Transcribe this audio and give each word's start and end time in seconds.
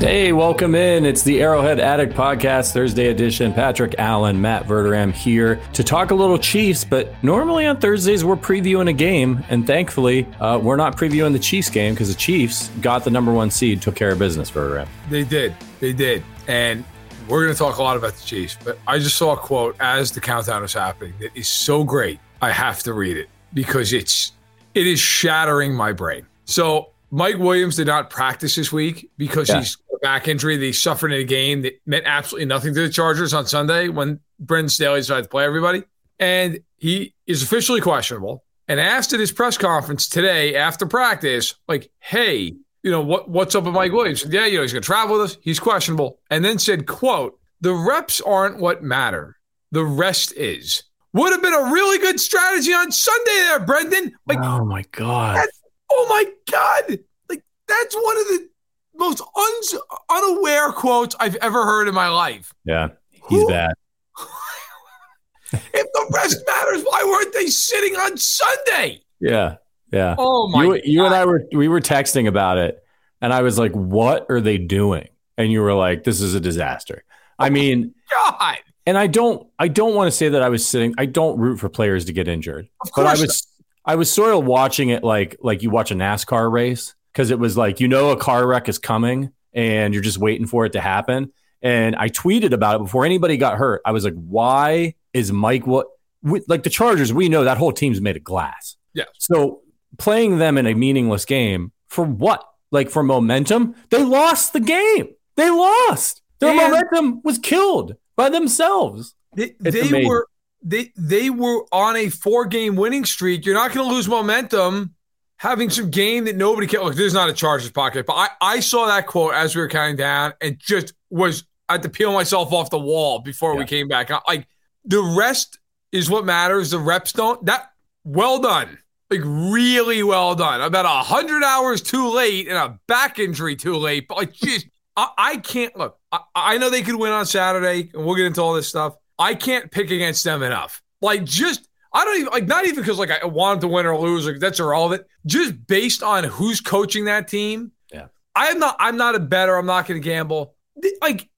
Hey, 0.00 0.32
welcome 0.32 0.74
in. 0.74 1.06
It's 1.06 1.22
the 1.22 1.40
Arrowhead 1.40 1.78
Addict 1.78 2.14
Podcast, 2.14 2.72
Thursday 2.72 3.08
edition. 3.10 3.52
Patrick 3.52 3.94
Allen, 3.96 4.40
Matt 4.40 4.66
Verderame 4.66 5.12
here 5.12 5.60
to 5.74 5.84
talk 5.84 6.10
a 6.10 6.14
little 6.14 6.36
Chiefs, 6.36 6.84
but 6.84 7.14
normally 7.22 7.66
on 7.66 7.78
Thursdays 7.78 8.24
we're 8.24 8.34
previewing 8.34 8.88
a 8.88 8.92
game, 8.92 9.44
and 9.48 9.66
thankfully 9.66 10.26
uh, 10.40 10.58
we're 10.58 10.76
not 10.76 10.96
previewing 10.96 11.32
the 11.32 11.38
Chiefs 11.38 11.70
game 11.70 11.94
because 11.94 12.08
the 12.08 12.18
Chiefs 12.18 12.70
got 12.80 13.04
the 13.04 13.10
number 13.10 13.32
one 13.32 13.50
seed, 13.50 13.82
took 13.82 13.94
care 13.94 14.10
of 14.10 14.18
business, 14.18 14.50
Verderame. 14.50 14.88
They 15.10 15.22
did. 15.22 15.54
They 15.78 15.92
did. 15.92 16.24
And 16.48 16.84
we're 17.28 17.44
going 17.44 17.54
to 17.54 17.58
talk 17.58 17.78
a 17.78 17.82
lot 17.82 17.96
about 17.96 18.14
the 18.14 18.24
Chiefs, 18.24 18.56
but 18.64 18.78
I 18.86 18.98
just 18.98 19.16
saw 19.16 19.34
a 19.34 19.36
quote 19.36 19.76
as 19.80 20.10
the 20.10 20.20
countdown 20.20 20.62
was 20.62 20.72
happening 20.72 21.14
that 21.20 21.30
is 21.36 21.48
so 21.48 21.84
great. 21.84 22.18
I 22.42 22.50
have 22.50 22.82
to 22.84 22.94
read 22.94 23.16
it 23.16 23.28
because 23.52 23.92
it's 23.92 24.32
it 24.74 24.86
is 24.86 25.00
shattering 25.00 25.74
my 25.74 25.92
brain. 25.92 26.26
So 26.44 26.90
Mike 27.10 27.38
Williams 27.38 27.76
did 27.76 27.86
not 27.86 28.10
practice 28.10 28.54
this 28.54 28.72
week 28.72 29.10
because 29.16 29.48
yeah. 29.48 29.58
he's 29.58 29.76
a 29.92 29.98
back 29.98 30.28
injury 30.28 30.56
that 30.56 30.64
he 30.64 30.72
suffered 30.72 31.12
in 31.12 31.20
a 31.20 31.24
game 31.24 31.62
that 31.62 31.80
meant 31.86 32.04
absolutely 32.06 32.46
nothing 32.46 32.74
to 32.74 32.82
the 32.82 32.88
Chargers 32.88 33.34
on 33.34 33.46
Sunday 33.46 33.88
when 33.88 34.20
Brandon 34.38 34.68
Staley 34.68 35.00
decided 35.00 35.24
to 35.24 35.28
play 35.28 35.44
everybody. 35.44 35.82
And 36.18 36.60
he 36.76 37.14
is 37.26 37.42
officially 37.42 37.80
questionable. 37.80 38.44
And 38.68 38.78
asked 38.78 39.12
at 39.12 39.18
his 39.18 39.32
press 39.32 39.58
conference 39.58 40.08
today 40.08 40.54
after 40.54 40.86
practice, 40.86 41.56
like, 41.66 41.90
hey, 41.98 42.54
you 42.84 42.90
know, 42.90 43.00
what 43.00 43.28
what's 43.28 43.56
up 43.56 43.64
with 43.64 43.74
Mike 43.74 43.90
Williams? 43.90 44.24
Yeah, 44.28 44.46
you 44.46 44.56
know, 44.56 44.62
he's 44.62 44.72
gonna 44.72 44.82
travel 44.82 45.18
with 45.18 45.32
us, 45.32 45.38
he's 45.40 45.58
questionable. 45.58 46.20
And 46.30 46.44
then 46.44 46.60
said, 46.60 46.86
quote, 46.86 47.38
the 47.60 47.74
reps 47.74 48.20
aren't 48.20 48.58
what 48.58 48.82
matter. 48.82 49.36
The 49.72 49.84
rest 49.84 50.32
is. 50.34 50.84
Would 51.12 51.32
have 51.32 51.42
been 51.42 51.54
a 51.54 51.72
really 51.72 51.98
good 51.98 52.20
strategy 52.20 52.72
on 52.72 52.92
Sunday 52.92 53.30
there, 53.32 53.60
Brendan. 53.60 54.12
Like, 54.26 54.38
oh 54.40 54.64
my 54.64 54.84
God. 54.92 55.44
Oh 55.90 56.06
my 56.08 56.24
God. 56.50 57.00
Like, 57.28 57.42
that's 57.66 57.94
one 57.94 58.18
of 58.18 58.26
the 58.28 58.48
most 58.96 59.20
un- 59.20 59.80
unaware 60.08 60.70
quotes 60.72 61.16
I've 61.18 61.34
ever 61.36 61.64
heard 61.64 61.88
in 61.88 61.94
my 61.94 62.08
life. 62.08 62.52
Yeah, 62.64 62.88
he's 63.28 63.42
Who? 63.42 63.48
bad. 63.48 63.72
if 65.52 65.72
the 65.72 66.10
rest 66.14 66.42
matters, 66.46 66.84
why 66.84 67.02
weren't 67.04 67.32
they 67.34 67.46
sitting 67.46 67.96
on 67.96 68.16
Sunday? 68.16 69.00
Yeah, 69.18 69.56
yeah. 69.92 70.14
Oh 70.16 70.48
my! 70.48 70.62
You, 70.62 70.80
you 70.84 71.04
and 71.04 71.14
I 71.14 71.24
were 71.24 71.44
we 71.52 71.66
were 71.66 71.80
texting 71.80 72.28
about 72.28 72.58
it, 72.58 72.78
and 73.20 73.32
I 73.32 73.42
was 73.42 73.58
like, 73.58 73.72
"What 73.72 74.26
are 74.28 74.40
they 74.40 74.58
doing?" 74.58 75.08
And 75.36 75.50
you 75.50 75.62
were 75.62 75.74
like, 75.74 76.04
"This 76.04 76.20
is 76.20 76.34
a 76.34 76.40
disaster." 76.40 77.02
I 77.38 77.48
oh 77.48 77.50
mean, 77.50 77.94
God. 78.10 78.58
And 78.90 78.98
I 78.98 79.06
don't, 79.06 79.46
I 79.56 79.68
don't 79.68 79.94
want 79.94 80.08
to 80.08 80.10
say 80.10 80.30
that 80.30 80.42
I 80.42 80.48
was 80.48 80.66
sitting. 80.66 80.96
I 80.98 81.06
don't 81.06 81.38
root 81.38 81.60
for 81.60 81.68
players 81.68 82.06
to 82.06 82.12
get 82.12 82.26
injured, 82.26 82.68
but 82.96 83.06
I 83.06 83.12
was, 83.12 83.46
I 83.84 83.94
was 83.94 84.10
sort 84.10 84.34
of 84.34 84.44
watching 84.44 84.88
it 84.88 85.04
like, 85.04 85.36
like 85.40 85.62
you 85.62 85.70
watch 85.70 85.92
a 85.92 85.94
NASCAR 85.94 86.50
race 86.50 86.96
because 87.12 87.30
it 87.30 87.38
was 87.38 87.56
like 87.56 87.78
you 87.78 87.86
know 87.86 88.10
a 88.10 88.16
car 88.16 88.44
wreck 88.44 88.68
is 88.68 88.78
coming 88.78 89.30
and 89.52 89.94
you're 89.94 90.02
just 90.02 90.18
waiting 90.18 90.48
for 90.48 90.66
it 90.66 90.72
to 90.72 90.80
happen. 90.80 91.32
And 91.62 91.94
I 91.94 92.08
tweeted 92.08 92.50
about 92.50 92.74
it 92.74 92.78
before 92.80 93.04
anybody 93.04 93.36
got 93.36 93.58
hurt. 93.58 93.80
I 93.84 93.92
was 93.92 94.02
like, 94.02 94.14
"Why 94.14 94.96
is 95.12 95.30
Mike 95.30 95.68
what?" 95.68 95.86
Like 96.24 96.64
the 96.64 96.70
Chargers, 96.70 97.12
we 97.12 97.28
know 97.28 97.44
that 97.44 97.58
whole 97.58 97.70
team's 97.70 98.00
made 98.00 98.16
of 98.16 98.24
glass. 98.24 98.74
Yeah. 98.92 99.04
So 99.18 99.60
playing 99.98 100.38
them 100.38 100.58
in 100.58 100.66
a 100.66 100.74
meaningless 100.74 101.26
game 101.26 101.70
for 101.86 102.04
what? 102.04 102.44
Like 102.72 102.90
for 102.90 103.04
momentum? 103.04 103.76
They 103.90 104.02
lost 104.02 104.52
the 104.52 104.58
game. 104.58 105.14
They 105.36 105.48
lost. 105.48 106.22
Their 106.40 106.50
and 106.50 106.58
momentum 106.58 107.20
was 107.22 107.38
killed 107.38 107.94
by 108.20 108.30
themselves. 108.30 109.14
They, 109.34 109.54
they 109.60 110.06
were 110.06 110.26
they 110.62 110.92
they 110.96 111.30
were 111.30 111.64
on 111.72 111.96
a 111.96 112.08
four 112.08 112.46
game 112.46 112.76
winning 112.76 113.04
streak. 113.04 113.46
You're 113.46 113.54
not 113.54 113.72
going 113.72 113.88
to 113.88 113.94
lose 113.94 114.08
momentum 114.08 114.94
having 115.36 115.70
some 115.70 115.90
game 115.90 116.24
that 116.24 116.36
nobody 116.36 116.66
can. 116.66 116.80
Look, 116.80 116.94
this 116.94 117.06
is 117.06 117.14
not 117.14 117.30
a 117.30 117.32
Chargers 117.32 117.70
pocket, 117.70 118.06
but 118.06 118.14
I, 118.14 118.28
I 118.40 118.60
saw 118.60 118.86
that 118.86 119.06
quote 119.06 119.34
as 119.34 119.54
we 119.56 119.62
were 119.62 119.68
counting 119.68 119.96
down 119.96 120.34
and 120.40 120.58
just 120.58 120.92
was 121.08 121.44
I 121.68 121.74
had 121.74 121.82
to 121.84 121.88
peel 121.88 122.12
myself 122.12 122.52
off 122.52 122.70
the 122.70 122.78
wall 122.78 123.20
before 123.20 123.54
yeah. 123.54 123.60
we 123.60 123.64
came 123.64 123.88
back. 123.88 124.10
Like 124.28 124.46
the 124.84 125.02
rest 125.16 125.58
is 125.92 126.10
what 126.10 126.24
matters. 126.24 126.72
The 126.72 126.78
reps 126.78 127.12
don't. 127.12 127.44
That 127.46 127.70
well 128.04 128.40
done. 128.40 128.78
Like 129.10 129.22
really 129.24 130.02
well 130.02 130.34
done. 130.34 130.60
About 130.60 130.84
a 130.84 130.88
hundred 130.88 131.42
hours 131.42 131.80
too 131.80 132.10
late 132.10 132.48
and 132.48 132.56
a 132.56 132.78
back 132.86 133.18
injury 133.18 133.56
too 133.56 133.76
late. 133.76 134.08
But 134.08 134.18
like 134.18 134.32
just 134.32 134.66
I, 135.00 135.08
I 135.16 135.36
can't 135.38 135.74
look. 135.76 135.98
I, 136.12 136.20
I 136.34 136.58
know 136.58 136.68
they 136.68 136.82
could 136.82 136.96
win 136.96 137.10
on 137.10 137.24
Saturday, 137.24 137.90
and 137.94 138.04
we'll 138.04 138.16
get 138.16 138.26
into 138.26 138.42
all 138.42 138.52
this 138.52 138.68
stuff. 138.68 138.96
I 139.18 139.34
can't 139.34 139.70
pick 139.70 139.90
against 139.90 140.24
them 140.24 140.42
enough. 140.42 140.82
Like 141.00 141.24
just 141.24 141.66
I 141.92 142.04
don't 142.04 142.16
even 142.18 142.32
like 142.32 142.46
not 142.46 142.66
even 142.66 142.76
because 142.76 142.98
like 142.98 143.10
I 143.10 143.24
want 143.24 143.60
them 143.60 143.70
to 143.70 143.74
win 143.74 143.86
or 143.86 143.98
lose, 143.98 144.26
like 144.26 144.40
that's 144.40 144.60
irrelevant. 144.60 145.04
Just 145.24 145.66
based 145.66 146.02
on 146.02 146.24
who's 146.24 146.60
coaching 146.60 147.06
that 147.06 147.28
team. 147.28 147.72
Yeah. 147.92 148.06
I'm 148.36 148.58
not 148.58 148.76
I'm 148.78 148.98
not 148.98 149.14
a 149.14 149.20
bettor. 149.20 149.56
I'm 149.56 149.66
not 149.66 149.86
gonna 149.86 150.00
gamble. 150.00 150.54
Like 151.00 151.30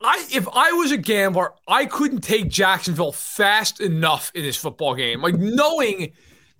I 0.00 0.26
if 0.32 0.48
I 0.48 0.72
was 0.72 0.92
a 0.92 0.96
gambler, 0.96 1.52
I 1.66 1.86
couldn't 1.86 2.20
take 2.20 2.48
Jacksonville 2.48 3.12
fast 3.12 3.80
enough 3.80 4.30
in 4.36 4.42
this 4.44 4.56
football 4.56 4.94
game. 4.94 5.20
Like 5.20 5.34
knowing 5.34 6.12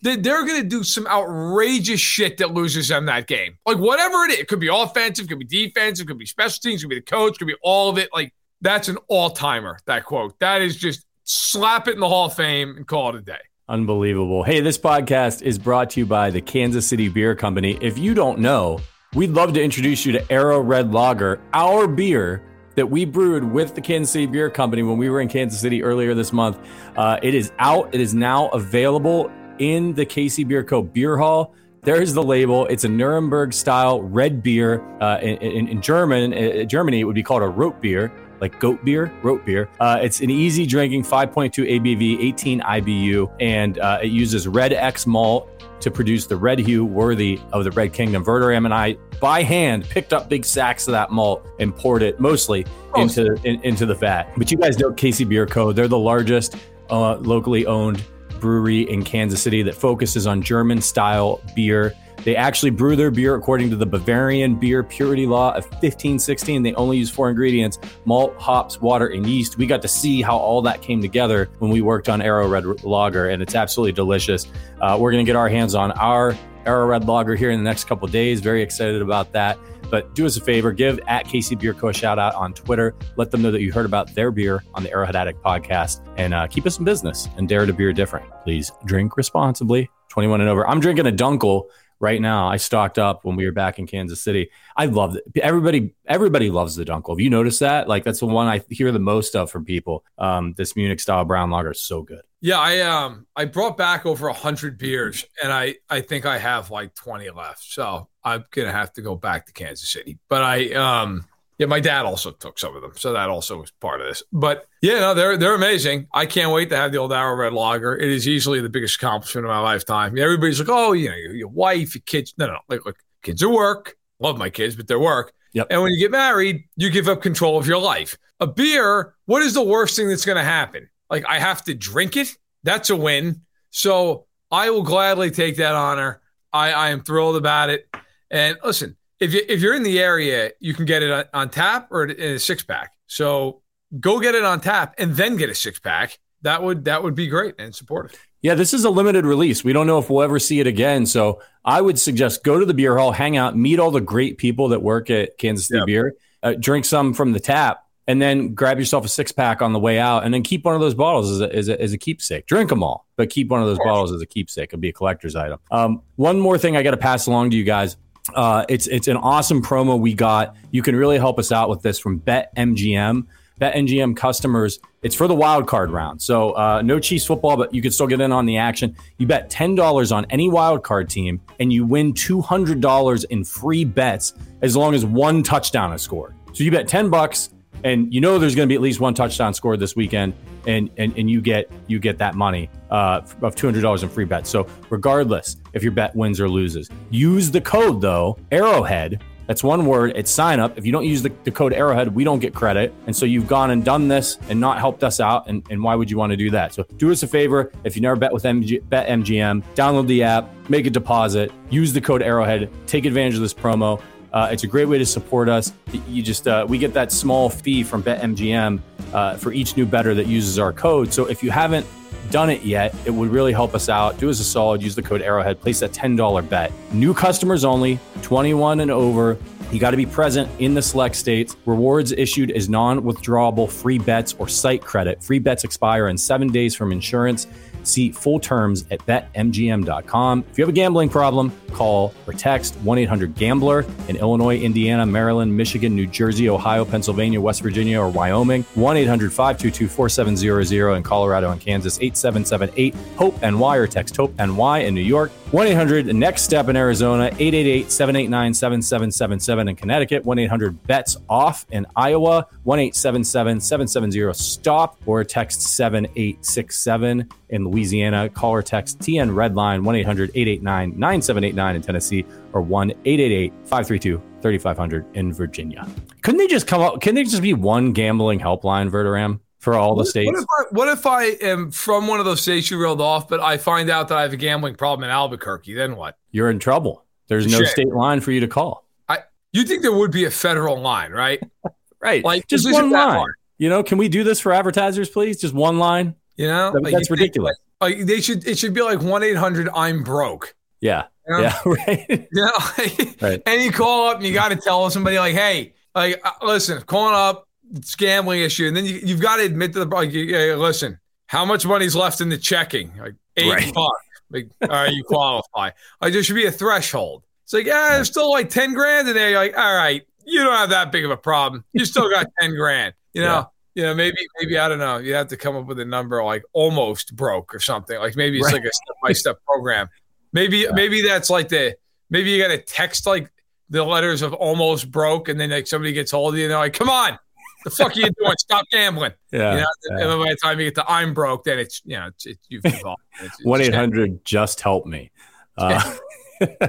they're 0.03 0.47
going 0.47 0.63
to 0.63 0.69
do 0.69 0.83
some 0.83 1.07
outrageous 1.07 2.01
shit 2.01 2.39
that 2.39 2.53
loses 2.53 2.89
them 2.89 3.07
that 3.07 3.27
game. 3.27 3.59
Like 3.67 3.79
whatever 3.79 4.25
it 4.25 4.33
is, 4.33 4.39
it 4.41 4.49
could 4.49 4.61
be 4.61 4.69
offensive, 4.69 5.29
could 5.29 5.39
be 5.39 5.45
defensive, 5.45 6.07
could 6.07 6.19
be 6.19 6.27
special 6.27 6.61
teams, 6.63 6.83
could 6.83 6.91
be 6.91 6.97
the 6.97 7.03
coach, 7.03 7.39
could 7.39 7.49
be 7.49 7.57
all 7.63 7.91
of 7.91 7.99
it. 7.99 8.09
Like 8.13 8.33
that's 8.61 8.89
an 8.89 8.99
all 9.09 9.31
timer. 9.31 9.79
That 9.87 10.05
quote. 10.05 10.39
That 10.41 10.63
is 10.63 10.77
just 10.77 11.05
slap 11.25 11.89
it 11.89 11.95
in 11.95 12.01
the 12.01 12.09
Hall 12.09 12.27
of 12.27 12.35
Fame 12.35 12.77
and 12.77 12.87
call 12.87 13.11
it 13.11 13.17
a 13.17 13.21
day. 13.21 13.39
Unbelievable. 13.69 14.43
Hey, 14.43 14.61
this 14.61 14.79
podcast 14.79 15.43
is 15.43 15.59
brought 15.59 15.91
to 15.91 16.01
you 16.01 16.07
by 16.07 16.31
the 16.31 16.41
Kansas 16.41 16.87
City 16.87 17.09
Beer 17.09 17.37
Company. 17.37 17.79
If 17.81 17.99
you 17.99 18.15
don't 18.15 18.41
know, 18.41 18.81
we'd 19.15 19.31
love 19.31 19.53
to 19.53 19.63
introduce 19.63 20.05
you 20.05 20.13
to 20.13 20.33
Arrow 20.33 20.61
Red 20.61 20.93
Lager, 20.93 21.41
our 21.53 21.87
beer 21.87 22.43
that 22.75 22.87
we 22.87 23.05
brewed 23.05 23.45
with 23.45 23.75
the 23.75 23.81
Kansas 23.81 24.11
City 24.11 24.27
Beer 24.27 24.51
Company 24.51 24.83
when 24.83 24.97
we 24.97 25.09
were 25.09 25.21
in 25.21 25.29
Kansas 25.29 25.61
City 25.61 25.83
earlier 25.83 26.15
this 26.15 26.33
month. 26.33 26.59
Uh, 26.97 27.19
it 27.23 27.35
is 27.35 27.53
out. 27.59 27.95
It 27.95 28.01
is 28.01 28.15
now 28.15 28.49
available 28.49 29.31
in 29.61 29.95
the 29.95 30.05
KC 30.05 30.49
Beer 30.49 30.65
Co. 30.65 30.83
Beer 30.83 31.17
Hall. 31.17 31.55
There's 31.83 32.13
the 32.13 32.23
label. 32.23 32.67
It's 32.67 32.85
a 32.85 32.89
Nuremberg 32.89 33.55
style 33.55 34.03
red 34.03 34.43
beer. 34.43 34.83
Uh, 35.01 35.19
in, 35.23 35.37
in, 35.39 35.69
in, 35.69 35.81
German, 35.81 36.33
in 36.33 36.63
uh, 36.63 36.65
Germany, 36.65 37.01
it 37.01 37.05
would 37.05 37.15
be 37.15 37.23
called 37.23 37.43
a 37.43 37.49
root 37.49 37.81
beer, 37.81 38.13
like 38.41 38.59
goat 38.61 38.85
beer, 38.85 39.13
root 39.23 39.47
beer. 39.47 39.71
Uh, 39.79 39.99
it's 40.03 40.21
an 40.21 40.29
easy 40.29 40.67
drinking 40.67 41.05
5.2 41.05 41.81
ABV, 41.81 42.21
18 42.21 42.61
IBU, 42.61 43.35
and 43.41 43.79
uh, 43.79 44.01
it 44.03 44.09
uses 44.09 44.47
red 44.47 44.75
X 44.75 45.07
malt 45.07 45.49
to 45.81 45.91
produce 45.91 46.27
the 46.27 46.37
red 46.37 46.59
hue 46.59 46.85
worthy 46.85 47.41
of 47.55 47.65
the 47.65 47.71
Red 47.71 47.95
Kingdom. 47.95 48.23
Verderame 48.23 48.67
and 48.67 48.75
I, 48.75 48.99
by 49.19 49.43
hand, 49.43 49.89
picked 49.89 50.13
up 50.13 50.29
big 50.29 50.45
sacks 50.45 50.87
of 50.87 50.93
that 50.93 51.11
malt 51.11 51.47
and 51.59 51.75
poured 51.75 52.03
it 52.03 52.21
mostly 52.21 52.67
into 52.97 53.39
in, 53.45 53.63
into 53.63 53.87
the 53.87 53.95
vat. 53.95 54.33
But 54.37 54.51
you 54.51 54.59
guys 54.59 54.79
know 54.79 54.91
KC 54.91 55.27
Beer 55.27 55.47
Co. 55.47 55.73
They're 55.73 55.89
the 55.89 55.99
largest 55.99 56.57
uh, 56.91 57.17
locally 57.17 57.65
owned 57.65 58.05
brewery 58.41 58.83
in 58.91 59.05
Kansas 59.05 59.43
City 59.43 59.63
that 59.63 59.75
focuses 59.75 60.27
on 60.27 60.43
German 60.43 60.81
style 60.81 61.41
beer. 61.55 61.95
They 62.25 62.37
actually 62.37 62.71
brew 62.71 62.97
their 62.97 63.11
beer 63.11 63.35
according 63.35 63.71
to 63.71 63.77
the 63.77 63.87
Bavarian 63.87 64.57
beer 64.57 64.83
purity 64.83 65.27
law 65.27 65.51
of 65.51 65.65
1516. 65.65 66.63
They 66.63 66.75
only 66.75 66.99
use 66.99 67.11
four 67.11 67.31
ingredients 67.31 67.79
malt, 68.05 68.35
hops, 68.39 68.81
water, 68.81 69.07
and 69.09 69.27
yeast. 69.27 69.57
We 69.57 69.67
got 69.67 69.81
to 69.83 69.89
see 69.89 70.21
how 70.21 70.37
all 70.37 70.61
that 70.63 70.83
came 70.83 71.01
together 71.01 71.49
when 71.59 71.71
we 71.71 71.81
worked 71.81 72.09
on 72.09 72.21
Arrow 72.21 72.47
Red 72.47 72.85
Lager, 72.85 73.31
and 73.31 73.43
it's 73.43 73.55
absolutely 73.55 73.93
delicious. 73.93 74.47
Uh, 74.81 74.99
we're 75.01 75.13
going 75.13 75.25
to 75.25 75.29
get 75.29 75.37
our 75.37 75.49
hands 75.49 75.75
on 75.75 75.93
our 75.93 76.37
Arrow 76.67 76.87
Red 76.87 77.07
Lager 77.07 77.35
here 77.37 77.51
in 77.51 77.59
the 77.59 77.65
next 77.65 77.85
couple 77.85 78.07
days. 78.09 78.41
Very 78.41 78.63
excited 78.63 79.01
about 79.01 79.33
that. 79.33 79.59
But 79.91 80.15
do 80.15 80.27
us 80.27 80.37
a 80.37 80.41
favor, 80.41 80.73
give 80.73 81.01
at 81.07 81.27
KC 81.27 81.59
Beer 81.59 81.75
Co. 81.75 81.89
a 81.89 81.93
shout 81.93 82.19
out 82.19 82.35
on 82.35 82.55
Twitter. 82.55 82.95
Let 83.17 83.31
them 83.31 83.43
know 83.43 83.51
that 83.51 83.61
you 83.61 83.73
heard 83.73 83.87
about 83.87 84.15
their 84.15 84.31
beer 84.31 84.63
on 84.75 84.83
the 84.83 84.91
Arrowhead 84.91 85.17
Addict 85.17 85.43
podcast 85.43 86.07
and 86.17 86.33
uh, 86.33 86.47
keep 86.47 86.67
us 86.67 86.79
in 86.79 86.85
business 86.85 87.29
and 87.37 87.49
dare 87.49 87.67
to 87.67 87.73
beer 87.73 87.93
different. 87.93 88.31
Please 88.45 88.71
drink 88.85 89.17
responsibly, 89.17 89.91
21 90.09 90.41
and 90.41 90.51
over. 90.51 90.67
I'm 90.67 90.81
drinking 90.81 91.07
a 91.07 91.13
Dunkel 91.13 91.65
right 92.01 92.21
now. 92.21 92.49
I 92.49 92.57
stocked 92.57 92.99
up 92.99 93.25
when 93.25 93.37
we 93.37 93.45
were 93.45 93.53
back 93.53 93.79
in 93.79 93.87
Kansas 93.87 94.21
City. 94.21 94.51
I 94.77 94.87
love 94.87 95.17
it. 95.17 95.25
Everybody, 95.41 95.95
everybody 96.07 96.51
loves 96.51 96.75
the 96.75 96.85
Dunkel. 96.85 97.11
Have 97.11 97.21
you 97.21 97.31
noticed 97.31 97.61
that? 97.61 97.89
Like 97.89 98.05
that's 98.05 98.21
the 98.21 98.27
one 98.27 98.49
I 98.49 98.63
hear 98.71 98.91
the 98.91 98.99
most 98.99 99.37
of 99.37 99.51
from 99.51 99.65
people. 99.65 100.05
Um, 100.19 100.55
this 100.57 100.75
Munich 100.75 101.01
style 101.01 101.25
brown 101.25 101.51
lager 101.51 101.71
is 101.71 101.81
so 101.81 102.03
good. 102.03 102.23
Yeah, 102.43 102.59
I 102.59 102.81
um 102.81 103.27
I 103.37 103.45
brought 103.45 103.77
back 103.77 104.07
over 104.07 104.29
a 104.29 104.33
hundred 104.33 104.79
beers, 104.79 105.27
and 105.43 105.53
I 105.53 105.75
I 105.91 106.01
think 106.01 106.25
I 106.25 106.39
have 106.39 106.71
like 106.71 106.95
twenty 106.95 107.29
left. 107.29 107.63
So 107.63 108.09
I'm 108.25 108.47
gonna 108.51 108.73
have 108.73 108.95
to 108.95 109.03
go 109.03 109.15
back 109.15 109.45
to 109.47 109.53
Kansas 109.53 109.91
City. 109.91 110.19
But 110.31 110.43
I 110.43 110.71
um 110.73 111.27
yeah, 111.61 111.67
my 111.67 111.79
dad 111.79 112.07
also 112.07 112.31
took 112.31 112.59
some 112.59 112.75
of 112.75 112.81
them, 112.81 112.93
so 112.97 113.13
that 113.13 113.29
also 113.29 113.61
was 113.61 113.71
part 113.71 114.01
of 114.01 114.07
this. 114.07 114.23
But 114.33 114.67
yeah, 114.81 115.01
no, 115.01 115.13
they're 115.13 115.37
they're 115.37 115.55
amazing. 115.55 116.07
I 116.15 116.25
can't 116.25 116.53
wait 116.53 116.71
to 116.71 116.77
have 116.77 116.91
the 116.91 116.97
old 116.97 117.13
Arrow 117.13 117.37
Red 117.37 117.53
Lager. 117.53 117.95
It 117.99 118.09
is 118.09 118.27
easily 118.27 118.63
the 118.63 118.71
biggest 118.71 118.97
accomplishment 118.97 119.45
of 119.45 119.51
my 119.51 119.61
lifetime. 119.61 120.17
Everybody's 120.17 120.59
like, 120.59 120.71
oh, 120.71 120.93
you 120.93 121.11
know, 121.11 121.17
your, 121.17 121.35
your 121.35 121.49
wife, 121.49 121.95
your 121.95 122.01
kids. 122.07 122.33
No, 122.39 122.47
no, 122.47 122.55
no. 122.55 122.59
Like, 122.71 122.87
look, 122.87 122.97
kids 123.23 123.43
are 123.43 123.51
work. 123.51 123.99
Love 124.21 124.39
my 124.39 124.49
kids, 124.49 124.75
but 124.75 124.89
they're 124.89 124.99
work. 124.99 125.35
Yep. 125.53 125.67
And 125.69 125.83
when 125.83 125.93
you 125.93 125.99
get 125.99 126.11
married, 126.11 126.65
you 126.77 126.89
give 126.89 127.09
up 127.09 127.21
control 127.21 127.59
of 127.59 127.67
your 127.67 127.79
life. 127.79 128.17
A 128.41 128.47
beer, 128.47 129.15
what 129.27 129.43
is 129.43 129.53
the 129.53 129.63
worst 129.63 129.97
thing 129.97 130.09
that's 130.09 130.25
going 130.25 130.39
to 130.39 130.43
happen? 130.43 130.89
Like, 131.11 131.27
I 131.29 131.41
have 131.41 131.63
to 131.65 131.75
drink 131.75 132.17
it. 132.17 132.39
That's 132.63 132.89
a 132.89 132.97
win. 132.97 133.43
So 133.69 134.25
I 134.51 134.71
will 134.71 134.83
gladly 134.83 135.31
take 135.31 135.57
that 135.57 135.75
honor. 135.75 136.23
I, 136.55 136.73
I 136.73 136.89
am 136.89 137.03
thrilled 137.03 137.37
about 137.37 137.69
it. 137.69 137.87
And 138.31 138.57
listen, 138.65 138.97
if 139.21 139.35
you 139.35 139.43
if 139.49 139.61
you're 139.61 139.75
in 139.75 139.83
the 139.83 140.01
area, 140.01 140.53
you 140.59 140.75
can 140.75 140.87
get 140.87 141.03
it 141.03 141.11
on, 141.11 141.25
on 141.33 141.51
tap 141.51 141.89
or 141.91 142.05
in 142.05 142.35
a 142.35 142.39
six 142.39 142.63
pack. 142.63 142.93
So 143.07 143.63
go 143.99 144.19
get 144.19 144.35
it 144.35 144.45
on 144.45 144.61
tap 144.61 144.95
and 144.99 145.15
then 145.15 145.37
get 145.37 145.51
a 145.51 145.55
six 145.55 145.79
pack. 145.79 146.19
That 146.43 146.63
would 146.63 146.87
that 146.87 147.03
would 147.03 147.15
be 147.15 147.27
great 147.27 147.55
and 147.59 147.75
support 147.75 148.13
it. 148.13 148.19
Yeah, 148.43 148.55
this 148.55 148.73
is 148.73 148.85
a 148.85 148.91
limited 148.91 149.27
release. 149.27 149.63
We 149.63 149.75
don't 149.75 149.87
know 149.87 149.99
if 149.99 150.09
we'll 150.09 150.23
ever 150.23 150.39
see 150.39 150.61
it 150.61 150.67
again. 150.67 151.05
So 151.05 151.43
I 151.63 151.83
would 151.83 151.99
suggest 151.99 152.43
go 152.43 152.59
to 152.59 152.65
the 152.65 152.73
beer 152.73 152.97
hall, 152.97 153.13
hang 153.13 153.37
out, 153.37 153.55
meet 153.57 153.79
all 153.79 153.91
the 153.91 154.01
great 154.01 154.39
people 154.39 154.69
that 154.69 154.83
work 154.83 155.11
at 155.11 155.37
Kansas 155.37 155.69
City 155.69 155.83
Beer, 155.85 156.15
uh, 156.43 156.55
drink 156.59 156.87
some 156.87 157.13
from 157.13 157.33
the 157.33 157.41
tap, 157.41 157.85
and 158.07 158.23
then 158.23 158.55
grab 158.55 158.79
yourself 158.79 159.05
a 159.05 159.09
six 159.09 159.31
pack 159.31 159.61
on 159.61 159.75
the 159.75 159.79
way 159.79 159.99
out, 159.99 160.25
and 160.25 160.33
then 160.33 160.43
keep 160.43 160.65
one 160.65 160.75
of 160.75 160.81
those 160.81 160.95
bottles 160.95 161.31
as 161.31 161.41
a, 161.43 161.55
as 161.55 161.69
a, 161.69 161.83
as 161.83 161.93
a 161.93 161.99
keepsake. 161.99 162.47
Drink 162.47 162.71
them 162.71 162.83
all, 162.83 163.07
but 163.17 163.29
keep 163.29 163.49
one 163.49 163.61
of 163.61 163.67
those 163.67 163.79
of 163.79 163.85
bottles 163.85 164.11
as 164.11 164.23
a 164.23 164.27
keepsake. 164.27 164.71
It'll 164.71 164.81
be 164.81 164.89
a 164.89 164.93
collector's 164.95 165.37
item. 165.37 165.59
Um, 165.71 166.01
one 166.17 166.41
more 166.41 166.57
thing 166.57 166.79
I 166.79 166.83
got 166.83 166.93
to 166.93 166.97
pass 166.97 167.27
along 167.27 167.51
to 167.51 167.57
you 167.57 167.65
guys. 167.65 167.99
Uh, 168.35 168.65
it's 168.69 168.87
it's 168.87 169.09
an 169.09 169.17
awesome 169.17 169.63
promo 169.63 169.99
we 169.99 170.15
got. 170.15 170.57
You 170.71 170.83
can 170.83 170.97
really 170.97 171.19
help 171.19 171.39
us 171.39 171.53
out 171.53 171.69
with 171.69 171.83
this 171.83 171.99
from 171.99 172.21
BetMGM. 172.21 173.27
BetMGM 173.61 174.17
customers, 174.17 174.79
it's 175.03 175.15
for 175.15 175.29
the 175.29 175.35
wild 175.35 175.67
card 175.67 175.91
round. 175.91 176.23
So 176.23 176.53
uh, 176.53 176.81
no 176.81 176.99
Chiefs 176.99 177.27
football, 177.27 177.59
but 177.59 177.75
you 177.75 177.83
can 177.83 177.91
still 177.91 178.07
get 178.07 178.21
in 178.21 178.33
on 178.33 178.47
the 178.47 178.57
action. 178.57 178.97
You 179.19 179.27
bet 179.27 179.51
ten 179.51 179.75
dollars 179.75 180.13
on 180.13 180.25
any 180.31 180.49
wild 180.49 180.83
card 180.83 181.11
team, 181.11 181.41
and 181.59 181.73
you 181.73 181.85
win 181.85 182.15
two 182.15 182.41
hundred 182.41 182.81
dollars 182.81 183.25
in 183.25 183.45
free 183.45 183.85
bets 183.85 184.33
as 184.63 184.77
long 184.77 184.95
as 184.95 185.05
one 185.05 185.43
touchdown 185.43 185.93
is 185.93 186.01
scored. 186.01 186.35
So 186.55 186.65
you 186.65 186.71
bet 186.71 186.89
ten 186.89 187.11
bucks, 187.11 187.51
and 187.85 188.13
you 188.13 188.21
know 188.21 188.39
there's 188.39 188.55
going 188.55 188.67
to 188.67 188.73
be 188.73 188.77
at 188.77 188.81
least 188.81 188.99
one 188.99 189.13
touchdown 189.13 189.53
scored 189.53 189.79
this 189.79 189.95
weekend, 189.95 190.33
and 190.67 190.89
and, 190.97 191.17
and 191.19 191.31
you 191.31 191.43
get 191.43 191.71
you 191.87 191.99
get 191.99 192.17
that 192.19 192.35
money 192.35 192.71
uh, 192.91 193.23
of 193.43 193.55
two 193.55 193.67
hundred 193.67 193.83
dollars 193.83 194.03
in 194.03 194.09
free 194.09 194.25
bets. 194.25 194.51
So 194.51 194.67
regardless 194.89 195.57
if 195.73 195.83
your 195.83 195.93
bet 195.93 196.15
wins 196.15 196.41
or 196.41 196.49
loses, 196.49 196.89
use 197.11 197.51
the 197.51 197.61
code 197.61 198.01
though 198.01 198.39
Arrowhead. 198.51 199.23
That's 199.47 199.65
one 199.65 199.85
word. 199.85 200.13
It's 200.15 200.31
sign 200.31 200.61
up. 200.61 200.79
If 200.79 200.87
you 200.87 200.93
don't 200.93 201.05
use 201.05 201.23
the, 201.23 201.33
the 201.43 201.51
code 201.51 201.73
Arrowhead, 201.73 202.15
we 202.15 202.23
don't 202.23 202.39
get 202.39 202.55
credit. 202.55 202.95
And 203.09 203.17
so 203.17 203.27
you've 203.27 203.49
gone 203.49 203.73
and 203.73 203.85
done 203.85 204.07
this 204.07 204.39
and 204.49 204.61
not 204.61 204.79
helped 204.79 205.03
us 205.03 205.19
out. 205.19 205.49
And, 205.49 205.67
and 205.71 205.83
why 205.83 205.97
would 205.97 206.09
you 206.09 206.17
want 206.17 206.31
to 206.31 206.37
do 206.37 206.51
that? 206.51 206.73
So 206.73 206.85
do 206.99 207.11
us 207.11 207.25
a 207.25 207.27
favor. 207.27 207.73
If 207.83 207.97
you 207.97 208.03
never 208.03 208.15
bet 208.15 208.33
with 208.33 208.45
MG, 208.45 208.89
Bet 208.89 209.09
MGM, 209.09 209.65
download 209.75 210.07
the 210.07 210.23
app, 210.23 210.49
make 210.69 210.87
a 210.87 210.91
deposit, 210.91 211.51
use 211.69 211.93
the 211.93 212.01
code 212.01 212.23
Arrowhead, 212.23 212.71
take 212.87 213.07
advantage 213.07 213.35
of 213.35 213.41
this 213.41 213.53
promo. 213.53 214.01
Uh, 214.33 214.51
it's 214.53 214.63
a 214.63 214.69
great 214.69 214.87
way 214.87 214.99
to 214.99 215.07
support 215.07 215.49
us. 215.49 215.73
You 216.07 216.23
just 216.23 216.47
uh, 216.47 216.65
we 216.69 216.79
get 216.79 216.95
that 216.95 217.11
small 217.11 217.51
fee 217.51 217.83
from 217.83 218.05
BetMGM 218.05 218.81
uh, 219.13 219.37
for 219.37 219.53
each 219.53 219.77
new 219.77 219.85
bettor 219.85 220.15
that 220.15 220.29
uses 220.29 220.61
our 220.61 220.73
code. 220.73 221.13
So 221.13 221.27
if 221.27 221.43
you 221.43 221.51
haven't 221.51 221.85
done 222.31 222.51
it 222.51 222.63
yet, 222.63 222.95
it 223.05 223.11
would 223.11 223.31
really 223.31 223.53
help 223.53 223.75
us 223.75 223.89
out. 223.89 224.19
Do 224.19 224.31
us 224.31 224.41
a 224.41 224.45
solid. 224.45 224.83
Use 224.83 224.95
the 224.95 225.03
code 225.03 225.23
Arrowhead. 225.23 225.61
Place 225.61 225.83
a 225.83 225.89
ten 225.89 226.17
dollar 226.17 226.43
bet. 226.43 226.73
New 226.93 227.15
customers 227.15 227.65
only. 227.65 227.99
Twenty 228.23 228.55
one 228.55 228.81
and 228.81 228.91
over. 228.91 229.39
You 229.73 229.79
got 229.79 229.93
to 229.93 229.97
be 229.97 230.07
present 230.07 230.51
in 230.59 230.75
the 230.75 230.83
select 230.83 231.15
states. 231.15 231.57
Rewards 231.65 232.11
issued 232.11 232.51
as 232.51 232.69
non 232.69 233.03
withdrawable 233.03 233.71
free 233.71 233.99
bets 233.99 234.35
or 234.39 234.49
site 234.49 234.83
credit. 234.83 235.23
Free 235.23 235.39
bets 235.39 235.63
expire 235.63 236.09
in 236.09 236.19
seven 236.19 236.49
days 236.49 236.75
from 236.75 236.91
insurance. 236.91 237.47
See 237.83 238.11
full 238.11 238.41
terms 238.41 238.85
at 238.91 239.01
betmgm.com. 239.07 240.45
If 240.51 240.59
you 240.59 240.63
have 240.63 240.69
a 240.69 240.73
gambling 240.73 241.09
problem, 241.09 241.53
call 241.73 242.15
or 242.27 242.33
text 242.33 242.75
1 242.77 242.99
800 242.99 243.35
Gambler 243.35 243.85
in 244.09 244.17
Illinois, 244.17 244.59
Indiana, 244.59 245.07
Maryland, 245.07 245.57
Michigan, 245.57 245.95
New 245.95 246.07
Jersey, 246.07 246.49
Ohio, 246.49 246.85
Pennsylvania, 246.85 247.41
West 247.41 247.63
Virginia, 247.63 248.01
or 248.01 248.09
Wyoming. 248.09 248.63
1 248.75 248.97
800 248.97 249.33
522 249.33 249.89
4700 249.89 250.97
in 250.97 251.03
Colorado 251.03 251.51
and 251.51 251.61
Kansas. 251.61 251.99
8778 252.01 252.95
HOPE 253.17 253.43
NY 253.43 253.77
or 253.77 253.87
text 253.87 254.17
HOPE 254.17 254.37
NY 254.39 254.79
in 254.81 254.95
New 254.95 255.01
York. 255.01 255.31
1 255.53 255.67
800 255.67 256.15
Next 256.15 256.43
Step 256.43 256.69
in 256.69 256.77
Arizona. 256.77 257.25
888 257.25 257.91
789 257.91 258.55
7777 258.55 259.69
in 259.69 259.75
Connecticut. 259.75 260.25
1 260.25 260.39
800 260.39 260.87
BETS 260.87 261.17
OFF 261.29 261.67
in 261.73 261.87
Iowa. 261.97 262.47
1 262.63 262.79
877 262.79 263.61
770 263.61 264.33
STOP 264.33 264.97
or 265.07 265.25
text 265.25 265.63
7867 265.63 267.29
in 267.49 267.65
Louisiana. 267.65 268.29
Call 268.29 268.53
or 268.53 268.63
text 268.63 269.01
TN 269.01 269.35
Redline 269.35 269.83
1 269.83 269.97
800 269.97 270.31
889 270.37 270.97
9789 270.97 271.75
in 271.75 271.83
Tennessee 271.83 272.25
or 272.53 272.63
1 272.63 272.91
888 273.05 273.53
532 273.65 274.23
3500 274.43 275.05
in 275.15 275.33
Virginia. 275.33 275.85
Couldn't 276.23 276.39
they 276.39 276.47
just 276.47 276.69
come 276.69 276.81
up? 276.81 277.01
Couldn't 277.01 277.17
they 277.17 277.25
just 277.25 277.43
be 277.43 277.55
one 277.55 277.93
gambling 277.93 278.39
helpline, 278.39 278.89
Verderame? 278.89 279.41
For 279.61 279.75
all 279.75 279.95
the 279.95 280.05
states. 280.07 280.27
What 280.31 280.39
if, 280.41 280.47
I, 280.51 280.65
what 280.71 280.89
if 280.89 281.07
I 281.07 281.25
am 281.47 281.71
from 281.71 282.07
one 282.09 282.19
of 282.19 282.25
those 282.25 282.41
states 282.41 282.71
you 282.71 282.81
reeled 282.81 283.01
off, 283.01 283.29
but 283.29 283.41
I 283.41 283.59
find 283.59 283.91
out 283.91 284.09
that 284.09 284.17
I 284.19 284.23
have 284.23 284.33
a 284.33 284.37
gambling 284.37 284.75
problem 284.75 285.05
in 285.05 285.11
Albuquerque? 285.11 285.75
Then 285.75 285.97
what? 285.97 286.17
You're 286.33 286.51
in 286.51 286.59
trouble. 286.59 287.05
There's 287.29 287.47
no 287.47 287.59
Shit. 287.59 287.69
state 287.69 287.89
line 287.95 288.21
for 288.21 288.33
you 288.33 288.41
to 288.41 288.49
call. 288.49 288.87
I 289.09 289.19
you 289.53 289.63
think 289.65 289.83
there 289.83 289.93
would 289.93 290.11
be 290.13 290.25
a 290.25 290.31
federal 290.31 290.81
line, 290.81 291.13
right? 291.13 291.41
Right. 292.03 292.25
Like 292.25 292.47
just 292.49 292.65
one 292.73 292.89
line. 292.91 293.27
You 293.59 293.69
know, 293.69 293.83
can 293.83 293.99
we 293.99 294.09
do 294.09 294.25
this 294.25 294.41
for 294.41 294.55
advertisers, 294.55 295.11
please? 295.11 295.39
Just 295.39 295.53
one 295.53 295.79
line. 295.79 296.15
You 296.37 296.47
know, 296.47 296.73
That- 296.73 296.91
that's 296.91 297.11
you 297.11 297.15
ridiculous. 297.17 297.59
Like, 297.79 297.99
like, 297.99 298.07
they 298.07 298.23
should. 298.23 298.47
It 298.49 298.57
should 298.59 298.73
be 298.73 298.81
like 298.81 299.03
one 299.03 299.23
eight 299.23 299.37
hundred. 299.37 299.69
I'm 299.75 300.03
broke. 300.03 300.55
Yeah. 300.81 301.05
Yeah. 301.29 301.41
Yeah. 301.41 301.59
Right. 301.67 302.09
You 302.33 302.45
know, 302.47 302.53
like, 302.79 303.17
Right. 303.21 303.43
and 303.45 303.63
you 303.63 303.71
call 303.71 304.09
up 304.09 304.17
and 304.17 304.25
you 304.27 304.33
got 304.33 304.49
to 304.49 304.57
tell 304.57 304.89
somebody 304.89 305.19
like, 305.19 305.35
hey, 305.35 305.75
like, 305.95 306.19
uh, 306.25 306.31
listen, 306.43 306.81
calling 306.83 307.15
up, 307.15 307.47
gambling 307.97 308.41
issue, 308.43 308.67
and 308.67 308.77
then 308.77 308.85
you, 308.85 309.01
you've 309.05 309.21
got 309.21 309.37
to 309.37 309.43
admit 309.45 309.73
to 309.75 309.85
the 309.85 309.87
like, 309.87 310.11
hey, 310.13 310.55
listen, 310.55 310.99
how 311.27 311.45
much 311.45 311.65
money's 311.67 311.95
left 311.97 312.21
in 312.21 312.29
the 312.29 312.39
checking? 312.39 312.93
Like 312.99 313.15
eight 313.37 313.51
Right. 313.51 313.75
bucks. 313.75 314.07
Like, 314.31 314.49
all 314.63 314.69
right, 314.69 314.93
you 314.93 315.03
qualify. 315.05 315.71
Like, 316.01 316.13
there 316.13 316.23
should 316.23 316.37
be 316.37 316.47
a 316.47 316.53
threshold. 316.53 317.25
It's 317.45 317.53
like, 317.53 317.67
yeah, 317.67 317.91
there's 317.95 318.09
still 318.09 318.31
like 318.31 318.49
ten 318.51 318.75
grand 318.75 319.09
in 319.09 319.15
there. 319.15 319.31
You're 319.31 319.39
like, 319.41 319.57
all 319.59 319.77
right, 319.77 320.03
you 320.25 320.43
don't 320.43 320.57
have 320.57 320.71
that 320.71 320.93
big 320.93 321.05
of 321.05 321.11
a 321.11 321.17
problem. 321.17 321.65
You 321.73 321.85
still 321.85 322.09
got 322.09 322.27
ten 322.41 322.55
grand. 322.55 322.95
You 323.13 323.23
know. 323.23 323.27
Yeah. 323.27 323.45
You 323.77 323.83
know, 323.85 323.95
maybe, 323.95 324.17
maybe 324.41 324.59
I 324.59 324.69
don't 324.69 324.81
know. 324.81 324.99
You 324.99 325.15
have 325.15 325.29
to 325.29 325.37
come 325.37 325.55
up 325.55 325.67
with 325.67 325.79
a 325.79 325.85
number 325.85 326.23
like 326.25 326.43
almost 326.53 327.15
broke 327.15 327.55
or 327.55 327.61
something. 327.61 327.97
Like 327.99 328.17
maybe 328.17 328.39
it's 328.39 328.47
Right. 328.47 328.55
like 328.55 328.65
a 328.65 328.73
step 328.73 328.97
by 329.01 329.13
step 329.13 329.39
program. 329.47 329.89
Maybe, 330.33 330.67
maybe 330.73 331.03
that's 331.03 331.31
like 331.31 331.49
the 331.49 331.77
maybe 332.11 332.31
you 332.31 332.43
got 332.43 332.49
to 332.49 332.59
text 332.59 333.07
like 333.07 333.31
the 333.71 333.85
letters 333.85 334.23
of 334.23 334.35
almost 334.35 334.91
broke, 334.91 335.29
and 335.29 335.39
then 335.41 335.51
like 335.51 335.69
somebody 335.69 335.93
gets 335.93 336.11
hold 336.11 336.35
of 336.35 336.39
you 336.39 336.45
and 336.47 336.51
they're 336.51 336.59
like, 336.59 336.73
"Come 336.75 336.91
on, 336.91 337.17
the 337.65 337.71
fuck 337.71 337.97
are 337.97 338.01
you 338.01 338.11
doing? 338.19 338.35
Stop 338.39 338.67
gambling." 338.71 339.13
Yeah. 339.33 339.55
you 339.55 339.97
know, 339.97 340.19
yeah. 340.19 340.25
by 340.25 340.31
the 340.31 340.37
time 340.43 340.59
you 340.59 340.67
get 340.67 340.75
to 340.77 340.91
"I'm 340.91 341.15
broke," 341.15 341.45
then 341.45 341.59
it's 341.59 341.83
you 341.85 341.97
know 341.97 342.09
it's, 342.09 342.27
it's 342.27 342.47
you've 342.49 342.65
evolved. 342.65 343.03
One 343.45 343.61
eight 343.61 343.75
hundred 343.75 344.25
just 344.25 344.61
help 344.61 344.87
me. 344.87 345.11
Uh, 345.57 345.97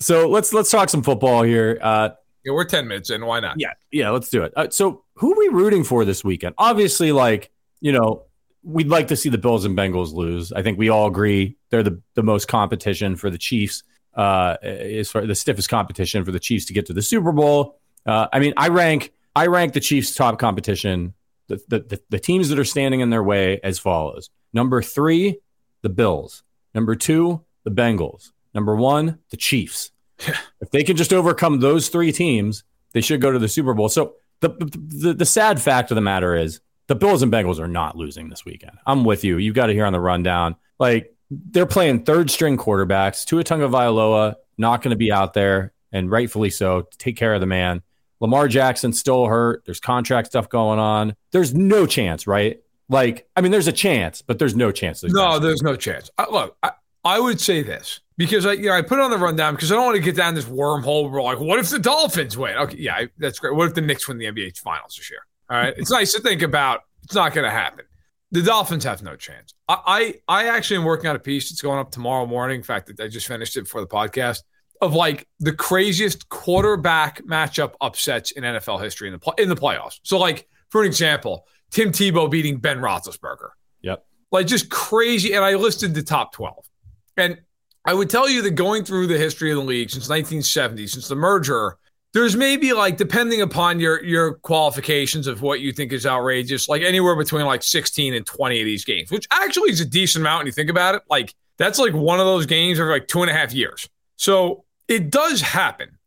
so 0.00 0.28
let's 0.28 0.52
let's 0.52 0.70
talk 0.70 0.88
some 0.88 1.02
football 1.02 1.42
here. 1.42 1.78
Uh, 1.80 2.10
Yeah, 2.44 2.52
we're 2.52 2.64
ten 2.64 2.86
minutes 2.88 3.10
in. 3.10 3.24
Why 3.24 3.40
not? 3.40 3.56
yeah, 3.58 3.72
yeah, 3.90 4.10
let's 4.10 4.28
do 4.28 4.42
it. 4.42 4.52
Uh, 4.56 4.68
so 4.70 5.04
who 5.14 5.32
are 5.32 5.38
we 5.38 5.48
rooting 5.48 5.84
for 5.84 6.04
this 6.04 6.24
weekend? 6.24 6.54
Obviously, 6.58 7.12
like 7.12 7.50
you 7.80 7.92
know, 7.92 8.24
we'd 8.62 8.88
like 8.88 9.08
to 9.08 9.16
see 9.16 9.28
the 9.28 9.38
Bills 9.38 9.64
and 9.64 9.76
Bengals 9.76 10.12
lose. 10.12 10.52
I 10.52 10.62
think 10.62 10.78
we 10.78 10.88
all 10.88 11.06
agree 11.06 11.56
they're 11.70 11.82
the 11.82 12.00
the 12.14 12.22
most 12.22 12.48
competition 12.48 13.16
for 13.16 13.30
the 13.30 13.38
Chiefs. 13.38 13.82
Uh, 14.12 14.56
is 14.62 15.08
for 15.08 15.24
the 15.24 15.36
stiffest 15.36 15.68
competition 15.68 16.24
for 16.24 16.32
the 16.32 16.40
Chiefs 16.40 16.64
to 16.66 16.72
get 16.72 16.84
to 16.86 16.92
the 16.92 17.00
Super 17.00 17.30
Bowl. 17.32 17.78
Uh, 18.04 18.26
I 18.32 18.40
mean, 18.40 18.52
I 18.56 18.68
rank 18.68 19.12
I 19.34 19.46
rank 19.46 19.72
the 19.72 19.80
Chiefs' 19.80 20.14
top 20.14 20.38
competition, 20.38 21.14
the, 21.48 21.60
the 21.68 21.78
the 21.80 22.02
the 22.10 22.18
teams 22.18 22.48
that 22.48 22.58
are 22.58 22.64
standing 22.64 23.00
in 23.00 23.10
their 23.10 23.22
way 23.22 23.60
as 23.62 23.78
follows: 23.78 24.30
number 24.52 24.82
three, 24.82 25.38
the 25.82 25.88
Bills; 25.88 26.42
number 26.74 26.94
two, 26.94 27.44
the 27.64 27.70
Bengals; 27.70 28.32
number 28.54 28.74
one, 28.74 29.18
the 29.30 29.36
Chiefs. 29.36 29.92
if 30.18 30.70
they 30.70 30.82
can 30.82 30.96
just 30.96 31.12
overcome 31.12 31.60
those 31.60 31.88
three 31.88 32.12
teams, 32.12 32.64
they 32.92 33.00
should 33.00 33.20
go 33.20 33.32
to 33.32 33.38
the 33.38 33.48
Super 33.48 33.74
Bowl. 33.74 33.88
So 33.88 34.14
the, 34.40 34.50
the 34.50 35.14
the 35.14 35.26
sad 35.26 35.60
fact 35.60 35.90
of 35.90 35.94
the 35.94 36.00
matter 36.00 36.34
is 36.34 36.60
the 36.88 36.94
Bills 36.94 37.22
and 37.22 37.32
Bengals 37.32 37.60
are 37.60 37.68
not 37.68 37.96
losing 37.96 38.28
this 38.28 38.44
weekend. 38.44 38.76
I'm 38.86 39.04
with 39.04 39.22
you. 39.22 39.38
You've 39.38 39.54
got 39.54 39.66
to 39.66 39.72
hear 39.72 39.86
on 39.86 39.92
the 39.92 40.00
rundown. 40.00 40.56
Like 40.78 41.14
they're 41.30 41.66
playing 41.66 42.04
third 42.04 42.30
string 42.30 42.56
quarterbacks. 42.56 43.24
Tua 43.24 43.44
Tagovailoa 43.44 44.34
not 44.58 44.82
going 44.82 44.90
to 44.90 44.96
be 44.96 45.12
out 45.12 45.32
there, 45.32 45.72
and 45.92 46.10
rightfully 46.10 46.50
so. 46.50 46.82
To 46.82 46.98
take 46.98 47.16
care 47.16 47.34
of 47.34 47.40
the 47.40 47.46
man. 47.46 47.82
Lamar 48.20 48.48
Jackson 48.48 48.92
still 48.92 49.26
hurt. 49.26 49.64
There's 49.64 49.80
contract 49.80 50.28
stuff 50.28 50.48
going 50.48 50.78
on. 50.78 51.16
There's 51.32 51.54
no 51.54 51.86
chance, 51.86 52.26
right? 52.26 52.60
Like, 52.88 53.28
I 53.36 53.40
mean, 53.40 53.52
there's 53.52 53.68
a 53.68 53.72
chance, 53.72 54.20
but 54.22 54.38
there's 54.38 54.54
no 54.54 54.72
chance. 54.72 55.00
There's 55.00 55.12
no, 55.12 55.38
there's 55.38 55.62
no 55.62 55.76
chance. 55.76 56.10
I, 56.18 56.28
look, 56.30 56.56
I, 56.62 56.72
I 57.04 57.20
would 57.20 57.40
say 57.40 57.62
this 57.62 58.00
because 58.18 58.44
I, 58.44 58.52
you 58.52 58.66
know, 58.66 58.74
I 58.74 58.82
put 58.82 58.98
it 58.98 59.02
on 59.02 59.10
the 59.10 59.18
rundown 59.18 59.54
because 59.54 59.72
I 59.72 59.76
don't 59.76 59.86
want 59.86 59.96
to 59.96 60.02
get 60.02 60.16
down 60.16 60.34
this 60.34 60.44
wormhole. 60.44 61.04
Where 61.04 61.12
we're 61.12 61.22
like, 61.22 61.40
what 61.40 61.58
if 61.58 61.70
the 61.70 61.78
Dolphins 61.78 62.36
win? 62.36 62.56
Okay, 62.56 62.76
yeah, 62.78 62.94
I, 62.94 63.08
that's 63.18 63.38
great. 63.38 63.54
What 63.54 63.68
if 63.68 63.74
the 63.74 63.80
Knicks 63.80 64.06
win 64.06 64.18
the 64.18 64.26
NBA 64.26 64.58
Finals 64.58 64.96
this 64.96 65.10
year? 65.10 65.20
All 65.48 65.56
right, 65.56 65.74
it's 65.76 65.90
nice 65.90 66.12
to 66.12 66.20
think 66.20 66.42
about. 66.42 66.82
It's 67.04 67.14
not 67.14 67.32
going 67.32 67.44
to 67.44 67.50
happen. 67.50 67.86
The 68.32 68.42
Dolphins 68.42 68.84
have 68.84 69.02
no 69.02 69.16
chance. 69.16 69.54
I, 69.68 70.14
I, 70.28 70.42
I 70.42 70.48
actually 70.48 70.76
am 70.76 70.84
working 70.84 71.08
on 71.08 71.16
a 71.16 71.20
piece 71.20 71.50
that's 71.50 71.62
going 71.62 71.78
up 71.78 71.90
tomorrow 71.90 72.26
morning. 72.26 72.58
In 72.58 72.62
fact, 72.62 72.90
I 73.00 73.08
just 73.08 73.26
finished 73.26 73.56
it 73.56 73.66
for 73.66 73.80
the 73.80 73.88
podcast 73.88 74.42
of 74.80 74.94
like 74.94 75.26
the 75.38 75.52
craziest 75.52 76.28
quarterback 76.28 77.22
matchup 77.22 77.74
upsets 77.80 78.30
in 78.32 78.44
NFL 78.44 78.82
history 78.82 79.08
in 79.08 79.18
the 79.18 79.34
in 79.38 79.48
the 79.48 79.56
playoffs. 79.56 80.00
So, 80.02 80.18
like 80.18 80.48
for 80.70 80.82
an 80.82 80.86
example, 80.86 81.46
Tim 81.70 81.92
Tebow 81.92 82.30
beating 82.30 82.58
Ben 82.58 82.78
Roethlisberger. 82.78 83.50
Yep. 83.82 84.04
Like 84.32 84.46
just 84.46 84.70
crazy. 84.70 85.34
And 85.34 85.44
I 85.44 85.54
listed 85.54 85.94
the 85.94 86.02
top 86.02 86.32
twelve, 86.32 86.68
and 87.16 87.38
I 87.84 87.94
would 87.94 88.10
tell 88.10 88.28
you 88.28 88.42
that 88.42 88.52
going 88.52 88.84
through 88.84 89.06
the 89.06 89.18
history 89.18 89.50
of 89.50 89.56
the 89.56 89.64
league 89.64 89.90
since 89.90 90.08
1970, 90.08 90.86
since 90.86 91.08
the 91.08 91.14
merger, 91.14 91.78
there's 92.12 92.36
maybe 92.36 92.72
like 92.72 92.96
depending 92.96 93.40
upon 93.40 93.80
your 93.80 94.02
your 94.04 94.34
qualifications 94.34 95.26
of 95.26 95.42
what 95.42 95.60
you 95.60 95.72
think 95.72 95.92
is 95.92 96.06
outrageous, 96.06 96.68
like 96.68 96.82
anywhere 96.82 97.16
between 97.16 97.46
like 97.46 97.62
16 97.62 98.14
and 98.14 98.26
20 98.26 98.60
of 98.60 98.64
these 98.64 98.84
games, 98.84 99.10
which 99.10 99.26
actually 99.30 99.70
is 99.70 99.80
a 99.80 99.84
decent 99.84 100.22
amount 100.22 100.40
when 100.40 100.46
you 100.46 100.52
think 100.52 100.70
about 100.70 100.94
it. 100.94 101.02
Like 101.08 101.34
that's 101.56 101.78
like 101.78 101.94
one 101.94 102.20
of 102.20 102.26
those 102.26 102.46
games 102.46 102.80
every 102.80 102.92
like 102.92 103.08
two 103.08 103.22
and 103.22 103.30
a 103.30 103.34
half 103.34 103.52
years. 103.52 103.88
So 104.16 104.64
it 104.90 105.08
does 105.10 105.40
happen, 105.40 105.98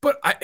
but 0.00 0.18
I 0.22 0.36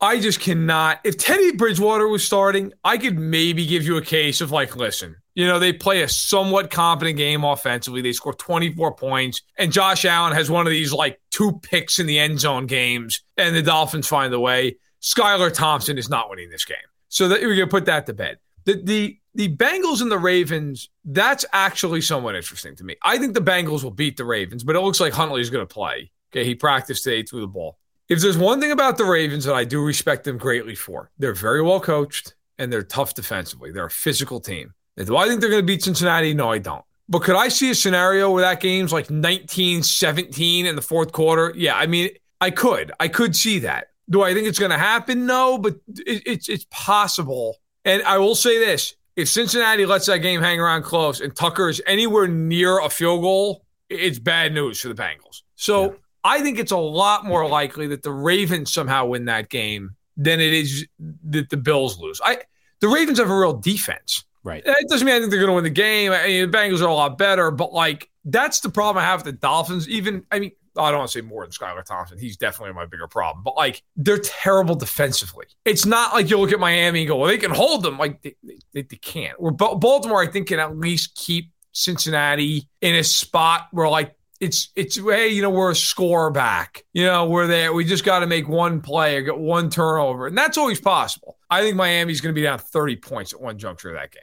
I 0.00 0.20
just 0.20 0.40
cannot. 0.40 1.00
If 1.04 1.16
Teddy 1.16 1.52
Bridgewater 1.52 2.08
was 2.08 2.24
starting, 2.24 2.72
I 2.84 2.98
could 2.98 3.18
maybe 3.18 3.64
give 3.64 3.84
you 3.84 3.96
a 3.96 4.02
case 4.02 4.40
of 4.42 4.50
like, 4.50 4.76
listen, 4.76 5.16
you 5.34 5.46
know, 5.46 5.58
they 5.58 5.72
play 5.72 6.02
a 6.02 6.08
somewhat 6.08 6.70
competent 6.70 7.16
game 7.16 7.44
offensively. 7.44 8.02
They 8.02 8.12
score 8.12 8.34
24 8.34 8.96
points, 8.96 9.42
and 9.56 9.72
Josh 9.72 10.04
Allen 10.04 10.34
has 10.34 10.50
one 10.50 10.66
of 10.66 10.70
these 10.70 10.92
like 10.92 11.20
two 11.30 11.58
picks 11.62 11.98
in 11.98 12.06
the 12.06 12.18
end 12.18 12.40
zone 12.40 12.66
games, 12.66 13.22
and 13.36 13.54
the 13.54 13.62
Dolphins 13.62 14.08
find 14.08 14.32
the 14.32 14.40
way. 14.40 14.76
Skylar 15.00 15.52
Thompson 15.52 15.98
is 15.98 16.10
not 16.10 16.28
winning 16.28 16.50
this 16.50 16.64
game. 16.64 16.76
So 17.08 17.28
that 17.28 17.40
we're 17.40 17.54
gonna 17.54 17.68
put 17.68 17.86
that 17.86 18.06
to 18.06 18.12
bed. 18.12 18.38
The 18.64 18.82
the 18.82 19.18
the 19.36 19.54
Bengals 19.54 20.02
and 20.02 20.10
the 20.10 20.18
Ravens, 20.18 20.88
that's 21.04 21.44
actually 21.52 22.00
somewhat 22.00 22.34
interesting 22.34 22.74
to 22.76 22.84
me. 22.84 22.96
I 23.02 23.18
think 23.18 23.34
the 23.34 23.40
Bengals 23.40 23.84
will 23.84 23.90
beat 23.90 24.16
the 24.16 24.24
Ravens, 24.24 24.64
but 24.64 24.74
it 24.74 24.80
looks 24.80 24.98
like 24.98 25.12
Huntley 25.12 25.42
is 25.42 25.50
going 25.50 25.66
to 25.66 25.72
play. 25.72 26.10
Okay, 26.36 26.44
he 26.44 26.54
practiced 26.54 27.04
today, 27.04 27.22
threw 27.22 27.40
the 27.40 27.46
ball. 27.46 27.78
If 28.10 28.20
there's 28.20 28.36
one 28.36 28.60
thing 28.60 28.70
about 28.70 28.98
the 28.98 29.06
Ravens 29.06 29.46
that 29.46 29.54
I 29.54 29.64
do 29.64 29.82
respect 29.82 30.24
them 30.24 30.36
greatly 30.36 30.74
for, 30.74 31.10
they're 31.18 31.32
very 31.32 31.62
well 31.62 31.80
coached 31.80 32.34
and 32.58 32.70
they're 32.70 32.82
tough 32.82 33.14
defensively. 33.14 33.72
They're 33.72 33.86
a 33.86 33.90
physical 33.90 34.38
team. 34.38 34.74
do 34.98 35.16
I 35.16 35.26
think 35.26 35.40
they're 35.40 35.48
going 35.48 35.62
to 35.62 35.66
beat 35.66 35.82
Cincinnati? 35.82 36.34
No, 36.34 36.50
I 36.52 36.58
don't. 36.58 36.84
But 37.08 37.22
could 37.22 37.36
I 37.36 37.48
see 37.48 37.70
a 37.70 37.74
scenario 37.74 38.30
where 38.30 38.42
that 38.42 38.60
game's 38.60 38.92
like 38.92 39.08
19 39.08 39.82
17 39.82 40.66
in 40.66 40.76
the 40.76 40.82
fourth 40.82 41.12
quarter? 41.12 41.54
Yeah, 41.56 41.74
I 41.74 41.86
mean, 41.86 42.10
I 42.40 42.50
could. 42.50 42.92
I 43.00 43.08
could 43.08 43.34
see 43.34 43.60
that. 43.60 43.86
Do 44.10 44.22
I 44.22 44.34
think 44.34 44.46
it's 44.46 44.58
going 44.58 44.72
to 44.72 44.78
happen? 44.78 45.24
No, 45.24 45.56
but 45.56 45.76
it, 45.88 46.22
it's 46.26 46.48
it's 46.50 46.66
possible. 46.70 47.56
And 47.84 48.02
I 48.02 48.18
will 48.18 48.34
say 48.34 48.58
this: 48.58 48.94
if 49.16 49.28
Cincinnati 49.28 49.86
lets 49.86 50.06
that 50.06 50.18
game 50.18 50.42
hang 50.42 50.60
around 50.60 50.82
close 50.82 51.20
and 51.20 51.34
Tucker 51.34 51.68
is 51.68 51.80
anywhere 51.86 52.28
near 52.28 52.80
a 52.80 52.90
field 52.90 53.22
goal, 53.22 53.64
it's 53.88 54.18
bad 54.18 54.52
news 54.52 54.80
for 54.80 54.88
the 54.88 54.94
Bengals. 54.94 55.42
So 55.54 55.92
yeah. 55.92 55.98
I 56.26 56.40
think 56.40 56.58
it's 56.58 56.72
a 56.72 56.76
lot 56.76 57.24
more 57.24 57.48
likely 57.48 57.86
that 57.88 58.02
the 58.02 58.10
Ravens 58.10 58.72
somehow 58.72 59.06
win 59.06 59.26
that 59.26 59.48
game 59.48 59.94
than 60.16 60.40
it 60.40 60.52
is 60.52 60.86
that 61.24 61.50
the 61.50 61.56
Bills 61.56 61.98
lose. 61.98 62.20
I 62.24 62.38
the 62.80 62.88
Ravens 62.88 63.18
have 63.18 63.30
a 63.30 63.38
real 63.38 63.54
defense. 63.54 64.24
Right. 64.42 64.62
It 64.64 64.88
doesn't 64.88 65.04
mean 65.04 65.14
I 65.14 65.18
think 65.18 65.30
they're 65.30 65.40
going 65.40 65.50
to 65.50 65.54
win 65.54 65.64
the 65.64 65.70
game. 65.70 66.12
I 66.12 66.26
mean, 66.26 66.50
the 66.50 66.56
Bengals 66.56 66.80
are 66.80 66.88
a 66.88 66.94
lot 66.94 67.18
better, 67.18 67.50
but 67.50 67.72
like 67.72 68.10
that's 68.24 68.60
the 68.60 68.68
problem 68.68 69.02
I 69.02 69.06
have 69.06 69.24
with 69.24 69.34
the 69.34 69.40
Dolphins. 69.40 69.88
Even 69.88 70.24
I 70.30 70.40
mean, 70.40 70.52
I 70.76 70.90
don't 70.90 70.98
want 70.98 71.10
to 71.10 71.18
say 71.18 71.22
more 71.22 71.44
than 71.44 71.52
Skylar 71.52 71.84
Thompson. 71.84 72.18
He's 72.18 72.36
definitely 72.36 72.74
my 72.74 72.86
bigger 72.86 73.06
problem. 73.06 73.42
But 73.44 73.56
like 73.56 73.82
they're 73.96 74.18
terrible 74.18 74.74
defensively. 74.74 75.46
It's 75.64 75.86
not 75.86 76.12
like 76.12 76.28
you 76.28 76.38
look 76.38 76.52
at 76.52 76.60
Miami 76.60 77.00
and 77.00 77.08
go, 77.08 77.16
well, 77.16 77.28
they 77.28 77.38
can 77.38 77.50
hold 77.50 77.82
them. 77.82 77.98
Like 77.98 78.22
they, 78.22 78.36
they, 78.72 78.82
they 78.82 78.96
can't. 78.96 79.40
Where 79.40 79.52
Baltimore, 79.52 80.22
I 80.22 80.26
think, 80.26 80.48
can 80.48 80.58
at 80.58 80.76
least 80.76 81.14
keep 81.14 81.50
Cincinnati 81.72 82.68
in 82.80 82.94
a 82.94 83.04
spot 83.04 83.68
where 83.70 83.88
like 83.88 84.15
it's 84.40 84.70
it's 84.76 84.96
hey, 84.96 85.28
you 85.28 85.42
know, 85.42 85.50
we're 85.50 85.70
a 85.70 85.76
score 85.76 86.30
back. 86.30 86.84
You 86.92 87.06
know, 87.06 87.26
we're 87.28 87.46
there. 87.46 87.72
We 87.72 87.84
just 87.84 88.04
got 88.04 88.20
to 88.20 88.26
make 88.26 88.48
one 88.48 88.80
play 88.80 89.16
or 89.16 89.22
get 89.22 89.38
one 89.38 89.70
turnover, 89.70 90.26
and 90.26 90.36
that's 90.36 90.58
always 90.58 90.80
possible. 90.80 91.38
I 91.50 91.62
think 91.62 91.76
Miami's 91.76 92.20
going 92.20 92.34
to 92.34 92.38
be 92.38 92.42
down 92.42 92.58
30 92.58 92.96
points 92.96 93.32
at 93.32 93.40
one 93.40 93.58
juncture 93.58 93.90
of 93.90 93.96
that 93.96 94.12
game. 94.12 94.22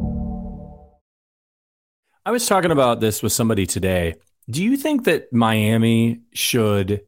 I 2.31 2.33
was 2.33 2.47
talking 2.47 2.71
about 2.71 3.01
this 3.01 3.21
with 3.21 3.33
somebody 3.33 3.65
today. 3.65 4.15
Do 4.49 4.63
you 4.63 4.77
think 4.77 5.03
that 5.03 5.33
Miami 5.33 6.21
should? 6.31 6.87
Do 6.87 7.03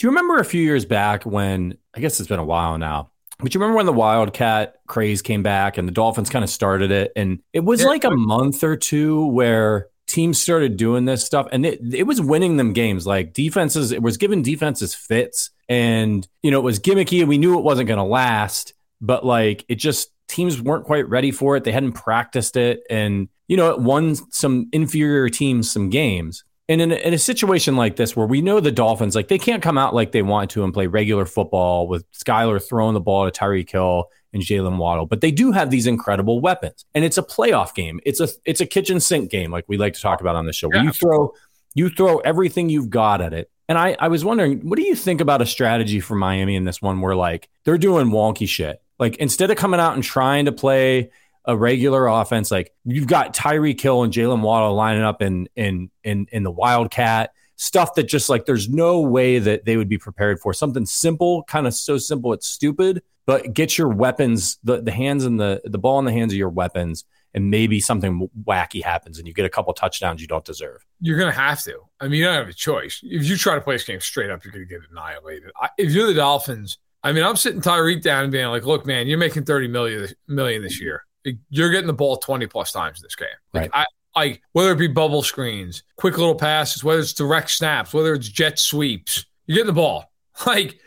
you 0.00 0.08
remember 0.08 0.40
a 0.40 0.44
few 0.44 0.60
years 0.60 0.84
back 0.84 1.24
when 1.24 1.78
I 1.94 2.00
guess 2.00 2.18
it's 2.18 2.28
been 2.28 2.40
a 2.40 2.44
while 2.44 2.76
now? 2.76 3.12
But 3.38 3.54
you 3.54 3.60
remember 3.60 3.76
when 3.76 3.86
the 3.86 3.92
Wildcat 3.92 4.74
craze 4.88 5.22
came 5.22 5.44
back 5.44 5.78
and 5.78 5.86
the 5.86 5.92
Dolphins 5.92 6.28
kind 6.28 6.42
of 6.42 6.50
started 6.50 6.90
it, 6.90 7.12
and 7.14 7.38
it 7.52 7.60
was 7.60 7.84
like 7.84 8.02
a 8.02 8.10
month 8.10 8.64
or 8.64 8.74
two 8.74 9.26
where 9.26 9.90
teams 10.08 10.42
started 10.42 10.76
doing 10.76 11.04
this 11.04 11.24
stuff, 11.24 11.46
and 11.52 11.64
it 11.64 11.94
it 11.94 12.02
was 12.08 12.20
winning 12.20 12.56
them 12.56 12.72
games. 12.72 13.06
Like 13.06 13.32
defenses, 13.32 13.92
it 13.92 14.02
was 14.02 14.16
giving 14.16 14.42
defenses 14.42 14.92
fits, 14.92 15.50
and 15.68 16.26
you 16.42 16.50
know 16.50 16.58
it 16.58 16.64
was 16.64 16.80
gimmicky, 16.80 17.20
and 17.20 17.28
we 17.28 17.38
knew 17.38 17.56
it 17.56 17.62
wasn't 17.62 17.86
going 17.86 17.98
to 17.98 18.02
last. 18.02 18.74
But 19.00 19.24
like 19.24 19.64
it 19.68 19.76
just 19.76 20.10
teams 20.26 20.60
weren't 20.60 20.84
quite 20.84 21.08
ready 21.08 21.30
for 21.30 21.56
it. 21.56 21.62
They 21.62 21.70
hadn't 21.70 21.92
practiced 21.92 22.56
it, 22.56 22.82
and 22.90 23.28
you 23.48 23.56
know, 23.56 23.70
it 23.70 23.80
won 23.80 24.16
some 24.30 24.68
inferior 24.72 25.28
teams 25.28 25.70
some 25.70 25.90
games. 25.90 26.44
And 26.66 26.80
in 26.80 26.92
a, 26.92 26.94
in 26.94 27.12
a 27.12 27.18
situation 27.18 27.76
like 27.76 27.96
this, 27.96 28.16
where 28.16 28.26
we 28.26 28.40
know 28.40 28.58
the 28.58 28.72
Dolphins, 28.72 29.14
like 29.14 29.28
they 29.28 29.38
can't 29.38 29.62
come 29.62 29.76
out 29.76 29.94
like 29.94 30.12
they 30.12 30.22
want 30.22 30.50
to 30.52 30.64
and 30.64 30.72
play 30.72 30.86
regular 30.86 31.26
football 31.26 31.86
with 31.86 32.10
Skylar 32.12 32.66
throwing 32.66 32.94
the 32.94 33.00
ball 33.00 33.30
to 33.30 33.38
Tyreek 33.38 33.70
Hill 33.70 34.06
and 34.32 34.42
Jalen 34.42 34.78
Waddle, 34.78 35.04
but 35.04 35.20
they 35.20 35.30
do 35.30 35.52
have 35.52 35.70
these 35.70 35.86
incredible 35.86 36.40
weapons, 36.40 36.86
and 36.94 37.04
it's 37.04 37.18
a 37.18 37.22
playoff 37.22 37.74
game. 37.74 38.00
It's 38.04 38.18
a 38.18 38.28
it's 38.46 38.62
a 38.62 38.66
kitchen 38.66 38.98
sink 38.98 39.30
game, 39.30 39.52
like 39.52 39.64
we 39.68 39.76
like 39.76 39.92
to 39.92 40.00
talk 40.00 40.22
about 40.22 40.36
on 40.36 40.46
the 40.46 40.52
show. 40.52 40.68
Yeah. 40.72 40.78
Where 40.78 40.84
you 40.86 40.92
throw 40.92 41.32
you 41.74 41.88
throw 41.90 42.18
everything 42.18 42.68
you've 42.70 42.90
got 42.90 43.20
at 43.20 43.34
it. 43.34 43.50
And 43.68 43.78
I, 43.78 43.96
I 43.98 44.08
was 44.08 44.24
wondering, 44.24 44.60
what 44.68 44.78
do 44.78 44.84
you 44.84 44.94
think 44.94 45.20
about 45.20 45.42
a 45.42 45.46
strategy 45.46 46.00
for 46.00 46.14
Miami 46.14 46.54
in 46.54 46.64
this 46.64 46.80
one 46.80 47.00
where 47.00 47.16
like 47.16 47.48
they're 47.64 47.78
doing 47.78 48.08
wonky 48.08 48.48
shit? 48.48 48.80
Like 48.98 49.16
instead 49.16 49.50
of 49.50 49.56
coming 49.56 49.80
out 49.80 49.94
and 49.94 50.04
trying 50.04 50.44
to 50.44 50.52
play 50.52 51.10
a 51.44 51.56
regular 51.56 52.06
offense, 52.06 52.50
like 52.50 52.72
you've 52.84 53.06
got 53.06 53.34
Tyreek 53.34 53.80
Hill 53.80 54.02
and 54.02 54.12
Jalen 54.12 54.40
Waddle 54.40 54.74
lining 54.74 55.02
up 55.02 55.22
in 55.22 55.48
in 55.56 55.90
in 56.02 56.26
in 56.32 56.42
the 56.42 56.50
Wildcat 56.50 57.32
stuff 57.56 57.94
that 57.94 58.04
just 58.04 58.28
like 58.28 58.46
there's 58.46 58.68
no 58.68 59.00
way 59.00 59.38
that 59.38 59.64
they 59.64 59.76
would 59.76 59.88
be 59.88 59.98
prepared 59.98 60.40
for 60.40 60.52
something 60.52 60.86
simple, 60.86 61.44
kind 61.44 61.66
of 61.66 61.74
so 61.74 61.98
simple 61.98 62.32
it's 62.32 62.48
stupid, 62.48 63.02
but 63.26 63.52
get 63.52 63.78
your 63.78 63.88
weapons, 63.88 64.58
the 64.64 64.80
the 64.80 64.90
hands 64.90 65.24
and 65.24 65.38
the 65.38 65.60
the 65.64 65.78
ball 65.78 65.98
in 65.98 66.04
the 66.04 66.12
hands 66.12 66.32
of 66.32 66.38
your 66.38 66.48
weapons, 66.48 67.04
and 67.34 67.50
maybe 67.50 67.80
something 67.80 68.28
wacky 68.46 68.82
happens 68.82 69.18
and 69.18 69.28
you 69.28 69.34
get 69.34 69.44
a 69.44 69.50
couple 69.50 69.72
touchdowns 69.74 70.20
you 70.20 70.26
don't 70.26 70.44
deserve. 70.44 70.84
You're 71.00 71.18
gonna 71.18 71.32
have 71.32 71.62
to. 71.64 71.78
I 72.00 72.08
mean, 72.08 72.20
you 72.20 72.24
don't 72.24 72.34
have 72.34 72.48
a 72.48 72.54
choice. 72.54 73.00
If 73.02 73.28
you 73.28 73.36
try 73.36 73.54
to 73.54 73.60
play 73.60 73.74
this 73.74 73.84
game 73.84 74.00
straight 74.00 74.30
up, 74.30 74.44
you're 74.44 74.52
gonna 74.52 74.64
get 74.64 74.80
annihilated. 74.90 75.50
I, 75.60 75.68
if 75.78 75.92
you're 75.92 76.06
the 76.06 76.14
Dolphins. 76.14 76.78
I 77.02 77.12
mean, 77.12 77.22
I'm 77.22 77.36
sitting 77.36 77.60
Tyreek 77.60 78.00
down 78.00 78.22
and 78.22 78.32
being 78.32 78.46
like, 78.46 78.64
"Look, 78.64 78.86
man, 78.86 79.06
you're 79.06 79.18
making 79.18 79.44
30 79.44 79.68
million 79.68 80.08
million 80.26 80.62
this 80.62 80.80
year 80.80 81.04
you're 81.50 81.70
getting 81.70 81.86
the 81.86 81.92
ball 81.92 82.16
20 82.16 82.46
plus 82.46 82.72
times 82.72 83.00
in 83.00 83.02
this 83.04 83.16
game. 83.16 83.28
Like 83.52 83.72
right. 83.74 83.86
I, 84.14 84.22
I, 84.22 84.40
whether 84.52 84.72
it 84.72 84.78
be 84.78 84.86
bubble 84.86 85.22
screens, 85.22 85.82
quick 85.96 86.18
little 86.18 86.34
passes, 86.34 86.84
whether 86.84 87.00
it's 87.00 87.12
direct 87.12 87.50
snaps, 87.50 87.92
whether 87.92 88.14
it's 88.14 88.28
jet 88.28 88.58
sweeps, 88.58 89.26
you're 89.46 89.56
getting 89.56 89.66
the 89.66 89.72
ball. 89.72 90.10
Like 90.46 90.80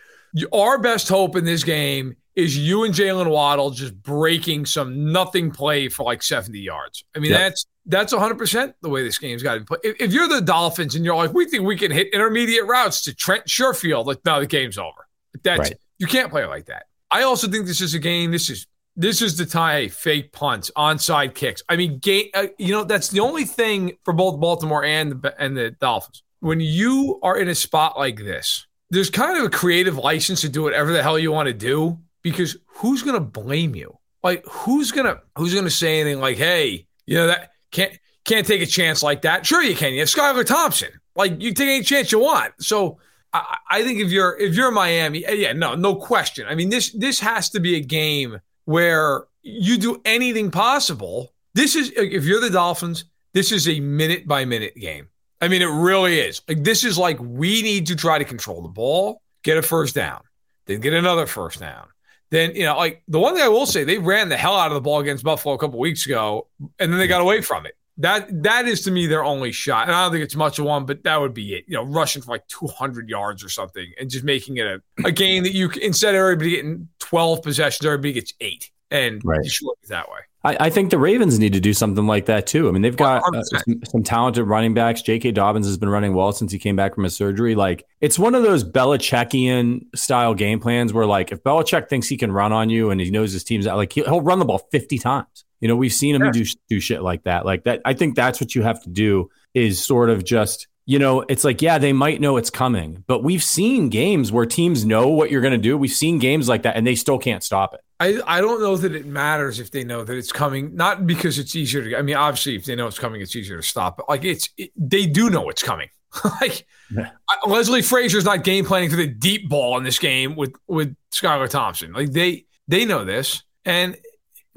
our 0.53 0.77
best 0.77 1.07
hope 1.07 1.37
in 1.37 1.45
this 1.45 1.63
game 1.63 2.17
is 2.35 2.57
you 2.57 2.83
and 2.83 2.93
Jalen 2.93 3.31
Waddle 3.31 3.71
just 3.71 3.99
breaking 4.03 4.65
some 4.65 5.11
nothing 5.11 5.49
play 5.51 5.87
for 5.89 6.03
like 6.03 6.21
70 6.21 6.59
yards. 6.59 7.03
I 7.15 7.19
mean, 7.19 7.31
yep. 7.31 7.39
that's 7.39 7.65
that's 7.87 8.13
100% 8.13 8.73
the 8.81 8.89
way 8.89 9.03
this 9.03 9.17
game's 9.17 9.41
got 9.41 9.55
to 9.55 9.59
be 9.61 9.65
played. 9.65 9.79
If, 9.83 10.01
if, 10.01 10.13
you're 10.13 10.27
the 10.27 10.41
Dolphins 10.41 10.95
and 10.95 11.03
you're 11.03 11.15
like, 11.15 11.33
we 11.33 11.45
think 11.45 11.63
we 11.63 11.77
can 11.77 11.91
hit 11.91 12.13
intermediate 12.13 12.65
routes 12.65 13.01
to 13.03 13.15
Trent 13.15 13.45
Sherfield, 13.45 14.05
like, 14.05 14.19
no, 14.25 14.41
the 14.41 14.45
game's 14.45 14.77
over. 14.77 15.07
That's 15.43 15.59
right. 15.59 15.73
You 15.97 16.05
can't 16.05 16.29
play 16.29 16.45
like 16.45 16.65
that. 16.65 16.87
I 17.09 17.23
also 17.23 17.47
think 17.47 17.65
this 17.65 17.81
is 17.81 17.93
a 17.93 17.99
game. 17.99 18.31
This 18.31 18.49
is 18.49 18.67
this 18.97 19.21
is 19.21 19.37
the 19.37 19.45
time. 19.45 19.89
Fake 19.89 20.33
punts, 20.33 20.71
onside 20.75 21.35
kicks. 21.35 21.63
I 21.69 21.77
mean, 21.77 21.99
game. 21.99 22.27
Uh, 22.33 22.47
you 22.57 22.71
know, 22.71 22.83
that's 22.83 23.09
the 23.09 23.21
only 23.21 23.45
thing 23.45 23.97
for 24.03 24.13
both 24.13 24.39
Baltimore 24.39 24.83
and 24.83 25.21
the 25.21 25.41
and 25.41 25.55
the 25.55 25.71
Dolphins. 25.71 26.23
When 26.39 26.59
you 26.59 27.19
are 27.23 27.37
in 27.37 27.47
a 27.47 27.55
spot 27.55 27.97
like 27.97 28.17
this, 28.17 28.65
there's 28.89 29.09
kind 29.09 29.37
of 29.37 29.45
a 29.45 29.49
creative 29.49 29.97
license 29.97 30.41
to 30.41 30.49
do 30.49 30.63
whatever 30.63 30.91
the 30.91 31.03
hell 31.03 31.17
you 31.17 31.31
want 31.31 31.47
to 31.47 31.53
do 31.53 31.99
because 32.23 32.57
who's 32.65 33.03
going 33.03 33.15
to 33.15 33.21
blame 33.21 33.75
you? 33.75 33.97
Like, 34.23 34.43
who's 34.45 34.91
gonna 34.91 35.21
who's 35.37 35.53
gonna 35.53 35.69
say 35.69 36.01
anything 36.01 36.19
like, 36.19 36.37
"Hey, 36.37 36.87
you 37.05 37.15
know 37.15 37.27
that 37.27 37.51
can't 37.71 37.97
can't 38.25 38.45
take 38.45 38.61
a 38.61 38.65
chance 38.65 39.01
like 39.01 39.21
that. 39.21 39.45
Sure, 39.45 39.63
you 39.63 39.75
can. 39.75 39.93
You 39.93 40.01
have 40.01 40.09
Skylar 40.09 40.45
Thompson. 40.45 40.89
Like 41.15 41.41
you 41.41 41.53
take 41.53 41.69
any 41.69 41.83
chance 41.83 42.11
you 42.11 42.19
want. 42.19 42.53
So 42.59 42.99
I, 43.33 43.57
I 43.69 43.83
think 43.83 43.99
if 43.99 44.11
you're 44.11 44.37
if 44.37 44.55
you're 44.55 44.71
Miami, 44.71 45.23
yeah, 45.27 45.53
no, 45.53 45.75
no 45.75 45.95
question. 45.95 46.45
I 46.47 46.55
mean 46.55 46.69
this 46.69 46.91
this 46.91 47.19
has 47.21 47.49
to 47.51 47.59
be 47.59 47.75
a 47.75 47.79
game 47.79 48.39
where 48.67 49.23
you 49.43 49.77
do 49.77 50.01
anything 50.03 50.51
possible. 50.51 51.33
This 51.53 51.73
is 51.73 51.89
if 51.95 52.25
you're 52.25 52.41
the 52.41 52.49
Dolphins, 52.49 53.05
this 53.33 53.53
is 53.53 53.65
a 53.69 53.79
minute 53.79 54.27
by 54.27 54.43
minute 54.43 54.75
game. 54.75 55.07
I 55.39 55.47
mean, 55.47 55.61
it 55.61 55.67
really 55.67 56.19
is. 56.19 56.41
Like 56.49 56.65
this 56.65 56.83
is 56.83 56.97
like 56.97 57.17
we 57.21 57.61
need 57.61 57.87
to 57.87 57.95
try 57.95 58.17
to 58.17 58.25
control 58.25 58.61
the 58.61 58.67
ball, 58.67 59.21
get 59.43 59.57
a 59.57 59.61
first 59.61 59.95
down, 59.95 60.21
then 60.65 60.81
get 60.81 60.91
another 60.91 61.25
first 61.25 61.61
down. 61.61 61.87
Then 62.29 62.55
you 62.55 62.65
know, 62.65 62.75
like 62.75 63.03
the 63.07 63.19
one 63.19 63.35
thing 63.35 63.43
I 63.43 63.47
will 63.47 63.65
say, 63.65 63.85
they 63.85 63.99
ran 63.99 64.27
the 64.27 64.35
hell 64.35 64.55
out 64.55 64.67
of 64.67 64.75
the 64.75 64.81
ball 64.81 64.99
against 64.99 65.23
Buffalo 65.23 65.55
a 65.55 65.57
couple 65.57 65.79
weeks 65.79 66.05
ago, 66.05 66.47
and 66.77 66.91
then 66.91 66.99
they 66.99 67.07
got 67.07 67.21
away 67.21 67.39
from 67.39 67.65
it. 67.65 67.76
That 67.99 68.43
that 68.43 68.67
is 68.67 68.83
to 68.83 68.91
me 68.91 69.07
their 69.07 69.23
only 69.23 69.51
shot, 69.51 69.87
and 69.87 69.95
I 69.95 70.03
don't 70.03 70.11
think 70.11 70.23
it's 70.23 70.35
much 70.35 70.59
of 70.59 70.65
one, 70.65 70.85
but 70.85 71.03
that 71.03 71.19
would 71.19 71.33
be 71.33 71.55
it. 71.55 71.65
You 71.67 71.75
know, 71.75 71.83
rushing 71.83 72.21
for 72.21 72.31
like 72.31 72.47
200 72.47 73.09
yards 73.09 73.43
or 73.43 73.49
something, 73.49 73.91
and 73.99 74.09
just 74.09 74.23
making 74.23 74.57
it 74.57 74.67
a, 74.67 74.81
a 75.05 75.11
game 75.11 75.43
that 75.43 75.53
you 75.53 75.69
instead 75.81 76.13
of 76.13 76.19
everybody 76.19 76.51
getting 76.51 76.89
12 76.99 77.41
possessions, 77.41 77.85
everybody 77.85 78.13
gets 78.13 78.33
eight, 78.39 78.69
and 78.91 79.21
right. 79.25 79.43
you 79.43 79.49
should 79.49 79.67
it 79.83 79.89
that 79.89 80.09
way. 80.09 80.19
I, 80.43 80.67
I, 80.67 80.69
think 80.69 80.91
the 80.91 80.99
Ravens 80.99 81.39
need 81.39 81.53
to 81.53 81.59
do 81.59 81.73
something 81.73 82.05
like 82.07 82.27
that 82.27 82.47
too. 82.47 82.69
I 82.69 82.71
mean, 82.71 82.81
they've 82.81 82.95
got 82.95 83.23
uh, 83.35 83.43
some, 83.43 83.81
some, 83.83 84.03
talented 84.03 84.45
running 84.45 84.73
backs. 84.73 85.01
J.K. 85.01 85.31
Dobbins 85.31 85.65
has 85.65 85.77
been 85.77 85.89
running 85.89 86.13
well 86.13 86.31
since 86.31 86.51
he 86.51 86.59
came 86.59 86.75
back 86.75 86.95
from 86.95 87.03
his 87.03 87.15
surgery. 87.15 87.53
Like, 87.55 87.85
it's 87.99 88.17
one 88.17 88.33
of 88.33 88.43
those 88.43 88.63
Belichickian 88.63 89.87
style 89.93 90.35
game 90.35 90.59
plans 90.59 90.93
where, 90.93 91.05
like, 91.05 91.31
if 91.31 91.43
Belichick 91.43 91.89
thinks 91.89 92.07
he 92.07 92.15
can 92.15 92.31
run 92.31 92.53
on 92.53 92.69
you 92.69 92.91
and 92.91 93.01
he 93.01 93.09
knows 93.11 93.33
his 93.33 93.43
team's 93.43 93.67
out, 93.67 93.75
like 93.75 93.91
he'll 93.91 94.21
run 94.21 94.39
the 94.39 94.45
ball 94.45 94.59
50 94.71 94.99
times. 94.99 95.43
You 95.59 95.67
know, 95.67 95.75
we've 95.75 95.93
seen 95.93 96.15
him 96.15 96.31
do 96.31 96.45
do 96.69 96.79
shit 96.79 97.01
like 97.01 97.23
that. 97.23 97.45
Like 97.45 97.63
that, 97.63 97.81
I 97.85 97.93
think 97.93 98.15
that's 98.15 98.39
what 98.39 98.55
you 98.55 98.63
have 98.63 98.81
to 98.83 98.89
do 98.89 99.29
is 99.53 99.83
sort 99.83 100.09
of 100.09 100.23
just 100.23 100.67
you 100.87 100.99
know, 100.99 101.25
it's 101.27 101.43
like, 101.43 101.61
yeah, 101.61 101.77
they 101.77 101.91
might 101.91 102.21
know 102.21 102.37
it's 102.37 102.49
coming, 102.49 103.03
but 103.07 103.21
we've 103.21 103.43
seen 103.43 103.89
games 103.89 104.31
where 104.31 104.45
teams 104.45 104.85
know 104.85 105.09
what 105.09 105.29
you're 105.29 105.41
going 105.41 105.51
to 105.51 105.57
do. 105.57 105.77
We've 105.77 105.91
seen 105.91 106.17
games 106.17 106.47
like 106.47 106.63
that 106.63 106.77
and 106.77 106.87
they 106.87 106.95
still 106.95 107.19
can't 107.19 107.43
stop 107.43 107.73
it. 107.73 107.81
I, 107.99 108.21
I 108.25 108.39
don't 108.39 108.61
know 108.61 108.77
that 108.77 108.95
it 108.95 109.05
matters 109.05 109.59
if 109.59 109.69
they 109.69 109.83
know 109.83 110.05
that 110.05 110.15
it's 110.15 110.31
coming, 110.31 110.73
not 110.77 111.05
because 111.05 111.39
it's 111.39 111.57
easier 111.57 111.83
to, 111.83 111.97
I 111.97 112.01
mean, 112.03 112.15
obviously, 112.15 112.55
if 112.55 112.63
they 112.63 112.73
know 112.73 112.87
it's 112.87 112.97
coming, 112.97 113.19
it's 113.19 113.35
easier 113.35 113.57
to 113.57 113.63
stop, 113.63 113.97
but 113.97 114.07
like 114.07 114.23
it's, 114.23 114.47
it, 114.57 114.71
they 114.77 115.05
do 115.05 115.29
know 115.29 115.49
it's 115.49 115.61
coming. 115.61 115.89
like 116.41 116.65
yeah. 116.89 117.09
Leslie 117.45 117.81
Frazier's 117.81 118.23
not 118.23 118.45
game 118.45 118.63
planning 118.63 118.89
for 118.89 118.95
the 118.95 119.07
deep 119.07 119.49
ball 119.49 119.77
in 119.77 119.83
this 119.83 119.99
game 119.99 120.37
with, 120.37 120.55
with 120.67 120.95
Skylar 121.11 121.49
Thompson. 121.49 121.91
Like 121.91 122.13
they, 122.13 122.45
they 122.69 122.85
know 122.85 123.03
this. 123.03 123.43
And 123.65 123.97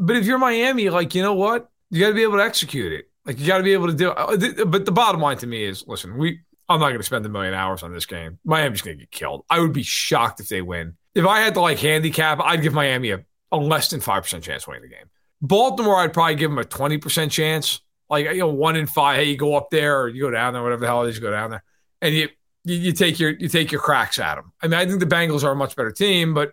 but 0.00 0.16
if 0.16 0.24
you're 0.24 0.38
Miami, 0.38 0.90
like 0.90 1.14
you 1.14 1.22
know 1.22 1.34
what, 1.34 1.70
you 1.90 2.00
got 2.00 2.08
to 2.08 2.14
be 2.14 2.22
able 2.22 2.38
to 2.38 2.44
execute 2.44 2.92
it. 2.92 3.04
Like 3.26 3.38
you 3.38 3.46
got 3.46 3.58
to 3.58 3.64
be 3.64 3.74
able 3.74 3.86
to 3.86 3.94
do. 3.94 4.10
It. 4.10 4.58
Uh, 4.58 4.64
but 4.64 4.86
the 4.86 4.92
bottom 4.92 5.20
line 5.20 5.36
to 5.38 5.46
me 5.46 5.64
is, 5.64 5.86
listen, 5.86 6.16
we. 6.16 6.40
I'm 6.68 6.78
not 6.78 6.88
going 6.88 7.00
to 7.00 7.04
spend 7.04 7.26
a 7.26 7.28
million 7.28 7.52
hours 7.52 7.82
on 7.82 7.92
this 7.92 8.06
game. 8.06 8.38
Miami's 8.44 8.80
going 8.80 8.96
to 8.96 9.02
get 9.02 9.10
killed. 9.10 9.44
I 9.50 9.58
would 9.58 9.72
be 9.72 9.82
shocked 9.82 10.38
if 10.38 10.48
they 10.48 10.62
win. 10.62 10.94
If 11.16 11.26
I 11.26 11.40
had 11.40 11.54
to 11.54 11.60
like 11.60 11.80
handicap, 11.80 12.38
I'd 12.40 12.62
give 12.62 12.72
Miami 12.72 13.10
a, 13.10 13.24
a 13.50 13.56
less 13.56 13.90
than 13.90 14.00
five 14.00 14.22
percent 14.22 14.44
chance 14.44 14.68
winning 14.68 14.82
the 14.82 14.88
game. 14.88 15.06
Baltimore, 15.42 15.96
I'd 15.96 16.12
probably 16.12 16.36
give 16.36 16.48
them 16.50 16.58
a 16.58 16.64
twenty 16.64 16.98
percent 16.98 17.32
chance. 17.32 17.80
Like 18.08 18.26
you 18.26 18.38
know, 18.38 18.48
one 18.48 18.76
in 18.76 18.86
five. 18.86 19.16
Hey, 19.16 19.24
you 19.24 19.36
go 19.36 19.56
up 19.56 19.70
there 19.70 20.00
or 20.00 20.08
you 20.08 20.22
go 20.22 20.30
down 20.30 20.52
there, 20.52 20.62
whatever 20.62 20.80
the 20.80 20.86
hell 20.86 21.02
it 21.02 21.10
is, 21.10 21.16
you 21.16 21.22
go 21.22 21.32
down 21.32 21.50
there, 21.50 21.64
and 22.00 22.14
you 22.14 22.28
you, 22.64 22.76
you 22.76 22.92
take 22.92 23.18
your 23.18 23.30
you 23.30 23.48
take 23.48 23.72
your 23.72 23.80
cracks 23.80 24.18
at 24.20 24.36
them. 24.36 24.52
I 24.62 24.68
mean, 24.68 24.78
I 24.78 24.86
think 24.86 25.00
the 25.00 25.06
Bengals 25.06 25.42
are 25.42 25.50
a 25.50 25.56
much 25.56 25.74
better 25.74 25.92
team, 25.92 26.34
but 26.34 26.52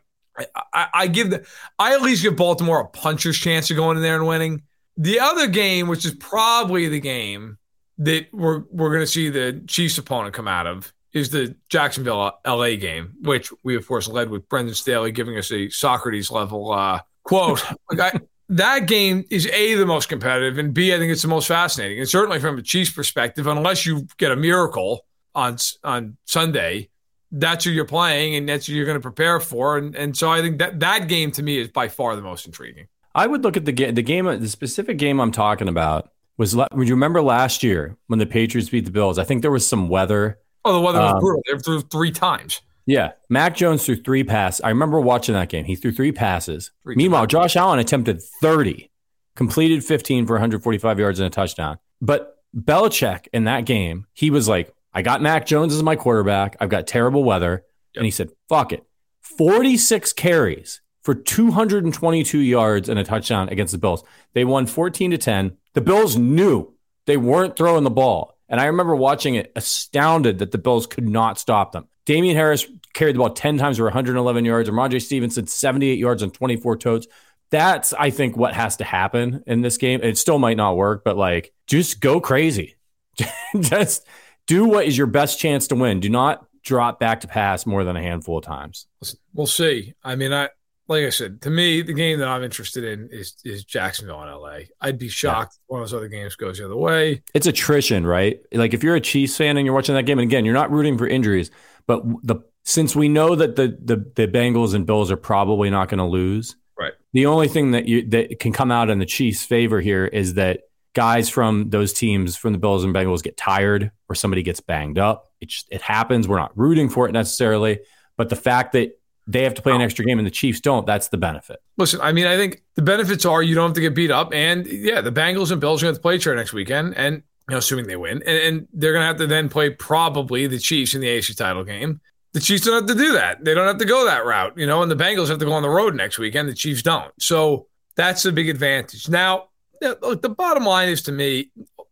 I, 0.73 0.87
I, 0.93 1.07
give 1.07 1.29
the 1.29 1.45
I 1.79 1.93
at 1.93 2.01
least 2.01 2.23
give 2.23 2.35
Baltimore 2.35 2.79
a 2.79 2.87
puncher's 2.87 3.37
chance 3.37 3.69
of 3.71 3.77
going 3.77 3.97
in 3.97 4.03
there 4.03 4.15
and 4.15 4.27
winning. 4.27 4.63
The 4.97 5.19
other 5.19 5.47
game, 5.47 5.87
which 5.87 6.05
is 6.05 6.13
probably 6.15 6.87
the 6.87 6.99
game 6.99 7.57
that 7.99 8.27
we're 8.31 8.63
we're 8.71 8.89
going 8.89 9.01
to 9.01 9.07
see 9.07 9.29
the 9.29 9.63
Chiefs 9.67 9.97
opponent 9.97 10.33
come 10.33 10.47
out 10.47 10.67
of, 10.67 10.93
is 11.13 11.29
the 11.29 11.55
Jacksonville 11.69 12.39
LA 12.45 12.75
game, 12.75 13.13
which 13.21 13.51
we 13.63 13.75
of 13.75 13.87
course 13.87 14.07
led 14.07 14.29
with 14.29 14.47
Brendan 14.49 14.75
Staley 14.75 15.11
giving 15.11 15.37
us 15.37 15.51
a 15.51 15.69
Socrates 15.69 16.31
level 16.31 16.71
uh, 16.71 17.01
quote. 17.23 17.63
like 17.91 18.15
I, 18.15 18.19
that 18.49 18.87
game 18.87 19.25
is 19.29 19.47
a 19.47 19.75
the 19.75 19.85
most 19.85 20.09
competitive, 20.09 20.57
and 20.57 20.73
b 20.73 20.93
I 20.93 20.97
think 20.97 21.11
it's 21.11 21.21
the 21.21 21.27
most 21.27 21.47
fascinating, 21.47 21.99
and 21.99 22.09
certainly 22.09 22.39
from 22.39 22.57
a 22.57 22.61
Chiefs 22.61 22.91
perspective, 22.91 23.47
unless 23.47 23.85
you 23.85 24.07
get 24.17 24.31
a 24.31 24.35
miracle 24.35 25.05
on 25.35 25.57
on 25.83 26.17
Sunday 26.25 26.89
that's 27.31 27.65
who 27.65 27.71
you're 27.71 27.85
playing 27.85 28.35
and 28.35 28.47
that's 28.47 28.67
who 28.67 28.73
you're 28.73 28.85
going 28.85 28.97
to 28.97 29.01
prepare 29.01 29.39
for. 29.39 29.77
And, 29.77 29.95
and 29.95 30.17
so 30.17 30.31
I 30.31 30.41
think 30.41 30.59
that 30.59 30.79
that 30.79 31.07
game 31.07 31.31
to 31.31 31.43
me 31.43 31.57
is 31.57 31.67
by 31.67 31.87
far 31.87 32.15
the 32.15 32.21
most 32.21 32.45
intriguing. 32.45 32.87
I 33.15 33.27
would 33.27 33.43
look 33.43 33.57
at 33.57 33.65
the 33.65 33.71
game, 33.71 33.95
the 33.95 34.03
game, 34.03 34.25
the 34.25 34.47
specific 34.47 34.97
game 34.97 35.19
I'm 35.19 35.31
talking 35.31 35.67
about 35.67 36.11
was, 36.37 36.55
would 36.55 36.87
you 36.87 36.93
remember 36.93 37.21
last 37.21 37.63
year 37.63 37.97
when 38.07 38.19
the 38.19 38.25
Patriots 38.25 38.69
beat 38.69 38.85
the 38.85 38.91
Bills? 38.91 39.17
I 39.17 39.23
think 39.23 39.41
there 39.41 39.51
was 39.51 39.67
some 39.67 39.89
weather. 39.89 40.39
Oh, 40.63 40.73
the 40.73 40.81
weather 40.81 40.99
was 40.99 41.13
um, 41.13 41.19
brutal. 41.19 41.41
They 41.51 41.57
threw 41.57 41.81
three 41.81 42.11
times. 42.11 42.61
Yeah. 42.85 43.11
Mac 43.29 43.55
Jones 43.55 43.85
threw 43.85 43.95
three 43.95 44.23
passes. 44.23 44.61
I 44.61 44.69
remember 44.69 44.99
watching 45.01 45.33
that 45.33 45.49
game. 45.49 45.65
He 45.65 45.75
threw 45.75 45.91
three 45.91 46.11
passes. 46.11 46.71
Three 46.83 46.95
Meanwhile, 46.95 47.23
times. 47.23 47.31
Josh 47.31 47.55
Allen 47.55 47.79
attempted 47.79 48.21
30, 48.41 48.89
completed 49.35 49.83
15 49.83 50.25
for 50.25 50.33
145 50.33 50.99
yards 50.99 51.19
and 51.19 51.27
a 51.27 51.29
touchdown. 51.29 51.79
But 52.01 52.37
Belichick 52.55 53.27
in 53.33 53.43
that 53.43 53.65
game, 53.65 54.05
he 54.13 54.29
was 54.29 54.47
like, 54.47 54.73
I 54.97 55.03
got 55.03 55.21
Mac 55.21 55.45
Jones 55.45 55.75
as 55.75 55.83
my 55.83 55.95
quarterback. 55.95 56.57
I've 56.59 56.69
got 56.69 56.87
terrible 56.87 57.23
weather. 57.23 57.63
Yep. 57.93 57.97
And 57.97 58.05
he 58.05 58.09
said, 58.09 58.31
fuck 58.49 58.73
it. 58.73 58.83
46 59.21 60.11
carries 60.13 60.81
for 61.03 61.13
222 61.13 62.39
yards 62.39 62.89
and 62.89 62.97
a 62.97 63.03
touchdown 63.03 63.47
against 63.49 63.73
the 63.73 63.77
Bills. 63.77 64.03
They 64.33 64.43
won 64.43 64.65
14 64.65 65.11
to 65.11 65.19
10. 65.19 65.55
The 65.73 65.81
Bills 65.81 66.17
knew 66.17 66.73
they 67.05 67.15
weren't 67.15 67.55
throwing 67.55 67.83
the 67.83 67.91
ball. 67.91 68.39
And 68.49 68.59
I 68.59 68.65
remember 68.65 68.95
watching 68.95 69.35
it 69.35 69.51
astounded 69.55 70.39
that 70.39 70.51
the 70.51 70.57
Bills 70.57 70.87
could 70.87 71.07
not 71.07 71.37
stop 71.37 71.73
them. 71.73 71.87
Damien 72.05 72.35
Harris 72.35 72.65
carried 72.95 73.13
the 73.13 73.19
ball 73.19 73.29
10 73.29 73.59
times 73.59 73.77
for 73.77 73.83
111 73.83 74.45
yards. 74.45 74.67
And 74.67 74.75
Rhamondre 74.75 74.99
Stevenson, 74.99 75.45
78 75.45 75.99
yards 75.99 76.23
on 76.23 76.31
24 76.31 76.75
totes. 76.77 77.05
That's, 77.51 77.93
I 77.93 78.09
think, 78.09 78.35
what 78.35 78.55
has 78.55 78.77
to 78.77 78.83
happen 78.83 79.43
in 79.45 79.61
this 79.61 79.77
game. 79.77 79.99
It 80.01 80.17
still 80.17 80.39
might 80.39 80.57
not 80.57 80.75
work, 80.75 81.03
but 81.03 81.17
like, 81.17 81.53
just 81.67 82.01
go 82.01 82.19
crazy. 82.19 82.77
just 83.59 84.03
do 84.47 84.65
what 84.65 84.85
is 84.85 84.97
your 84.97 85.07
best 85.07 85.39
chance 85.39 85.67
to 85.67 85.75
win. 85.75 85.99
Do 85.99 86.09
not 86.09 86.45
drop 86.63 86.99
back 86.99 87.21
to 87.21 87.27
pass 87.27 87.65
more 87.65 87.83
than 87.83 87.95
a 87.95 88.01
handful 88.01 88.39
of 88.39 88.43
times. 88.43 88.87
We'll 89.33 89.47
see. 89.47 89.93
I 90.03 90.15
mean, 90.15 90.33
I 90.33 90.49
like 90.87 91.05
I 91.05 91.09
said, 91.09 91.41
to 91.41 91.49
me, 91.49 91.81
the 91.81 91.93
game 91.93 92.19
that 92.19 92.27
I'm 92.27 92.43
interested 92.43 92.83
in 92.83 93.09
is 93.11 93.35
is 93.43 93.63
Jacksonville 93.65 94.21
and 94.21 94.31
LA. 94.31 94.59
I'd 94.81 94.97
be 94.97 95.09
shocked 95.09 95.53
yeah. 95.53 95.63
if 95.65 95.69
one 95.69 95.81
of 95.81 95.89
those 95.89 95.97
other 95.97 96.07
games 96.07 96.35
goes 96.35 96.57
the 96.57 96.65
other 96.65 96.77
way. 96.77 97.23
It's 97.33 97.47
attrition, 97.47 98.05
right? 98.05 98.39
Like 98.53 98.73
if 98.73 98.83
you're 98.83 98.95
a 98.95 99.01
Chiefs 99.01 99.37
fan 99.37 99.57
and 99.57 99.65
you're 99.65 99.75
watching 99.75 99.95
that 99.95 100.03
game, 100.03 100.19
and 100.19 100.27
again, 100.27 100.45
you're 100.45 100.53
not 100.53 100.71
rooting 100.71 100.97
for 100.97 101.07
injuries, 101.07 101.51
but 101.85 102.03
the 102.23 102.37
since 102.63 102.95
we 102.95 103.09
know 103.09 103.35
that 103.35 103.55
the 103.55 103.77
the, 103.81 104.11
the 104.15 104.27
Bengals 104.27 104.73
and 104.73 104.85
Bills 104.85 105.11
are 105.11 105.17
probably 105.17 105.69
not 105.69 105.89
going 105.89 105.99
to 105.99 106.05
lose, 106.05 106.55
right? 106.79 106.93
The 107.13 107.25
only 107.25 107.47
thing 107.47 107.71
that 107.71 107.87
you 107.87 108.07
that 108.09 108.39
can 108.39 108.53
come 108.53 108.71
out 108.71 108.89
in 108.89 108.99
the 108.99 109.05
Chiefs' 109.05 109.43
favor 109.43 109.81
here 109.81 110.05
is 110.05 110.35
that 110.35 110.61
guys 110.97 111.29
from 111.29 111.69
those 111.69 111.93
teams 111.93 112.35
from 112.35 112.53
the 112.53 112.57
Bills 112.57 112.83
and 112.83 112.91
Bengals 112.91 113.21
get 113.21 113.37
tired 113.37 113.91
or 114.09 114.15
somebody 114.15 114.41
gets 114.41 114.59
banged 114.59 114.97
up. 114.97 115.27
It 115.39 115.49
just, 115.49 115.67
it 115.69 115.83
happens. 115.83 116.27
We're 116.27 116.39
not 116.39 116.57
rooting 116.57 116.89
for 116.89 117.07
it 117.07 117.11
necessarily, 117.11 117.81
but 118.17 118.29
the 118.29 118.35
fact 118.35 118.73
that 118.73 118.99
they 119.27 119.43
have 119.43 119.53
to 119.53 119.61
play 119.61 119.75
an 119.75 119.81
extra 119.81 120.03
game 120.03 120.17
and 120.17 120.25
the 120.25 120.31
Chiefs 120.31 120.59
don't, 120.59 120.87
that's 120.87 121.09
the 121.09 121.17
benefit. 121.17 121.59
Listen, 121.77 122.01
I 122.01 122.13
mean, 122.13 122.25
I 122.25 122.35
think 122.35 122.63
the 122.73 122.81
benefits 122.81 123.25
are 123.25 123.43
you 123.43 123.53
don't 123.53 123.69
have 123.69 123.75
to 123.75 123.81
get 123.81 123.93
beat 123.93 124.09
up. 124.09 124.33
And 124.33 124.65
yeah, 124.65 125.01
the 125.01 125.11
Bengals 125.11 125.51
and 125.51 125.61
Bills 125.61 125.83
are 125.83 125.85
going 125.85 125.95
to 125.95 126.01
play 126.01 126.15
each 126.15 126.25
other 126.25 126.35
next 126.35 126.51
weekend. 126.51 126.97
And, 126.97 127.17
you 127.17 127.51
know, 127.51 127.57
assuming 127.57 127.85
they 127.85 127.95
win. 127.95 128.23
And, 128.25 128.37
and 128.39 128.67
they're 128.73 128.93
going 128.93 129.03
to 129.03 129.07
have 129.07 129.17
to 129.17 129.27
then 129.27 129.49
play 129.49 129.69
probably 129.69 130.47
the 130.47 130.57
Chiefs 130.57 130.95
in 130.95 131.01
the 131.01 131.07
AFC 131.07 131.37
title 131.37 131.63
game. 131.63 132.01
The 132.33 132.39
Chiefs 132.39 132.65
don't 132.65 132.73
have 132.73 132.97
to 132.97 133.03
do 133.03 133.13
that. 133.13 133.45
They 133.45 133.53
don't 133.53 133.67
have 133.67 133.77
to 133.77 133.85
go 133.85 134.05
that 134.05 134.25
route, 134.25 134.57
you 134.57 134.65
know, 134.65 134.81
and 134.81 134.89
the 134.89 134.95
Bengals 134.95 135.27
have 135.27 135.37
to 135.37 135.45
go 135.45 135.53
on 135.53 135.61
the 135.61 135.69
road 135.69 135.93
next 135.93 136.17
weekend. 136.17 136.49
The 136.49 136.55
Chiefs 136.55 136.81
don't. 136.81 137.13
So 137.21 137.67
that's 137.95 138.25
a 138.25 138.31
big 138.31 138.49
advantage. 138.49 139.07
Now, 139.07 139.49
look, 139.81 140.21
the 140.21 140.29
bottom 140.29 140.65
line 140.65 140.89
is 140.89 141.01
to 141.03 141.11
me, 141.11 141.51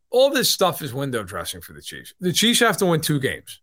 all 0.09 0.29
this 0.29 0.49
stuff 0.49 0.81
is 0.81 0.93
window 0.93 1.23
dressing 1.23 1.61
for 1.61 1.73
the 1.73 1.81
Chiefs. 1.81 2.13
The 2.19 2.31
Chiefs 2.31 2.59
have 2.61 2.77
to 2.77 2.85
win 2.85 3.01
two 3.01 3.19
games, 3.19 3.61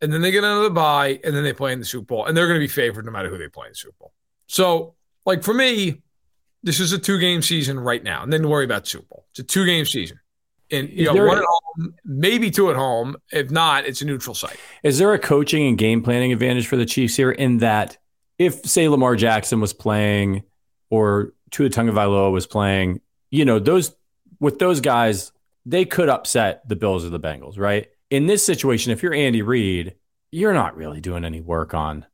and 0.00 0.12
then 0.12 0.20
they 0.22 0.30
get 0.30 0.44
another 0.44 0.70
bye, 0.70 1.20
and 1.24 1.34
then 1.34 1.42
they 1.42 1.52
play 1.52 1.72
in 1.72 1.78
the 1.78 1.84
Super 1.84 2.06
Bowl, 2.06 2.26
and 2.26 2.36
they're 2.36 2.46
going 2.46 2.60
to 2.60 2.64
be 2.64 2.68
favored 2.68 3.04
no 3.04 3.10
matter 3.10 3.28
who 3.28 3.38
they 3.38 3.48
play 3.48 3.66
in 3.66 3.72
the 3.72 3.76
Super 3.76 3.96
Bowl. 3.98 4.12
So, 4.46 4.94
like 5.26 5.42
for 5.42 5.54
me, 5.54 6.02
this 6.62 6.80
is 6.80 6.92
a 6.92 6.98
two 6.98 7.18
game 7.18 7.42
season 7.42 7.78
right 7.78 8.02
now, 8.02 8.22
and 8.22 8.32
then 8.32 8.48
worry 8.48 8.64
about 8.64 8.86
Super 8.86 9.06
Bowl. 9.06 9.26
It's 9.30 9.40
a 9.40 9.44
two 9.44 9.66
game 9.66 9.84
season. 9.84 10.20
And 10.72 10.88
you 10.88 11.04
know, 11.04 11.26
one 11.26 11.38
at 11.38 11.44
home, 11.44 11.94
maybe 12.04 12.50
two 12.50 12.70
at 12.70 12.76
home. 12.76 13.16
If 13.32 13.50
not, 13.50 13.86
it's 13.86 14.02
a 14.02 14.04
neutral 14.04 14.34
site. 14.34 14.56
Is 14.84 14.98
there 14.98 15.12
a 15.12 15.18
coaching 15.18 15.66
and 15.66 15.76
game 15.76 16.02
planning 16.02 16.32
advantage 16.32 16.68
for 16.68 16.76
the 16.76 16.86
Chiefs 16.86 17.16
here 17.16 17.32
in 17.32 17.58
that 17.58 17.98
if 18.38 18.64
say 18.64 18.88
Lamar 18.88 19.16
Jackson 19.16 19.60
was 19.60 19.72
playing 19.72 20.44
or 20.88 21.32
Tua 21.50 21.70
Tagovailoa 21.70 22.30
was 22.30 22.46
playing, 22.46 23.00
you 23.30 23.44
know, 23.44 23.58
those 23.58 23.94
with 24.38 24.58
those 24.58 24.80
guys, 24.80 25.32
they 25.66 25.84
could 25.84 26.08
upset 26.08 26.68
the 26.68 26.76
Bills 26.76 27.04
or 27.04 27.10
the 27.10 27.20
Bengals, 27.20 27.58
right? 27.58 27.88
In 28.10 28.26
this 28.26 28.44
situation, 28.44 28.92
if 28.92 29.02
you're 29.02 29.14
Andy 29.14 29.42
Reid, 29.42 29.94
you're 30.32 30.54
not 30.54 30.76
really 30.76 31.00
doing 31.00 31.24
any 31.24 31.40
work 31.40 31.74
on 31.74 32.06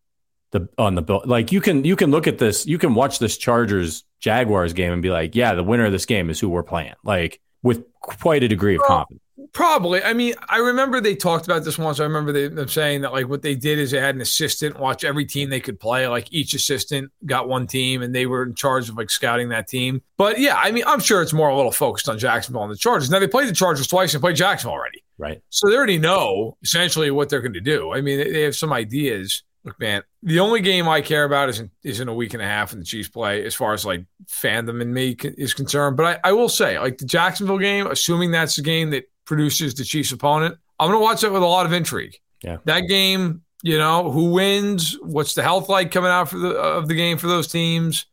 the 0.51 0.69
on 0.79 0.95
the 0.95 1.03
bill. 1.03 1.23
Like 1.25 1.53
you 1.53 1.61
can 1.61 1.85
you 1.85 1.97
can 1.97 2.11
look 2.11 2.27
at 2.27 2.39
this, 2.39 2.67
you 2.67 2.79
can 2.79 2.95
watch 2.95 3.19
this 3.19 3.37
Chargers 3.37 4.05
Jaguars 4.21 4.73
game 4.73 4.93
and 4.93 5.03
be 5.03 5.11
like, 5.11 5.35
yeah, 5.35 5.55
the 5.55 5.65
winner 5.65 5.87
of 5.87 5.93
this 5.93 6.07
game 6.07 6.31
is 6.31 6.41
who 6.41 6.49
we're 6.49 6.63
playing. 6.63 6.95
Like 7.03 7.41
with 7.67 7.85
quite 8.01 8.43
a 8.45 8.49
degree 8.49 8.77
of 8.77 8.83
confidence. 8.83 9.23
Probably. 9.53 10.03
I 10.03 10.13
mean, 10.13 10.35
I 10.49 10.59
remember 10.59 11.01
they 11.01 11.15
talked 11.17 11.47
about 11.47 11.65
this 11.65 11.79
once. 11.79 11.99
I 11.99 12.05
remember 12.05 12.31
they, 12.31 12.49
them 12.49 12.69
saying 12.69 13.01
that 13.03 13.13
like 13.13 13.29
what 13.29 13.43
they 13.43 13.55
did 13.55 13.79
is 13.79 13.91
they 13.91 14.01
had 14.01 14.15
an 14.15 14.21
assistant 14.21 14.79
watch 14.79 15.03
every 15.03 15.25
team 15.25 15.51
they 15.51 15.61
could 15.61 15.81
play. 15.81 16.07
Like 16.09 16.33
each 16.33 16.55
assistant 16.55 17.11
got 17.25 17.49
one 17.49 17.67
team, 17.67 18.03
and 18.03 18.15
they 18.15 18.27
were 18.27 18.45
in 18.45 18.55
charge 18.55 18.89
of 18.89 18.97
like 18.97 19.11
scouting 19.11 19.49
that 19.51 19.67
team. 19.67 20.03
But 20.17 20.39
yeah, 20.39 20.57
I 20.57 20.71
mean, 20.71 20.85
I'm 20.87 21.01
sure 21.01 21.23
it's 21.23 21.33
more 21.33 21.49
a 21.49 21.57
little 21.57 21.73
focused 21.73 22.09
on 22.09 22.19
Jacksonville 22.19 22.63
and 22.65 22.73
the 22.73 22.77
Chargers. 22.77 23.11
Now 23.11 23.19
they 23.19 23.29
played 23.29 23.49
the 23.49 23.55
Chargers 23.55 23.87
twice 23.87 24.15
and 24.15 24.21
played 24.21 24.37
Jacksonville 24.37 24.75
already, 24.75 25.03
right? 25.19 25.43
So 25.49 25.69
they 25.69 25.77
already 25.77 25.99
know 25.99 26.57
essentially 26.63 27.11
what 27.11 27.29
they're 27.29 27.41
going 27.41 27.55
to 27.55 27.61
do. 27.61 27.93
I 27.93 28.01
mean, 28.01 28.19
they 28.19 28.43
have 28.43 28.57
some 28.57 28.73
ideas. 28.73 29.43
Look, 29.67 29.81
man, 29.81 30.05
the 30.23 30.39
only 30.39 30.61
game 30.61 30.89
I 30.89 31.01
care 31.01 31.25
about 31.25 31.49
is 31.49 31.59
in, 31.59 31.73
is 31.83 31.99
in 31.99 32.07
a 32.07 32.15
week 32.15 32.35
and 32.35 32.43
a 32.43 32.47
half 32.47 32.73
in 32.73 32.79
the 32.79 32.85
Chiefs 32.85 33.09
play, 33.09 33.45
as 33.45 33.53
far 33.53 33.75
as 33.75 33.85
like 33.85 34.05
fandom 34.27 34.81
and 34.81 34.95
me 34.95 35.17
is 35.21 35.55
concerned. 35.55 35.97
But 35.97 36.21
I, 36.25 36.29
I 36.29 36.33
will 36.33 36.49
say, 36.49 36.79
like 36.79 36.99
the 36.99 37.05
Jacksonville 37.05 37.59
game, 37.59 37.89
assuming 37.89 38.31
that's 38.31 38.55
the 38.55 38.63
game 38.63 38.91
that 38.91 39.11
produces 39.25 39.75
the 39.75 39.83
Chiefs' 39.83 40.13
opponent, 40.13 40.57
I'm 40.79 40.89
going 40.89 41.01
to 41.01 41.03
watch 41.03 41.23
that 41.23 41.33
with 41.33 41.43
a 41.43 41.47
lot 41.47 41.67
of 41.67 41.73
intrigue. 41.73 42.17
Yeah, 42.45 42.59
that 42.67 42.83
game, 42.83 43.43
you 43.65 43.77
know, 43.77 44.13
who 44.13 44.31
wins? 44.31 44.97
What's 45.03 45.35
the 45.35 45.43
health 45.43 45.69
like 45.69 45.91
coming 45.91 46.13
out 46.13 46.29
for 46.29 46.39
the 46.39 46.51
of 46.51 46.87
the 46.87 46.95
game 46.95 47.19
for 47.19 47.27
those 47.27 47.49
teams? 47.49 48.07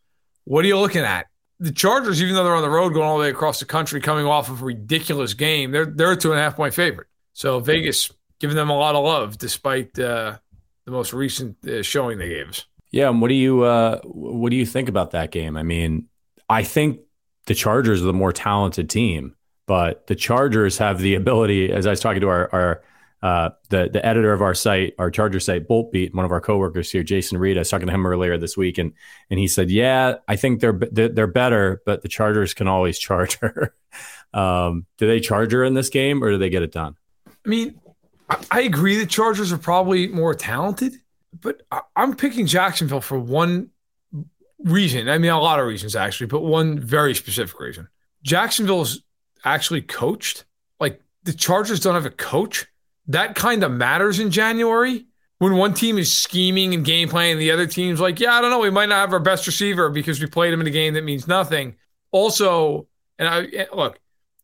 What 0.46 0.66
are 0.66 0.68
you 0.68 0.80
looking 0.80 1.04
at? 1.04 1.28
The 1.60 1.72
Chargers, 1.72 2.20
even 2.20 2.34
though 2.34 2.44
they're 2.44 2.56
on 2.56 2.64
the 2.64 2.70
road 2.70 2.94
going 2.94 3.08
all 3.08 3.18
the 3.18 3.26
way 3.26 3.30
across 3.30 3.60
the 3.60 3.66
country, 3.66 4.02
coming 4.02 4.26
off 4.26 4.50
of 4.50 4.64
a 4.64 4.66
ridiculous 4.66 5.36
game, 5.36 5.70
they're 5.70 5.86
they're 5.86 6.14
a 6.14 6.18
two 6.18 6.32
and 6.32 6.40
a 6.40 6.44
half 6.44 6.56
point 6.56 6.74
favorite. 6.74 7.08
So 7.34 7.60
Vegas 7.60 8.12
giving 8.40 8.58
them 8.58 8.72
a 8.72 8.76
lot 8.76 8.96
of 8.96 9.06
love 9.06 9.38
despite. 9.38 10.00
Uh, 10.00 10.40
the 10.86 10.92
most 10.92 11.14
recent 11.14 11.58
uh, 11.68 11.82
showing 11.84 12.18
they 12.18 12.30
gave 12.30 12.50
us. 12.50 12.66
Yeah, 12.92 13.10
and 13.10 13.22
what 13.22 13.30
do 13.30 13.34
you 13.34 13.64
uh, 13.64 14.00
what 14.04 14.50
do 14.50 14.56
you 14.56 14.66
think 14.66 14.90
about 14.90 15.12
that 15.12 15.32
game? 15.32 15.58
I 15.58 15.64
mean, 15.64 16.08
I 16.50 16.64
think 16.64 17.00
the 17.48 17.56
Chargers 17.56 18.02
are 18.02 18.06
the 18.06 18.14
more 18.14 18.32
talented 18.32 18.90
team, 18.90 19.36
but 19.66 20.08
the 20.08 20.16
Chargers 20.16 20.78
have 20.78 21.00
the 21.00 21.16
ability. 21.16 21.72
As 21.72 21.88
I 21.88 21.92
was 21.92 22.00
talking 22.00 22.22
to 22.22 22.30
our, 22.30 22.50
our 22.54 22.84
uh, 23.24 23.50
the 23.70 23.90
the 23.92 24.06
editor 24.06 24.34
of 24.34 24.42
our 24.42 24.54
site, 24.54 24.94
our 25.00 25.10
Charger 25.10 25.40
site, 25.40 25.68
Bolt 25.68 25.92
Beat, 25.92 26.14
one 26.14 26.26
of 26.26 26.32
our 26.32 26.42
coworkers 26.42 26.92
here, 26.92 27.04
Jason 27.04 27.38
Reed. 27.38 27.58
I 27.58 27.62
was 27.62 27.70
talking 27.70 27.88
to 27.88 27.94
him 27.94 28.06
earlier 28.06 28.38
this 28.38 28.58
week, 28.58 28.78
and 28.78 28.94
and 29.30 29.40
he 29.40 29.48
said, 29.48 29.72
"Yeah, 29.72 30.16
I 30.28 30.36
think 30.36 30.60
they're 30.60 30.78
they're 30.92 31.26
better, 31.26 31.82
but 31.86 32.02
the 32.02 32.10
Chargers 32.10 32.54
can 32.54 32.68
always 32.68 33.00
charge 33.00 33.40
her." 33.40 33.74
um, 34.34 34.86
do 34.98 35.08
they 35.08 35.20
charge 35.20 35.52
her 35.54 35.64
in 35.64 35.74
this 35.74 35.90
game, 35.90 36.24
or 36.24 36.32
do 36.32 36.38
they 36.38 36.50
get 36.50 36.64
it 36.64 36.72
done? 36.72 36.96
I 37.28 37.50
mean, 37.50 37.80
I 38.52 38.62
agree 38.62 38.98
the 38.98 39.06
Chargers 39.06 39.52
are 39.52 39.58
probably 39.58 40.08
more 40.08 40.34
talented, 40.34 40.96
but 41.40 41.62
I'm 41.96 42.16
picking 42.16 42.46
Jacksonville 42.46 43.02
for 43.02 43.20
one 43.20 43.70
reason. 44.60 45.10
I 45.10 45.18
mean, 45.18 45.32
a 45.32 45.40
lot 45.40 45.60
of 45.60 45.68
reasons 45.68 45.96
actually, 45.96 46.28
but 46.28 46.42
one 46.42 46.80
very 46.80 47.16
specific 47.16 47.60
reason. 47.60 47.88
Jacksonville's 48.24 49.02
actually 49.44 49.82
coached. 49.82 50.46
Like 50.80 51.02
the 51.24 51.34
Chargers 51.34 51.80
don't 51.80 51.96
have 51.96 52.06
a 52.06 52.12
coach. 52.12 52.66
That 53.08 53.36
kind 53.36 53.64
of 53.64 53.72
matters 53.72 54.20
in 54.20 54.32
January 54.32 55.06
when 55.44 55.58
one 55.58 55.74
team 55.74 55.98
is 55.98 56.10
scheming 56.10 56.74
and 56.74 56.86
game 56.86 57.10
planning, 57.10 57.38
the 57.38 57.52
other 57.52 57.68
team's 57.68 58.00
like, 58.00 58.18
yeah, 58.22 58.34
I 58.34 58.40
don't 58.40 58.50
know, 58.50 58.60
we 58.60 58.70
might 58.70 58.88
not 58.88 59.02
have 59.02 59.12
our 59.12 59.20
best 59.20 59.46
receiver 59.46 59.90
because 59.90 60.22
we 60.22 60.26
played 60.26 60.54
him 60.54 60.62
in 60.62 60.68
a 60.68 60.72
game 60.72 60.94
that 60.94 61.04
means 61.04 61.28
nothing. 61.28 61.76
Also, 62.12 62.88
and 63.20 63.28
I 63.28 63.44
eh, 63.48 63.66
look, 63.74 64.00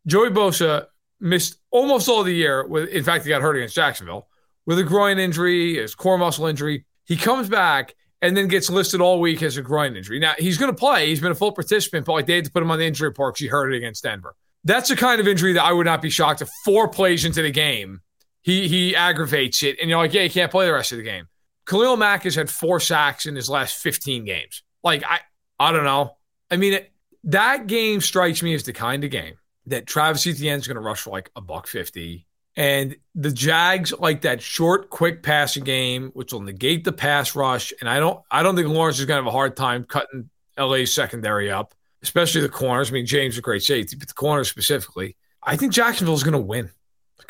Joey 0.06 0.30
Bosa 0.30 0.88
missed 1.20 1.60
almost 1.72 2.10
all 2.10 2.24
the 2.24 2.34
year. 2.34 2.66
With 2.66 2.90
in 2.90 3.04
fact, 3.04 3.26
he 3.26 3.30
got 3.30 3.42
hurt 3.42 3.56
against 3.56 3.76
Jacksonville 3.76 4.28
with 4.66 4.80
a 4.80 4.84
groin 4.84 5.20
injury, 5.20 5.76
his 5.76 5.96
core 5.96 6.18
muscle 6.18 6.46
injury. 6.46 6.86
He 7.06 7.16
comes 7.16 7.50
back 7.50 7.96
and 8.22 8.36
then 8.36 8.48
gets 8.48 8.70
listed 8.70 9.02
all 9.02 9.20
week 9.20 9.42
as 9.42 9.58
a 9.58 9.62
groin 9.62 9.96
injury. 9.96 10.20
Now 10.20 10.34
he's 10.38 10.58
going 10.58 10.72
to 10.72 10.78
play. 10.78 11.08
He's 11.08 11.22
been 11.22 11.32
a 11.32 11.36
full 11.36 11.52
participant, 11.52 12.06
but 12.06 12.14
like 12.14 12.26
they 12.26 12.36
had 12.36 12.46
to 12.46 12.52
put 12.52 12.62
him 12.62 12.72
on 12.72 12.80
the 12.80 12.86
injury 12.86 13.08
report 13.08 13.36
because 13.36 13.44
he 13.44 13.48
hurt 13.48 13.74
it 13.74 13.78
against 13.78 14.04
Denver. 14.04 14.36
That's 14.64 14.90
the 14.90 14.96
kind 14.96 15.22
of 15.22 15.28
injury 15.28 15.54
that 15.54 15.64
I 15.64 15.72
would 15.72 15.86
not 15.86 16.02
be 16.02 16.10
shocked 16.10 16.42
if 16.42 16.50
four 16.66 16.90
plays 16.90 17.24
into 17.24 17.42
the 17.42 17.52
game 17.52 18.02
he 18.42 18.68
he 18.68 18.96
aggravates 18.96 19.64
it, 19.64 19.78
and 19.80 19.90
you're 19.90 20.00
like, 20.00 20.14
yeah, 20.14 20.24
he 20.24 20.30
can't 20.30 20.52
play 20.52 20.66
the 20.66 20.74
rest 20.74 20.92
of 20.92 20.98
the 20.98 21.04
game. 21.04 21.28
Khalil 21.66 21.98
Mack 21.98 22.24
has 22.24 22.36
had 22.36 22.50
four 22.50 22.80
sacks 22.80 23.26
in 23.26 23.36
his 23.36 23.50
last 23.50 23.76
15 23.78 24.26
games. 24.26 24.64
Like 24.84 25.04
I 25.04 25.20
I 25.60 25.72
don't 25.72 25.84
know. 25.84 26.16
I 26.50 26.58
mean, 26.58 26.74
it, 26.74 26.92
that 27.26 27.68
game 27.68 28.02
strikes 28.02 28.42
me 28.42 28.54
as 28.54 28.64
the 28.64 28.74
kind 28.74 29.04
of 29.04 29.12
game 29.12 29.36
that 29.70 29.88
Travis 29.88 30.28
Etienne 30.28 30.60
is 30.60 30.68
going 30.68 30.76
to 30.76 30.82
rush 30.82 31.02
for 31.02 31.10
like 31.10 31.32
a 31.36 31.42
buck 31.42 31.68
fifty. 31.68 32.26
And 32.56 32.98
the 33.16 33.32
Jags 33.32 33.94
like 33.94 34.22
that 34.22 34.42
short, 34.42 34.90
quick 34.90 35.24
passing 35.24 35.64
game, 35.64 36.12
which 36.14 36.34
will 36.34 36.42
negate 36.42 36.84
the 36.84 36.92
pass 36.92 37.34
rush. 37.34 37.72
And 37.80 37.90
I 37.90 38.00
don't, 38.00 38.20
I 38.30 38.44
don't 38.44 38.56
think 38.56 38.68
Lawrence 38.68 39.00
is 39.00 39.06
going 39.06 39.18
to 39.18 39.24
have 39.24 39.34
a 39.34 39.36
hard 39.36 39.56
time 39.56 39.86
cutting 39.86 40.30
LA's 40.58 40.94
secondary 40.94 41.50
up, 41.50 41.74
especially 42.04 42.42
the 42.42 42.50
corners. 42.50 42.90
I 42.90 42.94
mean, 42.94 43.06
James 43.06 43.36
is 43.36 43.40
a 43.40 43.42
great 43.42 43.64
safety, 43.64 43.96
but 43.96 44.10
the 44.10 44.14
corners 44.14 44.50
specifically. 44.50 45.16
I 45.42 45.56
think 45.56 45.72
Jacksonville 45.72 46.16
is 46.16 46.24
going 46.24 46.34
to 46.34 46.40
win. 46.40 46.70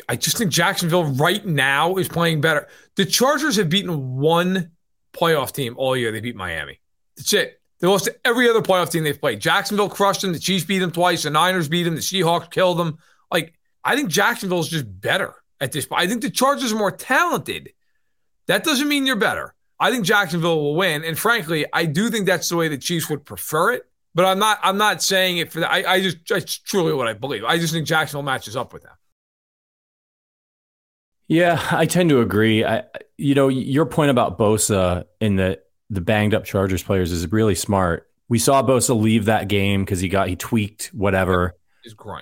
I 0.08 0.15
just 0.15 0.38
think 0.38 0.52
Jacksonville 0.52 1.04
right 1.04 1.45
now 1.45 1.97
is 1.97 2.08
playing 2.08 2.41
better. 2.41 2.67
The 2.95 3.06
Chargers 3.06 3.58
have 3.58 3.69
beaten 3.69 4.17
one 4.17 4.71
playoff 5.13 5.52
team 5.52 5.75
all 5.78 5.95
year. 5.95 6.12
They 6.12 6.21
beat 6.21 6.36
Miami. 6.36 6.80
That's 7.17 7.34
it. 7.34 7.59
They 7.80 7.88
lost 7.88 8.06
to 8.06 8.15
every 8.26 8.50
other 8.50 8.62
playoff 8.62 8.92
team 8.92 9.04
they've 9.04 9.20
played. 9.20 9.39
Jacksonville 9.39 9.89
crushed 9.89 10.22
them. 10.22 10.34
The 10.34 10.39
Chiefs 10.39 10.65
beat 10.65 10.80
them 10.80 10.92
twice. 10.92 11.24
The 11.24 11.30
Niners 11.30 11.70
beat 11.70 11.84
them. 11.84 11.96
The 11.96 12.02
Seahawks 12.02 12.52
killed 12.52 12.78
them. 12.78 12.98
Like, 13.32 13.54
I 13.84 13.96
think 13.96 14.10
Jacksonville 14.10 14.60
is 14.60 14.68
just 14.68 14.86
better 15.02 15.34
at 15.62 15.72
this 15.72 15.86
point. 15.86 16.02
I 16.02 16.08
think 16.08 16.22
the 16.22 16.30
Chargers 16.30 16.74
are 16.74 16.78
more 16.78 16.92
talented. 16.92 17.72
That 18.48 18.63
doesn't 18.63 18.88
mean 18.88 19.06
you're 19.06 19.15
better. 19.15 19.54
I 19.80 19.92
think 19.92 20.06
Jacksonville 20.06 20.62
will 20.62 20.76
win. 20.76 21.04
And 21.06 21.18
frankly, 21.18 21.65
I 21.72 21.86
do 21.86 22.10
think 22.10 22.26
that's 22.26 22.50
the 22.50 22.58
way 22.58 22.68
the 22.68 22.78
Chiefs 22.78 23.10
would 23.10 23.24
prefer 23.24 23.72
it. 23.72 23.84
But 24.15 24.26
I'm 24.26 24.39
not 24.39 24.60
I'm 24.63 24.78
not 24.78 25.02
saying 25.02 25.38
it 25.38 25.52
for 25.52 25.62
that. 25.62 25.72
I, 25.72 25.94
I 25.94 26.02
just 26.02 26.18
that's 26.28 26.58
truly 26.58 26.94
what 26.94 27.08
I 27.08 27.13
believe. 27.13 27.44
I 27.46 27.58
just 27.58 27.74
think 27.74 27.86
Jacksonville 27.86 28.24
matches 28.24 28.56
up 28.56 28.74
with 28.74 28.84
them. 28.84 28.96
Yeah, 31.28 31.63
I 31.72 31.86
tend 31.86 32.10
to 32.10 32.20
agree. 32.20 32.65
I 32.65 32.84
you 33.18 33.36
know, 33.36 33.50
your 33.50 33.86
point 33.86 34.10
about 34.10 34.38
Bosa 34.38 35.06
in 35.22 35.36
the 35.36 35.60
the 35.89 36.02
banged 36.02 36.34
up 36.34 36.45
Chargers 36.45 36.84
players 36.84 37.12
is 37.12 37.32
really 37.32 37.56
smart. 37.56 38.08
We 38.28 38.39
saw 38.39 38.62
Bosa 38.62 38.99
leave 38.99 39.25
that 39.25 39.47
game 39.47 39.84
because 39.84 39.99
he 39.99 40.08
got 40.08 40.28
he 40.28 40.36
tweaked 40.36 40.88
whatever 40.93 41.56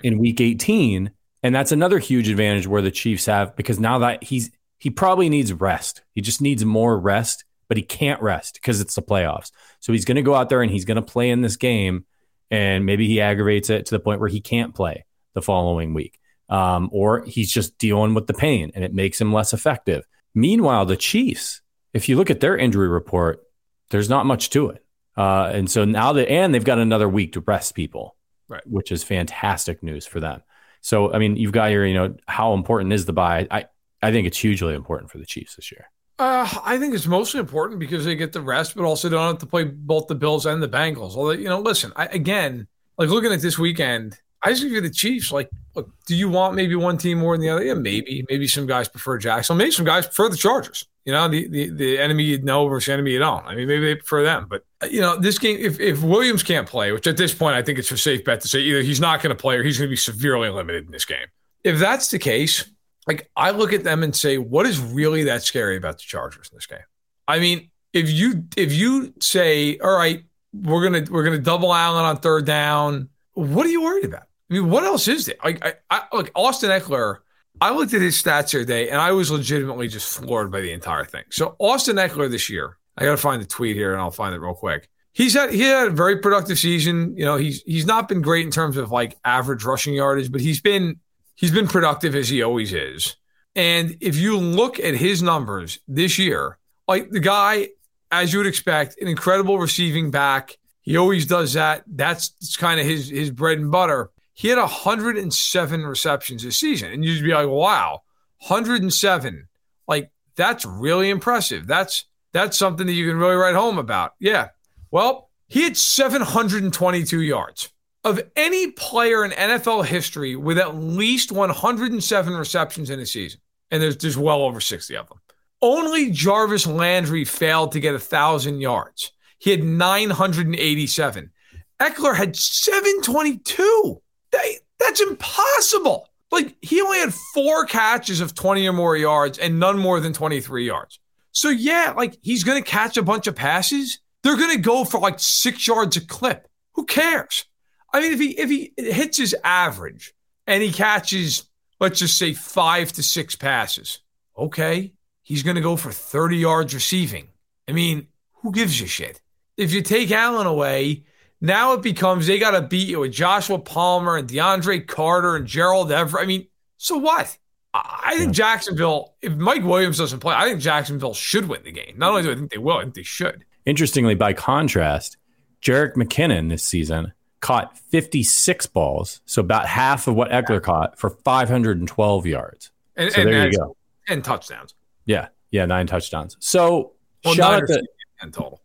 in 0.03 0.19
week 0.19 0.39
18. 0.39 1.11
And 1.43 1.55
that's 1.55 1.71
another 1.71 1.99
huge 1.99 2.29
advantage 2.29 2.67
where 2.67 2.81
the 2.81 2.91
Chiefs 2.91 3.25
have 3.25 3.55
because 3.55 3.79
now 3.79 3.99
that 3.99 4.23
he's 4.23 4.51
he 4.79 4.89
probably 4.89 5.29
needs 5.29 5.51
rest. 5.51 6.03
He 6.13 6.21
just 6.21 6.41
needs 6.41 6.63
more 6.63 6.97
rest, 6.97 7.45
but 7.67 7.77
he 7.77 7.83
can't 7.83 8.21
rest 8.21 8.55
because 8.55 8.79
it's 8.79 8.95
the 8.95 9.01
playoffs. 9.01 9.51
So 9.79 9.91
he's 9.91 10.05
going 10.05 10.15
to 10.15 10.21
go 10.21 10.35
out 10.35 10.49
there 10.49 10.61
and 10.61 10.71
he's 10.71 10.85
going 10.85 10.97
to 10.97 11.01
play 11.01 11.29
in 11.29 11.41
this 11.41 11.57
game, 11.57 12.05
and 12.51 12.85
maybe 12.85 13.07
he 13.07 13.21
aggravates 13.21 13.69
it 13.69 13.87
to 13.87 13.95
the 13.95 13.99
point 13.99 14.19
where 14.19 14.29
he 14.29 14.39
can't 14.39 14.75
play 14.75 15.05
the 15.33 15.41
following 15.41 15.93
week, 15.93 16.19
um, 16.49 16.89
or 16.91 17.23
he's 17.25 17.51
just 17.51 17.77
dealing 17.77 18.13
with 18.13 18.27
the 18.27 18.33
pain 18.33 18.71
and 18.75 18.83
it 18.83 18.93
makes 18.93 19.19
him 19.19 19.33
less 19.33 19.53
effective. 19.53 20.05
Meanwhile, 20.33 20.85
the 20.85 20.97
Chiefs, 20.97 21.61
if 21.93 22.07
you 22.07 22.15
look 22.15 22.29
at 22.29 22.39
their 22.39 22.57
injury 22.57 22.87
report, 22.87 23.43
there's 23.89 24.09
not 24.09 24.25
much 24.25 24.49
to 24.51 24.69
it. 24.69 24.83
Uh, 25.15 25.51
and 25.53 25.69
so 25.69 25.85
now 25.85 26.13
that, 26.13 26.29
and 26.29 26.53
they've 26.53 26.63
got 26.63 26.77
another 26.77 27.09
week 27.09 27.33
to 27.33 27.39
rest 27.41 27.73
people, 27.73 28.15
right? 28.47 28.65
Which 28.67 28.91
is 28.91 29.03
fantastic 29.03 29.81
news 29.81 30.05
for 30.05 30.19
them. 30.19 30.43
So, 30.81 31.11
I 31.11 31.17
mean, 31.17 31.35
you've 31.35 31.51
got 31.51 31.71
your, 31.71 31.85
you 31.85 31.95
know, 31.95 32.15
how 32.27 32.53
important 32.53 32.93
is 32.93 33.05
the 33.05 33.13
bye? 33.13 33.47
I, 33.49 33.65
I 34.01 34.11
think 34.11 34.27
it's 34.27 34.37
hugely 34.37 34.75
important 34.75 35.09
for 35.11 35.17
the 35.17 35.25
Chiefs 35.25 35.55
this 35.55 35.71
year. 35.71 35.89
Uh, 36.19 36.47
I 36.63 36.77
think 36.77 36.95
it's 36.95 37.07
mostly 37.07 37.39
important 37.39 37.79
because 37.79 38.05
they 38.05 38.15
get 38.15 38.31
the 38.31 38.41
rest, 38.41 38.75
but 38.75 38.85
also 38.85 39.09
don't 39.09 39.27
have 39.27 39.37
to 39.39 39.45
play 39.45 39.63
both 39.63 40.07
the 40.07 40.15
Bills 40.15 40.45
and 40.45 40.61
the 40.61 40.69
Bengals. 40.69 41.15
Although, 41.15 41.31
you 41.31 41.47
know, 41.49 41.59
listen, 41.59 41.91
I, 41.95 42.05
again, 42.05 42.67
like 42.97 43.09
looking 43.09 43.31
at 43.31 43.41
this 43.41 43.57
weekend, 43.59 44.17
I 44.41 44.49
just 44.49 44.63
give 44.63 44.71
you 44.71 44.81
the 44.81 44.89
Chiefs. 44.89 45.31
Like, 45.31 45.49
look, 45.75 45.89
do 46.05 46.15
you 46.15 46.29
want 46.29 46.55
maybe 46.55 46.75
one 46.75 46.97
team 46.97 47.19
more 47.19 47.35
than 47.35 47.41
the 47.41 47.49
other? 47.49 47.63
Yeah, 47.63 47.73
maybe. 47.73 48.25
Maybe 48.29 48.47
some 48.47 48.65
guys 48.65 48.87
prefer 48.87 49.17
Jackson. 49.17 49.57
Maybe 49.57 49.71
some 49.71 49.85
guys 49.85 50.05
prefer 50.05 50.29
the 50.29 50.37
Chargers. 50.37 50.87
You 51.07 51.13
know, 51.13 51.29
the, 51.29 51.47
the, 51.47 51.69
the 51.69 51.99
enemy 51.99 52.23
you 52.23 52.41
know 52.41 52.67
versus 52.67 52.89
enemy 52.89 53.13
you 53.13 53.19
don't. 53.19 53.45
I 53.45 53.55
mean, 53.55 53.65
maybe 53.65 53.85
they 53.85 53.95
prefer 53.95 54.23
them. 54.23 54.45
But, 54.49 54.65
you 54.91 54.99
know, 54.99 55.15
this 55.15 55.39
game, 55.39 55.57
if, 55.57 55.79
if 55.79 56.03
Williams 56.03 56.43
can't 56.43 56.67
play, 56.67 56.91
which 56.91 57.07
at 57.07 57.15
this 57.15 57.33
point 57.33 57.55
I 57.55 57.61
think 57.61 57.79
it's 57.79 57.89
a 57.91 57.97
safe 57.97 58.25
bet 58.25 58.41
to 58.41 58.49
say 58.49 58.59
either 58.59 58.81
he's 58.81 58.99
not 58.99 59.21
going 59.23 59.33
to 59.33 59.41
play 59.41 59.55
or 59.55 59.63
he's 59.63 59.77
going 59.77 59.87
to 59.87 59.89
be 59.89 59.95
severely 59.95 60.49
limited 60.49 60.85
in 60.85 60.91
this 60.91 61.05
game. 61.05 61.27
If 61.63 61.79
that's 61.79 62.11
the 62.11 62.19
case, 62.19 62.65
like 63.07 63.29
I 63.37 63.51
look 63.51 63.71
at 63.71 63.85
them 63.85 64.03
and 64.03 64.13
say, 64.13 64.37
what 64.37 64.65
is 64.65 64.81
really 64.81 65.23
that 65.23 65.43
scary 65.43 65.77
about 65.77 65.95
the 65.95 66.03
Chargers 66.03 66.49
in 66.51 66.57
this 66.57 66.65
game? 66.65 66.79
I 67.25 67.39
mean, 67.39 67.71
if 67.93 68.11
you 68.11 68.43
if 68.57 68.73
you 68.73 69.13
say, 69.21 69.77
all 69.77 69.95
right, 69.95 70.25
we're 70.51 70.83
gonna 70.83 71.09
we're 71.09 71.23
gonna 71.23 71.39
double 71.39 71.73
Allen 71.73 72.03
on 72.03 72.17
third 72.17 72.45
down, 72.45 73.07
what 73.31 73.65
are 73.65 73.69
you 73.69 73.81
worried 73.81 74.03
about? 74.03 74.23
I 74.49 74.55
mean, 74.55 74.69
what 74.69 74.83
else 74.83 75.07
is 75.07 75.25
there? 75.25 75.35
Like, 75.41 75.65
I, 75.65 75.75
I 75.89 76.03
look, 76.11 76.31
Austin 76.35 76.69
Ekeler. 76.69 77.19
I 77.59 77.71
looked 77.71 77.93
at 77.93 78.01
his 78.01 78.21
stats 78.21 78.51
the 78.51 78.59
other 78.59 78.65
day, 78.65 78.89
and 78.89 79.01
I 79.01 79.11
was 79.11 79.31
legitimately 79.31 79.87
just 79.87 80.13
floored 80.13 80.51
by 80.51 80.61
the 80.61 80.71
entire 80.71 81.05
thing. 81.05 81.23
So 81.31 81.55
Austin 81.59 81.95
Ekeler 81.95 82.29
this 82.29 82.49
year, 82.49 82.77
I 82.97 83.05
got 83.05 83.11
to 83.11 83.17
find 83.17 83.41
the 83.41 83.47
tweet 83.47 83.75
here, 83.75 83.93
and 83.93 84.01
I'll 84.01 84.11
find 84.11 84.35
it 84.35 84.39
real 84.39 84.53
quick. 84.53 84.89
He's 85.13 85.33
had 85.33 85.51
he 85.51 85.61
had 85.61 85.87
a 85.87 85.91
very 85.91 86.19
productive 86.19 86.59
season. 86.59 87.15
You 87.17 87.25
know, 87.25 87.37
he's 87.37 87.63
he's 87.63 87.87
not 87.87 88.07
been 88.07 88.21
great 88.21 88.45
in 88.45 88.51
terms 88.51 88.77
of 88.77 88.91
like 88.91 89.17
average 89.25 89.63
rushing 89.63 89.95
yardage, 89.95 90.31
but 90.31 90.41
he's 90.41 90.61
been 90.61 90.99
he's 91.35 91.51
been 91.51 91.67
productive 91.67 92.13
as 92.15 92.29
he 92.29 92.43
always 92.43 92.71
is. 92.71 93.15
And 93.55 93.97
if 94.01 94.15
you 94.15 94.37
look 94.37 94.79
at 94.79 94.93
his 94.93 95.23
numbers 95.23 95.79
this 95.87 96.19
year, 96.19 96.59
like 96.87 97.09
the 97.09 97.19
guy, 97.19 97.69
as 98.11 98.31
you 98.31 98.39
would 98.39 98.47
expect, 98.47 99.01
an 99.01 99.07
incredible 99.07 99.57
receiving 99.57 100.11
back. 100.11 100.57
He 100.81 100.95
always 100.95 101.25
does 101.25 101.53
that. 101.53 101.83
That's 101.87 102.55
kind 102.55 102.79
of 102.79 102.85
his 102.85 103.09
his 103.09 103.31
bread 103.31 103.57
and 103.57 103.71
butter. 103.71 104.11
He 104.37 104.49
had 104.49 104.59
107 104.59 105.85
receptions 105.85 106.43
this 106.43 106.57
season, 106.57 106.91
and 106.91 107.03
you'd 107.03 107.23
be 107.23 107.33
like, 107.33 107.47
"Wow, 107.47 108.03
107! 108.47 109.47
Like 109.87 110.11
that's 110.35 110.63
really 110.65 111.09
impressive. 111.09 111.65
That's 111.65 112.05
that's 112.33 112.57
something 112.57 112.85
that 112.85 112.93
you 112.93 113.07
can 113.09 113.17
really 113.17 113.35
write 113.35 113.55
home 113.55 113.79
about." 113.79 114.13
Yeah. 114.19 114.49
Well, 114.91 115.29
he 115.47 115.63
had 115.63 115.75
722 115.75 117.21
yards 117.21 117.69
of 118.03 118.21
any 118.35 118.71
player 118.71 119.25
in 119.25 119.31
NFL 119.31 119.85
history 119.85 120.35
with 120.35 120.59
at 120.59 120.75
least 120.75 121.31
107 121.31 122.33
receptions 122.35 122.89
in 122.89 122.99
a 122.99 123.05
season 123.05 123.41
and 123.71 123.81
there's 123.81 123.97
there's 123.97 124.17
well 124.17 124.41
over 124.41 124.61
60 124.61 124.95
of 124.95 125.09
them. 125.09 125.19
Only 125.61 126.11
Jarvis 126.11 126.67
Landry 126.67 127.25
failed 127.25 127.71
to 127.71 127.79
get 127.79 127.95
a 127.95 127.99
thousand 127.99 128.61
yards. 128.61 129.11
He 129.39 129.51
had 129.51 129.63
987. 129.63 131.31
Ekeler 131.79 132.15
had 132.15 132.35
722. 132.35 134.01
That, 134.31 134.45
that's 134.79 135.01
impossible. 135.01 136.09
Like 136.31 136.55
he 136.61 136.81
only 136.81 136.99
had 136.99 137.13
four 137.33 137.65
catches 137.65 138.19
of 138.19 138.35
20 138.35 138.67
or 138.67 138.73
more 138.73 138.97
yards 138.97 139.37
and 139.37 139.59
none 139.59 139.79
more 139.79 139.99
than 139.99 140.13
23 140.13 140.65
yards. 140.65 140.99
So 141.31 141.49
yeah, 141.49 141.93
like 141.95 142.17
he's 142.21 142.43
gonna 142.43 142.61
catch 142.61 142.97
a 142.97 143.03
bunch 143.03 143.27
of 143.27 143.35
passes. 143.35 143.99
They're 144.23 144.37
gonna 144.37 144.57
go 144.57 144.83
for 144.83 144.99
like 144.99 145.19
six 145.19 145.67
yards 145.67 145.95
a 145.95 146.05
clip. 146.05 146.47
Who 146.73 146.85
cares? 146.85 147.45
I 147.93 148.01
mean, 148.01 148.13
if 148.13 148.19
he 148.19 148.31
if 148.31 148.49
he 148.49 148.73
hits 148.75 149.17
his 149.17 149.35
average 149.43 150.13
and 150.45 150.61
he 150.61 150.71
catches 150.71 151.47
let's 151.79 151.99
just 151.99 152.17
say 152.17 152.33
five 152.33 152.91
to 152.93 153.03
six 153.03 153.35
passes. 153.35 153.99
Okay, 154.37 154.93
he's 155.23 155.43
going 155.43 155.55
to 155.55 155.61
go 155.61 155.75
for 155.75 155.91
30 155.91 156.37
yards 156.37 156.73
receiving. 156.73 157.29
I 157.67 157.71
mean, 157.71 158.07
who 158.41 158.51
gives 158.51 158.79
a 158.81 158.87
shit? 158.87 159.21
If 159.57 159.73
you 159.73 159.81
take 159.81 160.11
Allen 160.11 160.47
away, 160.47 161.03
now 161.41 161.73
it 161.73 161.81
becomes 161.81 162.27
they 162.27 162.39
got 162.39 162.51
to 162.51 162.61
beat 162.61 162.87
you 162.87 162.99
with 162.99 163.11
Joshua 163.11 163.59
Palmer 163.59 164.17
and 164.17 164.27
DeAndre 164.27 164.85
Carter 164.87 165.35
and 165.35 165.45
Gerald 165.45 165.91
Everett. 165.91 166.23
I 166.23 166.27
mean, 166.27 166.47
so 166.77 166.97
what? 166.97 167.37
I 167.73 168.15
think 168.17 168.33
Jacksonville, 168.33 169.13
if 169.21 169.35
Mike 169.35 169.63
Williams 169.63 169.97
doesn't 169.97 170.19
play, 170.19 170.33
I 170.35 170.45
think 170.47 170.61
Jacksonville 170.61 171.13
should 171.13 171.47
win 171.47 171.61
the 171.63 171.71
game. 171.71 171.95
Not 171.97 172.09
only 172.09 172.23
do 172.23 172.31
I 172.31 172.35
think 172.35 172.51
they 172.51 172.57
will, 172.57 172.77
I 172.77 172.83
think 172.83 172.95
they 172.95 173.03
should. 173.03 173.45
Interestingly, 173.65 174.15
by 174.15 174.33
contrast, 174.33 175.17
Jerick 175.61 175.93
McKinnon 175.93 176.49
this 176.49 176.63
season 176.63 177.13
caught 177.39 177.77
56 177.77 178.65
balls, 178.67 179.21
so 179.25 179.41
about 179.41 179.67
half 179.67 180.07
of 180.07 180.15
what 180.15 180.31
Ekeler 180.31 180.61
caught 180.61 180.97
for 180.97 181.09
512 181.09 182.25
yards. 182.25 182.71
And, 182.95 183.11
so 183.11 183.21
and 183.21 183.31
there 183.31 183.47
you 183.47 183.57
go. 183.57 183.75
And 184.07 184.23
touchdowns. 184.23 184.73
Yeah, 185.05 185.27
yeah, 185.51 185.65
nine 185.65 185.85
touchdowns. 185.85 186.37
So 186.39 186.93
well, 187.23 187.35
shout 187.35 187.61
out 187.61 187.67
to 187.67 187.83
total. 188.31 188.61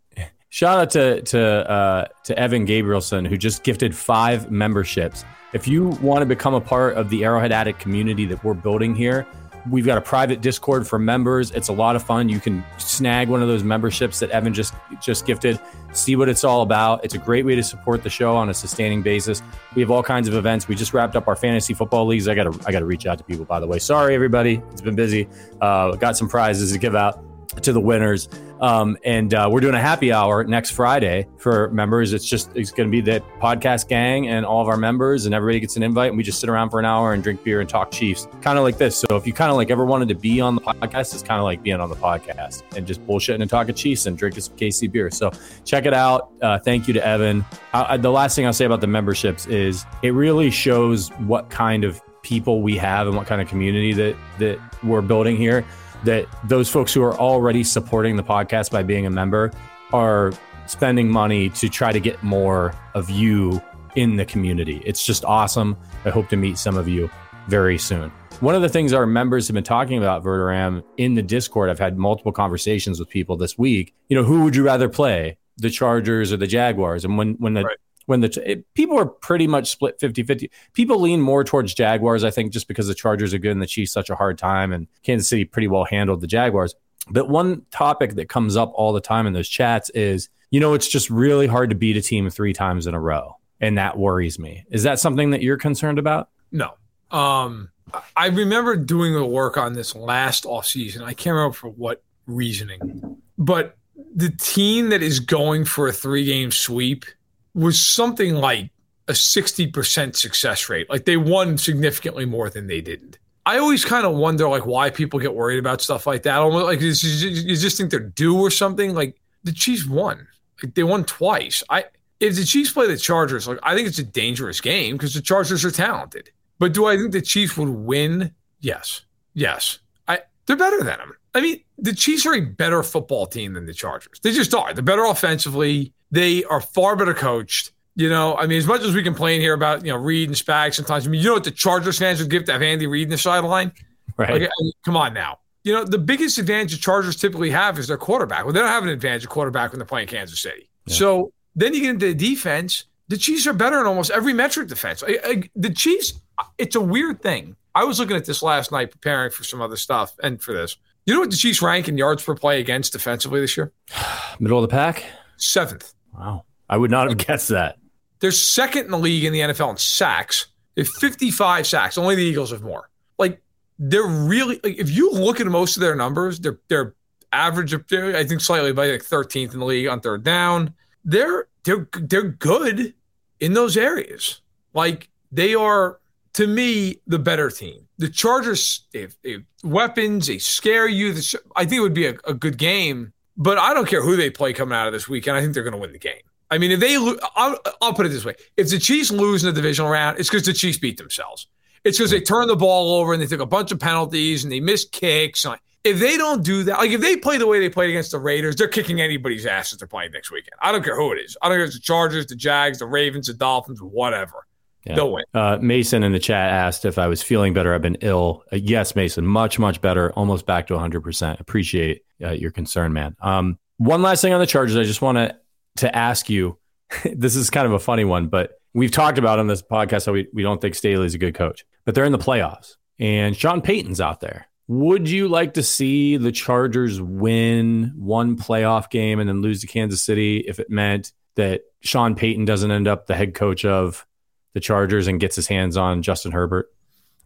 Shout 0.53 0.77
out 0.77 0.91
to 0.91 1.19
to 1.23 1.41
uh, 1.41 2.07
to 2.25 2.37
Evan 2.37 2.67
Gabrielson 2.67 3.27
who 3.27 3.37
just 3.39 3.63
gifted 3.63 3.95
five 3.95 4.51
memberships. 4.51 5.25
If 5.51 5.67
you 5.67 5.87
want 5.99 6.19
to 6.19 6.27
become 6.27 6.53
a 6.53 6.61
part 6.61 6.93
of 6.93 7.09
the 7.09 7.23
Arrowhead 7.23 7.51
Addict 7.51 7.79
community 7.79 8.25
that 8.25 8.43
we're 8.43 8.53
building 8.53 8.93
here, 8.93 9.25
We've 9.69 9.85
got 9.85 9.97
a 9.97 10.01
private 10.01 10.41
Discord 10.41 10.85
for 10.85 10.99
members. 10.99 11.51
It's 11.51 11.69
a 11.69 11.73
lot 11.73 11.95
of 11.95 12.03
fun. 12.03 12.27
You 12.27 12.41
can 12.41 12.65
snag 12.77 13.29
one 13.29 13.41
of 13.41 13.47
those 13.47 13.63
memberships 13.63 14.19
that 14.19 14.29
Evan 14.29 14.53
just 14.53 14.73
just 15.01 15.25
gifted. 15.25 15.57
See 15.93 16.17
what 16.17 16.27
it's 16.27 16.43
all 16.43 16.63
about. 16.63 17.03
It's 17.05 17.13
a 17.13 17.17
great 17.17 17.45
way 17.45 17.55
to 17.55 17.63
support 17.63 18.03
the 18.03 18.09
show 18.09 18.35
on 18.35 18.49
a 18.49 18.53
sustaining 18.53 19.01
basis. 19.01 19.41
We 19.73 19.81
have 19.81 19.89
all 19.89 20.03
kinds 20.03 20.27
of 20.27 20.33
events. 20.33 20.67
We 20.67 20.75
just 20.75 20.93
wrapped 20.93 21.15
up 21.15 21.29
our 21.29 21.37
fantasy 21.37 21.73
football 21.73 22.05
leagues. 22.05 22.27
I 22.27 22.35
got 22.35 22.51
to 22.51 22.67
I 22.67 22.73
got 22.73 22.79
to 22.79 22.85
reach 22.85 23.05
out 23.05 23.17
to 23.19 23.23
people. 23.23 23.45
By 23.45 23.61
the 23.61 23.67
way, 23.67 23.79
sorry 23.79 24.13
everybody. 24.13 24.61
It's 24.71 24.81
been 24.81 24.95
busy. 24.95 25.29
Uh, 25.61 25.95
got 25.95 26.17
some 26.17 26.27
prizes 26.27 26.73
to 26.73 26.77
give 26.77 26.93
out 26.93 27.23
to 27.61 27.73
the 27.73 27.79
winners. 27.79 28.29
Um, 28.63 28.97
and 29.03 29.33
uh, 29.33 29.49
we're 29.51 29.59
doing 29.59 29.75
a 29.75 29.81
happy 29.81 30.13
hour 30.13 30.45
next 30.45 30.71
Friday 30.71 31.27
for 31.37 31.69
members. 31.71 32.13
It's 32.13 32.25
just 32.25 32.49
it's 32.55 32.71
going 32.71 32.89
to 32.89 32.91
be 32.91 33.01
the 33.01 33.21
podcast 33.41 33.89
gang 33.89 34.29
and 34.29 34.45
all 34.45 34.61
of 34.61 34.69
our 34.69 34.77
members, 34.77 35.25
and 35.25 35.35
everybody 35.35 35.59
gets 35.59 35.75
an 35.75 35.83
invite, 35.83 36.09
and 36.09 36.17
we 36.17 36.23
just 36.23 36.39
sit 36.39 36.49
around 36.49 36.69
for 36.69 36.79
an 36.79 36.85
hour 36.85 37.11
and 37.11 37.21
drink 37.21 37.43
beer 37.43 37.59
and 37.59 37.69
talk 37.69 37.91
Chiefs, 37.91 38.25
kind 38.41 38.57
of 38.57 38.63
like 38.63 38.77
this. 38.77 38.97
So 38.97 39.17
if 39.17 39.27
you 39.27 39.33
kind 39.33 39.51
of 39.51 39.57
like 39.57 39.69
ever 39.69 39.83
wanted 39.83 40.07
to 40.09 40.15
be 40.15 40.39
on 40.39 40.55
the 40.55 40.61
podcast, 40.61 41.13
it's 41.13 41.23
kind 41.23 41.39
of 41.39 41.43
like 41.43 41.61
being 41.61 41.81
on 41.81 41.89
the 41.89 41.97
podcast 41.97 42.63
and 42.77 42.87
just 42.87 43.05
bullshitting 43.05 43.41
and 43.41 43.49
talking 43.49 43.75
Chiefs 43.75 44.05
and 44.05 44.17
drinking 44.17 44.43
some 44.43 44.55
KC 44.55 44.89
beer. 44.89 45.11
So 45.11 45.31
check 45.65 45.85
it 45.85 45.93
out. 45.93 46.31
Uh, 46.41 46.57
thank 46.57 46.87
you 46.87 46.93
to 46.93 47.05
Evan. 47.05 47.43
I, 47.73 47.97
the 47.97 48.11
last 48.11 48.33
thing 48.35 48.45
I'll 48.45 48.53
say 48.53 48.65
about 48.65 48.79
the 48.79 48.87
memberships 48.87 49.45
is 49.47 49.85
it 50.03 50.11
really 50.11 50.49
shows 50.49 51.09
what 51.27 51.49
kind 51.49 51.83
of 51.83 52.01
people 52.21 52.61
we 52.61 52.77
have 52.77 53.07
and 53.07 53.17
what 53.17 53.27
kind 53.27 53.41
of 53.41 53.49
community 53.49 53.91
that 53.91 54.15
that 54.39 54.57
we're 54.85 55.01
building 55.01 55.35
here 55.35 55.65
that 56.03 56.27
those 56.47 56.69
folks 56.69 56.93
who 56.93 57.01
are 57.03 57.15
already 57.15 57.63
supporting 57.63 58.15
the 58.15 58.23
podcast 58.23 58.71
by 58.71 58.83
being 58.83 59.05
a 59.05 59.09
member 59.09 59.51
are 59.91 60.33
spending 60.65 61.09
money 61.09 61.49
to 61.49 61.69
try 61.69 61.91
to 61.91 61.99
get 61.99 62.21
more 62.23 62.73
of 62.93 63.09
you 63.09 63.61
in 63.95 64.15
the 64.15 64.25
community. 64.25 64.81
It's 64.85 65.05
just 65.05 65.23
awesome. 65.25 65.77
I 66.05 66.09
hope 66.09 66.29
to 66.29 66.37
meet 66.37 66.57
some 66.57 66.77
of 66.77 66.87
you 66.87 67.09
very 67.47 67.77
soon. 67.77 68.11
One 68.39 68.55
of 68.55 68.61
the 68.61 68.69
things 68.69 68.93
our 68.93 69.05
members 69.05 69.47
have 69.47 69.53
been 69.53 69.63
talking 69.63 69.97
about, 69.97 70.23
Verderame, 70.23 70.83
in 70.97 71.13
the 71.13 71.21
Discord, 71.21 71.69
I've 71.69 71.79
had 71.79 71.97
multiple 71.97 72.31
conversations 72.31 72.99
with 72.99 73.09
people 73.09 73.37
this 73.37 73.57
week. 73.57 73.93
You 74.09 74.17
know, 74.17 74.23
who 74.23 74.43
would 74.43 74.55
you 74.55 74.65
rather 74.65 74.89
play, 74.89 75.37
the 75.57 75.69
Chargers 75.69 76.33
or 76.33 76.37
the 76.37 76.47
Jaguars? 76.47 77.05
And 77.05 77.17
when 77.17 77.35
when 77.35 77.53
the 77.53 77.63
right 77.63 77.77
when 78.05 78.21
the 78.21 78.43
it, 78.45 78.73
people 78.73 78.97
are 78.97 79.05
pretty 79.05 79.47
much 79.47 79.69
split 79.69 79.99
50-50 79.99 80.49
people 80.73 80.99
lean 80.99 81.21
more 81.21 81.43
towards 81.43 81.73
jaguars 81.73 82.23
i 82.23 82.31
think 82.31 82.51
just 82.51 82.67
because 82.67 82.87
the 82.87 82.93
chargers 82.93 83.33
are 83.33 83.37
good 83.37 83.51
and 83.51 83.61
the 83.61 83.67
chiefs 83.67 83.91
such 83.91 84.09
a 84.09 84.15
hard 84.15 84.37
time 84.37 84.71
and 84.71 84.87
kansas 85.03 85.27
city 85.27 85.45
pretty 85.45 85.67
well 85.67 85.85
handled 85.85 86.21
the 86.21 86.27
jaguars. 86.27 86.75
But 87.09 87.29
one 87.29 87.65
topic 87.71 88.15
that 88.15 88.29
comes 88.29 88.55
up 88.55 88.71
all 88.75 88.93
the 88.93 89.01
time 89.01 89.27
in 89.27 89.33
those 89.33 89.49
chats 89.49 89.89
is 89.91 90.29
you 90.51 90.59
know 90.59 90.73
it's 90.73 90.87
just 90.87 91.09
really 91.09 91.47
hard 91.47 91.69
to 91.69 91.75
beat 91.75 91.97
a 91.97 92.01
team 92.01 92.29
three 92.29 92.53
times 92.53 92.87
in 92.87 92.93
a 92.93 92.99
row. 92.99 93.37
And 93.59 93.77
that 93.77 93.97
worries 93.97 94.39
me. 94.39 94.65
Is 94.71 94.83
that 94.83 94.99
something 94.99 95.29
that 95.29 95.41
you're 95.41 95.57
concerned 95.57 95.99
about? 95.99 96.29
No. 96.51 96.71
Um 97.11 97.69
i 98.15 98.27
remember 98.27 98.75
doing 98.75 99.13
the 99.13 99.25
work 99.25 99.57
on 99.57 99.73
this 99.73 99.95
last 99.95 100.45
offseason. 100.45 101.01
I 101.01 101.13
can't 101.13 101.35
remember 101.35 101.53
for 101.53 101.69
what 101.69 102.01
reasoning. 102.25 103.17
But 103.37 103.77
the 104.15 104.29
team 104.29 104.89
that 104.89 105.01
is 105.03 105.19
going 105.19 105.65
for 105.65 105.87
a 105.87 105.93
three 105.93 106.25
game 106.25 106.51
sweep 106.51 107.05
was 107.53 107.79
something 107.79 108.35
like 108.35 108.71
a 109.07 109.13
60% 109.13 110.15
success 110.15 110.69
rate. 110.69 110.89
Like 110.89 111.05
they 111.05 111.17
won 111.17 111.57
significantly 111.57 112.25
more 112.25 112.49
than 112.49 112.67
they 112.67 112.81
didn't. 112.81 113.19
I 113.45 113.57
always 113.57 113.83
kind 113.83 114.05
of 114.05 114.15
wonder 114.15 114.47
like 114.47 114.65
why 114.65 114.89
people 114.89 115.19
get 115.19 115.35
worried 115.35 115.59
about 115.59 115.81
stuff 115.81 116.07
like 116.07 116.23
that. 116.23 116.37
Almost 116.37 116.65
like 116.65 116.81
you 116.81 116.93
just 116.93 117.77
think 117.77 117.91
they're 117.91 117.99
due 117.99 118.39
or 118.39 118.49
something. 118.49 118.93
Like 118.93 119.19
the 119.43 119.51
Chiefs 119.51 119.85
won. 119.85 120.27
Like 120.63 120.75
they 120.75 120.83
won 120.83 121.03
twice. 121.03 121.63
I 121.69 121.85
if 122.21 122.35
the 122.35 122.45
Chiefs 122.45 122.71
play 122.71 122.87
the 122.87 122.97
Chargers, 122.97 123.47
like 123.47 123.59
I 123.63 123.75
think 123.75 123.87
it's 123.87 123.99
a 123.99 124.03
dangerous 124.03 124.61
game 124.61 124.95
because 124.95 125.13
the 125.13 125.21
Chargers 125.21 125.65
are 125.65 125.71
talented. 125.71 126.31
But 126.57 126.73
do 126.73 126.85
I 126.85 126.95
think 126.95 127.11
the 127.11 127.21
Chiefs 127.21 127.57
would 127.57 127.69
win? 127.69 128.33
Yes. 128.61 129.01
Yes. 129.33 129.79
I 130.07 130.21
they're 130.45 130.55
better 130.55 130.77
than 130.77 130.97
them. 130.97 131.13
I 131.35 131.41
mean, 131.41 131.61
the 131.77 131.93
Chiefs 131.93 132.25
are 132.25 132.35
a 132.35 132.41
better 132.41 132.81
football 132.81 133.25
team 133.25 133.53
than 133.53 133.65
the 133.65 133.73
Chargers. 133.73 134.19
They 134.21 134.31
just 134.31 134.53
are. 134.53 134.73
They're 134.73 134.83
better 134.83 135.05
offensively. 135.05 135.91
They 136.13 136.43
are 136.43 136.61
far 136.61 136.95
better 136.95 137.15
coached. 137.15 137.71
You 137.95 138.07
know, 138.07 138.35
I 138.35 138.45
mean, 138.45 138.59
as 138.59 138.67
much 138.67 138.81
as 138.81 138.93
we 138.93 139.01
complain 139.01 139.41
here 139.41 139.53
about, 139.53 139.83
you 139.83 139.91
know, 139.91 139.97
Reid 139.97 140.29
and 140.29 140.37
Spags 140.37 140.75
sometimes, 140.75 141.07
I 141.07 141.09
mean, 141.09 141.21
you 141.21 141.27
know 141.27 141.33
what 141.33 141.43
the 141.43 141.51
Chargers 141.51 141.97
fans 141.97 142.19
would 142.19 142.29
give 142.29 142.45
to 142.45 142.51
have 142.51 142.61
Andy 142.61 142.85
Reid 142.85 143.05
in 143.05 143.09
the 143.09 143.17
sideline? 143.17 143.71
Right. 144.15 144.29
Like, 144.29 144.41
I 144.43 144.49
mean, 144.61 144.73
come 144.85 144.95
on 144.95 145.15
now. 145.15 145.39
You 145.63 145.73
know, 145.73 145.83
the 145.83 145.97
biggest 145.97 146.37
advantage 146.37 146.71
the 146.71 146.77
Chargers 146.77 147.15
typically 147.15 147.49
have 147.49 147.79
is 147.79 147.87
their 147.87 147.97
quarterback. 147.97 148.43
Well, 148.43 148.53
they 148.53 148.59
don't 148.59 148.69
have 148.69 148.83
an 148.83 148.89
advantage 148.89 149.23
of 149.23 149.31
quarterback 149.31 149.71
when 149.71 149.79
they're 149.79 149.87
playing 149.87 150.07
Kansas 150.07 150.39
City. 150.39 150.69
Yeah. 150.85 150.95
So 150.95 151.33
then 151.55 151.73
you 151.73 151.81
get 151.81 151.89
into 151.91 152.07
the 152.07 152.13
defense. 152.13 152.85
The 153.07 153.17
Chiefs 153.17 153.47
are 153.47 153.53
better 153.53 153.79
in 153.79 153.87
almost 153.87 154.11
every 154.11 154.33
metric 154.33 154.67
defense. 154.67 155.03
I, 155.07 155.19
I, 155.23 155.49
the 155.55 155.71
Chiefs, 155.71 156.21
it's 156.59 156.75
a 156.75 156.81
weird 156.81 157.23
thing. 157.23 157.55
I 157.73 157.85
was 157.85 157.99
looking 157.99 158.17
at 158.17 158.25
this 158.25 158.43
last 158.43 158.71
night 158.71 158.91
preparing 158.91 159.31
for 159.31 159.43
some 159.43 159.61
other 159.61 159.77
stuff 159.77 160.13
and 160.21 160.39
for 160.41 160.53
this. 160.53 160.77
You 161.07 161.15
know 161.15 161.21
what 161.21 161.31
the 161.31 161.37
Chiefs 161.37 161.61
rank 161.61 161.87
in 161.87 161.97
yards 161.97 162.23
per 162.23 162.35
play 162.35 162.59
against 162.59 162.93
defensively 162.93 163.41
this 163.41 163.57
year? 163.57 163.71
Middle 164.39 164.59
of 164.59 164.61
the 164.61 164.73
pack? 164.73 165.05
Seventh. 165.37 165.93
Wow. 166.17 166.45
I 166.69 166.77
would 166.77 166.91
not 166.91 167.09
have 167.09 167.17
guessed 167.17 167.49
that. 167.49 167.77
They're 168.19 168.31
second 168.31 168.85
in 168.85 168.91
the 168.91 168.97
league 168.97 169.25
in 169.25 169.33
the 169.33 169.41
NFL 169.41 169.71
in 169.71 169.77
sacks. 169.77 170.47
They 170.75 170.83
have 170.83 170.89
55 170.89 171.67
sacks. 171.67 171.97
Only 171.97 172.15
the 172.15 172.23
Eagles 172.23 172.51
have 172.51 172.63
more. 172.63 172.89
Like 173.17 173.41
they're 173.77 174.07
really 174.07 174.59
like 174.63 174.77
if 174.77 174.89
you 174.89 175.11
look 175.11 175.39
at 175.39 175.47
most 175.47 175.77
of 175.77 175.81
their 175.81 175.95
numbers, 175.95 176.39
they're 176.39 176.59
they're 176.67 176.95
average 177.31 177.73
I 177.73 178.23
think 178.23 178.41
slightly 178.41 178.71
by 178.71 178.91
like 178.91 179.03
13th 179.03 179.53
in 179.53 179.59
the 179.59 179.65
league 179.65 179.87
on 179.87 179.99
third 179.99 180.23
down. 180.23 180.73
They're 181.03 181.47
they're 181.63 181.87
they're 181.93 182.23
good 182.23 182.93
in 183.39 183.53
those 183.53 183.75
areas. 183.75 184.41
Like 184.73 185.09
they 185.31 185.53
are 185.53 185.99
to 186.33 186.47
me 186.47 187.01
the 187.07 187.19
better 187.19 187.49
team. 187.49 187.87
The 187.97 188.09
Chargers, 188.09 188.85
they 188.91 189.01
have, 189.01 189.15
they 189.23 189.31
have 189.33 189.43
weapons, 189.63 190.27
they 190.27 190.39
scare 190.39 190.87
you. 190.87 191.15
I 191.55 191.65
think 191.65 191.79
it 191.79 191.81
would 191.81 191.93
be 191.93 192.07
a, 192.07 192.15
a, 192.25 192.33
good 192.33 192.57
game, 192.57 193.13
but 193.37 193.57
I 193.57 193.73
don't 193.73 193.87
care 193.87 194.01
who 194.01 194.15
they 194.15 194.29
play 194.29 194.53
coming 194.53 194.77
out 194.77 194.87
of 194.87 194.93
this 194.93 195.07
weekend. 195.07 195.37
I 195.37 195.41
think 195.41 195.53
they're 195.53 195.63
going 195.63 195.73
to 195.73 195.79
win 195.79 195.91
the 195.91 195.99
game. 195.99 196.21
I 196.51 196.57
mean, 196.57 196.71
if 196.71 196.79
they, 196.79 196.95
I'll, 197.35 197.57
I'll 197.81 197.93
put 197.93 198.05
it 198.05 198.09
this 198.09 198.25
way: 198.25 198.35
if 198.57 198.69
the 198.69 198.79
Chiefs 198.79 199.11
lose 199.11 199.43
in 199.43 199.53
the 199.53 199.59
divisional 199.59 199.89
round, 199.89 200.19
it's 200.19 200.29
because 200.29 200.45
the 200.45 200.53
Chiefs 200.53 200.77
beat 200.77 200.97
themselves. 200.97 201.47
It's 201.83 201.97
because 201.97 202.11
they 202.11 202.21
turned 202.21 202.49
the 202.49 202.55
ball 202.55 202.95
over 202.95 203.11
and 203.11 203.21
they 203.21 203.25
took 203.25 203.41
a 203.41 203.45
bunch 203.45 203.71
of 203.71 203.79
penalties 203.79 204.43
and 204.43 204.51
they 204.51 204.59
missed 204.59 204.91
kicks. 204.91 205.45
If 205.83 205.99
they 205.99 206.15
don't 206.15 206.43
do 206.43 206.63
that, 206.63 206.77
like 206.77 206.91
if 206.91 207.01
they 207.01 207.17
play 207.17 207.37
the 207.37 207.47
way 207.47 207.59
they 207.59 207.69
played 207.69 207.89
against 207.89 208.11
the 208.11 208.19
Raiders, 208.19 208.55
they're 208.55 208.69
kicking 208.69 209.01
anybody's 209.01 209.45
ass 209.45 209.73
if 209.73 209.79
they're 209.79 209.87
playing 209.87 210.11
next 210.11 210.31
weekend. 210.31 210.53
I 210.61 210.71
don't 210.71 210.83
care 210.83 210.95
who 210.95 211.11
it 211.11 211.17
is. 211.17 211.35
I 211.41 211.49
don't 211.49 211.57
care 211.57 211.63
if 211.63 211.69
it's 211.69 211.77
the 211.77 211.81
Chargers, 211.81 212.25
the 212.27 212.35
Jags, 212.35 212.79
the 212.79 212.85
Ravens, 212.85 213.27
the 213.27 213.33
Dolphins, 213.33 213.81
whatever. 213.81 214.45
Yeah. 214.85 214.95
They'll 214.95 215.13
win. 215.13 215.23
Uh, 215.33 215.57
Mason 215.61 216.03
in 216.03 216.11
the 216.11 216.19
chat 216.19 216.51
asked 216.51 216.85
if 216.85 216.97
I 216.97 217.07
was 217.07 217.23
feeling 217.23 217.53
better. 217.53 217.73
I've 217.73 217.81
been 217.81 217.97
ill. 218.01 218.43
Uh, 218.51 218.57
yes, 218.57 218.95
Mason, 218.95 219.25
much, 219.25 219.57
much 219.57 219.79
better. 219.81 220.11
Almost 220.13 220.45
back 220.45 220.67
to 220.67 220.73
100%. 220.73 221.39
Appreciate 221.39 222.01
uh, 222.21 222.31
your 222.31 222.51
concern, 222.51 222.91
man. 222.91 223.15
Um, 223.21 223.57
one 223.77 224.01
last 224.01 224.21
thing 224.21 224.33
on 224.33 224.39
the 224.39 224.45
Chargers. 224.45 224.75
I 224.77 224.83
just 224.83 225.01
want 225.01 225.17
to 225.17 225.37
to 225.77 225.95
ask 225.95 226.29
you. 226.29 226.57
this 227.15 227.35
is 227.35 227.49
kind 227.49 227.65
of 227.65 227.73
a 227.73 227.79
funny 227.79 228.05
one, 228.05 228.27
but 228.27 228.59
we've 228.73 228.91
talked 228.91 229.17
about 229.17 229.39
on 229.39 229.47
this 229.47 229.61
podcast 229.61 230.05
how 230.05 230.11
we, 230.11 230.27
we 230.33 230.43
don't 230.43 230.61
think 230.61 230.75
Staley's 230.75 231.15
a 231.15 231.17
good 231.17 231.33
coach, 231.33 231.65
but 231.85 231.95
they're 231.95 232.05
in 232.05 232.11
the 232.11 232.19
playoffs 232.19 232.75
and 232.99 233.35
Sean 233.35 233.61
Payton's 233.61 234.01
out 234.01 234.19
there. 234.19 234.47
Would 234.67 235.09
you 235.09 235.27
like 235.27 235.55
to 235.55 235.63
see 235.63 236.17
the 236.17 236.31
Chargers 236.31 237.01
win 237.01 237.93
one 237.95 238.37
playoff 238.37 238.89
game 238.89 239.19
and 239.19 239.27
then 239.27 239.41
lose 239.41 239.61
to 239.61 239.67
Kansas 239.67 240.01
City 240.01 240.37
if 240.47 240.59
it 240.59 240.69
meant 240.69 241.11
that 241.35 241.61
Sean 241.81 242.15
Payton 242.15 242.45
doesn't 242.45 242.71
end 242.71 242.87
up 242.87 243.07
the 243.07 243.15
head 243.15 243.33
coach 243.33 243.65
of 243.65 244.05
the 244.53 244.59
Chargers 244.59 245.07
and 245.07 245.19
gets 245.19 245.35
his 245.35 245.47
hands 245.47 245.77
on 245.77 246.01
Justin 246.01 246.31
Herbert? 246.31 246.71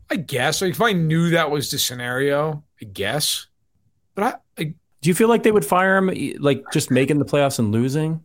I 0.10 0.16
guess. 0.16 0.62
Like 0.62 0.72
if 0.72 0.82
I 0.82 0.94
knew 0.94 1.32
that 1.32 1.52
was 1.52 1.70
the 1.72 1.80
scenario, 1.80 2.64
I 2.82 2.86
guess. 2.86 3.48
But 4.16 4.24
I, 4.58 4.62
I 4.62 4.64
do 5.02 5.10
you 5.10 5.14
feel 5.14 5.30
like 5.30 5.44
they 5.44 5.52
would 5.52 5.66
fire 5.66 5.98
him 5.98 6.38
like 6.40 6.64
just 6.72 6.90
making 6.92 7.20
the 7.20 7.26
playoffs 7.26 7.60
and 7.60 7.72
losing 7.72 8.22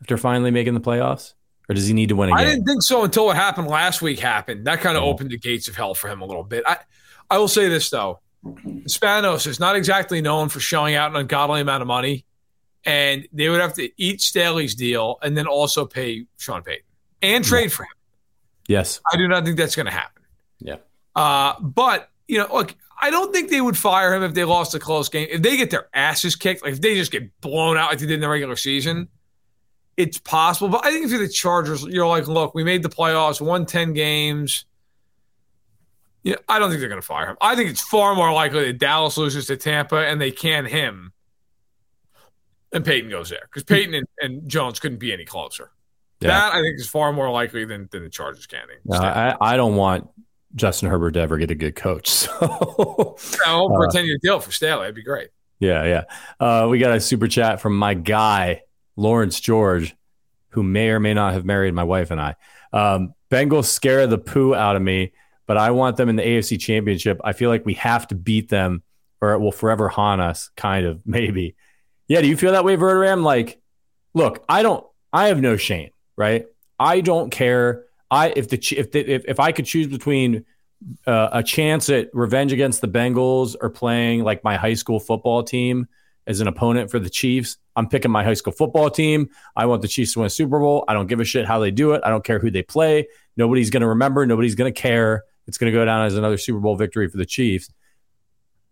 after 0.00 0.16
finally 0.16 0.50
making 0.50 0.74
the 0.74 0.80
playoffs? 0.80 1.34
Or 1.68 1.74
does 1.74 1.86
he 1.86 1.92
need 1.92 2.08
to 2.08 2.16
win 2.16 2.30
again? 2.30 2.38
I 2.38 2.44
didn't 2.44 2.64
think 2.64 2.82
so 2.82 3.04
until 3.04 3.26
what 3.26 3.36
happened 3.36 3.68
last 3.68 4.00
week 4.00 4.18
happened. 4.18 4.66
That 4.66 4.80
kind 4.80 4.96
of 4.96 5.02
mm-hmm. 5.02 5.10
oh. 5.10 5.12
opened 5.12 5.30
the 5.30 5.38
gates 5.38 5.68
of 5.68 5.76
hell 5.76 5.94
for 5.94 6.08
him 6.08 6.22
a 6.22 6.24
little 6.24 6.42
bit. 6.42 6.64
I 6.66 6.78
I 7.30 7.38
will 7.38 7.48
say 7.48 7.68
this 7.68 7.90
though. 7.90 8.20
Spanos 8.44 9.46
is 9.46 9.60
not 9.60 9.76
exactly 9.76 10.20
known 10.22 10.48
for 10.48 10.60
showing 10.60 10.94
out 10.94 11.10
an 11.10 11.16
ungodly 11.16 11.60
amount 11.60 11.82
of 11.82 11.88
money. 11.88 12.24
And 12.84 13.28
they 13.32 13.48
would 13.48 13.60
have 13.60 13.74
to 13.74 13.90
eat 14.00 14.22
Staley's 14.22 14.74
deal 14.74 15.18
and 15.22 15.36
then 15.36 15.46
also 15.46 15.84
pay 15.84 16.24
Sean 16.38 16.62
Payton 16.62 16.84
and 17.20 17.44
trade 17.44 17.64
yeah. 17.64 17.68
for 17.68 17.82
him. 17.82 17.97
Yes. 18.68 19.00
I 19.10 19.16
do 19.16 19.26
not 19.26 19.44
think 19.44 19.56
that's 19.56 19.74
going 19.74 19.86
to 19.86 19.92
happen. 19.92 20.22
Yeah. 20.60 20.76
Uh, 21.16 21.58
but, 21.60 22.10
you 22.28 22.38
know, 22.38 22.46
look, 22.52 22.74
I 23.00 23.10
don't 23.10 23.32
think 23.32 23.50
they 23.50 23.60
would 23.60 23.76
fire 23.76 24.14
him 24.14 24.22
if 24.22 24.34
they 24.34 24.44
lost 24.44 24.74
a 24.74 24.78
close 24.78 25.08
game. 25.08 25.26
If 25.30 25.42
they 25.42 25.56
get 25.56 25.70
their 25.70 25.88
asses 25.94 26.36
kicked, 26.36 26.62
like 26.62 26.74
if 26.74 26.80
they 26.80 26.94
just 26.94 27.10
get 27.10 27.40
blown 27.40 27.76
out 27.76 27.90
like 27.90 27.98
they 27.98 28.06
did 28.06 28.14
in 28.14 28.20
the 28.20 28.28
regular 28.28 28.56
season, 28.56 29.08
it's 29.96 30.18
possible. 30.18 30.68
But 30.68 30.84
I 30.84 30.92
think 30.92 31.06
if 31.06 31.10
you're 31.10 31.20
the 31.20 31.28
Chargers, 31.28 31.82
you're 31.82 32.06
like, 32.06 32.28
look, 32.28 32.54
we 32.54 32.62
made 32.62 32.82
the 32.82 32.88
playoffs, 32.88 33.40
won 33.40 33.66
10 33.66 33.94
games. 33.94 34.64
You 36.22 36.32
know, 36.32 36.38
I 36.48 36.58
don't 36.58 36.68
think 36.68 36.80
they're 36.80 36.88
going 36.88 37.00
to 37.00 37.06
fire 37.06 37.26
him. 37.26 37.36
I 37.40 37.56
think 37.56 37.70
it's 37.70 37.80
far 37.80 38.14
more 38.14 38.32
likely 38.32 38.66
that 38.66 38.78
Dallas 38.78 39.16
loses 39.16 39.46
to 39.46 39.56
Tampa 39.56 40.06
and 40.06 40.20
they 40.20 40.30
can 40.30 40.66
him 40.66 41.12
and 42.72 42.84
Payton 42.84 43.10
goes 43.10 43.30
there 43.30 43.42
because 43.44 43.64
Payton 43.64 43.94
and, 43.94 44.06
and 44.20 44.48
Jones 44.48 44.80
couldn't 44.80 44.98
be 44.98 45.12
any 45.12 45.24
closer. 45.24 45.70
Yeah. 46.20 46.28
That 46.28 46.54
I 46.54 46.62
think 46.62 46.78
is 46.78 46.88
far 46.88 47.12
more 47.12 47.30
likely 47.30 47.64
than, 47.64 47.88
than 47.92 48.02
the 48.02 48.10
Chargers 48.10 48.46
canning. 48.46 48.76
No, 48.84 48.98
I, 48.98 49.36
I 49.40 49.56
don't 49.56 49.76
want 49.76 50.08
Justin 50.54 50.90
Herbert 50.90 51.12
to 51.12 51.20
ever 51.20 51.38
get 51.38 51.50
a 51.50 51.54
good 51.54 51.76
coach. 51.76 52.26
So 53.18 53.42
I'll 53.44 53.72
uh, 53.72 53.76
pretend 53.76 54.06
you 54.06 54.18
deal 54.20 54.38
for 54.38 54.52
Staley. 54.52 54.82
That'd 54.82 54.94
be 54.94 55.02
great. 55.02 55.28
Yeah, 55.58 55.84
yeah. 55.84 56.04
Uh, 56.38 56.68
we 56.68 56.78
got 56.78 56.96
a 56.96 57.00
super 57.00 57.26
chat 57.26 57.60
from 57.60 57.76
my 57.76 57.94
guy, 57.94 58.62
Lawrence 58.96 59.40
George, 59.40 59.96
who 60.50 60.62
may 60.62 60.90
or 60.90 61.00
may 61.00 61.14
not 61.14 61.32
have 61.32 61.44
married 61.44 61.74
my 61.74 61.82
wife 61.82 62.12
and 62.12 62.20
I. 62.20 62.36
Um, 62.72 63.14
Bengals 63.30 63.64
scare 63.64 64.06
the 64.06 64.18
poo 64.18 64.54
out 64.54 64.76
of 64.76 64.82
me, 64.82 65.12
but 65.46 65.56
I 65.56 65.72
want 65.72 65.96
them 65.96 66.08
in 66.08 66.16
the 66.16 66.22
AFC 66.22 66.60
championship. 66.60 67.20
I 67.24 67.32
feel 67.32 67.50
like 67.50 67.66
we 67.66 67.74
have 67.74 68.06
to 68.08 68.14
beat 68.14 68.48
them 68.48 68.82
or 69.20 69.32
it 69.32 69.40
will 69.40 69.52
forever 69.52 69.88
haunt 69.88 70.20
us, 70.20 70.50
kind 70.56 70.86
of, 70.86 71.00
maybe. 71.06 71.56
Yeah, 72.06 72.20
do 72.20 72.28
you 72.28 72.36
feel 72.36 72.52
that 72.52 72.64
way, 72.64 72.76
Verderame? 72.76 73.24
Like, 73.24 73.60
look, 74.14 74.44
I 74.48 74.62
don't, 74.62 74.86
I 75.12 75.28
have 75.28 75.40
no 75.40 75.56
shame 75.56 75.90
right? 76.18 76.46
I 76.78 77.00
don't 77.00 77.30
care. 77.30 77.84
I 78.10 78.32
if 78.36 78.48
the 78.48 78.58
if 78.76 78.92
the, 78.92 79.00
if, 79.00 79.24
if 79.26 79.40
I 79.40 79.52
could 79.52 79.64
choose 79.64 79.86
between 79.86 80.44
uh, 81.06 81.28
a 81.32 81.42
chance 81.42 81.88
at 81.88 82.10
revenge 82.12 82.52
against 82.52 82.80
the 82.80 82.88
Bengals 82.88 83.56
or 83.60 83.70
playing 83.70 84.24
like 84.24 84.44
my 84.44 84.56
high 84.56 84.74
school 84.74 85.00
football 85.00 85.42
team 85.42 85.86
as 86.26 86.40
an 86.40 86.48
opponent 86.48 86.90
for 86.90 86.98
the 86.98 87.08
Chiefs, 87.08 87.56
I'm 87.74 87.88
picking 87.88 88.10
my 88.10 88.22
high 88.22 88.34
school 88.34 88.52
football 88.52 88.90
team. 88.90 89.30
I 89.56 89.66
want 89.66 89.82
the 89.82 89.88
Chiefs 89.88 90.12
to 90.12 90.20
win 90.20 90.26
a 90.26 90.30
Super 90.30 90.58
Bowl. 90.58 90.84
I 90.88 90.92
don't 90.92 91.06
give 91.06 91.20
a 91.20 91.24
shit 91.24 91.46
how 91.46 91.58
they 91.58 91.70
do 91.70 91.92
it. 91.92 92.02
I 92.04 92.10
don't 92.10 92.24
care 92.24 92.38
who 92.38 92.50
they 92.50 92.62
play. 92.62 93.08
Nobody's 93.36 93.70
going 93.70 93.82
to 93.82 93.88
remember. 93.88 94.26
Nobody's 94.26 94.54
going 94.54 94.72
to 94.72 94.78
care. 94.78 95.24
It's 95.46 95.56
going 95.56 95.72
to 95.72 95.78
go 95.78 95.84
down 95.84 96.04
as 96.04 96.16
another 96.16 96.36
Super 96.36 96.58
Bowl 96.58 96.76
victory 96.76 97.08
for 97.08 97.16
the 97.16 97.26
Chiefs. 97.26 97.72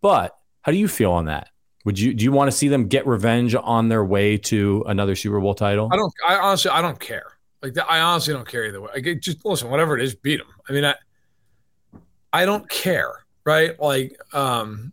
But 0.02 0.36
how 0.62 0.72
do 0.72 0.78
you 0.78 0.88
feel 0.88 1.12
on 1.12 1.26
that? 1.26 1.48
Would 1.84 2.00
you 2.00 2.14
do 2.14 2.24
you 2.24 2.32
want 2.32 2.50
to 2.50 2.56
see 2.56 2.66
them 2.66 2.88
get 2.88 3.06
revenge 3.06 3.54
on 3.54 3.88
their 3.88 4.04
way 4.04 4.38
to 4.38 4.84
another 4.88 5.14
Super 5.14 5.40
Bowl 5.40 5.54
title? 5.54 5.88
I 5.92 5.96
don't. 5.96 6.12
I 6.28 6.36
honestly, 6.36 6.72
I 6.72 6.82
don't 6.82 6.98
care. 6.98 7.35
Like 7.62 7.74
that, 7.74 7.90
I 7.90 8.00
honestly 8.00 8.34
don't 8.34 8.46
care 8.46 8.66
either 8.66 8.80
way. 8.80 8.90
I 8.94 9.00
get, 9.00 9.22
just 9.22 9.44
listen, 9.44 9.70
whatever 9.70 9.96
it 9.96 10.04
is, 10.04 10.14
beat 10.14 10.36
them. 10.36 10.48
I 10.68 10.72
mean, 10.72 10.84
I, 10.84 10.94
I 12.32 12.44
don't 12.44 12.68
care, 12.68 13.24
right? 13.44 13.78
Like, 13.80 14.20
um, 14.32 14.92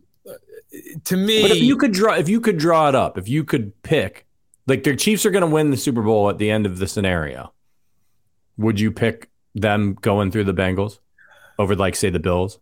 to 1.04 1.16
me, 1.16 1.42
but 1.42 1.50
if 1.52 1.62
you 1.62 1.76
could 1.76 1.92
draw, 1.92 2.14
if 2.14 2.28
you 2.28 2.40
could 2.40 2.58
draw 2.58 2.88
it 2.88 2.94
up, 2.94 3.18
if 3.18 3.28
you 3.28 3.44
could 3.44 3.80
pick, 3.82 4.26
like 4.66 4.82
the 4.82 4.96
Chiefs 4.96 5.26
are 5.26 5.30
going 5.30 5.42
to 5.42 5.46
win 5.46 5.70
the 5.70 5.76
Super 5.76 6.02
Bowl 6.02 6.30
at 6.30 6.38
the 6.38 6.50
end 6.50 6.66
of 6.66 6.78
the 6.78 6.88
scenario, 6.88 7.52
would 8.56 8.80
you 8.80 8.90
pick 8.90 9.30
them 9.54 9.94
going 10.00 10.30
through 10.30 10.44
the 10.44 10.54
Bengals 10.54 10.98
over, 11.58 11.76
like, 11.76 11.94
say, 11.94 12.10
the 12.10 12.18
Bills? 12.18 12.58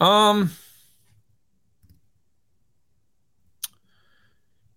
Um. 0.00 0.50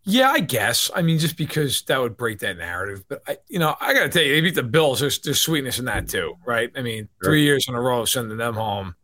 Yeah, 0.07 0.29
I 0.29 0.39
guess. 0.39 0.91
I 0.95 1.01
mean, 1.01 1.17
just 1.17 1.35
because 1.35 1.81
that 1.83 1.99
would 1.99 2.15
break 2.15 2.39
that 2.39 2.57
narrative. 2.57 3.03
But 3.07 3.23
I, 3.27 3.37
you 3.47 3.57
know, 3.57 3.75
I 3.81 3.93
got 3.93 4.03
to 4.03 4.09
tell 4.09 4.21
you, 4.21 4.35
they 4.35 4.41
beat 4.41 4.53
the 4.53 4.63
Bills. 4.63 4.99
There's, 4.99 5.19
there's 5.19 5.41
sweetness 5.41 5.79
in 5.79 5.85
that 5.85 6.07
too, 6.07 6.35
right? 6.45 6.71
I 6.75 6.81
mean, 6.83 7.09
sure. 7.21 7.31
three 7.31 7.43
years 7.43 7.67
in 7.67 7.73
a 7.73 7.81
row 7.81 8.05
sending 8.05 8.37
them 8.37 8.53
home. 8.53 8.95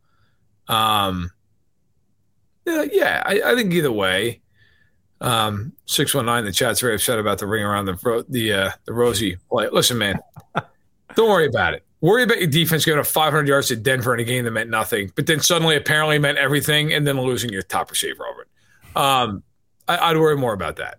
Um, 0.68 1.32
yeah, 2.64 2.84
yeah. 2.90 3.22
I, 3.26 3.42
I 3.44 3.54
think 3.56 3.72
either 3.72 3.90
way. 3.90 4.40
Um, 5.20 5.72
six 5.86 6.14
one 6.14 6.26
nine. 6.26 6.44
The 6.44 6.52
chat's 6.52 6.80
very 6.80 6.94
upset 6.94 7.18
about 7.18 7.38
the 7.38 7.46
ring 7.46 7.64
around 7.64 7.86
the 7.86 8.24
the 8.28 8.52
uh, 8.52 8.70
the 8.86 8.92
Rosie 8.92 9.36
play. 9.48 9.68
Listen, 9.70 9.98
man, 9.98 10.18
don't 11.14 11.30
worry 11.30 11.46
about 11.46 11.74
it. 11.74 11.84
Worry 12.00 12.24
about 12.24 12.38
your 12.38 12.48
defense 12.48 12.84
going 12.84 12.98
to 12.98 13.04
500 13.04 13.46
yards 13.46 13.68
to 13.68 13.76
Denver 13.76 14.12
in 14.12 14.18
a 14.18 14.24
game 14.24 14.44
that 14.44 14.50
meant 14.50 14.68
nothing, 14.68 15.12
but 15.14 15.28
then 15.28 15.38
suddenly 15.38 15.76
apparently 15.76 16.18
meant 16.18 16.38
everything, 16.38 16.92
and 16.92 17.06
then 17.06 17.20
losing 17.20 17.50
your 17.50 17.62
top 17.62 17.88
receiver 17.92 18.26
over 18.26 18.42
it. 18.42 18.96
Um, 18.96 19.44
I, 19.88 20.12
would 20.12 20.20
worry 20.20 20.36
more 20.36 20.52
about 20.52 20.76
that. 20.76 20.98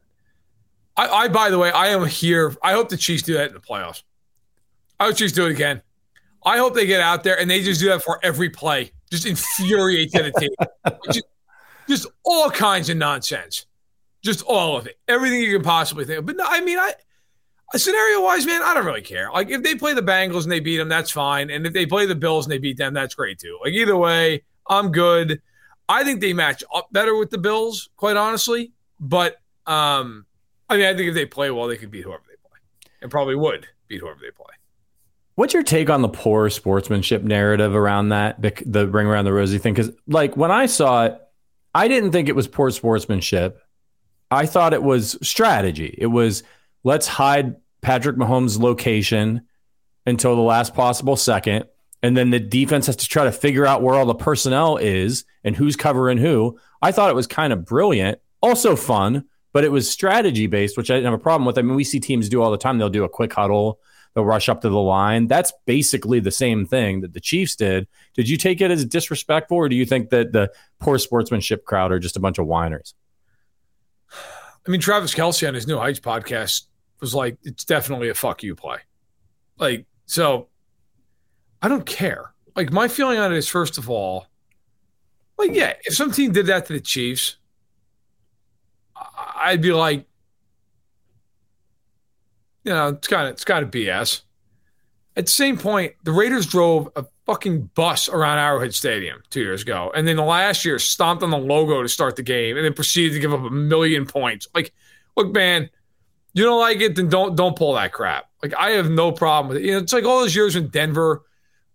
I, 0.95 1.07
I, 1.07 1.27
by 1.27 1.49
the 1.49 1.57
way, 1.57 1.71
I 1.71 1.87
am 1.87 2.05
here. 2.05 2.55
I 2.61 2.73
hope 2.73 2.89
the 2.89 2.97
Chiefs 2.97 3.23
do 3.23 3.33
that 3.33 3.47
in 3.47 3.53
the 3.53 3.59
playoffs. 3.59 4.03
I 4.99 5.05
hope 5.05 5.15
Chiefs 5.15 5.33
do 5.33 5.45
it 5.45 5.51
again. 5.51 5.81
I 6.45 6.57
hope 6.57 6.75
they 6.75 6.85
get 6.85 7.01
out 7.01 7.23
there 7.23 7.39
and 7.39 7.49
they 7.49 7.63
just 7.63 7.79
do 7.79 7.87
that 7.87 8.03
for 8.03 8.19
every 8.21 8.49
play. 8.49 8.91
Just 9.09 9.25
infuriate 9.25 10.11
the 10.11 10.31
team. 10.37 10.49
just, 11.11 11.25
just 11.87 12.07
all 12.23 12.49
kinds 12.49 12.89
of 12.89 12.97
nonsense. 12.97 13.65
Just 14.21 14.43
all 14.43 14.77
of 14.77 14.87
it. 14.87 14.97
Everything 15.07 15.41
you 15.41 15.53
can 15.53 15.63
possibly 15.63 16.05
think 16.05 16.19
of. 16.19 16.25
But 16.25 16.35
no, 16.37 16.45
I 16.47 16.61
mean, 16.61 16.77
I 16.77 16.93
scenario 17.75 18.21
wise, 18.21 18.45
man, 18.45 18.61
I 18.61 18.73
don't 18.73 18.85
really 18.85 19.01
care. 19.01 19.31
Like 19.31 19.49
if 19.49 19.63
they 19.63 19.75
play 19.75 19.93
the 19.93 20.01
Bengals 20.01 20.43
and 20.43 20.51
they 20.51 20.59
beat 20.59 20.77
them, 20.77 20.89
that's 20.89 21.11
fine. 21.11 21.49
And 21.49 21.65
if 21.65 21.73
they 21.73 21.85
play 21.85 22.05
the 22.05 22.15
Bills 22.15 22.45
and 22.45 22.51
they 22.51 22.57
beat 22.57 22.77
them, 22.77 22.93
that's 22.93 23.15
great 23.15 23.39
too. 23.39 23.57
Like 23.63 23.73
either 23.73 23.97
way, 23.97 24.43
I'm 24.67 24.91
good. 24.91 25.41
I 25.89 26.03
think 26.03 26.21
they 26.21 26.33
match 26.33 26.63
up 26.73 26.91
better 26.91 27.15
with 27.15 27.29
the 27.29 27.37
Bills, 27.37 27.89
quite 27.97 28.15
honestly. 28.15 28.71
But 28.99 29.37
um, 29.65 30.25
I 30.69 30.77
mean, 30.77 30.85
I 30.85 30.95
think 30.95 31.09
if 31.09 31.15
they 31.15 31.25
play 31.25 31.51
well, 31.51 31.67
they 31.67 31.77
could 31.77 31.91
beat 31.91 32.03
whoever 32.03 32.23
they 32.27 32.35
play, 32.47 32.59
and 33.01 33.11
probably 33.11 33.35
would 33.35 33.67
beat 33.87 33.99
whoever 34.01 34.19
they 34.19 34.31
play. 34.31 34.45
What's 35.35 35.53
your 35.53 35.63
take 35.63 35.89
on 35.89 36.01
the 36.01 36.09
poor 36.09 36.49
sportsmanship 36.49 37.23
narrative 37.23 37.75
around 37.75 38.09
that, 38.09 38.39
the, 38.41 38.53
the 38.65 38.87
ring 38.87 39.07
around 39.07 39.25
the 39.25 39.33
rosy 39.33 39.57
thing? 39.57 39.73
Because, 39.73 39.91
like, 40.05 40.37
when 40.37 40.51
I 40.51 40.67
saw 40.67 41.05
it, 41.05 41.19
I 41.73 41.87
didn't 41.87 42.11
think 42.11 42.29
it 42.29 42.35
was 42.35 42.47
poor 42.47 42.69
sportsmanship. 42.69 43.59
I 44.29 44.45
thought 44.45 44.73
it 44.73 44.83
was 44.83 45.17
strategy. 45.27 45.95
It 45.97 46.07
was 46.07 46.43
let's 46.83 47.07
hide 47.07 47.55
Patrick 47.81 48.15
Mahomes' 48.15 48.59
location 48.59 49.47
until 50.05 50.35
the 50.35 50.41
last 50.41 50.73
possible 50.75 51.15
second. 51.15 51.65
And 52.03 52.17
then 52.17 52.29
the 52.29 52.39
defense 52.39 52.85
has 52.87 52.97
to 52.97 53.07
try 53.07 53.23
to 53.23 53.31
figure 53.31 53.65
out 53.65 53.81
where 53.81 53.95
all 53.95 54.05
the 54.05 54.13
personnel 54.13 54.75
is 54.75 55.23
and 55.45 55.55
who's 55.55 55.77
covering 55.77 56.17
who. 56.17 56.59
I 56.81 56.91
thought 56.91 57.09
it 57.09 57.15
was 57.15 57.27
kind 57.27 57.53
of 57.53 57.65
brilliant, 57.65 58.19
also 58.41 58.75
fun, 58.75 59.25
but 59.53 59.63
it 59.63 59.71
was 59.71 59.89
strategy 59.89 60.47
based, 60.47 60.75
which 60.75 60.91
I 60.91 60.95
didn't 60.95 61.05
have 61.05 61.13
a 61.13 61.23
problem 61.23 61.45
with. 61.45 61.57
I 61.57 61.61
mean, 61.61 61.75
we 61.75 61.85
see 61.85 62.01
teams 62.01 62.27
do 62.27 62.41
all 62.41 62.51
the 62.51 62.57
time. 62.57 62.77
They'll 62.77 62.89
do 62.89 63.05
a 63.05 63.09
quick 63.09 63.31
huddle, 63.31 63.79
they'll 64.13 64.25
rush 64.25 64.49
up 64.49 64.61
to 64.61 64.69
the 64.69 64.79
line. 64.79 65.27
That's 65.27 65.53
basically 65.65 66.19
the 66.19 66.31
same 66.31 66.65
thing 66.65 67.01
that 67.01 67.13
the 67.13 67.21
Chiefs 67.21 67.55
did. 67.55 67.87
Did 68.15 68.27
you 68.27 68.35
take 68.35 68.59
it 68.59 68.69
as 68.69 68.83
disrespectful, 68.83 69.55
or 69.55 69.69
do 69.69 69.75
you 69.75 69.85
think 69.85 70.09
that 70.09 70.33
the 70.33 70.51
poor 70.79 70.99
sportsmanship 70.99 71.63
crowd 71.63 71.93
are 71.93 71.99
just 71.99 72.17
a 72.17 72.19
bunch 72.19 72.37
of 72.37 72.45
whiners? 72.45 72.95
I 74.67 74.69
mean, 74.71 74.81
Travis 74.81 75.13
Kelce 75.15 75.47
on 75.47 75.53
his 75.53 75.67
New 75.67 75.77
Heights 75.77 76.01
podcast 76.01 76.63
was 76.99 77.15
like, 77.15 77.37
it's 77.43 77.63
definitely 77.63 78.09
a 78.09 78.13
fuck 78.13 78.43
you 78.43 78.55
play. 78.55 78.79
Like, 79.57 79.85
so 80.05 80.49
I 81.63 81.69
don't 81.69 81.85
care. 81.85 82.33
Like, 82.55 82.71
my 82.71 82.89
feeling 82.89 83.17
on 83.17 83.33
it 83.33 83.37
is, 83.37 83.47
first 83.47 83.77
of 83.77 83.89
all, 83.89 84.27
like, 85.37 85.53
yeah, 85.53 85.73
if 85.85 85.95
some 85.95 86.11
team 86.11 86.33
did 86.33 86.45
that 86.47 86.65
to 86.67 86.73
the 86.73 86.81
Chiefs, 86.81 87.37
I'd 89.35 89.61
be 89.61 89.71
like, 89.71 90.05
you 92.65 92.71
know, 92.71 92.89
it's 92.89 93.07
kind 93.07 93.27
of 93.27 93.33
it's 93.33 93.45
kind 93.45 93.63
of 93.63 93.71
BS. 93.71 94.21
At 95.15 95.25
the 95.25 95.31
same 95.31 95.57
point, 95.57 95.93
the 96.03 96.11
Raiders 96.11 96.45
drove 96.45 96.89
a 96.95 97.05
fucking 97.25 97.69
bus 97.75 98.09
around 98.09 98.39
Arrowhead 98.39 98.75
Stadium 98.75 99.23
two 99.29 99.41
years 99.41 99.61
ago, 99.61 99.91
and 99.95 100.07
then 100.07 100.17
the 100.17 100.23
last 100.23 100.65
year 100.65 100.79
stomped 100.79 101.23
on 101.23 101.29
the 101.29 101.37
logo 101.37 101.81
to 101.81 101.89
start 101.89 102.15
the 102.15 102.23
game, 102.23 102.57
and 102.57 102.65
then 102.65 102.73
proceeded 102.73 103.13
to 103.13 103.19
give 103.19 103.33
up 103.33 103.41
a 103.41 103.49
million 103.49 104.05
points. 104.05 104.47
Like, 104.53 104.73
look, 105.15 105.33
man, 105.33 105.69
you 106.33 106.43
don't 106.43 106.59
like 106.59 106.81
it, 106.81 106.95
then 106.95 107.09
don't 107.09 107.35
don't 107.35 107.55
pull 107.55 107.73
that 107.73 107.93
crap. 107.93 108.29
Like, 108.41 108.53
I 108.55 108.71
have 108.71 108.89
no 108.89 109.11
problem 109.11 109.49
with 109.49 109.57
it. 109.57 109.65
You 109.65 109.73
know, 109.73 109.79
it's 109.79 109.93
like 109.93 110.03
all 110.03 110.19
those 110.19 110.35
years 110.35 110.55
in 110.55 110.67
Denver 110.67 111.23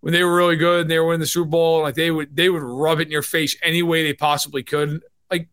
when 0.00 0.12
they 0.12 0.22
were 0.22 0.34
really 0.34 0.56
good 0.56 0.82
and 0.82 0.90
they 0.90 0.98
were 0.98 1.06
winning 1.06 1.20
the 1.20 1.26
Super 1.26 1.48
Bowl, 1.48 1.82
like 1.82 1.94
they 1.94 2.10
would 2.10 2.34
they 2.34 2.48
would 2.48 2.62
rub 2.62 3.00
it 3.00 3.08
in 3.08 3.10
your 3.10 3.22
face 3.22 3.56
any 3.62 3.82
way 3.82 4.04
they 4.04 4.12
possibly 4.12 4.62
could. 4.62 5.02
Like 5.30 5.48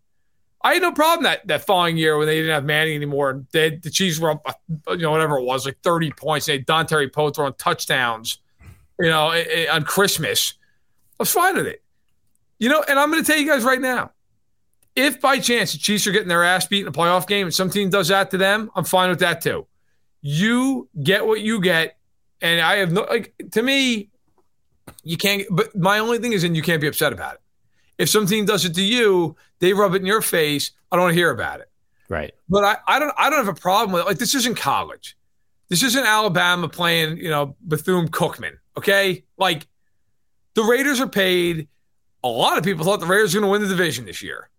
I 0.62 0.74
had 0.74 0.82
no 0.82 0.92
problem 0.92 1.24
that 1.24 1.48
that 1.48 1.66
following 1.66 1.98
year 1.98 2.18
when 2.18 2.28
they 2.28 2.38
didn't 2.38 2.54
have 2.54 2.66
Manning 2.66 2.96
anymore. 2.96 3.44
They, 3.52 3.72
the 3.72 3.90
Chiefs 3.90 4.20
were 4.20 4.32
up, 4.32 4.62
uh, 4.88 4.94
you 4.94 5.04
know, 5.04 5.12
whatever 5.12 5.38
it 5.38 5.44
was, 5.44 5.66
like 5.66 5.78
30 5.84 6.12
points. 6.12 6.46
They 6.46 6.54
had 6.54 6.66
Dontari 6.66 7.12
Poe 7.12 7.30
throwing 7.30 7.54
touchdowns, 7.54 8.40
you 9.00 9.10
know, 9.10 9.32
on 9.72 9.84
Christmas. 9.84 10.54
I 11.20 11.24
was 11.24 11.32
fine 11.32 11.56
with 11.56 11.68
it. 11.68 11.82
You 12.60 12.70
know, 12.70 12.84
and 12.88 12.98
I'm 12.98 13.12
going 13.12 13.24
to 13.24 13.30
tell 13.30 13.40
you 13.40 13.48
guys 13.48 13.64
right 13.64 13.82
now, 13.82 14.12
if 14.96 15.20
by 15.20 15.40
chance 15.40 15.74
the 15.74 15.78
Chiefs 15.78 16.08
are 16.08 16.12
getting 16.12 16.30
their 16.30 16.44
ass 16.44 16.68
beat 16.68 16.82
in 16.82 16.88
a 16.88 16.92
playoff 16.92 17.28
game 17.28 17.48
and 17.48 17.54
some 17.54 17.70
team 17.70 17.90
does 17.90 18.08
that 18.08 18.32
to 18.32 18.38
them, 18.38 18.72
I'm 18.76 18.86
fine 18.86 19.10
with 19.10 19.20
that 19.20 19.42
too. 19.42 19.68
You 20.22 20.90
get 21.04 21.26
what 21.26 21.42
you 21.42 21.60
get, 21.62 21.98
and 22.42 22.62
I 22.62 22.78
have 22.78 22.92
no 22.92 23.02
like 23.02 23.34
to 23.52 23.62
me, 23.62 24.10
you 25.04 25.18
can't. 25.18 25.44
But 25.50 25.76
my 25.76 26.00
only 26.00 26.20
thing 26.20 26.34
is, 26.34 26.44
and 26.44 26.56
you 26.56 26.62
can't 26.62 26.82
be 26.82 26.88
upset 26.88 27.14
about 27.14 27.36
it. 27.36 27.42
If 27.98 28.10
some 28.10 28.26
team 28.26 28.46
does 28.46 28.66
it 28.66 28.76
to 28.76 28.84
you, 28.84 29.36
they 29.60 29.74
rub 29.74 29.94
it 29.94 30.02
in 30.02 30.06
your 30.06 30.22
face. 30.22 30.72
I 30.92 30.96
don't 30.96 31.04
want 31.04 31.14
to 31.14 31.20
hear 31.20 31.32
about 31.32 31.60
it. 31.60 31.70
Right. 32.10 32.34
But 32.50 32.64
I, 32.64 32.78
I 32.88 33.00
don't 33.00 33.14
I 33.18 33.30
don't 33.30 33.46
have 33.46 33.56
a 33.56 33.60
problem 33.60 33.94
with 33.94 34.02
it. 34.02 34.06
Like 34.06 34.18
this 34.18 34.36
isn't 34.36 34.56
college. 34.56 35.18
This 35.70 35.82
isn't 35.82 36.06
Alabama 36.06 36.70
playing, 36.70 37.18
you 37.18 37.30
know, 37.30 37.56
Bethune 37.62 38.08
Cookman. 38.10 38.58
Okay? 38.78 39.24
Like 39.38 39.68
the 40.54 40.64
Raiders 40.64 41.02
are 41.02 41.08
paid. 41.08 41.68
A 42.24 42.28
lot 42.28 42.58
of 42.58 42.64
people 42.64 42.86
thought 42.86 43.00
the 43.00 43.06
Raiders 43.06 43.34
were 43.34 43.42
going 43.42 43.50
to 43.50 43.52
win 43.52 43.62
the 43.62 43.68
division 43.68 44.06
this 44.06 44.22
year. 44.22 44.50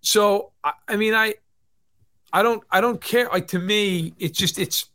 So 0.00 0.52
I, 0.64 0.72
I 0.88 0.96
mean, 0.96 1.14
I 1.14 1.34
I 2.32 2.42
don't 2.42 2.62
I 2.70 2.80
don't 2.80 3.00
care. 3.00 3.28
Like 3.28 3.48
to 3.48 3.58
me, 3.58 4.14
it's 4.18 4.38
just 4.38 4.58
it's 4.58 4.86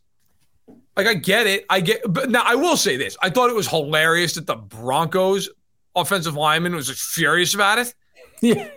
like 0.98 1.06
I 1.06 1.14
get 1.14 1.46
it. 1.46 1.64
I 1.70 1.80
get 1.80 2.02
but 2.12 2.28
now 2.28 2.42
I 2.44 2.56
will 2.56 2.76
say 2.76 2.96
this. 2.96 3.16
I 3.22 3.30
thought 3.30 3.48
it 3.48 3.56
was 3.56 3.68
hilarious 3.68 4.34
that 4.34 4.46
the 4.46 4.56
Broncos 4.56 5.48
offensive 5.94 6.34
lineman 6.34 6.74
was 6.74 6.90
furious 6.90 7.54
about 7.54 7.78
it. 7.78 7.94
Yeah. 8.40 8.68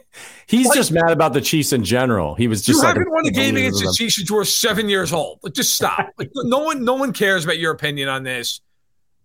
He's 0.48 0.68
like, 0.68 0.76
just 0.76 0.92
mad 0.92 1.12
about 1.12 1.34
the 1.34 1.42
Chiefs 1.42 1.72
in 1.72 1.84
general. 1.84 2.36
He 2.36 2.48
was 2.48 2.62
just 2.62 2.78
you 2.78 2.84
like 2.84 2.96
haven't 2.96 3.12
won 3.12 3.26
a 3.26 3.32
game 3.32 3.56
against 3.56 3.80
the 3.80 3.94
Chiefs 3.98 4.16
since 4.16 4.30
you 4.30 4.36
were 4.36 4.46
seven 4.46 4.90
years 4.90 5.14
old. 5.14 5.40
Like, 5.42 5.54
just 5.54 5.76
stop. 5.76 6.10
like 6.18 6.30
no 6.34 6.60
one, 6.60 6.84
no 6.84 6.94
one 6.94 7.14
cares 7.14 7.44
about 7.44 7.58
your 7.58 7.72
opinion 7.72 8.10
on 8.10 8.24
this. 8.24 8.62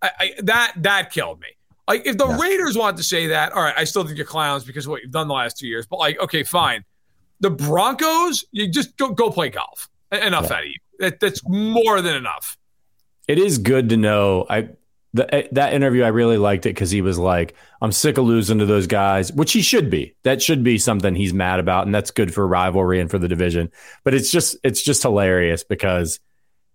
I, 0.01 0.11
I, 0.19 0.33
that 0.43 0.73
that 0.77 1.11
killed 1.11 1.39
me. 1.39 1.49
Like 1.87 2.05
if 2.05 2.17
the 2.17 2.27
yeah. 2.27 2.39
Raiders 2.39 2.77
want 2.77 2.97
to 2.97 3.03
say 3.03 3.27
that, 3.27 3.51
all 3.53 3.63
right, 3.63 3.73
I 3.77 3.83
still 3.83 4.03
think 4.05 4.17
you're 4.17 4.25
clowns 4.25 4.63
because 4.63 4.85
of 4.85 4.91
what 4.91 5.01
you've 5.01 5.11
done 5.11 5.27
the 5.27 5.33
last 5.33 5.57
two 5.57 5.67
years. 5.67 5.85
But 5.85 5.99
like, 5.99 6.19
okay, 6.19 6.43
fine. 6.43 6.83
The 7.39 7.49
Broncos, 7.49 8.45
you 8.51 8.69
just 8.69 8.97
go 8.97 9.09
go 9.09 9.29
play 9.29 9.49
golf. 9.49 9.89
Enough 10.11 10.45
yeah. 10.49 10.55
out 10.55 10.63
of 10.63 10.69
you. 10.69 10.75
That, 10.99 11.19
that's 11.19 11.41
more 11.45 12.01
than 12.01 12.15
enough. 12.15 12.57
It 13.27 13.39
is 13.39 13.57
good 13.57 13.89
to 13.89 13.97
know. 13.97 14.45
I 14.49 14.69
the, 15.13 15.33
eh, 15.33 15.47
that 15.53 15.73
interview, 15.73 16.03
I 16.03 16.09
really 16.09 16.37
liked 16.37 16.65
it 16.65 16.69
because 16.69 16.91
he 16.91 17.01
was 17.01 17.17
like, 17.17 17.55
I'm 17.81 17.91
sick 17.91 18.17
of 18.17 18.25
losing 18.25 18.59
to 18.59 18.65
those 18.65 18.87
guys, 18.87 19.31
which 19.33 19.51
he 19.51 19.61
should 19.61 19.89
be. 19.89 20.15
That 20.23 20.41
should 20.41 20.63
be 20.63 20.77
something 20.77 21.15
he's 21.15 21.33
mad 21.33 21.59
about. 21.59 21.85
And 21.85 21.93
that's 21.93 22.11
good 22.11 22.33
for 22.33 22.47
rivalry 22.47 22.99
and 22.99 23.09
for 23.09 23.17
the 23.17 23.27
division. 23.27 23.71
But 24.03 24.13
it's 24.13 24.31
just, 24.31 24.57
it's 24.63 24.81
just 24.81 25.03
hilarious 25.03 25.63
because 25.63 26.19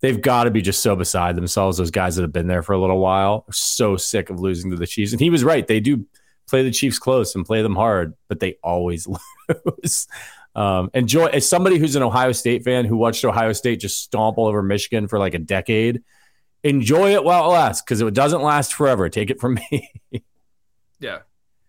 they've 0.01 0.21
got 0.21 0.45
to 0.45 0.51
be 0.51 0.63
just 0.63 0.83
so 0.83 0.97
beside 0.97 1.37
themselves. 1.37 1.79
Those 1.79 1.91
guys 1.91 2.17
that 2.17 2.23
have 2.23 2.33
been 2.33 2.49
there 2.49 2.63
for 2.63 2.73
a 2.73 2.81
little 2.81 2.99
while 2.99 3.45
are 3.49 3.53
so 3.53 3.97
sick 3.97 4.31
of 4.31 4.41
losing 4.41 4.71
to 4.71 4.77
the 4.77 4.87
Chiefs. 4.87 5.13
And 5.13 5.21
he 5.21 5.31
was 5.31 5.45
right. 5.45 5.67
They 5.67 5.81
do 5.81 6.07
play 6.49 6.63
the 6.63 6.71
Chiefs 6.71 6.99
close 6.99 7.35
and 7.35 7.47
play 7.47 7.63
them 7.63 7.77
hard, 7.77 8.15
but 8.29 8.41
they 8.41 8.57
always 8.63 9.07
lose. 9.65 10.09
Um, 10.55 10.91
enjoy 10.93 11.27
as 11.27 11.49
somebody 11.49 11.79
who's 11.79 11.97
an 11.97 12.03
Ohio 12.03 12.33
State 12.33 12.65
fan 12.65 12.85
who 12.85 12.97
watched 12.97 13.25
Ohio 13.25 13.53
State 13.53 13.81
just 13.81 14.03
stomp 14.03 14.37
all 14.37 14.49
over 14.49 14.63
Michigan 14.63 15.09
for 15.09 15.19
like 15.19 15.33
a 15.35 15.39
decade 15.39 16.03
enjoy 16.65 17.13
it 17.13 17.25
while 17.25 17.45
it 17.45 17.55
lasts 17.55 17.83
because 17.83 18.01
it 18.01 18.15
doesn't 18.15 18.43
last 18.43 18.75
forever. 18.75 19.09
Take 19.09 19.31
it 19.31 19.41
from 19.41 19.55
me. 19.71 19.91
yeah, 21.01 21.21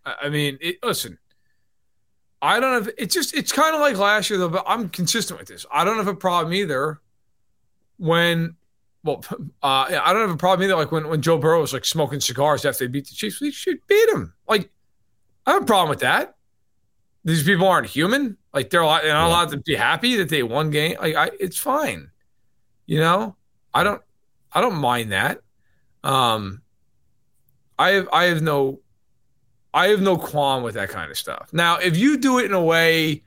I 0.05 0.29
mean, 0.29 0.57
it, 0.61 0.77
listen, 0.83 1.17
I 2.41 2.59
don't 2.59 2.73
have. 2.73 2.93
It's 2.97 3.13
just 3.13 3.33
it's 3.33 3.51
kind 3.51 3.73
of 3.73 3.81
like 3.81 3.97
last 3.97 4.29
year 4.29 4.37
though. 4.37 4.49
But 4.49 4.65
I'm 4.67 4.89
consistent 4.89 5.39
with 5.39 5.47
this. 5.47 5.65
I 5.71 5.85
don't 5.85 5.97
have 5.97 6.07
a 6.07 6.15
problem 6.15 6.53
either 6.53 6.99
when. 7.97 8.55
Well, 9.03 9.23
uh, 9.63 9.87
I 10.01 10.13
don't 10.13 10.21
have 10.21 10.31
a 10.31 10.37
problem 10.37 10.65
either. 10.65 10.75
Like 10.75 10.91
when, 10.91 11.07
when 11.07 11.21
Joe 11.21 11.37
Burrow 11.37 11.61
was 11.61 11.73
like 11.73 11.85
smoking 11.85 12.19
cigars 12.19 12.65
after 12.65 12.83
they 12.85 12.91
beat 12.91 13.07
the 13.07 13.15
Chiefs, 13.15 13.39
we 13.39 13.51
should 13.51 13.79
beat 13.87 14.09
him. 14.09 14.33
Like, 14.47 14.69
I 15.45 15.53
have 15.53 15.63
a 15.63 15.65
problem 15.65 15.89
with 15.89 15.99
that. 15.99 16.35
These 17.25 17.43
people 17.43 17.67
aren't 17.67 17.87
human. 17.87 18.37
Like 18.53 18.69
they're, 18.69 18.83
they're 18.83 19.13
not 19.13 19.27
allowed 19.27 19.49
to 19.49 19.57
be 19.57 19.75
happy 19.75 20.17
that 20.17 20.29
they 20.29 20.43
won 20.43 20.69
game. 20.69 20.97
Like 20.99 21.15
I, 21.15 21.31
it's 21.39 21.57
fine. 21.57 22.11
You 22.85 22.99
know, 22.99 23.37
I 23.73 23.83
don't. 23.83 24.01
I 24.53 24.61
don't 24.61 24.75
mind 24.75 25.11
that. 25.11 25.39
Um, 26.03 26.61
I 27.77 27.91
have 27.91 28.09
I 28.13 28.25
have 28.25 28.41
no 28.41 28.81
I 29.73 29.87
have 29.87 30.01
no 30.01 30.17
qualm 30.17 30.63
with 30.63 30.75
that 30.75 30.89
kind 30.89 31.09
of 31.09 31.17
stuff. 31.17 31.49
Now, 31.51 31.77
if 31.77 31.97
you 31.97 32.17
do 32.17 32.39
it 32.39 32.45
in 32.45 32.53
a 32.53 32.61
way 32.61 33.23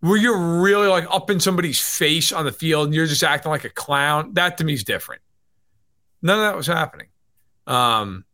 where 0.00 0.16
you're 0.16 0.60
really 0.62 0.86
like 0.86 1.06
up 1.10 1.30
in 1.30 1.40
somebody's 1.40 1.80
face 1.80 2.32
on 2.32 2.46
the 2.46 2.52
field 2.52 2.86
and 2.86 2.94
you're 2.94 3.06
just 3.06 3.22
acting 3.22 3.50
like 3.50 3.64
a 3.64 3.70
clown, 3.70 4.32
that 4.34 4.56
to 4.58 4.64
me 4.64 4.72
is 4.72 4.82
different. 4.82 5.20
None 6.22 6.38
of 6.38 6.44
that 6.44 6.56
was 6.56 6.66
happening. 6.66 7.08
Um, 7.66 8.24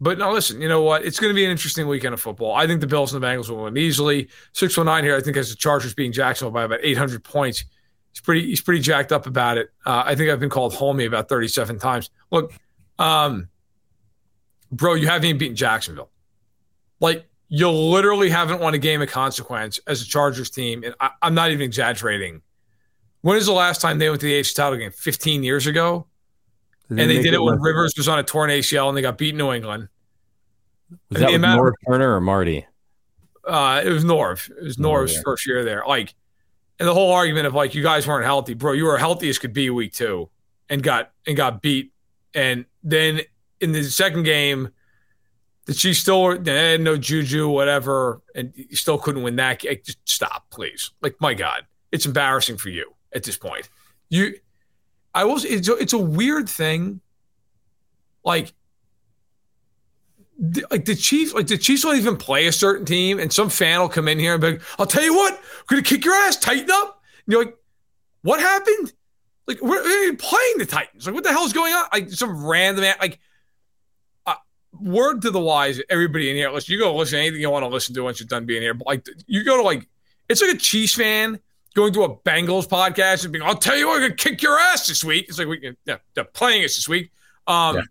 but 0.00 0.18
now 0.18 0.32
listen, 0.32 0.62
you 0.62 0.68
know 0.68 0.82
what? 0.82 1.04
It's 1.04 1.20
going 1.20 1.30
to 1.30 1.34
be 1.34 1.44
an 1.44 1.50
interesting 1.50 1.86
weekend 1.86 2.14
of 2.14 2.20
football. 2.20 2.54
I 2.54 2.66
think 2.66 2.80
the 2.80 2.86
Bills 2.86 3.12
and 3.12 3.22
the 3.22 3.26
Bengals 3.26 3.50
will 3.50 3.64
win 3.64 3.76
easily. 3.76 4.28
619 4.54 5.06
here, 5.06 5.16
I 5.16 5.20
think, 5.20 5.36
has 5.36 5.50
the 5.50 5.56
Chargers 5.56 5.92
being 5.92 6.12
Jacksonville 6.12 6.52
by 6.52 6.64
about 6.64 6.80
800 6.82 7.22
points 7.22 7.64
he's 8.12 8.20
pretty 8.20 8.46
he's 8.46 8.60
pretty 8.60 8.80
jacked 8.80 9.12
up 9.12 9.26
about 9.26 9.58
it. 9.58 9.70
Uh, 9.84 10.02
I 10.06 10.14
think 10.14 10.30
I've 10.30 10.40
been 10.40 10.50
called 10.50 10.72
homie 10.72 11.06
about 11.06 11.28
37 11.28 11.78
times. 11.78 12.10
Look, 12.30 12.52
um, 12.98 13.48
bro, 14.70 14.94
you 14.94 15.06
haven't 15.06 15.26
even 15.26 15.38
beaten 15.38 15.56
Jacksonville. 15.56 16.10
Like 17.00 17.26
you 17.48 17.68
literally 17.70 18.30
haven't 18.30 18.60
won 18.60 18.74
a 18.74 18.78
game 18.78 19.02
of 19.02 19.10
consequence 19.10 19.80
as 19.86 20.02
a 20.02 20.06
Chargers 20.06 20.50
team, 20.50 20.84
and 20.84 20.94
I, 21.00 21.10
am 21.22 21.34
not 21.34 21.50
even 21.50 21.62
exaggerating. 21.62 22.42
When 23.22 23.36
is 23.36 23.46
the 23.46 23.52
last 23.52 23.80
time 23.80 23.98
they 23.98 24.08
went 24.08 24.20
to 24.20 24.26
the 24.26 24.40
AFC 24.40 24.54
title 24.54 24.78
game? 24.78 24.92
15 24.92 25.42
years 25.42 25.66
ago, 25.66 26.06
did 26.88 27.00
and 27.00 27.10
they, 27.10 27.16
they 27.16 27.22
did 27.22 27.34
it 27.34 27.42
when 27.42 27.60
Rivers 27.60 27.94
was 27.96 28.08
on 28.08 28.18
a 28.18 28.22
torn 28.22 28.50
ACL 28.50 28.88
and 28.88 28.96
they 28.96 29.02
got 29.02 29.18
beat 29.18 29.30
in 29.30 29.36
New 29.36 29.52
England. 29.52 29.88
Was 31.10 31.20
that 31.20 31.32
with 31.32 31.40
Norv 31.40 31.72
Turner 31.86 32.16
or 32.16 32.20
Marty? 32.20 32.66
Uh, 33.46 33.82
it 33.84 33.90
was 33.90 34.04
Norv. 34.04 34.50
It 34.50 34.62
was 34.62 34.78
Norv's 34.78 35.12
oh, 35.12 35.16
yeah. 35.16 35.22
first 35.24 35.46
year 35.46 35.64
there. 35.64 35.84
Like 35.86 36.14
and 36.80 36.88
the 36.88 36.94
whole 36.94 37.12
argument 37.12 37.46
of 37.46 37.54
like 37.54 37.74
you 37.74 37.82
guys 37.82 38.06
weren't 38.06 38.24
healthy, 38.24 38.54
bro. 38.54 38.72
You 38.72 38.86
were 38.86 38.96
healthy 38.96 39.28
as 39.28 39.38
could 39.38 39.52
be 39.52 39.68
week 39.68 39.92
two, 39.92 40.30
and 40.70 40.82
got 40.82 41.12
and 41.26 41.36
got 41.36 41.60
beat. 41.60 41.92
And 42.34 42.64
then 42.82 43.20
in 43.60 43.72
the 43.72 43.84
second 43.84 44.22
game, 44.22 44.70
that 45.66 45.76
she 45.76 45.92
still 45.92 46.42
had 46.42 46.80
no 46.80 46.96
juju, 46.96 47.48
whatever, 47.48 48.22
and 48.34 48.52
you 48.56 48.76
still 48.76 48.96
couldn't 48.96 49.22
win 49.22 49.36
that. 49.36 49.60
Just 49.60 49.98
stop, 50.06 50.48
please. 50.50 50.90
Like 51.02 51.20
my 51.20 51.34
God, 51.34 51.66
it's 51.92 52.06
embarrassing 52.06 52.56
for 52.56 52.70
you 52.70 52.94
at 53.12 53.24
this 53.24 53.36
point. 53.36 53.68
You, 54.08 54.36
I 55.14 55.24
was. 55.24 55.44
It's 55.44 55.68
a, 55.68 55.76
it's 55.76 55.92
a 55.92 55.98
weird 55.98 56.48
thing. 56.48 57.02
Like 58.24 58.54
like 60.70 60.86
the 60.86 60.94
Chiefs, 60.94 61.34
like 61.34 61.46
the 61.46 61.58
Chiefs 61.58 61.82
don't 61.82 61.96
even 61.96 62.16
play 62.16 62.46
a 62.46 62.52
certain 62.52 62.86
team, 62.86 63.18
and 63.18 63.32
some 63.32 63.50
fan 63.50 63.80
will 63.80 63.88
come 63.88 64.08
in 64.08 64.18
here 64.18 64.32
and 64.32 64.40
be 64.40 64.52
like, 64.52 64.62
"I'll 64.78 64.86
tell 64.86 65.02
you 65.02 65.14
what, 65.14 65.34
we're 65.70 65.76
gonna 65.76 65.82
kick 65.82 66.04
your 66.04 66.14
ass, 66.14 66.36
tighten 66.36 66.70
up." 66.70 67.02
And 67.26 67.32
you're 67.32 67.44
like, 67.44 67.56
"What 68.22 68.40
happened?" 68.40 68.92
Like 69.46 69.60
we're, 69.60 69.82
we're 69.82 70.16
playing 70.16 70.58
the 70.58 70.66
Titans. 70.66 71.06
Like 71.06 71.14
what 71.14 71.24
the 71.24 71.30
hell's 71.30 71.52
going 71.52 71.74
on? 71.74 71.86
Like 71.92 72.10
some 72.10 72.44
random 72.44 72.84
like. 73.00 73.18
Uh, 74.26 74.34
word 74.80 75.22
to 75.22 75.30
the 75.30 75.40
wise, 75.40 75.80
everybody 75.90 76.30
in 76.30 76.36
here. 76.36 76.50
Listen, 76.50 76.72
you 76.72 76.78
go 76.78 76.94
listen 76.94 77.18
to 77.18 77.22
anything 77.22 77.40
you 77.40 77.50
want 77.50 77.64
to 77.64 77.68
listen 77.68 77.94
to 77.94 78.02
once 78.02 78.20
you're 78.20 78.26
done 78.26 78.46
being 78.46 78.62
here. 78.62 78.74
But 78.74 78.86
like, 78.86 79.06
you 79.26 79.44
go 79.44 79.56
to 79.56 79.62
like, 79.62 79.88
it's 80.28 80.40
like 80.40 80.54
a 80.54 80.58
Chiefs 80.58 80.94
fan 80.94 81.38
going 81.74 81.92
to 81.92 82.04
a 82.04 82.16
Bengals 82.16 82.66
podcast 82.66 83.24
and 83.24 83.32
being, 83.32 83.44
"I'll 83.44 83.56
tell 83.56 83.76
you 83.76 83.88
what, 83.88 83.94
we're 83.94 84.08
gonna 84.08 84.14
kick 84.14 84.40
your 84.40 84.58
ass 84.58 84.86
this 84.86 85.04
week." 85.04 85.26
It's 85.28 85.38
like 85.38 85.48
we, 85.48 85.76
yeah, 85.84 85.96
they're 86.14 86.24
playing 86.24 86.64
us 86.64 86.76
this 86.76 86.88
week. 86.88 87.10
Um, 87.46 87.76
yeah. 87.76 87.82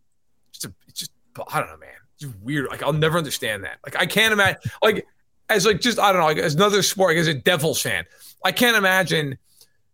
it's, 0.53 0.65
a, 0.65 0.73
it's 0.87 0.99
just 0.99 1.11
I 1.47 1.59
don't 1.59 1.69
know, 1.69 1.77
man. 1.77 1.89
It's 2.21 2.33
weird. 2.41 2.67
Like 2.69 2.83
I'll 2.83 2.93
never 2.93 3.17
understand 3.17 3.63
that. 3.63 3.77
Like 3.85 3.95
I 3.97 4.05
can't 4.05 4.33
imagine. 4.33 4.59
Like 4.81 5.07
as 5.49 5.65
like 5.65 5.81
just 5.81 5.99
I 5.99 6.11
don't 6.11 6.21
know. 6.21 6.27
Like 6.27 6.37
as 6.37 6.55
another 6.55 6.81
sport, 6.81 7.11
like 7.11 7.17
as 7.17 7.27
a 7.27 7.33
Devils 7.33 7.81
fan, 7.81 8.05
I 8.43 8.51
can't 8.51 8.77
imagine 8.77 9.37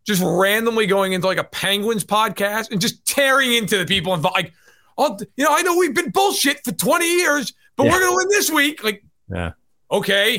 just 0.06 0.22
randomly 0.24 0.86
going 0.86 1.14
into 1.14 1.28
like 1.28 1.38
a 1.38 1.44
Penguins 1.44 2.04
podcast 2.04 2.72
and 2.72 2.80
just 2.80 3.06
tearing 3.06 3.54
into 3.54 3.78
the 3.78 3.86
people 3.86 4.14
involved. 4.14 4.36
Like, 4.36 4.54
oh, 4.98 5.18
you 5.36 5.44
know, 5.44 5.50
I 5.52 5.62
know 5.64 5.78
we've 5.78 5.96
been 5.96 6.12
bullshit 6.12 6.64
for 6.64 6.72
20 6.72 7.18
years, 7.18 7.54
but 7.76 7.86
yeah. 7.86 7.92
we're 7.92 8.00
gonna 8.00 8.16
win 8.16 8.28
this 8.30 8.52
week. 8.52 8.84
Like, 8.84 9.04
yeah, 9.30 9.52
okay. 9.92 10.38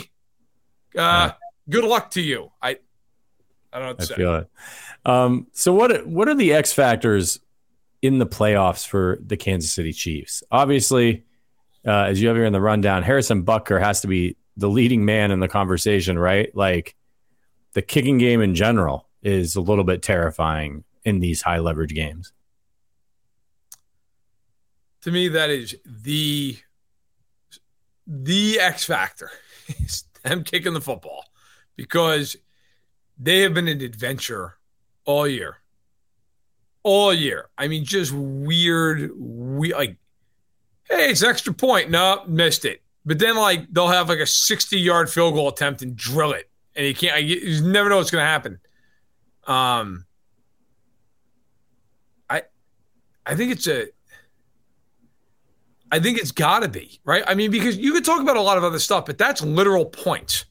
Uh, 0.96 1.30
yeah. 1.30 1.32
good 1.68 1.84
luck 1.84 2.12
to 2.12 2.22
you. 2.22 2.50
I, 2.62 2.78
I 3.72 3.78
don't 3.78 3.82
know. 3.82 3.86
What 3.88 3.98
to 3.98 4.02
I 4.02 4.06
say. 4.06 4.14
feel 4.14 4.34
it. 4.36 4.48
Um, 5.04 5.46
so 5.52 5.72
what 5.72 6.06
what 6.06 6.28
are 6.28 6.34
the 6.34 6.52
X 6.52 6.72
factors 6.72 7.40
in 8.02 8.18
the 8.18 8.26
playoffs 8.26 8.86
for 8.86 9.18
the 9.24 9.36
Kansas 9.36 9.70
City 9.70 9.92
Chiefs? 9.92 10.42
Obviously, 10.50 11.25
uh, 11.86 12.06
as 12.08 12.20
you 12.20 12.28
have 12.28 12.36
here 12.36 12.44
in 12.44 12.52
the 12.52 12.60
rundown, 12.60 13.02
Harrison 13.02 13.44
Butker 13.44 13.80
has 13.80 14.00
to 14.00 14.08
be 14.08 14.36
the 14.56 14.68
leading 14.68 15.04
man 15.04 15.30
in 15.30 15.40
the 15.40 15.48
conversation, 15.48 16.18
right? 16.18 16.54
Like 16.54 16.96
the 17.74 17.82
kicking 17.82 18.18
game 18.18 18.40
in 18.40 18.54
general 18.54 19.08
is 19.22 19.54
a 19.56 19.60
little 19.60 19.84
bit 19.84 20.02
terrifying 20.02 20.84
in 21.04 21.20
these 21.20 21.42
high 21.42 21.58
leverage 21.58 21.94
games. 21.94 22.32
To 25.02 25.12
me, 25.12 25.28
that 25.28 25.50
is 25.50 25.76
the 25.84 26.58
the 28.06 28.58
X 28.60 28.84
factor 28.84 29.30
is 29.68 30.04
them 30.22 30.42
kicking 30.42 30.74
the 30.74 30.80
football 30.80 31.24
because 31.76 32.36
they 33.18 33.40
have 33.40 33.54
been 33.54 33.68
an 33.68 33.80
adventure 33.80 34.56
all 35.04 35.26
year. 35.26 35.58
All 36.82 37.12
year. 37.12 37.48
I 37.56 37.68
mean, 37.68 37.84
just 37.84 38.12
weird, 38.12 39.10
we 39.16 39.72
like, 39.72 39.96
hey, 40.88 41.10
it's 41.10 41.22
extra 41.22 41.52
point. 41.52 41.90
No, 41.90 42.22
missed 42.26 42.64
it. 42.64 42.82
But 43.04 43.18
then, 43.18 43.36
like, 43.36 43.72
they'll 43.72 43.88
have 43.88 44.08
like 44.08 44.18
a 44.18 44.26
60 44.26 44.78
yard 44.78 45.10
field 45.10 45.34
goal 45.34 45.48
attempt 45.48 45.82
and 45.82 45.96
drill 45.96 46.32
it. 46.32 46.50
And 46.74 46.86
you 46.86 46.94
can't, 46.94 47.22
you 47.22 47.62
never 47.62 47.88
know 47.88 47.96
what's 47.96 48.10
going 48.10 48.22
to 48.22 48.28
happen. 48.28 48.58
Um, 49.46 50.04
I, 52.28 52.42
I 53.24 53.34
think 53.34 53.52
it's 53.52 53.66
a, 53.68 53.86
I 55.90 56.00
think 56.00 56.18
it's 56.18 56.32
got 56.32 56.60
to 56.60 56.68
be 56.68 57.00
right. 57.04 57.22
I 57.26 57.34
mean, 57.34 57.50
because 57.50 57.76
you 57.76 57.92
could 57.92 58.04
talk 58.04 58.20
about 58.20 58.36
a 58.36 58.40
lot 58.40 58.58
of 58.58 58.64
other 58.64 58.78
stuff, 58.78 59.06
but 59.06 59.18
that's 59.18 59.40
literal 59.40 59.84
points, 59.86 60.44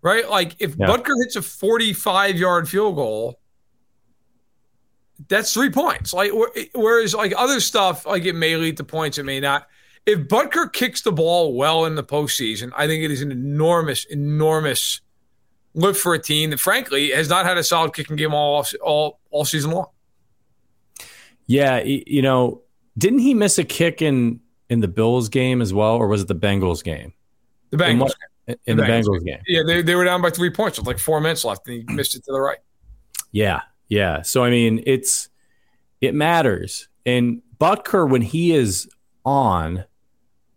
right? 0.00 0.28
Like 0.28 0.56
if 0.58 0.76
yeah. 0.76 0.86
Butker 0.86 1.14
hits 1.22 1.36
a 1.36 1.42
45 1.42 2.36
yard 2.36 2.68
field 2.68 2.96
goal, 2.96 3.38
that's 5.28 5.52
three 5.52 5.70
points. 5.70 6.12
Like 6.12 6.32
whereas 6.74 7.14
like 7.14 7.32
other 7.36 7.60
stuff, 7.60 8.06
like 8.06 8.24
it 8.24 8.34
may 8.34 8.56
lead 8.56 8.76
to 8.78 8.84
points, 8.84 9.18
it 9.18 9.24
may 9.24 9.40
not. 9.40 9.68
If 10.04 10.20
Butker 10.20 10.72
kicks 10.72 11.02
the 11.02 11.12
ball 11.12 11.54
well 11.54 11.84
in 11.84 11.94
the 11.94 12.02
postseason, 12.02 12.72
I 12.76 12.86
think 12.86 13.04
it 13.04 13.10
is 13.10 13.22
an 13.22 13.30
enormous, 13.30 14.04
enormous 14.06 15.00
lift 15.74 16.00
for 16.00 16.14
a 16.14 16.18
team 16.18 16.50
that, 16.50 16.58
frankly, 16.58 17.10
has 17.10 17.28
not 17.28 17.46
had 17.46 17.56
a 17.56 17.64
solid 17.64 17.94
kicking 17.94 18.16
game 18.16 18.34
all 18.34 18.66
all 18.82 19.20
all 19.30 19.44
season 19.44 19.70
long. 19.70 19.86
Yeah, 21.46 21.82
you 21.82 22.22
know, 22.22 22.62
didn't 22.98 23.20
he 23.20 23.34
miss 23.34 23.58
a 23.58 23.64
kick 23.64 24.02
in 24.02 24.40
in 24.68 24.80
the 24.80 24.88
Bills 24.88 25.28
game 25.28 25.60
as 25.60 25.72
well, 25.72 25.96
or 25.96 26.08
was 26.08 26.22
it 26.22 26.28
the 26.28 26.34
Bengals 26.34 26.82
game? 26.82 27.12
The 27.70 27.76
Bengals. 27.76 27.90
In, 27.90 27.98
what, 27.98 28.14
in 28.66 28.76
the, 28.76 28.82
the 28.82 28.88
Bengals, 28.88 29.04
Bengals 29.04 29.24
game. 29.24 29.24
game. 29.24 29.42
Yeah, 29.46 29.62
they, 29.66 29.82
they 29.82 29.94
were 29.94 30.04
down 30.04 30.20
by 30.20 30.30
three 30.30 30.50
points 30.50 30.78
with 30.78 30.86
like 30.86 30.98
four 30.98 31.20
minutes 31.20 31.44
left, 31.44 31.66
and 31.68 31.76
he 31.76 31.94
missed 31.94 32.14
it 32.14 32.24
to 32.24 32.32
the 32.32 32.40
right. 32.40 32.58
Yeah, 33.30 33.60
yeah. 33.88 34.22
So 34.22 34.44
I 34.44 34.50
mean, 34.50 34.82
it's 34.86 35.28
it 36.00 36.14
matters. 36.14 36.88
And 37.04 37.42
Butker, 37.58 38.08
when 38.08 38.22
he 38.22 38.52
is 38.54 38.88
on, 39.24 39.84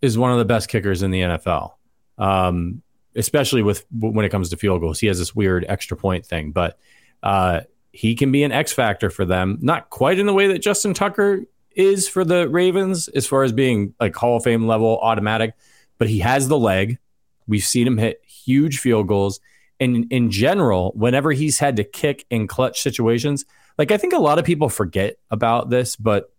is 0.02 0.18
one 0.18 0.32
of 0.32 0.38
the 0.38 0.44
best 0.44 0.68
kickers 0.68 1.02
in 1.02 1.10
the 1.10 1.20
NFL. 1.20 1.72
Um, 2.18 2.82
especially 3.16 3.62
with 3.62 3.84
when 3.90 4.24
it 4.24 4.28
comes 4.28 4.50
to 4.50 4.56
field 4.56 4.80
goals. 4.80 5.00
He 5.00 5.06
has 5.06 5.18
this 5.18 5.34
weird 5.34 5.64
extra 5.68 5.96
point 5.96 6.26
thing, 6.26 6.52
but 6.52 6.78
uh, 7.22 7.62
he 7.92 8.14
can 8.14 8.30
be 8.30 8.44
an 8.44 8.52
X 8.52 8.72
factor 8.72 9.10
for 9.10 9.24
them. 9.24 9.58
Not 9.60 9.90
quite 9.90 10.18
in 10.18 10.26
the 10.26 10.34
way 10.34 10.46
that 10.48 10.60
Justin 10.60 10.94
Tucker 10.94 11.42
is 11.74 12.08
for 12.08 12.24
the 12.24 12.48
Ravens, 12.48 13.08
as 13.08 13.26
far 13.26 13.42
as 13.42 13.52
being 13.52 13.94
like 13.98 14.14
Hall 14.14 14.36
of 14.36 14.44
Fame 14.44 14.66
level 14.66 14.98
automatic, 15.00 15.54
but 15.98 16.08
he 16.08 16.18
has 16.20 16.48
the 16.48 16.58
leg. 16.58 16.98
We've 17.46 17.64
seen 17.64 17.86
him 17.86 17.98
hit 17.98 18.22
huge 18.26 18.78
field 18.78 19.08
goals 19.08 19.40
and 19.78 20.10
in 20.10 20.30
general, 20.30 20.92
whenever 20.94 21.32
he's 21.32 21.58
had 21.58 21.76
to 21.76 21.84
kick 21.84 22.24
in 22.30 22.46
clutch 22.46 22.80
situations, 22.80 23.44
like 23.78 23.90
I 23.90 23.98
think 23.98 24.12
a 24.12 24.18
lot 24.18 24.38
of 24.38 24.44
people 24.44 24.68
forget 24.68 25.16
about 25.30 25.70
this, 25.70 25.96
but 25.96 26.32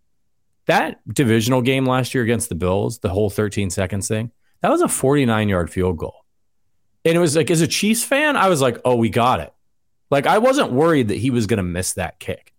that 0.66 1.00
divisional 1.12 1.62
game 1.62 1.86
last 1.86 2.14
year 2.14 2.22
against 2.24 2.48
the 2.48 2.54
Bills, 2.54 2.98
the 2.98 3.08
whole 3.08 3.30
13 3.30 3.70
seconds 3.70 4.08
thing, 4.08 4.30
that 4.60 4.70
was 4.70 4.82
a 4.82 4.88
49 4.88 5.48
yard 5.48 5.70
field 5.70 5.96
goal. 5.96 6.24
And 7.04 7.16
it 7.16 7.20
was 7.20 7.36
like, 7.36 7.50
as 7.50 7.60
a 7.60 7.68
Chiefs 7.68 8.04
fan, 8.04 8.36
I 8.36 8.48
was 8.48 8.60
like, 8.60 8.78
oh, 8.84 8.96
we 8.96 9.08
got 9.08 9.40
it. 9.40 9.52
Like, 10.10 10.26
I 10.26 10.38
wasn't 10.38 10.72
worried 10.72 11.08
that 11.08 11.16
he 11.16 11.30
was 11.30 11.46
going 11.46 11.58
to 11.58 11.62
miss 11.62 11.94
that 11.94 12.18
kick 12.18 12.52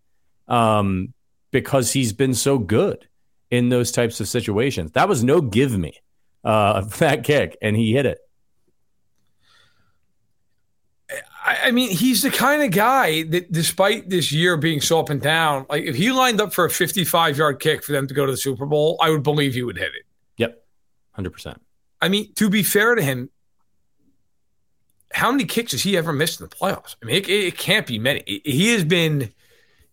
um, 0.48 1.14
because 1.52 1.92
he's 1.92 2.14
been 2.14 2.34
so 2.34 2.58
good 2.58 3.08
in 3.52 3.70
those 3.70 3.92
types 3.92 4.20
of 4.20 4.28
situations. 4.28 4.92
That 4.94 5.10
was 5.10 5.24
no 5.24 5.42
give 5.42 5.78
me 5.78 6.00
uh, 6.44 6.82
that 7.00 7.24
kick, 7.24 7.58
and 7.62 7.76
he 7.76 7.94
hit 7.94 8.06
it. 8.06 8.20
I 11.46 11.72
mean, 11.72 11.90
he's 11.90 12.22
the 12.22 12.30
kind 12.30 12.62
of 12.64 12.72
guy 12.72 13.24
that, 13.24 13.52
despite 13.52 14.10
this 14.10 14.32
year 14.32 14.58
being 14.58 14.82
so 14.82 15.00
up 15.00 15.10
and 15.10 15.22
down, 15.22 15.66
like 15.70 15.84
if 15.84 15.96
he 15.96 16.12
lined 16.12 16.42
up 16.42 16.54
for 16.54 16.66
a 16.66 16.70
55 16.70 17.38
yard 17.38 17.60
kick 17.60 17.84
for 17.84 17.92
them 17.92 18.08
to 18.08 18.14
go 18.14 18.26
to 18.26 18.32
the 18.32 18.38
Super 18.38 18.66
Bowl, 18.66 18.98
I 19.02 19.10
would 19.10 19.24
believe 19.24 19.54
he 19.54 19.64
would 19.64 19.78
hit 19.78 19.92
it. 19.96 20.06
Yep. 20.38 20.64
100%. 21.18 21.58
I 22.02 22.10
mean, 22.10 22.34
to 22.34 22.50
be 22.50 22.64
fair 22.64 22.96
to 22.96 23.02
him, 23.02 23.30
how 25.14 25.32
many 25.32 25.46
kicks 25.46 25.72
has 25.72 25.84
he 25.84 25.98
ever 25.98 26.14
missed 26.14 26.42
in 26.42 26.48
the 26.48 26.56
playoffs? 26.56 26.96
I 27.02 27.06
mean, 27.06 27.16
it, 27.16 27.30
it 27.30 27.58
can't 27.58 27.88
be 27.88 28.00
many. 28.00 28.42
He 28.46 28.72
has 28.74 28.84
been 28.84 29.34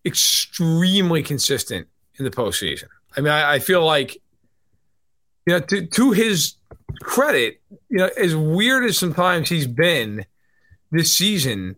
extremely 0.05 1.23
consistent 1.23 1.89
in 2.19 2.25
the 2.25 2.31
postseason. 2.31 2.89
I 3.17 3.21
mean, 3.21 3.33
I, 3.33 3.55
I 3.55 3.59
feel 3.61 3.85
like, 3.85 4.17
you 5.47 5.55
know, 5.55 5.61
to, 5.61 5.87
to 5.87 6.11
his 6.13 6.55
credit, 7.03 7.61
you 7.89 7.99
know, 7.99 8.11
as 8.17 8.35
weird 8.37 8.85
as 8.85 8.99
sometimes 8.99 9.49
he's 9.49 9.67
been 9.67 10.27
this 10.91 11.17
season, 11.17 11.77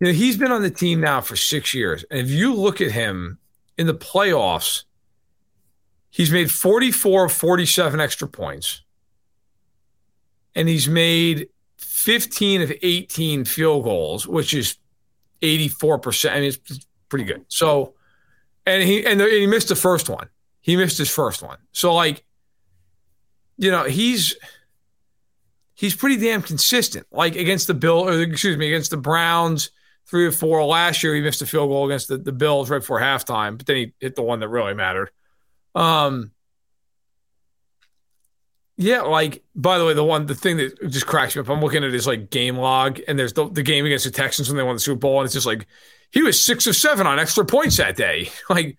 you 0.00 0.06
know, 0.06 0.12
he's 0.12 0.36
been 0.36 0.52
on 0.52 0.62
the 0.62 0.70
team 0.70 1.00
now 1.00 1.20
for 1.20 1.36
six 1.36 1.74
years. 1.74 2.04
And 2.10 2.20
if 2.20 2.30
you 2.30 2.54
look 2.54 2.80
at 2.80 2.90
him 2.90 3.38
in 3.76 3.86
the 3.86 3.94
playoffs, 3.94 4.84
he's 6.10 6.30
made 6.30 6.50
44 6.50 7.26
of 7.26 7.32
47 7.32 8.00
extra 8.00 8.28
points. 8.28 8.82
And 10.54 10.68
he's 10.68 10.88
made 10.88 11.48
15 11.78 12.62
of 12.62 12.72
18 12.82 13.44
field 13.44 13.84
goals, 13.84 14.26
which 14.26 14.54
is 14.54 14.76
84%. 15.42 16.30
I 16.30 16.34
mean, 16.34 16.44
it's 16.44 16.86
pretty 17.08 17.24
good. 17.24 17.44
So, 17.48 17.94
and 18.66 18.82
he 18.82 19.04
and 19.04 19.20
he 19.20 19.46
missed 19.46 19.68
the 19.68 19.76
first 19.76 20.08
one. 20.08 20.28
He 20.60 20.76
missed 20.76 20.98
his 20.98 21.10
first 21.10 21.42
one. 21.42 21.58
So, 21.72 21.94
like, 21.94 22.24
you 23.56 23.70
know, 23.70 23.84
he's 23.84 24.36
he's 25.80 25.96
pretty 25.96 26.18
damn 26.18 26.42
consistent. 26.42 27.06
Like 27.10 27.36
against 27.36 27.66
the 27.66 27.72
Bill, 27.72 28.06
or 28.06 28.20
excuse 28.20 28.58
me, 28.58 28.66
against 28.66 28.90
the 28.90 28.98
Browns, 28.98 29.70
three 30.06 30.26
or 30.26 30.32
four. 30.32 30.62
Last 30.62 31.02
year, 31.02 31.14
he 31.14 31.22
missed 31.22 31.40
a 31.40 31.46
field 31.46 31.70
goal 31.70 31.86
against 31.86 32.08
the, 32.08 32.18
the 32.18 32.32
Bills 32.32 32.68
right 32.68 32.80
before 32.80 33.00
halftime, 33.00 33.56
but 33.56 33.66
then 33.66 33.76
he 33.76 33.92
hit 33.98 34.14
the 34.14 34.22
one 34.22 34.40
that 34.40 34.48
really 34.48 34.74
mattered. 34.74 35.10
Um, 35.74 36.32
yeah, 38.76 39.00
like 39.00 39.42
by 39.54 39.78
the 39.78 39.86
way, 39.86 39.94
the 39.94 40.04
one 40.04 40.26
the 40.26 40.34
thing 40.34 40.58
that 40.58 40.90
just 40.90 41.06
cracks 41.06 41.34
me 41.34 41.40
up, 41.40 41.48
I'm 41.48 41.62
looking 41.62 41.82
at 41.82 41.92
his 41.92 42.06
like 42.06 42.28
game 42.28 42.56
log, 42.56 43.00
and 43.08 43.18
there's 43.18 43.32
the, 43.32 43.48
the 43.48 43.62
game 43.62 43.86
against 43.86 44.04
the 44.04 44.10
Texans 44.10 44.50
when 44.50 44.58
they 44.58 44.62
won 44.62 44.76
the 44.76 44.80
Super 44.80 44.98
Bowl, 44.98 45.20
and 45.20 45.24
it's 45.24 45.34
just 45.34 45.46
like 45.46 45.66
he 46.10 46.22
was 46.22 46.44
six 46.44 46.66
or 46.66 46.74
seven 46.74 47.06
on 47.06 47.18
extra 47.18 47.46
points 47.46 47.78
that 47.78 47.96
day. 47.96 48.28
Like, 48.50 48.76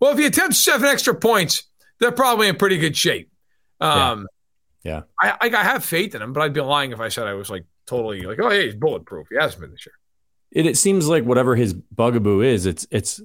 well, 0.00 0.12
if 0.12 0.18
he 0.18 0.26
attempts 0.26 0.64
seven 0.64 0.88
extra 0.88 1.14
points, 1.14 1.64
they're 2.00 2.10
probably 2.10 2.48
in 2.48 2.56
pretty 2.56 2.78
good 2.78 2.96
shape. 2.96 3.30
Um, 3.80 4.26
yeah. 4.82 5.02
I, 5.20 5.30
I, 5.40 5.46
I 5.46 5.62
have 5.62 5.84
faith 5.84 6.14
in 6.14 6.22
him, 6.22 6.32
but 6.32 6.42
I'd 6.42 6.52
be 6.52 6.60
lying 6.60 6.92
if 6.92 7.00
I 7.00 7.08
said 7.08 7.26
I 7.26 7.34
was 7.34 7.50
like 7.50 7.64
totally 7.86 8.22
like, 8.22 8.38
oh, 8.40 8.50
hey, 8.50 8.66
he's 8.66 8.74
bulletproof. 8.74 9.26
He 9.30 9.36
hasn't 9.36 9.60
been 9.60 9.70
this 9.70 9.86
year. 9.86 9.94
It, 10.50 10.66
it 10.66 10.78
seems 10.78 11.06
like 11.06 11.24
whatever 11.24 11.54
his 11.54 11.74
bugaboo 11.74 12.40
is, 12.40 12.66
it's 12.66 12.86
it's 12.90 13.20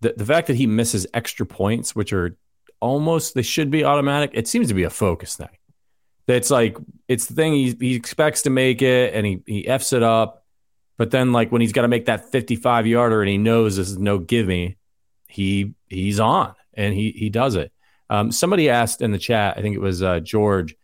the, 0.00 0.14
the 0.16 0.26
fact 0.26 0.48
that 0.48 0.56
he 0.56 0.66
misses 0.66 1.06
extra 1.14 1.46
points, 1.46 1.96
which 1.96 2.12
are 2.12 2.36
almost 2.80 3.34
they 3.34 3.42
should 3.42 3.70
be 3.70 3.84
automatic. 3.84 4.30
It 4.34 4.48
seems 4.48 4.68
to 4.68 4.74
be 4.74 4.82
a 4.82 4.90
focus 4.90 5.36
thing. 5.36 5.48
That's 6.26 6.50
like 6.50 6.76
it's 7.08 7.26
the 7.26 7.34
thing 7.34 7.52
he 7.54 7.76
he 7.80 7.94
expects 7.94 8.42
to 8.42 8.50
make 8.50 8.82
it 8.82 9.14
and 9.14 9.26
he 9.26 9.42
he 9.46 9.66
f's 9.66 9.92
it 9.92 10.02
up, 10.02 10.44
but 10.98 11.10
then 11.10 11.32
like 11.32 11.50
when 11.50 11.60
he's 11.60 11.72
got 11.72 11.82
to 11.82 11.88
make 11.88 12.06
that 12.06 12.30
55 12.30 12.86
yarder 12.86 13.22
and 13.22 13.28
he 13.28 13.38
knows 13.38 13.76
this 13.76 13.90
is 13.90 13.98
no 13.98 14.18
gimme, 14.18 14.76
he 15.26 15.74
he's 15.88 16.20
on 16.20 16.54
and 16.74 16.94
he 16.94 17.10
he 17.10 17.30
does 17.30 17.56
it. 17.56 17.72
Um, 18.10 18.30
somebody 18.30 18.68
asked 18.68 19.00
in 19.00 19.10
the 19.10 19.18
chat, 19.18 19.56
I 19.56 19.62
think 19.62 19.74
it 19.74 19.80
was 19.80 20.02
uh, 20.02 20.20
George, 20.20 20.76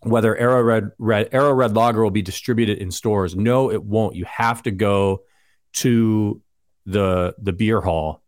whether 0.00 0.36
Arrow 0.36 0.62
Red, 0.62 0.90
Red 0.98 1.28
Arrow 1.32 1.52
Red 1.52 1.74
Lager 1.74 2.02
will 2.02 2.10
be 2.10 2.22
distributed 2.22 2.78
in 2.78 2.90
stores. 2.90 3.36
No, 3.36 3.70
it 3.70 3.82
won't. 3.82 4.16
You 4.16 4.24
have 4.24 4.62
to 4.64 4.70
go 4.70 5.22
to 5.74 6.40
the 6.86 7.34
the 7.38 7.52
beer 7.52 7.80
hall 7.80 8.22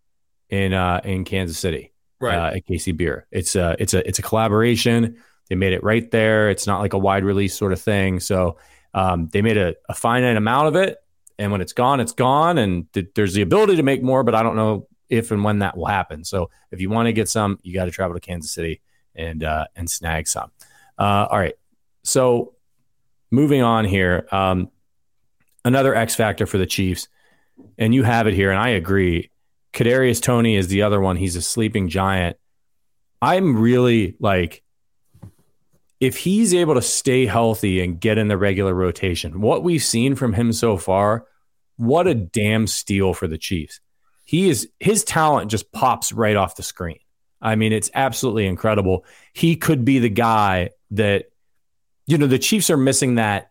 in 0.48 0.72
uh, 0.72 1.00
in 1.04 1.24
Kansas 1.24 1.58
City. 1.58 1.92
right. 2.20 2.36
uh, 2.36 2.56
at 2.56 2.66
KC 2.66 2.96
Bier. 2.96 3.26
It's 3.30 3.56
a 3.56 3.76
it's 3.78 3.94
a 3.94 4.06
it's 4.06 4.18
a 4.18 4.22
collaboration. 4.22 5.16
They 5.48 5.56
made 5.56 5.72
it 5.72 5.82
right 5.82 6.10
there. 6.10 6.50
It's 6.50 6.66
not 6.66 6.80
like 6.80 6.92
a 6.92 6.98
wide 6.98 7.24
release 7.24 7.56
sort 7.56 7.72
of 7.72 7.80
thing. 7.80 8.20
So 8.20 8.56
um, 8.94 9.28
they 9.32 9.42
made 9.42 9.58
a, 9.58 9.74
a, 9.88 9.94
finite 9.94 10.36
amount 10.36 10.68
of 10.68 10.76
it, 10.76 10.96
and 11.38 11.52
when 11.52 11.60
it's 11.60 11.72
gone, 11.74 12.00
it's 12.00 12.12
gone. 12.12 12.56
And 12.56 12.90
th- 12.92 13.08
there's 13.14 13.34
the 13.34 13.42
ability 13.42 13.76
to 13.76 13.82
make 13.82 14.02
more, 14.02 14.22
but 14.22 14.34
I 14.34 14.42
don't 14.42 14.56
know 14.56 14.88
if 15.10 15.30
and 15.30 15.44
when 15.44 15.58
that 15.58 15.76
will 15.76 15.86
happen. 15.86 16.24
So 16.24 16.50
if 16.70 16.80
you 16.80 16.88
want 16.88 17.06
to 17.06 17.12
get 17.12 17.28
some, 17.28 17.58
you 17.62 17.74
got 17.74 17.86
to 17.86 17.90
travel 17.90 18.14
to 18.14 18.20
Kansas 18.20 18.52
City 18.52 18.80
and 19.14 19.42
uh, 19.44 19.66
and 19.76 19.90
snag 19.90 20.28
some. 20.28 20.50
Uh, 20.99 21.26
all 21.30 21.38
right. 21.38 21.55
So 22.03 22.55
moving 23.30 23.62
on 23.62 23.84
here, 23.84 24.26
um, 24.30 24.70
another 25.64 25.95
X 25.95 26.14
factor 26.14 26.47
for 26.47 26.59
the 26.59 26.66
Chiefs, 26.66 27.09
and 27.78 27.95
you 27.95 28.03
have 28.03 28.26
it 28.26 28.34
here, 28.34 28.51
and 28.51 28.61
I 28.61 28.70
agree. 28.70 29.30
Kadarius 29.72 30.22
Toney 30.22 30.57
is 30.57 30.68
the 30.68 30.82
other 30.82 31.01
one. 31.01 31.16
He's 31.16 31.36
a 31.36 31.42
sleeping 31.42 31.88
giant. 31.88 32.36
I'm 33.20 33.59
really 33.59 34.16
like, 34.20 34.62
if 35.99 36.16
he's 36.16 36.53
able 36.53 36.74
to 36.74 36.82
stay 36.82 37.26
healthy 37.26 37.80
and 37.80 37.99
get 37.99 38.18
in 38.18 38.28
the 38.28 38.36
regular 38.36 38.74
rotation, 38.74 39.40
what 39.40 39.62
we've 39.62 39.82
seen 39.82 40.14
from 40.14 40.32
him 40.32 40.53
so 40.53 40.76
far, 40.76 41.26
what 41.76 42.07
a 42.07 42.14
damn 42.14 42.66
steal 42.66 43.14
for 43.14 43.26
the 43.26 43.38
Chiefs. 43.38 43.80
He 44.24 44.49
is 44.49 44.68
his 44.80 45.05
talent 45.05 45.51
just 45.51 45.72
pops 45.72 46.12
right 46.12 46.36
off 46.36 46.57
the 46.57 46.62
screen. 46.62 46.99
I 47.42 47.57
mean, 47.57 47.72
it's 47.72 47.90
absolutely 47.95 48.47
incredible. 48.47 49.05
He 49.32 49.57
could 49.57 49.84
be 49.84 49.99
the 49.99 50.09
guy 50.09 50.70
that, 50.97 51.30
you 52.07 52.18
know, 52.18 52.26
the 52.26 52.38
Chiefs 52.38 52.70
are 52.70 52.76
missing 52.76 53.16
that, 53.16 53.51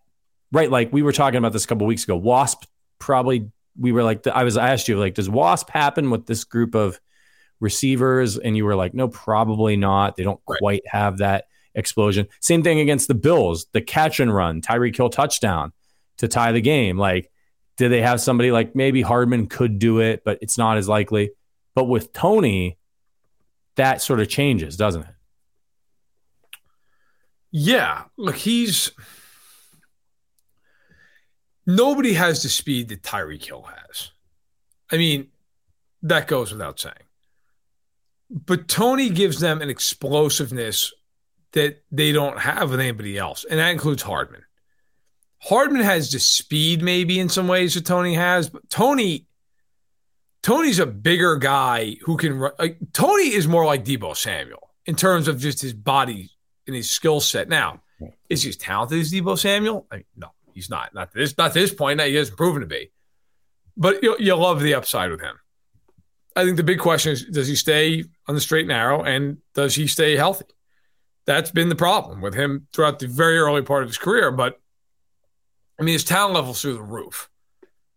right? 0.51 0.69
Like 0.69 0.91
we 0.91 1.01
were 1.01 1.11
talking 1.11 1.37
about 1.37 1.53
this 1.53 1.65
a 1.65 1.67
couple 1.67 1.87
weeks 1.87 2.03
ago. 2.03 2.15
Wasp 2.15 2.65
probably, 2.99 3.51
we 3.77 3.91
were 3.91 4.03
like, 4.03 4.25
I 4.27 4.43
was, 4.43 4.57
I 4.57 4.71
asked 4.71 4.87
you, 4.87 4.99
like, 4.99 5.15
does 5.15 5.29
Wasp 5.29 5.69
happen 5.69 6.09
with 6.11 6.25
this 6.25 6.43
group 6.43 6.75
of 6.75 6.99
receivers? 7.59 8.37
And 8.37 8.55
you 8.55 8.65
were 8.65 8.75
like, 8.75 8.93
no, 8.93 9.07
probably 9.07 9.75
not. 9.75 10.15
They 10.15 10.23
don't 10.23 10.39
right. 10.47 10.59
quite 10.59 10.83
have 10.87 11.17
that 11.19 11.45
explosion. 11.75 12.27
Same 12.39 12.63
thing 12.63 12.79
against 12.79 13.07
the 13.07 13.15
Bills, 13.15 13.65
the 13.71 13.81
catch 13.81 14.19
and 14.19 14.33
run, 14.33 14.61
Tyreek 14.61 14.95
Hill 14.95 15.09
touchdown 15.09 15.73
to 16.17 16.27
tie 16.27 16.51
the 16.51 16.61
game. 16.61 16.97
Like, 16.97 17.31
did 17.77 17.89
they 17.89 18.01
have 18.01 18.21
somebody 18.21 18.51
like 18.51 18.75
maybe 18.75 19.01
Hardman 19.01 19.47
could 19.47 19.79
do 19.79 19.99
it, 19.99 20.23
but 20.23 20.37
it's 20.41 20.57
not 20.57 20.77
as 20.77 20.87
likely. 20.87 21.31
But 21.73 21.85
with 21.85 22.13
Toney, 22.13 22.77
that 23.75 24.01
sort 24.01 24.19
of 24.19 24.29
changes, 24.29 24.77
doesn't 24.77 25.01
it? 25.01 25.12
Yeah. 27.55 28.05
Look, 28.17 28.35
he's 28.35 28.91
nobody 31.67 32.13
has 32.13 32.41
the 32.41 32.49
speed 32.49 32.89
that 32.89 33.03
Tyreek 33.03 33.45
Hill 33.45 33.61
has. 33.61 34.11
I 34.91 34.97
mean, 34.97 35.27
that 36.01 36.27
goes 36.27 36.51
without 36.51 36.79
saying. 36.79 36.95
But 38.29 38.67
Toney 38.67 39.09
gives 39.09 39.39
them 39.39 39.61
an 39.61 39.69
explosiveness 39.69 40.91
that 41.51 41.83
they 41.91 42.11
don't 42.11 42.39
have 42.39 42.71
with 42.71 42.79
anybody 42.79 43.19
else, 43.19 43.45
and 43.47 43.59
that 43.59 43.69
includes 43.69 44.01
Hardman. 44.01 44.41
Hardman 45.37 45.83
has 45.83 46.11
the 46.11 46.19
speed, 46.19 46.81
maybe 46.81 47.19
in 47.19 47.29
some 47.29 47.47
ways 47.47 47.75
that 47.75 47.85
Toney 47.85 48.15
has, 48.15 48.49
but 48.49 48.67
Toney, 48.69 49.27
Toney's 50.41 50.79
a 50.79 50.87
bigger 50.87 51.35
guy 51.35 51.97
who 52.01 52.17
can 52.17 52.33
run. 52.33 52.53
Like, 52.57 52.79
Toney 52.93 53.31
is 53.31 53.47
more 53.47 53.65
like 53.65 53.85
Deebo 53.85 54.17
Samuel 54.17 54.71
in 54.87 54.95
terms 54.95 55.27
of 55.27 55.39
just 55.39 55.61
his 55.61 55.73
body 55.73 56.31
and 56.67 56.75
his 56.75 56.89
skill 56.89 57.19
set. 57.19 57.49
Now, 57.49 57.81
is 58.29 58.43
he 58.43 58.49
as 58.49 58.57
talented 58.57 58.99
as 58.99 59.11
Deebo 59.11 59.37
Samuel? 59.37 59.87
I 59.91 59.97
mean, 59.97 60.05
no, 60.15 60.27
he's 60.53 60.69
not. 60.69 60.93
Not 60.93 61.13
this. 61.13 61.37
Not 61.37 61.53
this 61.53 61.73
point. 61.73 62.01
He 62.01 62.15
hasn't 62.15 62.37
proven 62.37 62.61
to 62.61 62.67
be. 62.67 62.91
But 63.75 64.03
you 64.03 64.15
you 64.19 64.35
love 64.35 64.61
the 64.61 64.75
upside 64.75 65.11
with 65.11 65.21
him. 65.21 65.39
I 66.35 66.45
think 66.45 66.57
the 66.57 66.63
big 66.63 66.79
question 66.79 67.13
is: 67.13 67.25
Does 67.25 67.47
he 67.47 67.55
stay 67.55 68.03
on 68.27 68.35
the 68.35 68.41
straight 68.41 68.61
and 68.61 68.69
narrow, 68.69 69.03
and 69.03 69.37
does 69.53 69.75
he 69.75 69.87
stay 69.87 70.15
healthy? 70.15 70.45
That's 71.25 71.51
been 71.51 71.69
the 71.69 71.75
problem 71.75 72.21
with 72.21 72.33
him 72.33 72.67
throughout 72.73 72.99
the 72.99 73.07
very 73.07 73.37
early 73.37 73.61
part 73.61 73.83
of 73.83 73.89
his 73.89 73.97
career. 73.97 74.31
But 74.31 74.59
I 75.79 75.83
mean, 75.83 75.93
his 75.93 76.03
talent 76.03 76.35
level's 76.35 76.61
through 76.61 76.73
the 76.73 76.81
roof. 76.81 77.29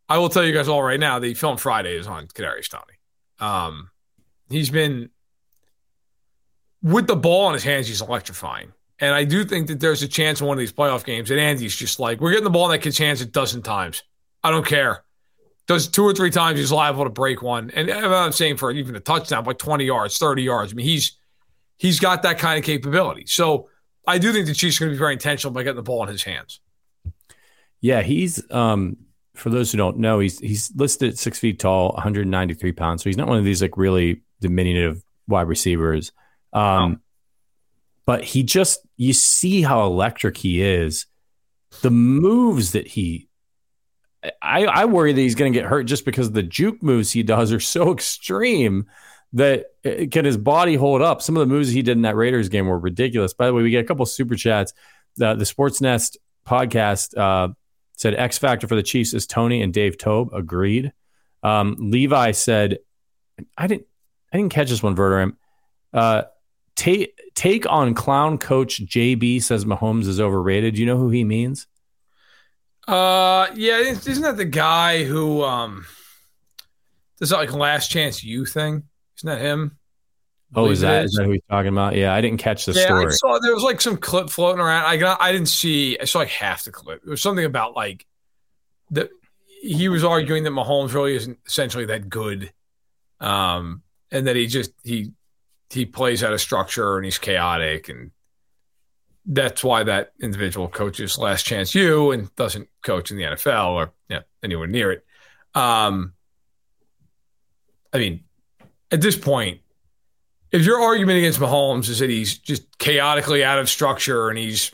I 0.08 0.18
will 0.18 0.28
tell 0.28 0.44
you 0.44 0.52
guys 0.52 0.68
all 0.68 0.82
right 0.82 1.00
now, 1.00 1.18
the 1.18 1.34
film 1.34 1.56
Friday 1.56 1.96
is 1.96 2.06
on 2.06 2.28
Kadarius 2.28 2.68
Toney. 2.68 2.98
Um, 3.40 3.90
he's 4.48 4.70
been 4.70 5.10
with 6.86 7.08
the 7.08 7.16
ball 7.16 7.48
in 7.48 7.54
his 7.54 7.64
hands, 7.64 7.88
he's 7.88 8.00
electrifying. 8.00 8.72
And 9.00 9.12
I 9.12 9.24
do 9.24 9.44
think 9.44 9.66
that 9.66 9.80
there's 9.80 10.02
a 10.02 10.08
chance 10.08 10.40
in 10.40 10.46
one 10.46 10.56
of 10.56 10.60
these 10.60 10.72
playoff 10.72 11.04
games 11.04 11.28
that 11.28 11.38
Andy's 11.38 11.74
just 11.74 11.98
like, 11.98 12.20
we're 12.20 12.30
getting 12.30 12.44
the 12.44 12.50
ball 12.50 12.66
in 12.66 12.70
that 12.70 12.78
kid's 12.78 12.96
hands 12.96 13.20
a 13.20 13.26
dozen 13.26 13.60
times. 13.60 14.04
I 14.44 14.52
don't 14.52 14.64
care. 14.64 15.02
Does 15.66 15.88
two 15.88 16.04
or 16.04 16.14
three 16.14 16.30
times, 16.30 16.60
he's 16.60 16.70
liable 16.70 17.02
to 17.02 17.10
break 17.10 17.42
one. 17.42 17.72
And 17.74 17.90
I'm 17.90 18.30
saying 18.30 18.58
for 18.58 18.70
even 18.70 18.94
a 18.94 19.00
touchdown, 19.00 19.44
like 19.44 19.58
20 19.58 19.84
yards, 19.84 20.16
30 20.16 20.44
yards. 20.44 20.72
I 20.72 20.76
mean, 20.76 20.86
he's 20.86 21.18
he's 21.76 21.98
got 21.98 22.22
that 22.22 22.38
kind 22.38 22.56
of 22.56 22.64
capability. 22.64 23.26
So 23.26 23.68
I 24.06 24.18
do 24.18 24.32
think 24.32 24.46
the 24.46 24.54
Chiefs 24.54 24.80
are 24.80 24.84
going 24.84 24.92
to 24.92 24.94
be 24.94 24.98
very 24.98 25.14
intentional 25.14 25.52
by 25.52 25.64
getting 25.64 25.76
the 25.76 25.82
ball 25.82 26.04
in 26.04 26.08
his 26.08 26.22
hands. 26.22 26.60
Yeah, 27.80 28.02
he's 28.02 28.48
um 28.52 28.96
for 29.34 29.50
those 29.50 29.72
who 29.72 29.78
don't 29.78 29.98
know, 29.98 30.20
he's 30.20 30.38
he's 30.38 30.72
listed 30.76 31.18
six 31.18 31.40
feet 31.40 31.58
tall, 31.58 31.90
193 31.94 32.70
pounds. 32.70 33.02
So 33.02 33.10
he's 33.10 33.16
not 33.16 33.26
one 33.26 33.38
of 33.38 33.44
these 33.44 33.60
like 33.60 33.76
really 33.76 34.22
diminutive 34.40 35.02
wide 35.26 35.48
receivers. 35.48 36.12
Um, 36.56 37.00
But 38.06 38.24
he 38.24 38.42
just 38.42 38.80
you 38.96 39.12
see 39.12 39.62
how 39.62 39.84
electric 39.84 40.36
he 40.36 40.62
is. 40.62 41.06
The 41.82 41.90
moves 41.90 42.72
that 42.72 42.86
he, 42.86 43.28
I, 44.40 44.64
I 44.64 44.84
worry 44.86 45.12
that 45.12 45.20
he's 45.20 45.34
going 45.34 45.52
to 45.52 45.58
get 45.58 45.68
hurt 45.68 45.84
just 45.84 46.04
because 46.04 46.30
the 46.30 46.42
juke 46.42 46.82
moves 46.82 47.10
he 47.12 47.22
does 47.22 47.52
are 47.52 47.60
so 47.60 47.92
extreme 47.94 48.86
that 49.32 49.66
uh, 49.84 50.06
can 50.10 50.24
his 50.24 50.36
body 50.36 50.76
hold 50.76 51.02
up? 51.02 51.20
Some 51.20 51.36
of 51.36 51.40
the 51.40 51.52
moves 51.52 51.68
he 51.70 51.82
did 51.82 51.96
in 51.96 52.02
that 52.02 52.16
Raiders 52.16 52.48
game 52.48 52.66
were 52.66 52.78
ridiculous. 52.78 53.34
By 53.34 53.46
the 53.46 53.54
way, 53.54 53.62
we 53.62 53.70
get 53.70 53.84
a 53.84 53.88
couple 53.88 54.06
super 54.06 54.36
chats. 54.36 54.72
The 55.16 55.34
the 55.34 55.46
Sports 55.46 55.80
Nest 55.80 56.16
podcast. 56.46 57.16
Uh, 57.16 57.52
said 57.98 58.14
X 58.14 58.36
factor 58.36 58.66
for 58.68 58.76
the 58.76 58.82
Chiefs 58.82 59.14
is 59.14 59.26
Toney 59.26 59.62
and 59.62 59.72
Dave 59.72 59.96
Toub. 59.96 60.32
Agreed. 60.34 60.92
Um, 61.42 61.76
Levi 61.78 62.32
said, 62.32 62.78
I 63.56 63.66
didn't 63.66 63.86
I 64.32 64.36
didn't 64.36 64.52
catch 64.52 64.68
this 64.68 64.82
one, 64.82 64.94
Verderame. 64.94 65.36
Uh, 65.94 66.24
take 66.76 67.18
take 67.34 67.68
on 67.68 67.94
clown 67.94 68.38
coach 68.38 68.84
JB 68.84 69.42
says 69.42 69.64
Mahomes 69.64 70.06
is 70.06 70.20
overrated. 70.20 70.74
Do 70.74 70.80
you 70.80 70.86
know 70.86 70.98
who 70.98 71.10
he 71.10 71.24
means? 71.24 71.66
Uh, 72.86 73.48
yeah, 73.54 73.78
isn't 73.78 74.22
that 74.22 74.36
the 74.36 74.44
guy 74.44 75.04
who 75.04 75.42
um 75.42 75.86
does 77.18 77.30
that 77.30 77.36
like 77.36 77.52
Last 77.52 77.90
Chance 77.90 78.22
U 78.22 78.44
thing? 78.44 78.84
Isn't 79.18 79.26
that 79.26 79.40
him? 79.40 79.78
Oh, 80.54 80.70
is 80.70 80.80
that, 80.82 81.04
is 81.04 81.12
that 81.12 81.24
who 81.24 81.32
he's 81.32 81.42
talking 81.50 81.72
about? 81.72 81.96
Yeah, 81.96 82.14
I 82.14 82.20
didn't 82.20 82.38
catch 82.38 82.66
the 82.66 82.72
yeah, 82.72 82.84
story. 82.86 83.06
I 83.06 83.10
saw 83.10 83.38
there 83.38 83.54
was 83.54 83.64
like 83.64 83.80
some 83.80 83.96
clip 83.96 84.30
floating 84.30 84.60
around. 84.60 84.84
I 84.84 84.96
got, 84.96 85.20
I 85.20 85.32
didn't 85.32 85.48
see. 85.48 85.98
I 85.98 86.04
saw 86.04 86.20
like 86.20 86.28
half 86.28 86.64
the 86.64 86.70
clip. 86.70 87.02
It 87.04 87.10
was 87.10 87.20
something 87.20 87.44
about 87.44 87.74
like 87.74 88.06
that 88.92 89.10
he 89.60 89.88
was 89.88 90.04
arguing 90.04 90.44
that 90.44 90.50
Mahomes 90.50 90.94
really 90.94 91.16
isn't 91.16 91.38
essentially 91.46 91.86
that 91.86 92.08
good, 92.08 92.52
um, 93.20 93.82
and 94.12 94.28
that 94.28 94.36
he 94.36 94.46
just 94.46 94.72
he 94.84 95.12
he 95.70 95.86
plays 95.86 96.22
out 96.22 96.32
of 96.32 96.40
structure 96.40 96.96
and 96.96 97.04
he's 97.04 97.18
chaotic, 97.18 97.88
and 97.88 98.10
that's 99.24 99.64
why 99.64 99.82
that 99.82 100.12
individual 100.20 100.68
coaches 100.68 101.18
Last 101.18 101.44
Chance 101.44 101.74
U 101.74 102.12
and 102.12 102.34
doesn't 102.36 102.68
coach 102.82 103.10
in 103.10 103.16
the 103.16 103.24
NFL 103.24 103.70
or 103.72 103.92
you 104.08 104.16
know, 104.16 104.22
anywhere 104.42 104.68
near 104.68 104.92
it. 104.92 105.04
Um, 105.54 106.12
I 107.92 107.98
mean, 107.98 108.24
at 108.90 109.00
this 109.00 109.16
point 109.16 109.60
if 110.52 110.64
your 110.64 110.80
argument 110.80 111.18
against 111.18 111.40
Mahomes 111.40 111.88
is 111.88 111.98
that 111.98 112.10
he's 112.10 112.38
just 112.38 112.78
chaotically 112.78 113.44
out 113.44 113.58
of 113.58 113.68
structure 113.68 114.28
and 114.28 114.38
he's, 114.38 114.72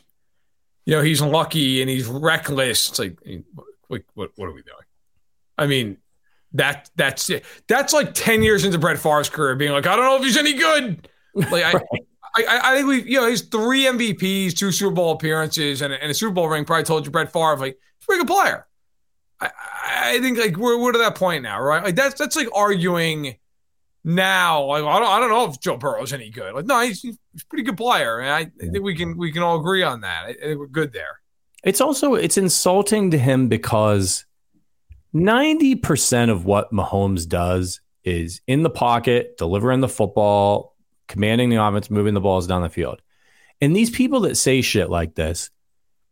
you 0.85 0.95
know, 0.95 1.03
he's 1.03 1.21
lucky 1.21 1.81
and 1.81 1.91
he's 1.91 2.07
reckless, 2.07 2.91
it's 2.91 2.99
like, 2.99 3.19
what, 3.89 4.03
what, 4.15 4.31
what 4.37 4.49
are 4.49 4.53
we 4.53 4.63
doing? 4.63 4.85
I 5.57 5.67
mean, 5.67 5.99
that 6.55 6.91
that's 6.97 7.31
it. 7.31 7.45
That's 7.69 7.93
like 7.93 8.15
ten 8.15 8.43
years 8.43 8.65
into 8.65 8.79
Brett 8.79 8.99
Favre's 8.99 9.29
career, 9.29 9.57
being 9.57 9.73
like, 9.73 9.87
I 9.87 9.97
don't 9.97 10.05
know 10.05 10.17
if 10.17 10.23
he's 10.23 10.37
any 10.37 10.55
good. 10.55 11.09
Like 11.35 11.65
I, 11.65 11.73
I, 12.35 12.61
I, 12.63 12.77
think 12.77 12.89
we, 12.89 13.03
you 13.03 13.21
know, 13.21 13.29
he's 13.29 13.43
three 13.43 13.85
MVPs, 13.85 14.55
two 14.55 14.73
Super 14.73 14.95
Bowl 14.95 15.13
appearances, 15.13 15.83
and 15.83 15.93
a, 15.93 16.03
and 16.03 16.11
a 16.11 16.15
Super 16.15 16.33
Bowl 16.33 16.49
ring. 16.49 16.65
Probably 16.65 16.85
told 16.85 17.05
you 17.05 17.11
Brett 17.11 17.33
Favre, 17.33 17.57
like, 17.59 17.79
he's 17.99 18.05
a 18.05 18.07
pretty 18.07 18.25
good 18.25 18.33
player. 18.33 18.67
I, 19.41 19.51
I 19.85 20.19
think 20.21 20.39
like 20.39 20.57
we're 20.57 20.79
we're 20.79 20.93
to 20.93 20.99
that 20.99 21.17
point 21.17 21.43
now, 21.43 21.61
right? 21.61 21.83
Like 21.83 21.95
that's 21.95 22.15
that's 22.15 22.37
like 22.37 22.49
arguing 22.55 23.37
now, 24.05 24.65
like 24.65 24.83
I 24.83 24.99
don't, 24.99 25.09
I 25.09 25.21
don't 25.21 25.31
know 25.31 25.49
if 25.49 25.61
Joe 25.61 25.77
Burrow's 25.77 26.13
any 26.13 26.31
good. 26.31 26.55
Like, 26.55 26.67
no, 26.67 26.81
he's, 26.81 27.03
he's 27.03 27.17
a 27.41 27.47
pretty 27.47 27.65
good 27.65 27.77
player, 27.77 28.19
and 28.19 28.31
I, 28.31 28.41
I, 28.41 28.71
think 28.71 28.83
we 28.83 28.95
can 28.95 29.17
we 29.17 29.33
can 29.33 29.43
all 29.43 29.61
agree 29.61 29.83
on 29.83 30.01
that. 30.01 30.25
I, 30.25 30.29
I 30.31 30.35
think 30.35 30.59
we're 30.59 30.67
good 30.67 30.93
there. 30.93 31.21
It's 31.65 31.81
also 31.81 32.15
it's 32.15 32.37
insulting 32.37 33.11
to 33.13 33.19
him 33.19 33.49
because 33.49 34.25
ninety 35.13 35.75
percent 35.75 36.31
of 36.31 36.45
what 36.45 36.73
Mahomes 36.73 37.29
does 37.29 37.81
is 38.05 38.41
in 38.47 38.63
the 38.63 38.71
pocket, 38.71 39.37
delivering 39.37 39.81
the 39.81 39.89
football, 39.89 40.77
commanding 41.09 41.51
the 41.51 41.63
offense, 41.63 41.91
moving 41.91 42.15
the 42.15 42.21
balls 42.21 42.47
down 42.47 42.63
the 42.63 42.69
field. 42.69 43.01
And 43.61 43.77
these 43.77 43.91
people 43.91 44.21
that 44.21 44.37
say 44.37 44.61
shit 44.61 44.91
like 44.91 45.15
this, 45.15 45.51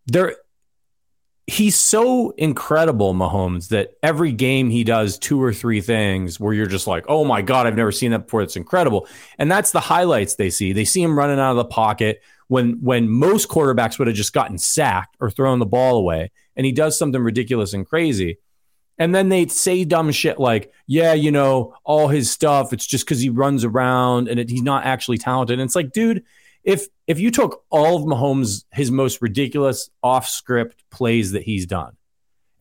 they're 0.06 0.36
he's 1.46 1.74
so 1.74 2.30
incredible, 2.36 3.12
Mahomes, 3.12 3.68
that 3.68 3.94
every 4.04 4.30
game 4.30 4.70
he 4.70 4.84
does 4.84 5.18
two 5.18 5.42
or 5.42 5.52
three 5.52 5.80
things 5.80 6.38
where 6.38 6.54
you're 6.54 6.66
just 6.66 6.86
like, 6.86 7.04
oh 7.08 7.24
my 7.24 7.42
God, 7.42 7.66
I've 7.66 7.74
never 7.74 7.90
seen 7.90 8.12
that 8.12 8.26
before. 8.26 8.42
It's 8.42 8.54
incredible. 8.54 9.08
And 9.36 9.50
that's 9.50 9.72
the 9.72 9.80
highlights 9.80 10.36
they 10.36 10.50
see. 10.50 10.72
They 10.72 10.84
see 10.84 11.02
him 11.02 11.18
running 11.18 11.40
out 11.40 11.50
of 11.50 11.56
the 11.56 11.64
pocket 11.64 12.22
when 12.46 12.74
when 12.82 13.08
most 13.08 13.48
quarterbacks 13.48 13.98
would 13.98 14.06
have 14.06 14.16
just 14.16 14.32
gotten 14.32 14.58
sacked 14.58 15.16
or 15.18 15.28
thrown 15.28 15.58
the 15.58 15.66
ball 15.66 15.96
away. 15.96 16.30
And 16.54 16.64
he 16.64 16.72
does 16.72 16.96
something 16.96 17.20
ridiculous 17.20 17.72
and 17.72 17.84
crazy. 17.84 18.38
And 19.00 19.14
then 19.14 19.30
they 19.30 19.46
say 19.46 19.84
dumb 19.84 20.12
shit 20.12 20.38
like, 20.38 20.72
yeah, 20.86 21.14
you 21.14 21.32
know, 21.32 21.74
all 21.84 22.08
his 22.08 22.30
stuff, 22.30 22.74
it's 22.74 22.86
just 22.86 23.06
because 23.06 23.18
he 23.18 23.30
runs 23.30 23.64
around 23.64 24.28
and 24.28 24.38
it, 24.38 24.50
he's 24.50 24.62
not 24.62 24.84
actually 24.84 25.16
talented. 25.16 25.58
And 25.58 25.66
it's 25.66 25.74
like, 25.74 25.90
dude, 25.90 26.22
if 26.62 26.86
if 27.06 27.18
you 27.18 27.30
took 27.30 27.64
all 27.70 27.96
of 27.96 28.02
Mahomes 28.02 28.64
his 28.70 28.90
most 28.90 29.22
ridiculous 29.22 29.88
off 30.02 30.28
script 30.28 30.84
plays 30.90 31.32
that 31.32 31.42
he's 31.42 31.64
done 31.64 31.96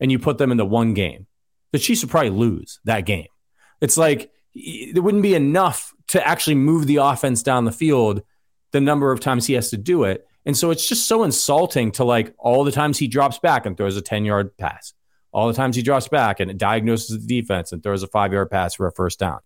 and 0.00 0.10
you 0.10 0.18
put 0.18 0.38
them 0.38 0.50
into 0.50 0.64
one 0.64 0.94
game, 0.94 1.26
the 1.72 1.78
Chiefs 1.78 2.02
would 2.02 2.10
probably 2.10 2.30
lose 2.30 2.80
that 2.84 3.04
game. 3.04 3.28
It's 3.82 3.98
like 3.98 4.32
there 4.54 5.02
wouldn't 5.02 5.22
be 5.22 5.34
enough 5.34 5.92
to 6.08 6.26
actually 6.26 6.56
move 6.56 6.86
the 6.86 6.96
offense 6.96 7.42
down 7.42 7.66
the 7.66 7.70
field 7.70 8.22
the 8.72 8.80
number 8.80 9.12
of 9.12 9.20
times 9.20 9.46
he 9.46 9.54
has 9.54 9.68
to 9.70 9.76
do 9.76 10.04
it. 10.04 10.26
And 10.46 10.56
so 10.56 10.70
it's 10.70 10.88
just 10.88 11.06
so 11.06 11.22
insulting 11.22 11.92
to 11.92 12.04
like 12.04 12.34
all 12.38 12.64
the 12.64 12.72
times 12.72 12.98
he 12.98 13.08
drops 13.08 13.38
back 13.38 13.66
and 13.66 13.76
throws 13.76 13.98
a 13.98 14.02
10 14.02 14.24
yard 14.24 14.56
pass, 14.56 14.94
all 15.32 15.48
the 15.48 15.54
times 15.54 15.76
he 15.76 15.82
drops 15.82 16.08
back 16.08 16.40
and 16.40 16.58
diagnoses 16.58 17.24
the 17.24 17.40
defense 17.40 17.72
and 17.72 17.82
throws 17.82 18.02
a 18.02 18.06
five 18.06 18.32
yard 18.32 18.50
pass 18.50 18.74
for 18.74 18.86
a 18.86 18.92
first 18.92 19.18
down. 19.18 19.40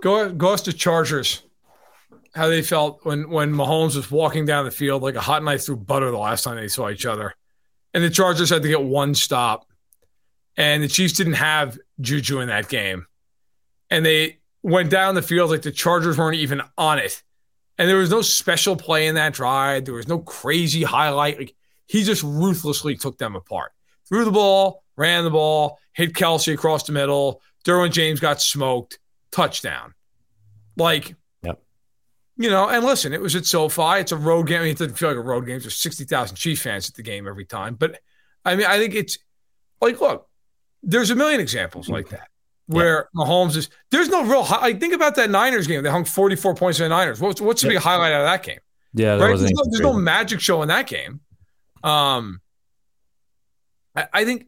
Go, 0.00 0.30
goes 0.32 0.62
to 0.62 0.72
Chargers 0.72 1.42
how 2.34 2.48
they 2.48 2.62
felt 2.62 3.00
when 3.04 3.30
when 3.30 3.52
Mahomes 3.52 3.96
was 3.96 4.10
walking 4.10 4.44
down 4.44 4.64
the 4.64 4.70
field 4.70 5.02
like 5.02 5.14
a 5.14 5.20
hot 5.20 5.42
knife 5.42 5.64
through 5.64 5.76
butter 5.76 6.10
the 6.10 6.18
last 6.18 6.42
time 6.42 6.56
they 6.56 6.68
saw 6.68 6.90
each 6.90 7.06
other, 7.06 7.34
and 7.92 8.02
the 8.02 8.10
Chargers 8.10 8.50
had 8.50 8.62
to 8.62 8.68
get 8.68 8.82
one 8.82 9.14
stop, 9.14 9.66
and 10.56 10.82
the 10.82 10.88
Chiefs 10.88 11.14
didn't 11.14 11.34
have 11.34 11.78
Juju 12.00 12.40
in 12.40 12.48
that 12.48 12.68
game, 12.68 13.06
and 13.90 14.04
they 14.04 14.38
went 14.62 14.90
down 14.90 15.14
the 15.14 15.22
field 15.22 15.50
like 15.50 15.62
the 15.62 15.70
Chargers 15.70 16.18
weren't 16.18 16.36
even 16.36 16.60
on 16.76 16.98
it, 16.98 17.22
and 17.78 17.88
there 17.88 17.98
was 17.98 18.10
no 18.10 18.22
special 18.22 18.76
play 18.76 19.06
in 19.06 19.14
that 19.14 19.32
drive. 19.32 19.84
There 19.84 19.94
was 19.94 20.08
no 20.08 20.18
crazy 20.18 20.82
highlight. 20.82 21.38
Like 21.38 21.54
he 21.86 22.02
just 22.02 22.22
ruthlessly 22.22 22.96
took 22.96 23.18
them 23.18 23.36
apart. 23.36 23.72
Threw 24.08 24.24
the 24.24 24.30
ball, 24.30 24.82
ran 24.96 25.24
the 25.24 25.30
ball, 25.30 25.78
hit 25.92 26.12
Kelce 26.12 26.52
across 26.52 26.84
the 26.84 26.92
middle. 26.92 27.40
Derwin 27.64 27.92
James 27.92 28.20
got 28.20 28.40
smoked. 28.40 28.98
Touchdown. 29.30 29.94
Like 30.76 31.16
yep. 31.42 31.60
you 32.36 32.50
know, 32.50 32.68
and 32.68 32.84
listen, 32.84 33.12
it 33.12 33.20
was 33.20 33.34
at 33.34 33.46
SoFi. 33.46 34.00
It's 34.00 34.12
a 34.12 34.16
road 34.16 34.46
game. 34.46 34.60
I 34.60 34.64
mean, 34.64 34.72
it 34.72 34.78
doesn't 34.78 34.94
feel 34.94 35.08
like 35.08 35.18
a 35.18 35.20
road 35.20 35.46
game. 35.46 35.58
There's 35.58 35.76
60,000 35.76 36.36
Chief 36.36 36.60
fans 36.62 36.88
at 36.88 36.94
the 36.94 37.02
game 37.02 37.26
every 37.26 37.44
time. 37.44 37.74
But 37.74 38.00
I 38.44 38.54
mean, 38.54 38.66
I 38.66 38.78
think 38.78 38.94
it's 38.94 39.18
like, 39.80 40.00
look, 40.00 40.28
there's 40.82 41.10
a 41.10 41.16
million 41.16 41.40
examples 41.40 41.88
like 41.88 42.10
that 42.10 42.28
where 42.66 43.08
yeah. 43.14 43.24
Mahomes 43.24 43.56
is, 43.56 43.68
there's 43.90 44.08
no 44.08 44.24
real, 44.24 44.42
like, 44.42 44.80
think 44.80 44.94
about 44.94 45.14
that 45.16 45.30
Niners 45.30 45.66
game. 45.66 45.82
They 45.82 45.90
hung 45.90 46.04
44 46.04 46.54
points 46.54 46.78
in 46.80 46.84
the 46.84 46.88
Niners. 46.88 47.20
What's, 47.20 47.40
what's 47.40 47.62
the 47.62 47.68
yeah. 47.68 47.74
big 47.74 47.82
highlight 47.82 48.12
out 48.12 48.22
of 48.22 48.26
that 48.26 48.42
game? 48.42 48.60
Yeah. 48.94 49.12
Right? 49.12 49.38
There's 49.38 49.42
no, 49.42 49.62
there's 49.70 49.80
no, 49.80 49.92
magic 49.92 50.40
show 50.40 50.62
in 50.62 50.68
that 50.68 50.86
game. 50.86 51.20
Um, 51.82 52.40
I, 53.94 54.06
I 54.12 54.24
think, 54.24 54.46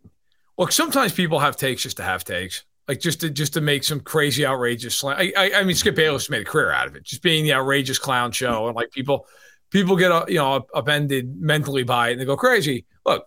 look, 0.59 0.73
sometimes 0.73 1.13
people 1.13 1.39
have 1.39 1.57
takes 1.57 1.83
just 1.83 1.99
to 1.99 2.03
have 2.03 2.25
takes 2.25 2.65
like 2.89 3.01
just 3.01 3.21
to 3.21 3.31
just 3.31 3.55
to 3.55 3.61
make 3.61 3.85
some 3.85 4.01
crazy 4.01 4.47
outrageous 4.47 4.97
slam. 4.97 5.17
I, 5.19 5.33
I, 5.37 5.53
I 5.57 5.65
mean, 5.65 5.75
Skip 5.75 5.97
Bayless 5.97 6.31
made 6.31 6.43
a 6.43 6.45
career 6.45 6.71
out 6.71 6.87
of 6.87 6.95
it, 6.97 7.05
just 7.05 7.23
being 7.23 7.45
the 7.45 7.55
outrageous 7.55 7.99
clown 7.99 8.33
show, 8.33 8.67
and 8.67 8.77
like 8.77 8.91
people 8.93 9.27
people 9.71 9.97
get 9.97 10.13
uh, 10.13 10.25
you 10.29 10.37
know 10.37 10.67
upended 10.75 11.41
mentally 11.41 11.83
by 11.83 12.09
it 12.09 12.13
and 12.13 12.21
they 12.21 12.25
go 12.25 12.37
crazy. 12.37 12.87
Look, 13.05 13.27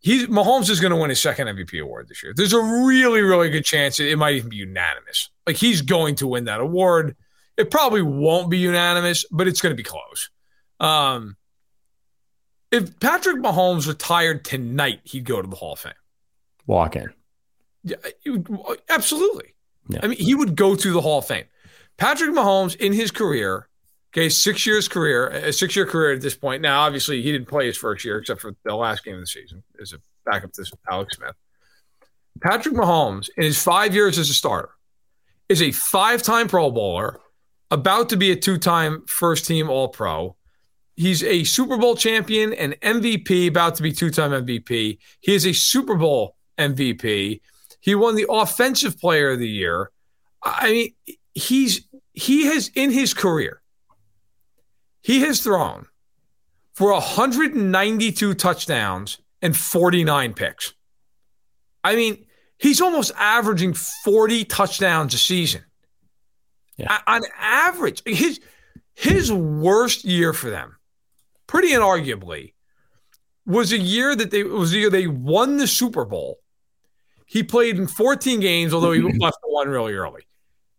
he's 0.00 0.26
Mahomes 0.26 0.70
is 0.70 0.80
going 0.80 0.92
to 0.92 0.96
win 0.96 1.10
his 1.10 1.20
second 1.20 1.48
MVP 1.48 1.82
award 1.82 2.08
this 2.08 2.22
year. 2.22 2.32
There's 2.34 2.52
a 2.52 2.60
really 2.60 3.22
really 3.22 3.50
good 3.50 3.64
chance 3.64 3.98
it, 3.98 4.08
it 4.08 4.16
might 4.16 4.34
even 4.34 4.50
be 4.50 4.56
unanimous. 4.56 5.30
Like 5.46 5.56
he's 5.56 5.82
going 5.82 6.16
to 6.16 6.28
win 6.28 6.44
that 6.44 6.60
award. 6.60 7.16
It 7.56 7.70
probably 7.70 8.02
won't 8.02 8.48
be 8.48 8.58
unanimous, 8.58 9.24
but 9.30 9.48
it's 9.48 9.60
going 9.60 9.72
to 9.72 9.76
be 9.76 9.82
close. 9.82 10.30
Um, 10.80 11.36
if 12.72 12.98
Patrick 12.98 13.36
Mahomes 13.36 13.86
retired 13.86 14.44
tonight, 14.44 15.00
he'd 15.04 15.24
go 15.24 15.40
to 15.40 15.46
the 15.46 15.56
Hall 15.56 15.74
of 15.74 15.78
Fame. 15.78 15.92
Walk 16.66 16.96
in. 16.96 17.12
Yeah, 17.84 17.96
absolutely. 18.88 19.54
Yeah. 19.88 20.00
I 20.02 20.08
mean, 20.08 20.18
he 20.18 20.34
would 20.34 20.56
go 20.56 20.74
to 20.74 20.92
the 20.92 21.00
Hall 21.00 21.18
of 21.18 21.26
Fame. 21.26 21.44
Patrick 21.98 22.30
Mahomes 22.30 22.74
in 22.76 22.92
his 22.92 23.10
career, 23.10 23.68
okay, 24.12 24.28
six 24.28 24.66
years 24.66 24.88
career, 24.88 25.28
a 25.28 25.52
six 25.52 25.76
year 25.76 25.86
career 25.86 26.12
at 26.12 26.22
this 26.22 26.34
point. 26.34 26.62
Now, 26.62 26.80
obviously, 26.80 27.22
he 27.22 27.30
didn't 27.30 27.48
play 27.48 27.66
his 27.66 27.76
first 27.76 28.04
year 28.04 28.18
except 28.18 28.40
for 28.40 28.56
the 28.64 28.74
last 28.74 29.04
game 29.04 29.14
of 29.14 29.20
the 29.20 29.26
season 29.26 29.62
as 29.80 29.92
a 29.92 29.98
backup 30.24 30.52
to 30.54 30.64
Alex 30.90 31.16
Smith. 31.16 31.34
Patrick 32.40 32.74
Mahomes, 32.74 33.28
in 33.36 33.44
his 33.44 33.62
five 33.62 33.94
years 33.94 34.18
as 34.18 34.30
a 34.30 34.34
starter, 34.34 34.70
is 35.48 35.60
a 35.60 35.72
five 35.72 36.22
time 36.22 36.48
Pro 36.48 36.70
Bowler, 36.70 37.20
about 37.70 38.08
to 38.10 38.16
be 38.16 38.30
a 38.30 38.36
two 38.36 38.58
time 38.58 39.04
first 39.06 39.46
team 39.46 39.68
All 39.68 39.88
Pro. 39.88 40.36
He's 41.02 41.24
a 41.24 41.42
Super 41.42 41.76
Bowl 41.76 41.96
champion 41.96 42.52
and 42.52 42.80
MVP, 42.80 43.48
about 43.48 43.74
to 43.74 43.82
be 43.82 43.90
two 43.90 44.08
time 44.08 44.30
MVP. 44.30 44.98
He 45.18 45.34
is 45.34 45.44
a 45.44 45.52
Super 45.52 45.96
Bowl 45.96 46.36
MVP. 46.56 47.40
He 47.80 47.94
won 47.96 48.14
the 48.14 48.26
offensive 48.30 49.00
player 49.00 49.32
of 49.32 49.40
the 49.40 49.48
year. 49.48 49.90
I 50.44 50.70
mean, 50.70 51.18
he's 51.34 51.88
he 52.12 52.46
has 52.46 52.70
in 52.76 52.92
his 52.92 53.14
career, 53.14 53.62
he 55.00 55.22
has 55.22 55.42
thrown 55.42 55.86
for 56.74 56.92
192 56.92 58.34
touchdowns 58.34 59.18
and 59.42 59.56
49 59.56 60.34
picks. 60.34 60.72
I 61.82 61.96
mean, 61.96 62.26
he's 62.58 62.80
almost 62.80 63.10
averaging 63.16 63.74
40 63.74 64.44
touchdowns 64.44 65.14
a 65.14 65.18
season. 65.18 65.64
Yeah. 66.76 66.96
On 67.08 67.22
average, 67.36 68.02
his 68.06 68.40
his 68.94 69.32
worst 69.32 70.04
year 70.04 70.32
for 70.32 70.48
them, 70.48 70.76
pretty 71.46 71.68
inarguably, 71.70 72.54
was 73.46 73.72
a 73.72 73.78
year 73.78 74.14
that 74.14 74.30
they 74.30 74.42
was 74.44 74.70
the 74.70 74.78
year 74.78 74.90
they 74.90 75.06
won 75.06 75.56
the 75.56 75.66
Super 75.66 76.04
Bowl 76.04 76.38
he 77.32 77.42
played 77.42 77.78
in 77.78 77.86
14 77.86 78.40
games, 78.40 78.74
although 78.74 78.92
he 78.92 79.00
left 79.18 79.38
the 79.42 79.48
one 79.48 79.66
really 79.66 79.94
early. 79.94 80.26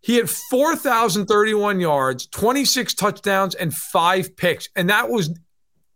He 0.01 0.18
had 0.18 0.30
4,031 0.30 1.80
yards, 1.80 2.28
26 2.28 2.93
touchdowns, 2.93 3.55
and 3.55 3.74
five 3.74 4.38
picks. 4.38 4.70
And 4.76 4.88
that 4.91 5.09
was 5.09 5.36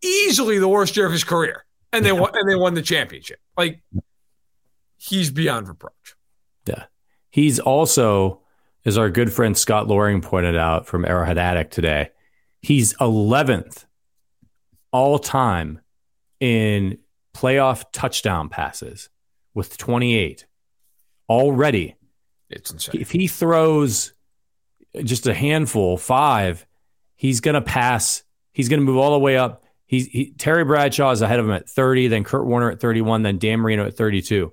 easily 0.02 0.58
the 0.58 0.66
worst 0.66 0.96
year 0.96 1.06
of 1.06 1.12
his 1.12 1.22
career. 1.22 1.64
And 1.92 2.04
they 2.04 2.10
won 2.10 2.30
and 2.34 2.50
they 2.50 2.56
won 2.56 2.74
the 2.74 2.82
championship. 2.82 3.38
Like 3.56 3.80
he's 4.96 5.30
beyond 5.30 5.68
reproach. 5.68 6.16
Yeah. 6.66 6.86
He's 7.30 7.60
also, 7.60 8.40
as 8.84 8.98
our 8.98 9.10
good 9.10 9.32
friend 9.32 9.56
Scott 9.56 9.86
Loring 9.86 10.22
pointed 10.22 10.56
out 10.56 10.88
from 10.88 11.04
Arrowhead 11.04 11.38
Addict 11.38 11.72
today, 11.72 12.10
he's 12.60 12.94
11th 12.94 13.84
all 14.92 15.18
time 15.18 15.80
in 16.40 16.98
playoff 17.34 17.84
touchdown 17.92 18.48
passes 18.48 19.08
with 19.54 19.76
28 19.76 20.46
already. 21.28 21.96
It's 22.50 22.70
insane. 22.70 23.00
If 23.00 23.10
he 23.10 23.26
throws 23.26 24.14
just 25.04 25.26
a 25.26 25.34
handful, 25.34 25.96
five, 25.96 26.66
he's 27.16 27.40
going 27.40 27.54
to 27.54 27.60
pass. 27.60 28.22
He's 28.52 28.68
going 28.68 28.80
to 28.80 28.86
move 28.86 28.96
all 28.96 29.12
the 29.12 29.18
way 29.18 29.36
up. 29.36 29.64
He's 29.86 30.06
he, 30.06 30.32
Terry 30.32 30.64
Bradshaw 30.64 31.10
is 31.10 31.22
ahead 31.22 31.40
of 31.40 31.46
him 31.46 31.52
at 31.52 31.68
30, 31.68 32.08
then 32.08 32.24
Kurt 32.24 32.46
Warner 32.46 32.70
at 32.70 32.80
31, 32.80 33.22
then 33.22 33.38
Dan 33.38 33.60
Marino 33.60 33.86
at 33.86 33.96
32. 33.96 34.52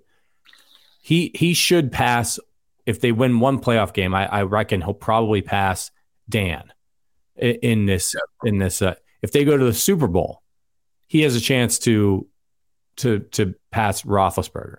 He 1.01 1.31
he 1.35 1.53
should 1.53 1.91
pass 1.91 2.39
if 2.85 3.01
they 3.01 3.11
win 3.11 3.39
one 3.39 3.59
playoff 3.59 3.93
game. 3.93 4.15
I, 4.15 4.27
I 4.27 4.43
reckon 4.43 4.81
he'll 4.81 4.93
probably 4.93 5.41
pass 5.41 5.91
Dan 6.29 6.71
in, 7.35 7.85
this 7.85 8.15
in 8.43 8.57
this. 8.59 8.81
Uh, 8.81 8.95
if 9.25 9.31
they 9.31 9.43
go 9.43 9.57
to 9.57 9.65
the 9.65 9.73
Super 9.73 10.05
Bowl, 10.05 10.43
he 11.07 11.21
has 11.21 11.35
a 11.35 11.41
chance 11.41 11.79
to 11.79 12.27
to 12.97 13.21
to 13.31 13.55
pass 13.71 14.03
Roethlisberger. 14.03 14.77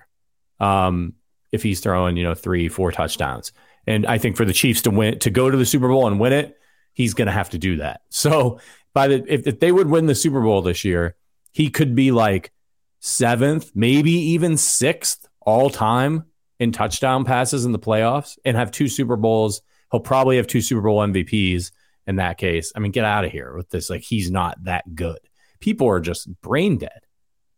Um, 0.60 1.14
if 1.50 1.64
he's 1.64 1.80
throwing, 1.80 2.16
you 2.16 2.22
know, 2.22 2.34
three, 2.34 2.68
four 2.68 2.92
touchdowns. 2.92 3.52
And 3.88 4.06
I 4.06 4.18
think 4.18 4.36
for 4.36 4.44
the 4.44 4.52
Chiefs 4.52 4.82
to 4.82 4.90
win, 4.90 5.18
to 5.18 5.30
go 5.30 5.50
to 5.50 5.56
the 5.56 5.66
Super 5.66 5.88
Bowl 5.88 6.06
and 6.06 6.20
win 6.20 6.32
it, 6.32 6.56
he's 6.92 7.14
going 7.14 7.26
to 7.26 7.32
have 7.32 7.50
to 7.50 7.58
do 7.58 7.78
that. 7.78 8.02
So 8.10 8.60
by 8.94 9.08
the, 9.08 9.24
if, 9.26 9.46
if 9.46 9.60
they 9.60 9.72
would 9.72 9.88
win 9.88 10.06
the 10.06 10.14
Super 10.14 10.40
Bowl 10.40 10.62
this 10.62 10.84
year, 10.84 11.16
he 11.52 11.68
could 11.70 11.94
be 11.94 12.12
like 12.12 12.52
seventh, 13.00 13.72
maybe 13.74 14.12
even 14.12 14.56
sixth 14.56 15.26
all 15.40 15.70
time 15.70 16.24
in 16.58 16.72
touchdown 16.72 17.24
passes 17.24 17.64
in 17.64 17.72
the 17.72 17.78
playoffs 17.78 18.38
and 18.44 18.56
have 18.56 18.70
two 18.70 18.88
Super 18.88 19.16
Bowls. 19.16 19.60
He'll 19.90 20.00
probably 20.00 20.36
have 20.36 20.46
two 20.46 20.62
Super 20.62 20.82
Bowl 20.82 21.00
MVPs 21.00 21.72
in 22.06 22.16
that 22.16 22.38
case. 22.38 22.72
I 22.74 22.78
mean, 22.78 22.92
get 22.92 23.04
out 23.04 23.24
of 23.24 23.32
here 23.32 23.54
with 23.54 23.70
this. 23.70 23.90
Like, 23.90 24.02
he's 24.02 24.30
not 24.30 24.62
that 24.64 24.94
good. 24.94 25.18
People 25.60 25.88
are 25.88 26.00
just 26.00 26.28
brain 26.40 26.78
dead. 26.78 27.00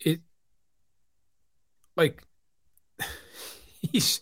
It, 0.00 0.20
like, 1.96 2.22
he's 3.82 4.20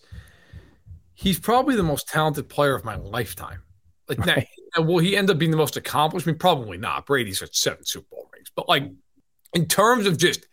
he's 1.15 1.39
probably 1.39 1.77
the 1.77 1.83
most 1.83 2.09
talented 2.09 2.49
player 2.49 2.75
of 2.75 2.85
my 2.85 2.97
lifetime. 2.97 3.63
Like, 4.09 4.19
right. 4.19 4.49
now, 4.77 4.85
will 4.85 4.99
he 4.99 5.17
end 5.17 5.31
up 5.31 5.39
being 5.39 5.51
the 5.51 5.57
most 5.57 5.77
accomplished? 5.77 6.27
I 6.27 6.31
mean, 6.31 6.39
probably 6.39 6.79
not. 6.79 7.07
Brady's 7.07 7.41
got 7.41 7.55
seven 7.55 7.85
Super 7.85 8.07
Bowl 8.11 8.29
rings, 8.33 8.51
but 8.55 8.69
like 8.69 8.91
in 9.53 9.67
terms 9.67 10.07
of 10.07 10.19
just 10.19 10.47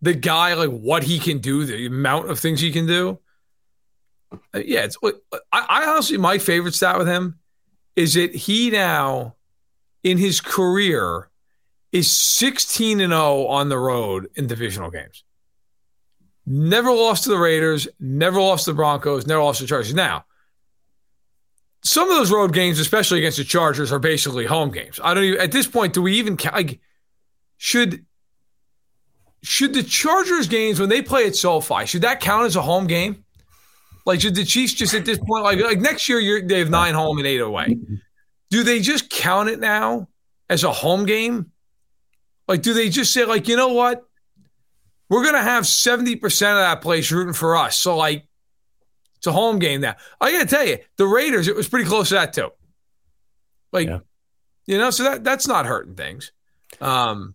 the 0.00 0.14
guy, 0.14 0.54
like 0.54 0.70
what 0.70 1.02
he 1.02 1.18
can 1.18 1.38
do, 1.38 1.64
the 1.64 1.86
amount 1.86 2.30
of 2.30 2.38
things 2.38 2.60
he 2.60 2.72
can 2.72 2.86
do. 2.86 3.18
Uh, 4.32 4.58
yeah, 4.64 4.84
it's. 4.84 4.96
I, 5.52 5.66
I 5.68 5.86
honestly, 5.86 6.18
my 6.18 6.38
favorite 6.38 6.74
stat 6.74 6.98
with 6.98 7.08
him 7.08 7.38
is 7.98 8.14
that 8.14 8.32
he 8.32 8.70
now, 8.70 9.34
in 10.04 10.18
his 10.18 10.40
career, 10.40 11.28
is 11.90 12.08
16 12.08 13.00
and 13.00 13.10
0 13.10 13.46
on 13.46 13.70
the 13.70 13.76
road 13.76 14.28
in 14.36 14.46
divisional 14.46 14.88
games. 14.88 15.24
Never 16.46 16.92
lost 16.92 17.24
to 17.24 17.30
the 17.30 17.38
Raiders, 17.38 17.88
never 17.98 18.40
lost 18.40 18.66
to 18.66 18.70
the 18.70 18.76
Broncos, 18.76 19.26
never 19.26 19.42
lost 19.42 19.58
to 19.58 19.64
the 19.64 19.68
Chargers. 19.68 19.94
Now, 19.94 20.26
some 21.82 22.08
of 22.08 22.16
those 22.16 22.30
road 22.30 22.54
games, 22.54 22.78
especially 22.78 23.18
against 23.18 23.38
the 23.38 23.44
Chargers, 23.44 23.90
are 23.90 23.98
basically 23.98 24.46
home 24.46 24.70
games. 24.70 25.00
I 25.02 25.12
don't 25.12 25.24
even 25.24 25.40
at 25.40 25.50
this 25.50 25.66
point. 25.66 25.92
Do 25.92 26.02
we 26.02 26.14
even 26.20 26.38
like 26.52 26.78
should 27.56 28.06
should 29.42 29.74
the 29.74 29.82
Chargers 29.82 30.46
games 30.46 30.78
when 30.78 30.88
they 30.88 31.02
play 31.02 31.26
at 31.26 31.34
SoFi 31.34 31.84
should 31.86 32.02
that 32.02 32.20
count 32.20 32.46
as 32.46 32.54
a 32.54 32.62
home 32.62 32.86
game? 32.86 33.24
Like 34.08 34.22
should 34.22 34.34
the 34.34 34.44
Chiefs 34.44 34.72
just 34.72 34.94
at 34.94 35.04
this 35.04 35.18
point 35.18 35.44
like 35.44 35.60
like 35.60 35.80
next 35.80 36.08
year 36.08 36.42
they 36.42 36.60
have 36.60 36.70
nine 36.70 36.94
home 36.94 37.18
and 37.18 37.26
eight 37.26 37.42
away? 37.42 37.78
Do 38.50 38.62
they 38.62 38.80
just 38.80 39.10
count 39.10 39.50
it 39.50 39.60
now 39.60 40.08
as 40.48 40.64
a 40.64 40.72
home 40.72 41.04
game? 41.04 41.52
Like 42.48 42.62
do 42.62 42.72
they 42.72 42.88
just 42.88 43.12
say 43.12 43.26
like 43.26 43.48
you 43.48 43.56
know 43.56 43.74
what? 43.74 44.08
We're 45.10 45.24
gonna 45.24 45.42
have 45.42 45.66
seventy 45.66 46.16
percent 46.16 46.52
of 46.52 46.62
that 46.64 46.80
place 46.80 47.12
rooting 47.12 47.34
for 47.34 47.54
us. 47.54 47.76
So 47.76 47.98
like 47.98 48.26
it's 49.18 49.26
a 49.26 49.32
home 49.32 49.58
game 49.58 49.82
now. 49.82 49.96
I 50.20 50.32
got 50.32 50.48
to 50.48 50.56
tell 50.56 50.64
you, 50.64 50.78
the 50.96 51.06
Raiders, 51.06 51.48
it 51.48 51.56
was 51.56 51.68
pretty 51.68 51.86
close 51.86 52.08
to 52.08 52.14
that 52.14 52.32
too. 52.32 52.50
Like, 53.72 53.88
yeah. 53.88 53.98
you 54.66 54.78
know, 54.78 54.90
so 54.90 55.02
that 55.02 55.24
that's 55.24 55.46
not 55.46 55.66
hurting 55.66 55.96
things. 55.96 56.32
Um, 56.80 57.34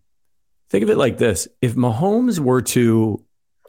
Think 0.69 0.83
of 0.83 0.89
it 0.89 0.97
like 0.97 1.19
this: 1.19 1.47
if 1.61 1.75
Mahomes 1.75 2.39
were 2.39 2.61
to, 2.61 3.23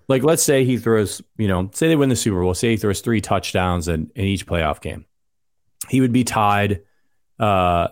like, 0.08 0.22
let's 0.22 0.42
say 0.42 0.64
he 0.64 0.76
throws, 0.76 1.22
you 1.36 1.48
know, 1.48 1.70
say 1.72 1.88
they 1.88 1.96
win 1.96 2.08
the 2.08 2.16
Super 2.16 2.40
Bowl, 2.40 2.54
say 2.54 2.70
he 2.70 2.76
throws 2.76 3.00
three 3.00 3.20
touchdowns 3.20 3.88
in, 3.88 4.10
in 4.14 4.24
each 4.24 4.46
playoff 4.46 4.80
game, 4.80 5.06
he 5.88 6.00
would 6.00 6.12
be 6.12 6.24
tied. 6.24 6.82
Uh, 7.38 7.88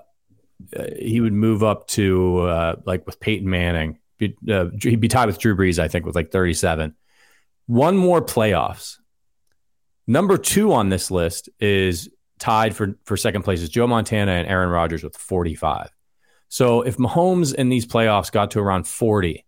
he 0.96 1.20
would 1.20 1.32
move 1.32 1.62
up 1.62 1.88
to 1.88 2.38
uh, 2.40 2.76
like 2.84 3.04
with 3.06 3.18
Peyton 3.18 3.48
Manning. 3.48 3.98
Uh, 4.48 4.66
he'd 4.80 5.00
be 5.00 5.08
tied 5.08 5.26
with 5.26 5.38
Drew 5.38 5.56
Brees, 5.56 5.78
I 5.80 5.88
think, 5.88 6.06
with 6.06 6.14
like 6.14 6.30
37. 6.30 6.94
One 7.66 7.96
more 7.96 8.22
playoffs 8.22 8.98
Number 10.06 10.36
two 10.36 10.72
on 10.72 10.88
this 10.88 11.10
list 11.10 11.48
is 11.60 12.08
tied 12.38 12.74
for, 12.74 12.98
for 13.04 13.16
second 13.16 13.42
place 13.42 13.60
is 13.60 13.68
Joe 13.68 13.86
Montana 13.86 14.32
and 14.32 14.48
Aaron 14.48 14.70
Rodgers 14.70 15.04
with 15.04 15.16
45. 15.16 15.90
So 16.48 16.82
if 16.82 16.96
Mahomes 16.96 17.54
in 17.54 17.68
these 17.68 17.86
playoffs 17.86 18.32
got 18.32 18.50
to 18.52 18.60
around 18.60 18.86
40, 18.86 19.44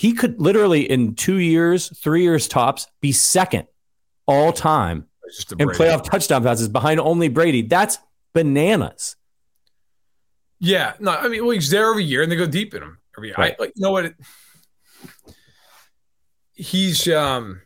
he 0.00 0.14
could 0.14 0.40
literally 0.40 0.90
in 0.90 1.14
two 1.14 1.36
years, 1.36 1.94
three 1.94 2.22
years 2.22 2.48
tops, 2.48 2.86
be 3.02 3.12
second 3.12 3.66
all 4.24 4.50
time 4.50 5.04
in 5.58 5.68
playoff 5.68 6.04
touchdown 6.04 6.42
passes 6.42 6.70
behind 6.70 7.00
only 7.00 7.28
Brady. 7.28 7.60
That's 7.60 7.98
bananas. 8.32 9.16
Yeah, 10.58 10.94
no, 11.00 11.10
I 11.10 11.28
mean, 11.28 11.42
well, 11.42 11.50
he's 11.50 11.68
there 11.68 11.90
every 11.90 12.04
year, 12.04 12.22
and 12.22 12.32
they 12.32 12.36
go 12.36 12.46
deep 12.46 12.72
in 12.72 12.82
him 12.82 12.96
every 13.14 13.28
year. 13.28 13.34
Right. 13.36 13.54
I, 13.58 13.62
like, 13.62 13.72
you 13.76 13.82
know 13.82 13.92
what? 13.92 14.14
He's 16.54 17.06
um, 17.06 17.60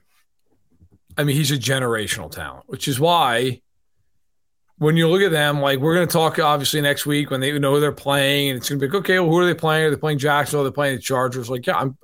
I 1.16 1.22
mean, 1.22 1.36
he's 1.36 1.52
a 1.52 1.56
generational 1.56 2.32
talent, 2.32 2.64
which 2.66 2.88
is 2.88 2.98
why 2.98 3.62
when 4.78 4.96
you 4.96 5.06
look 5.06 5.22
at 5.22 5.30
them, 5.30 5.60
like 5.60 5.78
we're 5.78 5.94
going 5.94 6.08
to 6.08 6.12
talk 6.12 6.40
obviously 6.40 6.80
next 6.80 7.06
week 7.06 7.30
when 7.30 7.38
they 7.38 7.56
know 7.60 7.74
who 7.74 7.80
they're 7.80 7.92
playing, 7.92 8.50
and 8.50 8.56
it's 8.56 8.68
going 8.68 8.80
to 8.80 8.88
be 8.88 8.90
like, 8.90 9.04
okay, 9.04 9.20
well, 9.20 9.28
who 9.28 9.38
are 9.38 9.46
they 9.46 9.54
playing? 9.54 9.86
Are 9.86 9.90
they 9.90 9.96
playing 9.96 10.18
Jacksonville? 10.18 10.66
Are 10.66 10.70
they 10.70 10.74
playing 10.74 10.96
the 10.96 11.02
Chargers? 11.02 11.48
Like, 11.48 11.64
yeah, 11.68 11.76
I'm. 11.76 11.96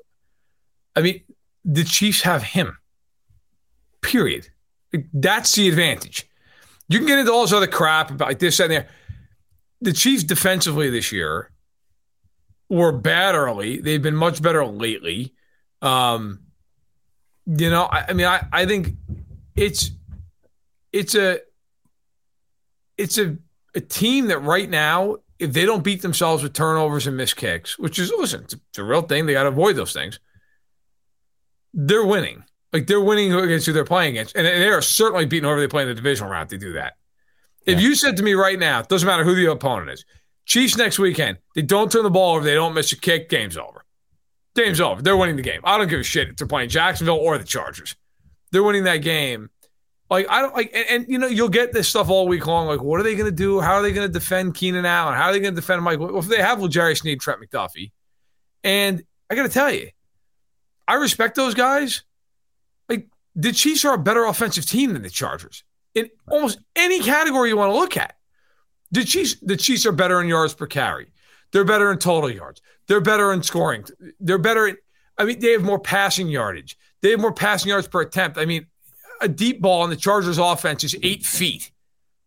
I 0.96 1.02
mean, 1.02 1.22
the 1.64 1.84
Chiefs 1.84 2.22
have 2.22 2.42
him. 2.42 2.78
Period. 4.02 4.48
That's 5.12 5.54
the 5.54 5.68
advantage. 5.68 6.28
You 6.88 6.98
can 6.98 7.06
get 7.06 7.18
into 7.18 7.32
all 7.32 7.42
this 7.42 7.52
other 7.52 7.66
crap 7.66 8.10
about 8.10 8.38
this 8.38 8.58
and 8.58 8.70
there. 8.70 8.88
The 9.80 9.92
Chiefs 9.92 10.24
defensively 10.24 10.90
this 10.90 11.12
year 11.12 11.50
were 12.68 12.92
bad 12.92 13.34
early. 13.34 13.80
They've 13.80 14.02
been 14.02 14.16
much 14.16 14.42
better 14.42 14.66
lately. 14.66 15.34
Um, 15.82 16.40
you 17.46 17.70
know, 17.70 17.84
I, 17.84 18.06
I 18.08 18.12
mean, 18.12 18.26
I, 18.26 18.46
I 18.52 18.66
think 18.66 18.96
it's 19.56 19.90
it's 20.92 21.14
a 21.14 21.40
it's 22.96 23.18
a 23.18 23.36
a 23.74 23.80
team 23.80 24.26
that 24.28 24.38
right 24.38 24.68
now, 24.68 25.16
if 25.38 25.52
they 25.52 25.64
don't 25.64 25.84
beat 25.84 26.02
themselves 26.02 26.42
with 26.42 26.52
turnovers 26.52 27.06
and 27.06 27.16
missed 27.16 27.36
kicks, 27.36 27.78
which 27.78 27.98
is 27.98 28.12
listen, 28.18 28.42
it's 28.42 28.54
a, 28.54 28.60
it's 28.68 28.78
a 28.78 28.84
real 28.84 29.02
thing. 29.02 29.26
They 29.26 29.32
got 29.32 29.44
to 29.44 29.48
avoid 29.48 29.76
those 29.76 29.92
things. 29.92 30.18
They're 31.72 32.04
winning. 32.04 32.44
Like 32.72 32.86
they're 32.86 33.00
winning 33.00 33.32
against 33.32 33.66
who 33.66 33.72
they're 33.72 33.84
playing 33.84 34.10
against, 34.10 34.36
and 34.36 34.46
they 34.46 34.68
are 34.68 34.82
certainly 34.82 35.26
beating 35.26 35.44
whoever 35.44 35.60
they 35.60 35.68
play 35.68 35.82
in 35.82 35.88
the 35.88 35.94
divisional 35.94 36.30
round. 36.30 36.50
to 36.50 36.58
do 36.58 36.74
that. 36.74 36.94
If 37.66 37.80
yeah. 37.80 37.88
you 37.88 37.94
said 37.94 38.16
to 38.16 38.22
me 38.22 38.34
right 38.34 38.58
now, 38.58 38.80
it 38.80 38.88
doesn't 38.88 39.06
matter 39.06 39.24
who 39.24 39.34
the 39.34 39.50
opponent 39.50 39.90
is, 39.90 40.04
Chiefs 40.46 40.76
next 40.76 40.98
weekend, 40.98 41.38
they 41.54 41.62
don't 41.62 41.90
turn 41.90 42.04
the 42.04 42.10
ball 42.10 42.36
over, 42.36 42.44
they 42.44 42.54
don't 42.54 42.74
miss 42.74 42.92
a 42.92 42.96
kick, 42.96 43.28
game's 43.28 43.56
over. 43.56 43.84
Game's 44.54 44.80
over. 44.80 45.00
They're 45.00 45.16
winning 45.16 45.36
the 45.36 45.42
game. 45.42 45.60
I 45.62 45.78
don't 45.78 45.88
give 45.88 46.00
a 46.00 46.04
shit 46.04 46.28
if 46.28 46.36
they're 46.36 46.46
playing 46.46 46.70
Jacksonville 46.70 47.18
or 47.18 47.38
the 47.38 47.44
Chargers. 47.44 47.94
They're 48.50 48.62
winning 48.62 48.84
that 48.84 48.98
game. 48.98 49.50
Like 50.10 50.26
I 50.28 50.42
don't 50.42 50.54
like, 50.54 50.72
and, 50.74 50.86
and 50.90 51.06
you 51.08 51.18
know 51.18 51.28
you'll 51.28 51.48
get 51.48 51.72
this 51.72 51.88
stuff 51.88 52.10
all 52.10 52.26
week 52.26 52.46
long. 52.48 52.66
Like, 52.66 52.82
what 52.82 52.98
are 52.98 53.04
they 53.04 53.14
going 53.14 53.30
to 53.30 53.36
do? 53.36 53.60
How 53.60 53.74
are 53.74 53.82
they 53.82 53.92
going 53.92 54.08
to 54.08 54.12
defend 54.12 54.56
Keenan 54.56 54.84
Allen? 54.84 55.14
How 55.14 55.26
are 55.26 55.32
they 55.32 55.38
going 55.38 55.54
to 55.54 55.60
defend 55.60 55.82
Mike? 55.82 56.00
Well, 56.00 56.18
if 56.18 56.26
they 56.26 56.42
have 56.42 56.60
L'Jarius 56.60 56.98
Sneed, 56.98 57.20
Trent 57.20 57.40
McDuffie, 57.40 57.92
and 58.64 59.04
I 59.30 59.36
got 59.36 59.44
to 59.44 59.48
tell 59.48 59.72
you, 59.72 59.90
I 60.90 60.94
respect 60.94 61.36
those 61.36 61.54
guys. 61.54 62.02
Like 62.88 63.06
the 63.36 63.52
Chiefs 63.52 63.84
are 63.84 63.94
a 63.94 63.98
better 63.98 64.24
offensive 64.24 64.66
team 64.66 64.92
than 64.92 65.02
the 65.02 65.10
Chargers 65.10 65.62
in 65.94 66.10
almost 66.28 66.58
any 66.74 67.00
category 67.00 67.48
you 67.48 67.56
want 67.56 67.72
to 67.72 67.78
look 67.78 67.96
at. 67.96 68.16
The 68.90 69.04
Chiefs, 69.04 69.36
the 69.40 69.56
Chiefs 69.56 69.86
are 69.86 69.92
better 69.92 70.20
in 70.20 70.26
yards 70.26 70.52
per 70.52 70.66
carry. 70.66 71.12
They're 71.52 71.64
better 71.64 71.92
in 71.92 71.98
total 71.98 72.28
yards. 72.28 72.60
They're 72.88 73.00
better 73.00 73.32
in 73.32 73.44
scoring. 73.44 73.84
They're 74.18 74.36
better. 74.36 74.66
In, 74.66 74.78
I 75.16 75.26
mean, 75.26 75.38
they 75.38 75.52
have 75.52 75.62
more 75.62 75.78
passing 75.78 76.26
yardage. 76.26 76.76
They 77.02 77.10
have 77.10 77.20
more 77.20 77.32
passing 77.32 77.68
yards 77.68 77.86
per 77.86 78.00
attempt. 78.00 78.36
I 78.36 78.44
mean, 78.44 78.66
a 79.20 79.28
deep 79.28 79.60
ball 79.60 79.84
in 79.84 79.90
the 79.90 79.96
Chargers 79.96 80.38
offense 80.38 80.82
is 80.82 80.96
eight 81.04 81.22
feet. 81.22 81.70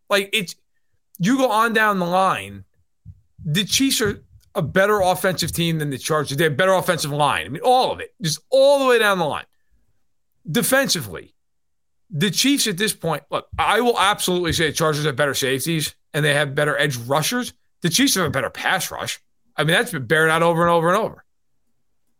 Like 0.08 0.30
it's, 0.32 0.56
you 1.18 1.36
go 1.36 1.50
on 1.50 1.74
down 1.74 1.98
the 1.98 2.06
line. 2.06 2.64
The 3.44 3.64
Chiefs 3.66 4.00
are 4.00 4.24
a 4.54 4.62
better 4.62 5.00
offensive 5.00 5.52
team 5.52 5.78
than 5.78 5.90
the 5.90 5.98
Chargers. 5.98 6.36
They 6.36 6.44
have 6.44 6.56
better 6.56 6.72
offensive 6.72 7.10
line. 7.10 7.46
I 7.46 7.48
mean, 7.48 7.62
all 7.62 7.92
of 7.92 8.00
it, 8.00 8.14
just 8.22 8.40
all 8.50 8.78
the 8.78 8.86
way 8.86 8.98
down 8.98 9.18
the 9.18 9.24
line. 9.24 9.46
Defensively, 10.50 11.34
the 12.10 12.30
Chiefs 12.30 12.66
at 12.66 12.76
this 12.76 12.92
point, 12.92 13.24
look, 13.30 13.48
I 13.58 13.80
will 13.80 13.98
absolutely 13.98 14.52
say 14.52 14.66
the 14.66 14.72
Chargers 14.72 15.04
have 15.04 15.16
better 15.16 15.34
safeties 15.34 15.94
and 16.12 16.24
they 16.24 16.34
have 16.34 16.54
better 16.54 16.78
edge 16.78 16.96
rushers. 16.96 17.52
The 17.80 17.88
Chiefs 17.88 18.14
have 18.14 18.26
a 18.26 18.30
better 18.30 18.50
pass 18.50 18.90
rush. 18.90 19.20
I 19.56 19.64
mean, 19.64 19.74
that's 19.74 19.92
been 19.92 20.06
bared 20.06 20.30
out 20.30 20.42
over 20.42 20.62
and 20.62 20.70
over 20.70 20.88
and 20.88 20.96
over. 20.96 21.24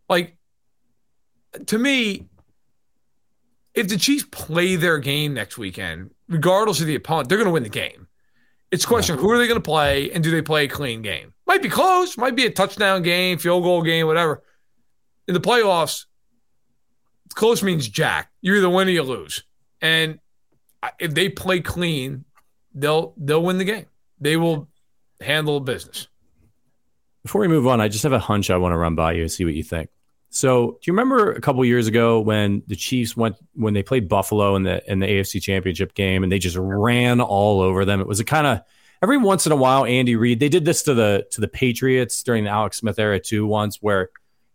Like, 0.08 0.36
to 1.66 1.78
me, 1.78 2.26
if 3.74 3.88
the 3.88 3.96
Chiefs 3.96 4.26
play 4.30 4.76
their 4.76 4.98
game 4.98 5.34
next 5.34 5.58
weekend, 5.58 6.10
regardless 6.28 6.80
of 6.80 6.86
the 6.86 6.94
opponent, 6.94 7.28
they're 7.28 7.38
going 7.38 7.46
to 7.48 7.52
win 7.52 7.62
the 7.62 7.68
game. 7.68 8.08
It's 8.74 8.82
a 8.82 8.88
question 8.88 9.14
of 9.14 9.20
who 9.20 9.30
are 9.30 9.38
they 9.38 9.46
going 9.46 9.62
to 9.62 9.64
play 9.64 10.10
and 10.10 10.24
do 10.24 10.32
they 10.32 10.42
play 10.42 10.64
a 10.64 10.68
clean 10.68 11.00
game? 11.00 11.32
Might 11.46 11.62
be 11.62 11.68
close, 11.68 12.18
might 12.18 12.34
be 12.34 12.44
a 12.44 12.50
touchdown 12.50 13.04
game, 13.04 13.38
field 13.38 13.62
goal 13.62 13.82
game, 13.82 14.08
whatever. 14.08 14.42
In 15.28 15.34
the 15.34 15.40
playoffs, 15.40 16.06
close 17.34 17.62
means 17.62 17.86
jack. 17.88 18.32
You 18.40 18.52
either 18.56 18.68
win 18.68 18.88
or 18.88 18.90
you 18.90 19.04
lose. 19.04 19.44
And 19.80 20.18
if 20.98 21.14
they 21.14 21.28
play 21.28 21.60
clean, 21.60 22.24
they'll 22.74 23.14
they'll 23.16 23.44
win 23.44 23.58
the 23.58 23.64
game. 23.64 23.86
They 24.20 24.36
will 24.36 24.68
handle 25.20 25.60
business. 25.60 26.08
Before 27.22 27.42
we 27.42 27.46
move 27.46 27.68
on, 27.68 27.80
I 27.80 27.86
just 27.86 28.02
have 28.02 28.12
a 28.12 28.18
hunch 28.18 28.50
I 28.50 28.56
want 28.56 28.72
to 28.72 28.76
run 28.76 28.96
by 28.96 29.12
you 29.12 29.22
and 29.22 29.30
see 29.30 29.44
what 29.44 29.54
you 29.54 29.62
think. 29.62 29.88
So, 30.34 30.72
do 30.72 30.90
you 30.90 30.92
remember 30.94 31.30
a 31.30 31.40
couple 31.40 31.64
years 31.64 31.86
ago 31.86 32.18
when 32.18 32.64
the 32.66 32.74
Chiefs 32.74 33.16
went 33.16 33.36
when 33.54 33.72
they 33.72 33.84
played 33.84 34.08
Buffalo 34.08 34.56
in 34.56 34.64
the 34.64 34.82
in 34.90 34.98
the 34.98 35.06
AFC 35.06 35.40
Championship 35.40 35.94
game 35.94 36.24
and 36.24 36.32
they 36.32 36.40
just 36.40 36.56
ran 36.58 37.20
all 37.20 37.60
over 37.60 37.84
them? 37.84 38.00
It 38.00 38.08
was 38.08 38.18
a 38.18 38.24
kind 38.24 38.48
of 38.48 38.62
every 39.00 39.16
once 39.16 39.46
in 39.46 39.52
a 39.52 39.56
while 39.56 39.84
Andy 39.84 40.16
Reid. 40.16 40.40
They 40.40 40.48
did 40.48 40.64
this 40.64 40.82
to 40.82 40.94
the 40.94 41.24
to 41.30 41.40
the 41.40 41.46
Patriots 41.46 42.20
during 42.24 42.42
the 42.42 42.50
Alex 42.50 42.78
Smith 42.78 42.98
era 42.98 43.20
too 43.20 43.46
once 43.46 43.76
where 43.80 44.10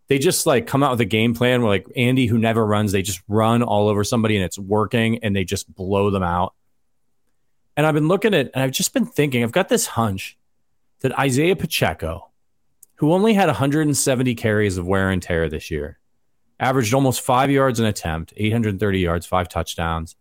they 0.08 0.18
just 0.18 0.44
like 0.44 0.66
come 0.66 0.82
out 0.82 0.90
with 0.90 1.00
a 1.00 1.06
game 1.06 1.32
plan 1.32 1.62
where 1.62 1.70
like 1.70 1.86
Andy 1.96 2.26
who 2.26 2.36
never 2.36 2.66
runs, 2.66 2.92
they 2.92 3.00
just 3.00 3.22
run 3.26 3.62
all 3.62 3.88
over 3.88 4.04
somebody 4.04 4.36
and 4.36 4.44
it's 4.44 4.58
working 4.58 5.24
and 5.24 5.34
they 5.34 5.44
just 5.44 5.74
blow 5.74 6.10
them 6.10 6.22
out. 6.22 6.52
And 7.74 7.86
I've 7.86 7.94
been 7.94 8.08
looking 8.08 8.34
at 8.34 8.50
and 8.52 8.62
I've 8.62 8.72
just 8.72 8.92
been 8.92 9.06
thinking, 9.06 9.42
I've 9.42 9.50
got 9.50 9.70
this 9.70 9.86
hunch 9.86 10.36
that 11.00 11.18
Isaiah 11.18 11.56
Pacheco, 11.56 12.29
who 13.00 13.14
only 13.14 13.32
had 13.32 13.46
170 13.46 14.34
carries 14.34 14.76
of 14.76 14.86
wear 14.86 15.08
and 15.08 15.22
tear 15.22 15.48
this 15.48 15.70
year, 15.70 15.98
averaged 16.60 16.92
almost 16.92 17.22
five 17.22 17.50
yards 17.50 17.80
an 17.80 17.86
attempt, 17.86 18.34
830 18.36 18.98
yards, 18.98 19.24
five 19.24 19.48
touchdowns, 19.48 20.16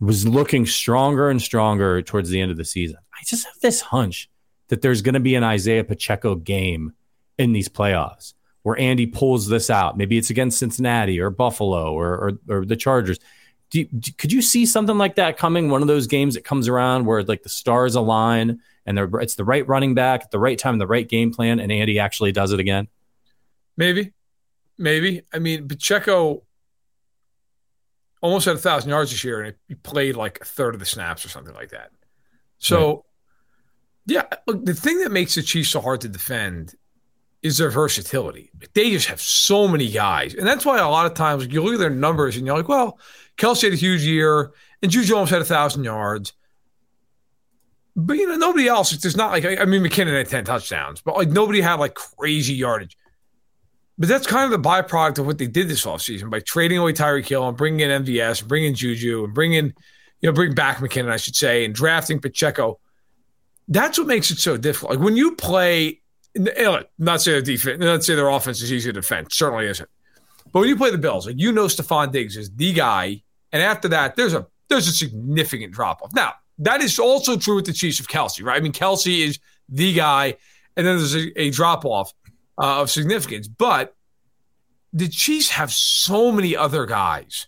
was 0.00 0.26
looking 0.26 0.64
stronger 0.64 1.28
and 1.28 1.42
stronger 1.42 2.00
towards 2.00 2.30
the 2.30 2.40
end 2.40 2.50
of 2.50 2.56
the 2.56 2.64
season. 2.64 2.96
I 3.12 3.22
just 3.26 3.44
have 3.44 3.60
this 3.60 3.82
hunch 3.82 4.30
that 4.68 4.80
there's 4.80 5.02
going 5.02 5.12
to 5.12 5.20
be 5.20 5.34
an 5.34 5.44
Isaiah 5.44 5.84
Pacheco 5.84 6.36
game 6.36 6.94
in 7.36 7.52
these 7.52 7.68
playoffs 7.68 8.32
where 8.62 8.78
Andy 8.78 9.06
pulls 9.06 9.46
this 9.46 9.68
out. 9.68 9.98
Maybe 9.98 10.16
it's 10.16 10.30
against 10.30 10.58
Cincinnati 10.58 11.20
or 11.20 11.28
Buffalo 11.28 11.92
or 11.92 12.16
or, 12.16 12.32
or 12.48 12.64
the 12.64 12.76
Chargers. 12.76 13.18
Do 13.68 13.80
you, 13.80 13.88
could 14.16 14.32
you 14.32 14.40
see 14.40 14.64
something 14.64 14.96
like 14.96 15.16
that 15.16 15.36
coming? 15.36 15.68
One 15.68 15.82
of 15.82 15.88
those 15.88 16.06
games 16.06 16.32
that 16.32 16.44
comes 16.44 16.66
around 16.66 17.04
where 17.04 17.22
like 17.22 17.42
the 17.42 17.50
stars 17.50 17.94
align 17.94 18.60
and 18.86 18.98
it's 18.98 19.34
the 19.34 19.44
right 19.44 19.66
running 19.66 19.94
back 19.94 20.22
at 20.22 20.30
the 20.30 20.38
right 20.38 20.58
time, 20.58 20.78
the 20.78 20.86
right 20.86 21.08
game 21.08 21.32
plan, 21.32 21.60
and 21.60 21.70
Andy 21.70 21.98
actually 21.98 22.32
does 22.32 22.52
it 22.52 22.60
again. 22.60 22.88
Maybe, 23.76 24.12
maybe. 24.78 25.22
I 25.32 25.38
mean, 25.38 25.68
Pacheco 25.68 26.42
almost 28.20 28.46
had 28.46 28.56
a 28.56 28.58
thousand 28.58 28.90
yards 28.90 29.10
this 29.10 29.24
year, 29.24 29.42
and 29.42 29.54
he 29.68 29.74
played 29.74 30.16
like 30.16 30.38
a 30.40 30.44
third 30.44 30.74
of 30.74 30.80
the 30.80 30.86
snaps 30.86 31.24
or 31.24 31.28
something 31.28 31.54
like 31.54 31.70
that. 31.70 31.90
So, 32.58 32.88
right. 32.88 33.02
yeah, 34.06 34.24
look, 34.46 34.64
the 34.64 34.74
thing 34.74 35.00
that 35.00 35.12
makes 35.12 35.34
the 35.34 35.42
Chiefs 35.42 35.70
so 35.70 35.80
hard 35.80 36.02
to 36.02 36.08
defend 36.08 36.74
is 37.42 37.58
their 37.58 37.70
versatility. 37.70 38.50
They 38.74 38.90
just 38.90 39.08
have 39.08 39.20
so 39.20 39.66
many 39.66 39.90
guys. 39.90 40.34
And 40.34 40.46
that's 40.46 40.66
why 40.66 40.78
a 40.78 40.88
lot 40.88 41.06
of 41.06 41.14
times 41.14 41.46
you 41.46 41.62
look 41.62 41.74
at 41.74 41.80
their 41.80 41.88
numbers 41.88 42.36
and 42.36 42.46
you're 42.46 42.56
like, 42.56 42.68
well, 42.68 42.98
Kelce 43.38 43.62
had 43.62 43.72
a 43.72 43.76
huge 43.76 44.02
year 44.02 44.52
and 44.82 44.92
Juju 44.92 45.14
almost 45.14 45.32
had 45.32 45.40
a 45.40 45.46
thousand 45.46 45.84
yards. 45.84 46.34
But 47.96 48.16
you 48.16 48.28
know, 48.28 48.36
nobody 48.36 48.68
else. 48.68 48.92
It's 48.92 49.02
just 49.02 49.16
not 49.16 49.30
like 49.32 49.44
I 49.44 49.64
mean 49.64 49.82
McKinnon 49.82 50.16
had 50.16 50.28
10 50.28 50.44
touchdowns, 50.44 51.00
but 51.00 51.16
like 51.16 51.28
nobody 51.28 51.60
had 51.60 51.74
like 51.74 51.94
crazy 51.94 52.54
yardage. 52.54 52.96
But 53.98 54.08
that's 54.08 54.26
kind 54.26 54.50
of 54.50 54.62
the 54.62 54.68
byproduct 54.68 55.18
of 55.18 55.26
what 55.26 55.36
they 55.36 55.46
did 55.46 55.68
this 55.68 55.84
offseason 55.84 56.30
by 56.30 56.40
trading 56.40 56.78
away 56.78 56.94
Tyreek 56.94 57.26
Hill 57.26 57.46
and 57.46 57.56
bringing 57.56 57.80
in 57.80 58.04
MVS 58.04 58.46
bringing 58.46 58.74
Juju 58.74 59.24
and 59.24 59.34
bringing, 59.34 59.74
you 60.20 60.28
know, 60.28 60.32
bring 60.32 60.54
back 60.54 60.78
McKinnon, 60.78 61.10
I 61.10 61.18
should 61.18 61.36
say, 61.36 61.66
and 61.66 61.74
drafting 61.74 62.18
Pacheco. 62.18 62.78
That's 63.68 63.98
what 63.98 64.06
makes 64.06 64.30
it 64.30 64.38
so 64.38 64.56
difficult. 64.56 64.92
Like 64.92 65.04
when 65.04 65.16
you 65.16 65.36
play, 65.36 66.00
not 66.34 67.20
say 67.20 67.32
their 67.32 67.42
defense, 67.42 67.78
not 67.78 68.02
say 68.02 68.14
their 68.14 68.30
offense 68.30 68.62
is 68.62 68.72
easy 68.72 68.88
to 68.88 68.94
defend. 68.94 69.32
Certainly 69.32 69.66
isn't. 69.66 69.88
But 70.50 70.60
when 70.60 70.68
you 70.70 70.76
play 70.76 70.90
the 70.90 70.98
Bills, 70.98 71.26
like 71.26 71.38
you 71.38 71.52
know 71.52 71.66
Stefon 71.66 72.10
Diggs 72.10 72.36
is 72.38 72.50
the 72.50 72.72
guy, 72.72 73.22
and 73.52 73.62
after 73.62 73.88
that, 73.88 74.16
there's 74.16 74.32
a 74.32 74.46
there's 74.68 74.88
a 74.88 74.92
significant 74.92 75.72
drop 75.72 76.00
off. 76.02 76.12
Now 76.14 76.34
that 76.60 76.82
is 76.82 76.98
also 76.98 77.36
true 77.36 77.56
with 77.56 77.66
the 77.66 77.72
Chiefs 77.72 78.00
of 78.00 78.08
Kelce, 78.08 78.44
right? 78.44 78.56
I 78.56 78.60
mean, 78.60 78.72
Kelce 78.72 79.26
is 79.26 79.38
the 79.68 79.92
guy, 79.92 80.36
and 80.76 80.86
then 80.86 80.98
there's 80.98 81.14
a, 81.14 81.40
a 81.40 81.50
drop 81.50 81.84
off 81.84 82.12
uh, 82.58 82.82
of 82.82 82.90
significance. 82.90 83.48
But 83.48 83.96
the 84.92 85.08
Chiefs 85.08 85.50
have 85.50 85.72
so 85.72 86.30
many 86.30 86.56
other 86.56 86.86
guys, 86.86 87.46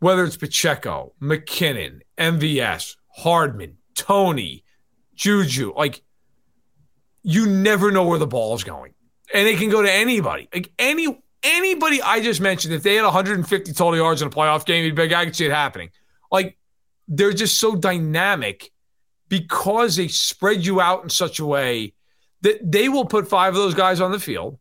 whether 0.00 0.24
it's 0.24 0.36
Pacheco, 0.36 1.12
McKinnon, 1.22 2.00
MVS, 2.18 2.96
Hardman, 3.16 3.78
Toney, 3.94 4.64
Juju. 5.14 5.72
Like, 5.76 6.02
you 7.22 7.46
never 7.46 7.92
know 7.92 8.06
where 8.06 8.18
the 8.18 8.26
ball 8.26 8.54
is 8.54 8.64
going, 8.64 8.94
and 9.32 9.46
it 9.46 9.58
can 9.58 9.70
go 9.70 9.82
to 9.82 9.92
anybody. 9.92 10.48
Like 10.52 10.72
any 10.78 11.22
anybody 11.44 12.02
I 12.02 12.20
just 12.20 12.40
mentioned, 12.40 12.74
if 12.74 12.82
they 12.82 12.96
had 12.96 13.04
150 13.04 13.72
total 13.72 13.96
yards 13.96 14.22
in 14.22 14.28
a 14.28 14.30
playoff 14.30 14.64
game, 14.64 14.98
I 14.98 15.24
could 15.24 15.36
see 15.36 15.46
it 15.46 15.52
happening. 15.52 15.90
Like, 16.30 16.56
they're 17.08 17.32
just 17.32 17.58
so 17.58 17.74
dynamic 17.74 18.70
because 19.28 19.96
they 19.96 20.08
spread 20.08 20.64
you 20.64 20.80
out 20.80 21.02
in 21.02 21.10
such 21.10 21.38
a 21.38 21.46
way 21.46 21.94
that 22.42 22.70
they 22.70 22.88
will 22.88 23.04
put 23.04 23.28
five 23.28 23.54
of 23.54 23.62
those 23.62 23.74
guys 23.74 24.00
on 24.00 24.12
the 24.12 24.18
field 24.18 24.58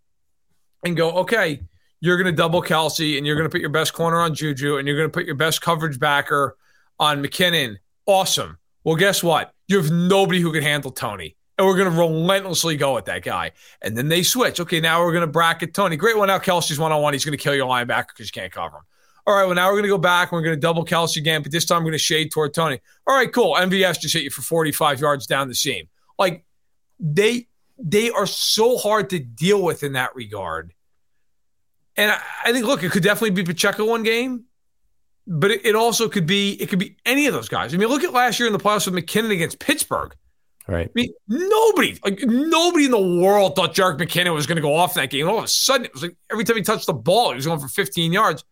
and 0.86 0.96
go, 0.96 1.12
okay, 1.12 1.62
you're 2.00 2.18
going 2.18 2.26
to 2.26 2.32
double 2.32 2.62
Kelce 2.62 3.18
and 3.18 3.26
you're 3.26 3.36
going 3.36 3.48
to 3.48 3.52
put 3.52 3.62
your 3.62 3.70
best 3.70 3.94
corner 3.94 4.20
on 4.20 4.34
Juju 4.34 4.78
and 4.78 4.88
you're 4.88 4.98
going 4.98 5.10
to 5.10 5.14
put 5.14 5.26
your 5.26 5.36
best 5.36 5.62
coverage 5.62 6.00
backer 6.00 6.58
on 7.00 7.24
McKinnon. 7.24 7.78
Awesome. 8.06 8.58
Well, 8.84 8.96
guess 8.96 9.22
what? 9.22 9.54
You 9.68 9.78
have 9.78 9.92
nobody 9.92 10.40
who 10.40 10.52
can 10.52 10.64
handle 10.64 10.92
Toney. 10.92 11.36
And 11.58 11.68
we're 11.68 11.78
going 11.78 11.92
to 11.92 11.98
relentlessly 11.98 12.76
go 12.76 12.98
at 12.98 13.06
that 13.06 13.24
guy. 13.24 13.52
And 13.84 13.96
then 13.96 14.08
they 14.08 14.24
switch. 14.24 14.60
Okay, 14.60 14.80
now 14.80 15.04
we're 15.04 15.12
going 15.12 15.22
to 15.22 15.32
bracket 15.32 15.76
Toney. 15.76 15.96
Great 15.96 16.18
one. 16.18 16.28
Now 16.28 16.40
Kelce's 16.40 16.80
one 16.80 16.92
on 16.92 17.02
one. 17.04 17.14
He's 17.14 17.24
going 17.24 17.38
to 17.38 17.44
kill 17.44 17.54
your 17.54 17.68
linebacker 17.68 18.08
because 18.08 18.28
you 18.28 18.32
can't 18.32 18.52
cover 18.52 18.78
him. 18.78 18.84
All 19.28 19.36
right, 19.36 19.46
well, 19.46 19.56
now 19.56 19.68
we're 19.68 19.74
going 19.74 19.84
to 19.84 19.90
go 19.90 19.98
back 19.98 20.32
and 20.32 20.38
we're 20.38 20.44
going 20.44 20.56
to 20.56 20.60
double 20.60 20.84
Kelce 20.84 21.18
again, 21.18 21.44
but 21.44 21.52
this 21.52 21.66
time 21.66 21.84
we're 21.84 21.92
going 21.92 21.94
to 21.94 22.00
shade 22.00 22.32
toward 22.32 22.54
Toney. 22.54 22.80
All 23.06 23.16
right, 23.16 23.32
cool. 23.32 23.56
MVS 23.56 24.00
just 24.00 24.14
hit 24.14 24.24
you 24.24 24.30
for 24.30 24.42
45 24.42 25.00
yards 25.00 25.28
down 25.28 25.48
the 25.48 25.56
seam. 25.56 25.88
Like, 26.18 26.44
they 27.00 27.48
they 27.84 28.12
are 28.12 28.28
so 28.28 28.78
hard 28.78 29.10
to 29.10 29.20
deal 29.20 29.62
with 29.62 29.84
in 29.84 29.94
that 29.94 30.16
regard. 30.16 30.74
And 31.98 32.12
I, 32.12 32.22
I 32.46 32.52
think, 32.52 32.66
look, 32.66 32.84
it 32.84 32.92
could 32.92 33.04
definitely 33.04 33.32
be 33.32 33.44
Pacheco 33.44 33.86
one 33.86 34.04
game, 34.04 34.46
but 35.28 35.52
it, 35.52 35.66
it, 35.66 35.76
also 35.76 36.08
could 36.08 36.26
be 36.26 36.54
it 36.54 36.70
could 36.70 36.80
be 36.80 36.98
any 37.06 37.28
of 37.28 37.34
those 37.34 37.50
guys. 37.50 37.74
I 37.74 37.78
mean, 37.78 37.90
look 37.90 38.04
at 38.04 38.14
last 38.14 38.40
year 38.40 38.48
in 38.48 38.54
the 38.54 38.60
playoffs 38.60 38.90
with 38.90 38.96
McKinnon 39.04 39.32
against 39.32 39.60
Pittsburgh. 39.60 40.16
Right. 40.68 40.88
I 40.88 40.92
mean, 40.94 41.12
nobody, 41.28 42.00
like 42.04 42.22
nobody 42.22 42.86
in 42.86 42.92
the 42.92 43.22
world 43.22 43.56
thought 43.56 43.74
Jerick 43.74 43.98
McKinnon 43.98 44.34
was 44.34 44.46
going 44.46 44.58
to 44.58 44.62
go 44.62 44.76
off 44.76 44.94
that 44.94 45.10
game. 45.10 45.28
All 45.28 45.40
of 45.40 45.44
a 45.44 45.48
sudden, 45.48 45.86
it 45.86 45.94
was 45.94 46.04
like 46.04 46.16
every 46.32 46.44
time 46.44 46.56
he 46.56 46.62
touched 46.62 46.86
the 46.86 46.94
ball, 46.94 47.30
he 47.30 47.36
was 47.36 47.46
going 47.46 47.60
for 47.60 47.68
15 47.68 48.14
yards. 48.14 48.44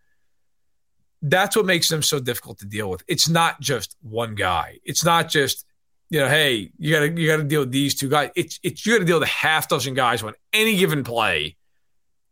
That's 1.22 1.56
what 1.56 1.66
makes 1.66 1.90
them 1.90 2.02
so 2.02 2.20
difficult 2.20 2.60
to 2.60 2.66
deal 2.66 2.90
with. 2.90 3.04
It's 3.08 3.28
not 3.28 3.60
just 3.60 3.98
one 4.02 4.36
guy. 4.36 4.80
It's 4.86 5.04
not 5.04 5.30
just 5.30 5.66
you 6.10 6.20
know, 6.20 6.28
hey, 6.28 6.72
you 6.78 6.94
got 6.94 7.02
to 7.02 7.22
you 7.22 7.28
got 7.28 7.38
to 7.38 7.44
deal 7.44 7.62
with 7.62 7.72
these 7.72 7.96
two 7.96 8.10
guys. 8.10 8.32
It's 8.36 8.60
it's 8.64 8.86
you 8.86 8.94
got 8.94 9.00
to 9.00 9.06
deal 9.06 9.20
with 9.20 9.28
a 9.28 9.32
half 9.32 9.68
dozen 9.68 9.94
guys 9.94 10.24
when 10.24 10.34
any 10.54 10.76
given 10.76 11.04
play 11.04 11.56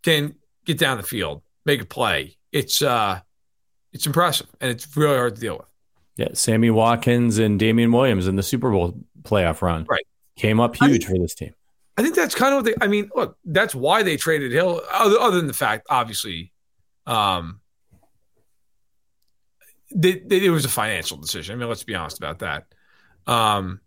can 0.03 0.35
get 0.65 0.79
down 0.79 0.97
the 0.97 1.03
field, 1.03 1.43
make 1.65 1.81
a 1.81 1.85
play. 1.85 2.38
It's 2.51 2.81
uh, 2.81 3.19
it's 3.93 4.07
impressive 4.07 4.47
and 4.59 4.71
it's 4.71 4.95
really 4.97 5.15
hard 5.15 5.35
to 5.35 5.41
deal 5.41 5.57
with. 5.57 5.67
Yeah, 6.15 6.29
Sammy 6.33 6.71
Watkins 6.71 7.38
and 7.38 7.59
Damien 7.59 7.91
Williams 7.91 8.27
in 8.27 8.35
the 8.35 8.43
Super 8.43 8.71
Bowl 8.71 8.99
playoff 9.21 9.61
run, 9.61 9.85
right, 9.88 10.07
came 10.35 10.59
up 10.59 10.75
huge 10.75 11.05
think, 11.05 11.15
for 11.15 11.21
this 11.21 11.35
team. 11.35 11.53
I 11.97 12.01
think 12.01 12.15
that's 12.15 12.33
kind 12.33 12.55
of 12.55 12.63
what 12.63 12.65
they. 12.65 12.83
I 12.83 12.88
mean, 12.88 13.11
look, 13.15 13.38
that's 13.45 13.75
why 13.75 14.01
they 14.01 14.17
traded 14.17 14.51
Hill. 14.51 14.81
Other, 14.91 15.19
other 15.19 15.38
than 15.38 15.45
the 15.45 15.53
fact, 15.53 15.85
obviously, 15.91 16.51
um, 17.05 17.59
they, 19.93 20.19
they, 20.19 20.45
it 20.45 20.49
was 20.49 20.65
a 20.65 20.69
financial 20.69 21.17
decision. 21.17 21.55
I 21.55 21.57
mean, 21.57 21.69
let's 21.69 21.83
be 21.83 21.95
honest 21.95 22.17
about 22.17 22.39
that. 22.39 22.65
Um, 23.25 23.81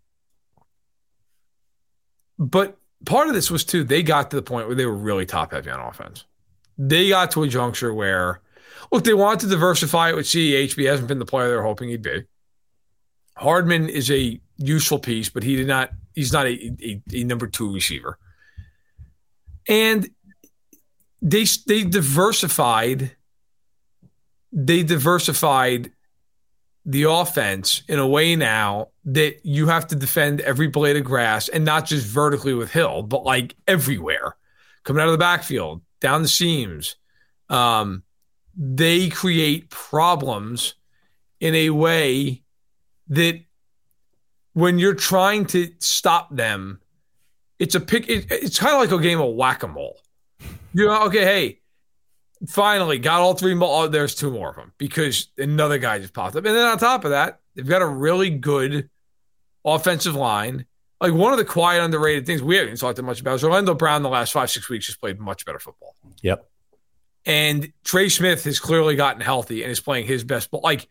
but 2.37 2.77
part 3.05 3.27
of 3.27 3.33
this 3.33 3.51
was 3.51 3.63
too, 3.63 3.83
they 3.83 4.03
got 4.03 4.31
to 4.31 4.35
the 4.35 4.41
point 4.41 4.67
where 4.67 4.75
they 4.75 4.85
were 4.85 4.95
really 4.95 5.25
top 5.25 5.51
heavy 5.51 5.69
on 5.69 5.79
offense. 5.79 6.25
They 6.77 7.09
got 7.09 7.31
to 7.31 7.43
a 7.43 7.47
juncture 7.47 7.93
where, 7.93 8.41
look, 8.91 9.03
they 9.03 9.13
wanted 9.13 9.41
to 9.41 9.47
diversify 9.47 10.09
it 10.09 10.15
with 10.15 10.25
CEH, 10.25 10.75
he 10.75 10.85
hasn't 10.85 11.07
been 11.07 11.19
the 11.19 11.25
player 11.25 11.49
they're 11.49 11.63
hoping 11.63 11.89
he'd 11.89 12.01
be. 12.01 12.23
Hardman 13.37 13.89
is 13.89 14.09
a 14.11 14.39
useful 14.57 14.99
piece, 14.99 15.29
but 15.29 15.43
he 15.43 15.55
did 15.55 15.67
not, 15.67 15.91
he's 16.13 16.33
not 16.33 16.45
a, 16.47 16.75
a, 16.83 17.01
a 17.13 17.23
number 17.23 17.47
two 17.47 17.73
receiver. 17.73 18.17
And 19.67 20.09
they 21.21 21.45
they 21.67 21.83
diversified 21.83 23.15
they 24.51 24.83
diversified 24.83 25.91
the 26.85 27.03
offense 27.03 27.83
in 27.87 27.99
a 27.99 28.07
way 28.07 28.35
now 28.35 28.87
that 29.05 29.45
you 29.45 29.67
have 29.67 29.87
to 29.87 29.95
defend 29.95 30.41
every 30.41 30.67
blade 30.67 30.97
of 30.97 31.03
grass 31.03 31.47
and 31.47 31.63
not 31.63 31.85
just 31.85 32.05
vertically 32.05 32.53
with 32.53 32.71
Hill, 32.71 33.03
but 33.03 33.23
like 33.23 33.55
everywhere, 33.67 34.35
coming 34.83 35.01
out 35.01 35.07
of 35.07 35.11
the 35.11 35.17
backfield, 35.17 35.81
down 35.99 36.21
the 36.21 36.27
seams. 36.27 36.95
Um, 37.49 38.03
they 38.57 39.09
create 39.09 39.69
problems 39.69 40.75
in 41.39 41.55
a 41.55 41.69
way 41.69 42.43
that 43.09 43.41
when 44.53 44.79
you're 44.79 44.95
trying 44.95 45.45
to 45.47 45.71
stop 45.79 46.35
them, 46.35 46.79
it's 47.59 47.75
a 47.75 47.79
pick. 47.79 48.09
It, 48.09 48.25
it's 48.29 48.59
kind 48.59 48.73
of 48.73 48.81
like 48.81 48.91
a 48.91 49.01
game 49.01 49.21
of 49.21 49.35
whack 49.35 49.63
a 49.63 49.67
mole. 49.67 49.99
You 50.73 50.87
know, 50.87 51.03
okay, 51.03 51.23
hey, 51.23 51.60
finally 52.47 52.99
got 52.99 53.21
all 53.21 53.33
three. 53.33 53.57
Oh, 53.59 53.87
there's 53.87 54.15
two 54.15 54.31
more 54.31 54.49
of 54.49 54.55
them 54.55 54.73
because 54.77 55.27
another 55.37 55.77
guy 55.77 55.99
just 55.99 56.13
popped 56.13 56.35
up. 56.35 56.45
And 56.45 56.55
then 56.55 56.65
on 56.65 56.77
top 56.77 57.05
of 57.05 57.11
that, 57.11 57.39
they've 57.55 57.67
got 57.67 57.81
a 57.81 57.87
really 57.87 58.29
good 58.29 58.89
offensive 59.65 60.15
line. 60.15 60.65
Like 60.99 61.13
one 61.13 61.31
of 61.31 61.39
the 61.39 61.45
quiet, 61.45 61.83
underrated 61.83 62.25
things 62.25 62.43
we 62.43 62.57
haven't 62.57 62.77
talked 62.77 63.01
much 63.01 63.21
about 63.21 63.35
is 63.35 63.43
Orlando 63.43 63.73
Brown 63.73 64.03
the 64.03 64.09
last 64.09 64.33
five, 64.33 64.51
six 64.51 64.69
weeks 64.69 64.87
has 64.87 64.95
played 64.95 65.19
much 65.19 65.45
better 65.45 65.59
football. 65.59 65.95
Yep. 66.21 66.47
And 67.25 67.71
Trey 67.83 68.09
Smith 68.09 68.43
has 68.43 68.59
clearly 68.59 68.95
gotten 68.95 69.21
healthy 69.21 69.63
and 69.63 69.71
is 69.71 69.79
playing 69.79 70.05
his 70.05 70.23
best 70.23 70.51
ball. 70.51 70.61
Like 70.63 70.87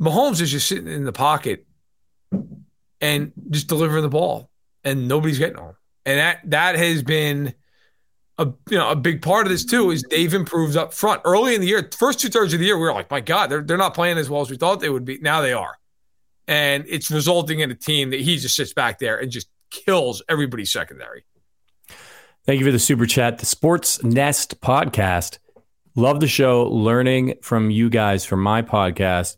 Mahomes 0.00 0.40
is 0.40 0.50
just 0.50 0.68
sitting 0.68 0.88
in 0.88 1.04
the 1.04 1.12
pocket 1.12 1.66
and 3.00 3.32
just 3.50 3.68
delivering 3.68 4.02
the 4.02 4.08
ball, 4.08 4.50
and 4.84 5.08
nobody's 5.08 5.38
getting 5.38 5.58
on. 5.58 5.74
And 6.04 6.18
that 6.18 6.40
that 6.50 6.76
has 6.76 7.02
been 7.02 7.54
a 8.38 8.46
you 8.70 8.78
know 8.78 8.90
a 8.90 8.96
big 8.96 9.20
part 9.20 9.46
of 9.46 9.50
this 9.50 9.64
too 9.64 9.90
is 9.90 10.02
they've 10.04 10.32
improved 10.32 10.76
up 10.76 10.94
front 10.94 11.20
early 11.24 11.54
in 11.54 11.60
the 11.60 11.66
year. 11.66 11.88
First 11.96 12.20
two 12.20 12.28
thirds 12.28 12.54
of 12.54 12.60
the 12.60 12.66
year, 12.66 12.76
we 12.76 12.82
were 12.82 12.92
like, 12.92 13.10
my 13.10 13.20
God, 13.20 13.50
they're 13.50 13.62
they're 13.62 13.76
not 13.76 13.94
playing 13.94 14.18
as 14.18 14.30
well 14.30 14.40
as 14.40 14.50
we 14.50 14.56
thought 14.56 14.80
they 14.80 14.88
would 14.88 15.04
be. 15.04 15.18
Now 15.18 15.40
they 15.40 15.52
are, 15.52 15.76
and 16.46 16.84
it's 16.88 17.10
resulting 17.10 17.60
in 17.60 17.70
a 17.70 17.74
team 17.74 18.10
that 18.10 18.20
he 18.20 18.36
just 18.36 18.56
sits 18.56 18.72
back 18.72 18.98
there 18.98 19.18
and 19.18 19.30
just 19.30 19.48
kills 19.70 20.22
everybody's 20.28 20.70
secondary. 20.70 21.24
Thank 22.46 22.60
you 22.60 22.66
for 22.66 22.72
the 22.72 22.78
super 22.78 23.06
chat. 23.06 23.38
The 23.38 23.46
Sports 23.46 24.02
Nest 24.02 24.60
podcast. 24.60 25.38
Love 25.96 26.20
the 26.20 26.28
show. 26.28 26.68
Learning 26.68 27.34
from 27.42 27.70
you 27.70 27.90
guys 27.90 28.24
from 28.24 28.40
my 28.40 28.62
podcast. 28.62 29.36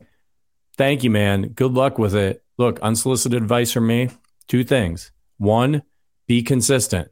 Thank 0.76 1.03
you, 1.03 1.11
man. 1.11 1.48
Good 1.48 1.72
luck 1.72 1.98
with 1.98 2.14
it. 2.14 2.44
Look, 2.59 2.78
unsolicited 2.80 3.42
advice 3.42 3.72
from 3.72 3.86
me 3.86 4.11
two 4.46 4.62
things. 4.62 5.11
One, 5.38 5.82
be 6.26 6.42
consistent 6.42 7.11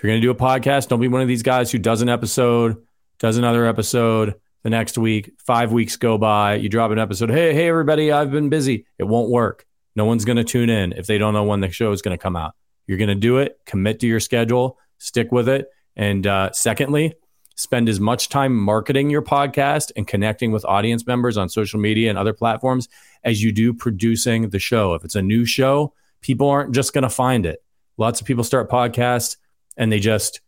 If 0.00 0.04
you're 0.04 0.12
going 0.12 0.22
to 0.22 0.26
do 0.26 0.30
a 0.30 0.34
podcast, 0.34 0.88
don't 0.88 0.98
be 0.98 1.08
one 1.08 1.20
of 1.20 1.28
these 1.28 1.42
guys 1.42 1.70
who 1.70 1.76
does 1.76 2.00
an 2.00 2.08
episode, 2.08 2.82
does 3.18 3.36
another 3.36 3.66
episode 3.66 4.34
the 4.62 4.70
next 4.70 4.96
week, 4.96 5.34
five 5.36 5.72
weeks 5.72 5.96
go 5.96 6.16
by, 6.16 6.54
you 6.54 6.70
drop 6.70 6.90
an 6.90 6.98
episode. 6.98 7.28
Hey, 7.28 7.52
hey, 7.52 7.68
everybody, 7.68 8.10
I've 8.10 8.30
been 8.30 8.48
busy. 8.48 8.86
It 8.96 9.04
won't 9.04 9.28
work. 9.28 9.66
No 9.94 10.06
one's 10.06 10.24
going 10.24 10.38
to 10.38 10.44
tune 10.44 10.70
in 10.70 10.94
if 10.94 11.06
they 11.06 11.18
don't 11.18 11.34
know 11.34 11.44
when 11.44 11.60
the 11.60 11.70
show 11.70 11.92
is 11.92 12.00
going 12.00 12.16
to 12.16 12.22
come 12.22 12.34
out. 12.34 12.54
You're 12.86 12.96
going 12.96 13.08
to 13.08 13.14
do 13.14 13.36
it, 13.36 13.60
commit 13.66 14.00
to 14.00 14.06
your 14.06 14.20
schedule, 14.20 14.78
stick 14.96 15.32
with 15.32 15.50
it. 15.50 15.68
And 15.96 16.26
uh, 16.26 16.50
secondly, 16.52 17.12
spend 17.56 17.86
as 17.90 18.00
much 18.00 18.30
time 18.30 18.56
marketing 18.56 19.10
your 19.10 19.20
podcast 19.20 19.92
and 19.96 20.06
connecting 20.06 20.50
with 20.50 20.64
audience 20.64 21.06
members 21.06 21.36
on 21.36 21.50
social 21.50 21.78
media 21.78 22.08
and 22.08 22.18
other 22.18 22.32
platforms 22.32 22.88
as 23.22 23.42
you 23.42 23.52
do 23.52 23.74
producing 23.74 24.48
the 24.48 24.58
show. 24.58 24.94
If 24.94 25.04
it's 25.04 25.14
a 25.14 25.20
new 25.20 25.44
show, 25.44 25.92
people 26.22 26.48
aren't 26.48 26.74
just 26.74 26.94
going 26.94 27.02
to 27.02 27.10
find 27.10 27.44
it. 27.44 27.62
Lots 27.98 28.22
of 28.22 28.26
people 28.26 28.44
start 28.44 28.70
podcasts 28.70 29.36
and 29.80 29.90
they 29.90 29.98
just 29.98 30.40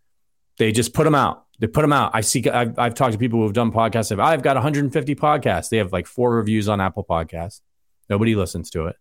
they 0.59 0.71
just 0.71 0.95
put 0.95 1.03
them 1.03 1.17
out 1.17 1.43
they 1.63 1.69
put 1.69 1.83
them 1.83 1.93
out. 1.93 2.11
I 2.13 2.23
see. 2.23 2.49
I've, 2.51 2.77
I've 2.77 2.95
talked 2.95 3.13
to 3.13 3.19
people 3.21 3.39
who 3.39 3.45
have 3.45 3.53
done 3.53 3.71
podcasts. 3.71 4.11
I've, 4.11 4.19
I've 4.19 4.43
got 4.43 4.57
150 4.57 5.15
podcasts. 5.15 5.69
They 5.69 5.77
have 5.77 5.93
like 5.93 6.09
four 6.09 6.35
reviews 6.35 6.69
on 6.69 6.81
Apple 6.81 7.05
Podcasts. 7.09 7.61
Nobody 8.11 8.35
listens 8.35 8.71
to 8.71 8.89
it. 8.89 8.97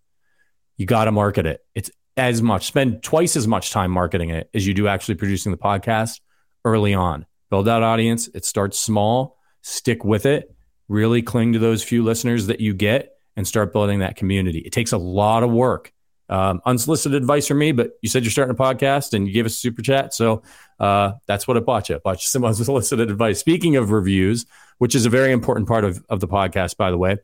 You 0.77 0.85
got 0.85 1.05
to 1.05 1.11
market 1.11 1.47
it. 1.47 1.61
It's 1.73 1.89
as 2.15 2.43
much. 2.43 2.67
Spend 2.67 3.01
twice 3.01 3.35
as 3.35 3.47
much 3.47 3.71
time 3.71 3.89
marketing 3.89 4.29
it 4.29 4.47
as 4.53 4.67
you 4.67 4.75
do 4.75 4.87
actually 4.87 5.15
producing 5.15 5.51
the 5.51 5.57
podcast 5.57 6.19
early 6.63 6.93
on. 6.93 7.25
Build 7.49 7.65
that 7.65 7.81
audience. 7.81 8.27
It 8.27 8.45
starts 8.45 8.77
small. 8.77 9.39
Stick 9.63 10.05
with 10.05 10.27
it. 10.27 10.55
Really 10.87 11.23
cling 11.23 11.53
to 11.53 11.59
those 11.59 11.83
few 11.83 12.03
listeners 12.03 12.45
that 12.45 12.59
you 12.59 12.75
get 12.75 13.13
and 13.35 13.47
start 13.47 13.73
building 13.73 13.99
that 13.99 14.17
community. 14.17 14.59
It 14.59 14.71
takes 14.71 14.91
a 14.91 14.99
lot 14.99 15.41
of 15.41 15.49
work. 15.49 15.91
Um, 16.31 16.61
unsolicited 16.65 17.21
advice 17.21 17.45
from 17.45 17.59
me, 17.59 17.73
but 17.73 17.91
you 18.01 18.07
said 18.07 18.23
you're 18.23 18.31
starting 18.31 18.55
a 18.55 18.57
podcast 18.57 19.13
and 19.13 19.27
you 19.27 19.33
gave 19.33 19.45
us 19.45 19.53
a 19.53 19.57
super 19.57 19.81
chat. 19.81 20.13
So 20.13 20.43
uh, 20.79 21.11
that's 21.27 21.45
what 21.45 21.57
I 21.57 21.59
bought 21.59 21.89
you. 21.89 21.95
I 21.95 21.99
bought 21.99 22.23
you 22.23 22.27
some 22.27 22.45
unsolicited 22.45 23.11
advice. 23.11 23.39
Speaking 23.39 23.75
of 23.75 23.91
reviews, 23.91 24.45
which 24.77 24.95
is 24.95 25.05
a 25.05 25.09
very 25.09 25.33
important 25.33 25.67
part 25.67 25.83
of, 25.83 26.03
of 26.07 26.21
the 26.21 26.29
podcast, 26.29 26.77
by 26.77 26.89
the 26.89 26.97
way, 26.97 27.17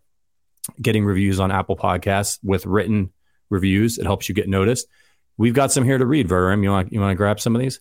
getting 0.82 1.06
reviews 1.06 1.40
on 1.40 1.52
Apple 1.52 1.78
Podcasts 1.78 2.38
with 2.44 2.66
written 2.66 3.12
reviews. 3.50 3.98
It 3.98 4.06
helps 4.06 4.28
you 4.28 4.36
get 4.36 4.50
noticed. 4.50 4.88
We've 5.38 5.54
got 5.54 5.72
some 5.72 5.86
here 5.86 5.98
to 5.98 6.06
read, 6.06 6.28
Verderame. 6.28 6.64
You 6.64 6.72
want 6.72 6.92
you 6.92 7.00
want 7.00 7.12
to 7.12 7.16
grab 7.16 7.40
some 7.40 7.56
of 7.56 7.62
these? 7.62 7.80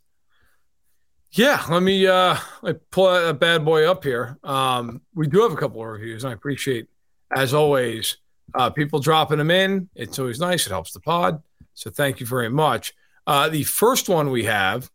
Yeah, 1.33 1.63
let 1.69 1.83
me 1.83 2.07
uh 2.07 2.37
let 2.63 2.89
pull 2.91 3.09
a 3.09 3.35
bad 3.35 3.65
boy 3.65 3.91
up 3.91 4.05
here. 4.05 4.39
Um, 4.45 5.01
we 5.15 5.27
do 5.27 5.43
have 5.43 5.53
a 5.53 5.57
couple 5.57 5.81
of 5.81 5.89
reviews, 5.89 6.23
and 6.23 6.31
I 6.31 6.35
appreciate, 6.35 6.87
as 7.35 7.53
always, 7.53 8.19
uh, 8.55 8.71
people 8.71 8.99
dropping 8.99 9.39
them 9.39 9.51
in. 9.51 9.89
It's 9.95 10.19
always 10.19 10.41
nice. 10.41 10.67
It 10.67 10.71
helps 10.71 10.93
the 10.93 11.01
pod. 11.01 11.43
So 11.75 11.91
thank 11.91 12.21
you 12.21 12.27
very 12.27 12.49
much. 12.49 12.95
Uh, 13.27 13.49
the 13.49 13.65
first 13.65 14.09
one 14.09 14.31
we 14.31 14.45
have 14.45 14.91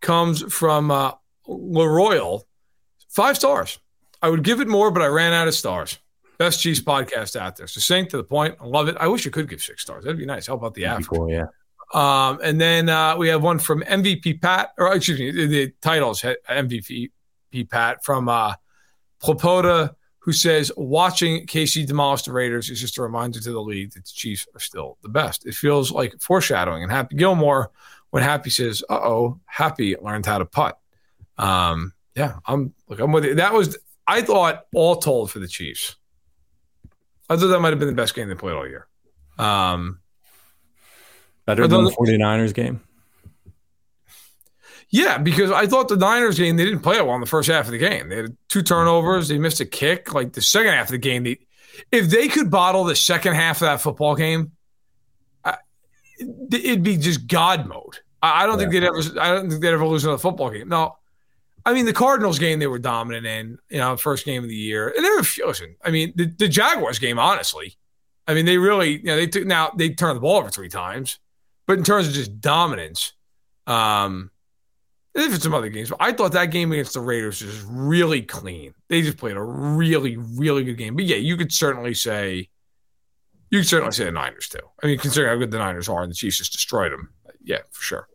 comes 0.00 0.42
from 0.52 0.90
uh, 0.90 1.12
LaRoyal. 1.48 2.42
Five 3.08 3.36
stars. 3.36 3.78
I 4.22 4.28
would 4.28 4.44
give 4.44 4.60
it 4.60 4.68
more, 4.68 4.90
but 4.90 5.02
I 5.02 5.06
ran 5.06 5.32
out 5.32 5.48
of 5.48 5.54
stars. 5.54 5.98
Best 6.38 6.60
Chiefs 6.60 6.80
podcast 6.80 7.36
out 7.36 7.56
there. 7.56 7.66
Succinct 7.66 8.10
to 8.12 8.16
the 8.16 8.24
point. 8.24 8.56
I 8.60 8.66
love 8.66 8.88
it. 8.88 8.96
I 8.98 9.08
wish 9.08 9.24
you 9.24 9.30
could 9.30 9.48
give 9.48 9.62
six 9.62 9.82
stars. 9.82 10.04
That'd 10.04 10.18
be 10.18 10.26
nice. 10.26 10.46
Help 10.46 10.64
out 10.64 10.74
the 10.74 10.86
app. 10.86 11.04
Cool, 11.04 11.30
yeah. 11.30 11.46
Um, 11.92 12.38
and 12.42 12.60
then 12.60 12.88
uh, 12.88 13.16
we 13.16 13.28
have 13.28 13.42
one 13.42 13.58
from 13.58 13.82
MVP 13.82 14.40
Pat, 14.40 14.70
or 14.78 14.94
excuse 14.94 15.18
me, 15.18 15.30
the, 15.32 15.46
the 15.46 15.72
titles 15.80 16.22
MVP 16.22 17.10
Pat 17.68 18.04
from 18.04 18.28
uh, 18.28 18.54
Plapoda 19.22 19.94
who 20.20 20.32
says 20.32 20.70
watching 20.76 21.46
KC 21.46 21.86
demolish 21.86 22.22
the 22.22 22.32
Raiders 22.32 22.68
is 22.70 22.80
just 22.80 22.98
a 22.98 23.02
reminder 23.02 23.40
to 23.40 23.52
the 23.52 23.60
league 23.60 23.92
that 23.92 24.04
the 24.04 24.12
Chiefs 24.12 24.46
are 24.54 24.60
still 24.60 24.98
the 25.02 25.08
best. 25.08 25.46
It 25.46 25.54
feels 25.54 25.90
like 25.90 26.20
foreshadowing. 26.20 26.82
And 26.82 26.92
Happy 26.92 27.16
Gilmore, 27.16 27.70
when 28.10 28.22
Happy 28.22 28.50
says, 28.50 28.84
"Uh 28.88 29.00
oh, 29.02 29.40
Happy 29.46 29.96
learned 30.00 30.26
how 30.26 30.38
to 30.38 30.44
putt." 30.44 30.78
Um, 31.38 31.94
yeah, 32.14 32.36
I'm 32.46 32.74
look, 32.88 33.00
I'm 33.00 33.12
with 33.12 33.24
you. 33.24 33.34
That 33.36 33.54
was 33.54 33.78
I 34.06 34.22
thought 34.22 34.66
all 34.74 34.96
told 34.96 35.30
for 35.30 35.38
the 35.38 35.48
Chiefs. 35.48 35.96
I 37.28 37.36
thought 37.36 37.46
that 37.46 37.60
might 37.60 37.70
have 37.70 37.78
been 37.78 37.88
the 37.88 37.94
best 37.94 38.14
game 38.14 38.28
they 38.28 38.34
played 38.34 38.54
all 38.54 38.68
year. 38.68 38.88
Um, 39.38 40.00
Better 41.46 41.66
than 41.66 41.84
the 41.84 41.90
49ers 41.90 42.52
game. 42.52 42.80
Yeah, 44.90 45.18
because 45.18 45.52
I 45.52 45.66
thought 45.66 45.88
the 45.88 45.96
Niners 45.96 46.38
game 46.38 46.56
they 46.56 46.64
didn't 46.64 46.80
play 46.80 46.96
it 46.96 47.06
well 47.06 47.14
in 47.14 47.20
the 47.20 47.26
first 47.26 47.48
half 47.48 47.66
of 47.66 47.70
the 47.72 47.78
game. 47.78 48.08
They 48.08 48.16
had 48.16 48.36
two 48.48 48.62
turnovers. 48.62 49.28
They 49.28 49.38
missed 49.38 49.60
a 49.60 49.66
kick. 49.66 50.12
Like 50.12 50.32
the 50.32 50.42
second 50.42 50.72
half 50.72 50.86
of 50.86 50.92
the 50.92 50.98
game, 50.98 51.22
they, 51.22 51.38
if 51.92 52.10
they 52.10 52.26
could 52.26 52.50
bottle 52.50 52.84
the 52.84 52.96
second 52.96 53.34
half 53.34 53.58
of 53.58 53.66
that 53.66 53.80
football 53.80 54.16
game, 54.16 54.50
I, 55.44 55.56
it'd 56.18 56.82
be 56.82 56.96
just 56.96 57.28
God 57.28 57.66
mode. 57.68 57.98
I, 58.20 58.42
I 58.42 58.46
don't 58.46 58.58
yeah. 58.58 58.68
think 58.68 58.72
they'd 58.72 58.84
ever. 58.84 59.20
I 59.20 59.34
don't 59.34 59.48
think 59.48 59.62
they'd 59.62 59.72
ever 59.72 59.86
lose 59.86 60.02
another 60.02 60.18
football 60.18 60.50
game. 60.50 60.68
No, 60.68 60.96
I 61.64 61.72
mean 61.72 61.86
the 61.86 61.92
Cardinals 61.92 62.40
game 62.40 62.58
they 62.58 62.66
were 62.66 62.80
dominant 62.80 63.26
in. 63.26 63.58
You 63.68 63.78
know, 63.78 63.96
first 63.96 64.24
game 64.24 64.42
of 64.42 64.48
the 64.48 64.56
year, 64.56 64.88
and 64.88 65.04
they 65.04 65.10
were 65.10 65.46
listen. 65.46 65.76
I 65.84 65.90
mean 65.90 66.12
the, 66.16 66.26
the 66.26 66.48
Jaguars 66.48 66.98
game, 66.98 67.20
honestly. 67.20 67.76
I 68.26 68.34
mean 68.34 68.44
they 68.44 68.58
really. 68.58 68.98
You 68.98 69.04
know, 69.04 69.16
they 69.16 69.28
took 69.28 69.46
now 69.46 69.70
they 69.76 69.90
turned 69.90 70.16
the 70.16 70.20
ball 70.20 70.38
over 70.38 70.50
three 70.50 70.68
times, 70.68 71.20
but 71.66 71.78
in 71.78 71.84
terms 71.84 72.08
of 72.08 72.14
just 72.14 72.40
dominance. 72.40 73.12
Um, 73.68 74.32
there's 75.14 75.42
some 75.42 75.54
other 75.54 75.68
games, 75.68 75.90
but 75.90 75.98
I 76.00 76.12
thought 76.12 76.32
that 76.32 76.46
game 76.46 76.70
against 76.72 76.94
the 76.94 77.00
Raiders 77.00 77.42
was 77.42 77.62
really 77.62 78.22
clean. 78.22 78.74
They 78.88 79.02
just 79.02 79.18
played 79.18 79.36
a 79.36 79.42
really, 79.42 80.16
really 80.16 80.64
good 80.64 80.78
game. 80.78 80.94
But 80.94 81.04
yeah, 81.04 81.16
you 81.16 81.36
could 81.36 81.52
certainly 81.52 81.94
say, 81.94 82.48
you 83.50 83.58
could 83.58 83.68
certainly 83.68 83.92
say 83.92 84.04
the 84.04 84.12
Niners 84.12 84.48
too. 84.48 84.60
I 84.82 84.86
mean, 84.86 84.98
considering 84.98 85.32
how 85.32 85.38
good 85.38 85.50
the 85.50 85.58
Niners 85.58 85.88
are 85.88 86.02
and 86.02 86.10
the 86.10 86.14
Chiefs 86.14 86.38
just 86.38 86.52
destroyed 86.52 86.92
them. 86.92 87.10
Yeah, 87.42 87.58
for 87.70 87.82
sure. 87.82 88.08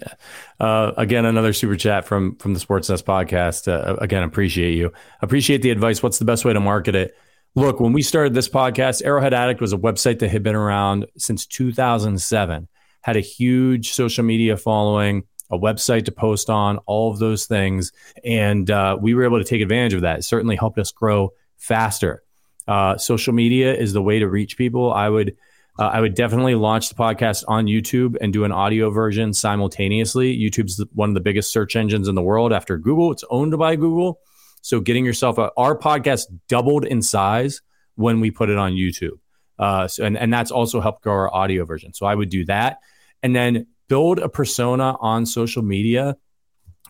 Yeah. 0.00 0.14
Uh, 0.58 0.92
again, 0.96 1.26
another 1.26 1.52
super 1.52 1.76
chat 1.76 2.06
from 2.06 2.36
from 2.36 2.54
the 2.54 2.60
Sports 2.60 2.88
Nest 2.88 3.04
podcast. 3.04 3.68
Uh, 3.68 3.96
again, 3.96 4.22
appreciate 4.22 4.72
you. 4.72 4.92
Appreciate 5.20 5.62
the 5.62 5.70
advice. 5.70 6.02
What's 6.02 6.18
the 6.18 6.24
best 6.24 6.44
way 6.44 6.52
to 6.52 6.60
market 6.60 6.94
it? 6.94 7.16
Look, 7.54 7.80
when 7.80 7.92
we 7.92 8.00
started 8.00 8.32
this 8.32 8.48
podcast, 8.48 9.02
Arrowhead 9.04 9.34
Addict 9.34 9.60
was 9.60 9.74
a 9.74 9.78
website 9.78 10.20
that 10.20 10.30
had 10.30 10.42
been 10.42 10.54
around 10.54 11.06
since 11.18 11.46
2007. 11.46 12.68
Had 13.02 13.16
a 13.16 13.20
huge 13.20 13.92
social 13.92 14.24
media 14.24 14.56
following 14.56 15.24
a 15.52 15.58
website 15.58 16.06
to 16.06 16.12
post 16.12 16.50
on, 16.50 16.78
all 16.78 17.12
of 17.12 17.18
those 17.18 17.46
things. 17.46 17.92
And 18.24 18.68
uh, 18.70 18.96
we 19.00 19.14
were 19.14 19.24
able 19.24 19.38
to 19.38 19.44
take 19.44 19.60
advantage 19.60 19.92
of 19.92 20.00
that. 20.00 20.20
It 20.20 20.22
certainly 20.22 20.56
helped 20.56 20.78
us 20.78 20.90
grow 20.90 21.34
faster. 21.58 22.22
Uh, 22.66 22.96
social 22.96 23.34
media 23.34 23.74
is 23.74 23.92
the 23.92 24.02
way 24.02 24.18
to 24.18 24.28
reach 24.28 24.56
people. 24.56 24.92
I 24.92 25.08
would. 25.08 25.36
Uh, 25.78 25.84
I 25.84 26.02
would 26.02 26.14
definitely 26.14 26.54
launch 26.54 26.90
the 26.90 26.94
podcast 26.94 27.44
on 27.48 27.64
YouTube 27.64 28.16
and 28.20 28.30
do 28.30 28.44
an 28.44 28.52
audio 28.52 28.90
version 28.90 29.32
simultaneously. 29.32 30.38
YouTube's 30.38 30.84
one 30.92 31.08
of 31.08 31.14
the 31.14 31.20
biggest 31.22 31.50
search 31.50 31.76
engines 31.76 32.08
in 32.08 32.14
the 32.14 32.20
world 32.20 32.52
after 32.52 32.76
Google. 32.76 33.10
It's 33.10 33.24
owned 33.30 33.56
by 33.56 33.76
Google. 33.76 34.20
So 34.60 34.80
getting 34.80 35.06
yourself 35.06 35.38
a, 35.38 35.50
our 35.56 35.74
podcast 35.74 36.26
doubled 36.46 36.84
in 36.84 37.00
size 37.00 37.62
when 37.94 38.20
we 38.20 38.30
put 38.30 38.50
it 38.50 38.58
on 38.58 38.72
YouTube. 38.72 39.18
Uh, 39.58 39.88
so, 39.88 40.04
and, 40.04 40.18
and 40.18 40.30
that's 40.30 40.50
also 40.50 40.78
helped 40.78 41.04
grow 41.04 41.14
our 41.14 41.34
audio 41.34 41.64
version. 41.64 41.94
So 41.94 42.04
I 42.04 42.14
would 42.14 42.28
do 42.28 42.44
that. 42.44 42.80
And 43.22 43.34
then 43.34 43.66
build 43.92 44.18
a 44.18 44.28
persona 44.30 44.96
on 45.00 45.26
social 45.26 45.62
media 45.62 46.16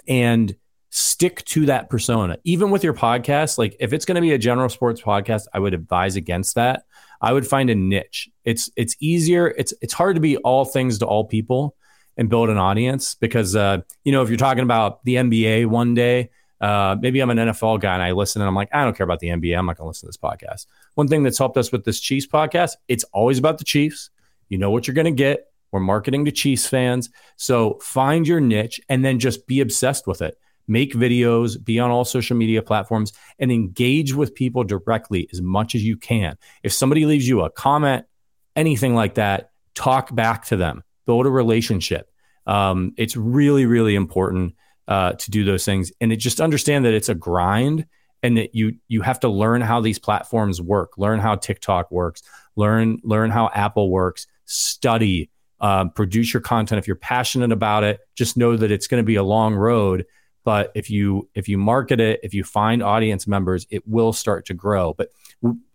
and 0.07 0.55
stick 0.91 1.45
to 1.47 1.67
that 1.67 1.91
persona. 1.91 2.37
Even 2.45 2.71
with 2.71 2.85
your 2.85 2.95
podcast, 2.95 3.59
like 3.59 3.75
if 3.81 3.93
it's 3.93 4.05
going 4.05 4.15
to 4.15 4.21
be 4.21 4.35
a 4.35 4.39
general 4.39 4.69
sports 4.69 5.01
podcast, 5.03 5.47
I 5.53 5.59
would 5.59 5.75
advise 5.75 6.15
against 6.15 6.55
that. 6.55 6.85
I 7.20 7.33
would 7.33 7.45
find 7.45 7.70
a 7.70 7.74
niche. 7.74 8.31
It's 8.45 8.70
it's 8.77 8.95
easier. 9.01 9.49
It's 9.49 9.74
it's 9.83 9.93
hard 9.93 10.15
to 10.15 10.20
be 10.20 10.37
all 10.37 10.65
things 10.65 11.01
to 11.01 11.07
all 11.07 11.24
people 11.24 11.74
and 12.16 12.31
build 12.31 12.51
an 12.51 12.57
audience 12.57 13.16
because 13.16 13.57
uh, 13.57 13.79
you 14.05 14.12
know 14.12 14.23
if 14.23 14.29
you're 14.29 14.39
talking 14.39 14.62
about 14.62 15.05
the 15.05 15.16
NBA 15.16 15.66
one 15.66 15.95
day, 15.95 16.31
uh, 16.61 16.95
maybe 17.01 17.19
I'm 17.19 17.31
an 17.31 17.39
NFL 17.39 17.81
guy 17.81 17.95
and 17.95 18.03
I 18.05 18.12
listen 18.12 18.43
and 18.43 18.49
I'm 18.49 18.55
like 18.55 18.69
I 18.73 18.85
don't 18.85 18.97
care 18.97 19.03
about 19.03 19.19
the 19.19 19.31
NBA. 19.31 19.59
I'm 19.59 19.66
not 19.66 19.77
going 19.77 19.87
to 19.87 19.89
listen 19.89 20.07
to 20.07 20.09
this 20.09 20.19
podcast. 20.19 20.66
One 20.95 21.09
thing 21.09 21.24
that's 21.24 21.39
helped 21.39 21.57
us 21.57 21.73
with 21.73 21.85
this 21.85 21.99
Chiefs 21.99 22.29
podcast, 22.29 22.77
it's 22.87 23.03
always 23.12 23.41
about 23.41 23.59
the 23.59 23.65
Chiefs. 23.65 24.11
You 24.49 24.59
know 24.59 24.70
what 24.70 24.87
you're 24.87 24.95
going 24.95 25.07
to 25.07 25.11
get. 25.11 25.52
We're 25.73 25.81
marketing 25.81 26.27
to 26.27 26.32
Chiefs 26.32 26.66
fans. 26.66 27.11
So 27.36 27.78
find 27.82 28.28
your 28.28 28.40
niche 28.40 28.81
and 28.89 29.05
then 29.05 29.19
just 29.19 29.47
be 29.47 29.61
obsessed 29.61 30.07
with 30.07 30.23
it. 30.23 30.36
Make 30.69 30.94
videos, 30.94 31.62
be 31.62 31.81
on 31.81 31.90
all 31.90 32.05
social 32.05 32.36
media 32.36 32.62
platforms, 32.62 33.12
and 33.39 33.51
engage 33.51 34.15
with 34.15 34.35
people 34.35 34.62
directly 34.62 35.28
as 35.32 35.43
much 35.43 35.74
as 35.74 35.82
you 35.82 35.97
can. 35.97 36.36
If 36.62 36.73
somebody 36.73 37.05
leaves 37.05 37.27
you 37.27 37.40
a 37.40 37.51
comment, 37.51 38.07
anything 38.55 38.94
like 38.94 39.15
that, 39.15 39.51
talk 39.74 40.15
back 40.15 40.44
to 40.47 40.57
them, 40.57 40.85
build 41.05 41.27
a 41.27 41.31
relationship. 41.31 42.09
Um, 42.47 42.93
it's 42.97 43.16
really, 43.16 43.66
really 43.66 43.97
important 43.97 44.55
uh, 44.86 45.12
to 45.12 45.31
do 45.31 45.44
those 45.44 45.65
things, 45.65 45.90
and 46.01 46.12
it, 46.12 46.16
just 46.16 46.40
understand 46.40 46.85
that 46.85 46.94
it's 46.94 47.09
a 47.09 47.15
grind, 47.15 47.86
and 48.23 48.36
that 48.36 48.55
you 48.55 48.77
you 48.89 49.03
have 49.03 49.20
to 49.20 49.28
learn 49.28 49.62
how 49.62 49.81
these 49.81 49.99
platforms 49.99 50.61
work, 50.61 50.97
learn 50.97 51.19
how 51.19 51.35
TikTok 51.35 51.90
works, 51.90 52.23
learn 52.57 52.99
learn 53.03 53.31
how 53.31 53.51
Apple 53.55 53.90
works, 53.90 54.27
study 54.44 55.31
um, 55.62 55.90
produce 55.90 56.34
your 56.34 56.43
content 56.43 56.78
if 56.78 56.86
you're 56.86 56.97
passionate 56.97 57.52
about 57.52 57.84
it 57.84 58.01
just 58.14 58.36
know 58.36 58.56
that 58.56 58.70
it's 58.70 58.86
going 58.86 59.02
to 59.02 59.06
be 59.06 59.14
a 59.16 59.22
long 59.22 59.55
road 59.55 60.05
but 60.44 60.70
if 60.74 60.90
you 60.90 61.28
if 61.34 61.48
you 61.48 61.56
market 61.56 62.01
it 62.01 62.20
if 62.22 62.34
you 62.34 62.44
find 62.44 62.82
audience 62.82 63.26
members 63.26 63.66
it 63.70 63.82
will 63.86 64.12
start 64.12 64.44
to 64.44 64.55
grow 64.55 64.93
but 64.93 65.09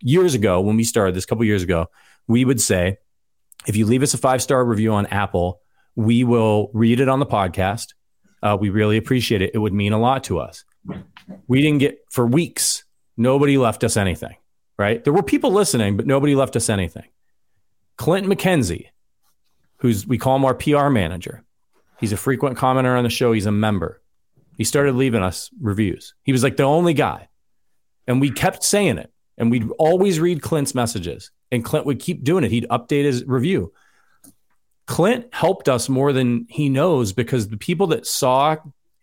years 0.00 0.34
ago 0.34 0.60
when 0.60 0.76
we 0.76 0.84
started 0.84 1.14
this 1.14 1.26
couple 1.26 1.44
years 1.44 1.62
ago 1.62 1.86
we 2.26 2.44
would 2.44 2.60
say 2.60 2.98
if 3.66 3.74
you 3.76 3.86
leave 3.86 4.02
us 4.02 4.14
a 4.14 4.18
five 4.18 4.40
star 4.40 4.64
review 4.64 4.92
on 4.92 5.06
apple 5.06 5.60
we 5.96 6.22
will 6.22 6.70
read 6.74 7.00
it 7.00 7.08
on 7.08 7.18
the 7.18 7.26
podcast 7.26 7.94
Uh, 8.40 8.56
we 8.60 8.70
really 8.70 8.96
appreciate 8.98 9.42
it. 9.42 9.50
It 9.52 9.58
would 9.58 9.72
mean 9.74 9.92
a 9.92 9.98
lot 9.98 10.22
to 10.24 10.38
us. 10.38 10.64
We 11.48 11.60
didn't 11.60 11.80
get 11.80 11.98
for 12.08 12.24
weeks. 12.24 12.84
Nobody 13.16 13.58
left 13.58 13.82
us 13.82 13.96
anything. 13.96 14.36
Right? 14.78 15.02
There 15.02 15.12
were 15.12 15.24
people 15.24 15.50
listening, 15.50 15.96
but 15.96 16.06
nobody 16.06 16.36
left 16.36 16.54
us 16.54 16.68
anything. 16.68 17.08
Clint 17.96 18.28
McKenzie, 18.28 18.86
who's 19.78 20.06
we 20.06 20.18
call 20.18 20.36
him 20.36 20.44
our 20.44 20.54
PR 20.54 20.88
manager. 20.88 21.44
He's 21.98 22.12
a 22.12 22.16
frequent 22.16 22.56
commenter 22.56 22.96
on 22.96 23.04
the 23.04 23.10
show. 23.10 23.32
He's 23.32 23.46
a 23.46 23.52
member. 23.52 24.00
He 24.56 24.64
started 24.64 24.94
leaving 24.94 25.22
us 25.22 25.50
reviews. 25.60 26.14
He 26.22 26.32
was 26.32 26.42
like 26.42 26.56
the 26.56 26.64
only 26.64 26.94
guy. 26.94 27.28
And 28.06 28.20
we 28.20 28.30
kept 28.30 28.64
saying 28.64 28.98
it. 28.98 29.12
And 29.36 29.50
we'd 29.50 29.68
always 29.78 30.18
read 30.18 30.42
Clint's 30.42 30.74
messages. 30.74 31.30
And 31.52 31.64
Clint 31.64 31.86
would 31.86 32.00
keep 32.00 32.24
doing 32.24 32.44
it. 32.44 32.50
He'd 32.50 32.66
update 32.68 33.04
his 33.04 33.24
review. 33.24 33.72
Clint 34.86 35.26
helped 35.32 35.68
us 35.68 35.88
more 35.88 36.12
than 36.12 36.46
he 36.48 36.68
knows 36.68 37.12
because 37.12 37.48
the 37.48 37.56
people 37.56 37.88
that 37.88 38.06
saw 38.06 38.56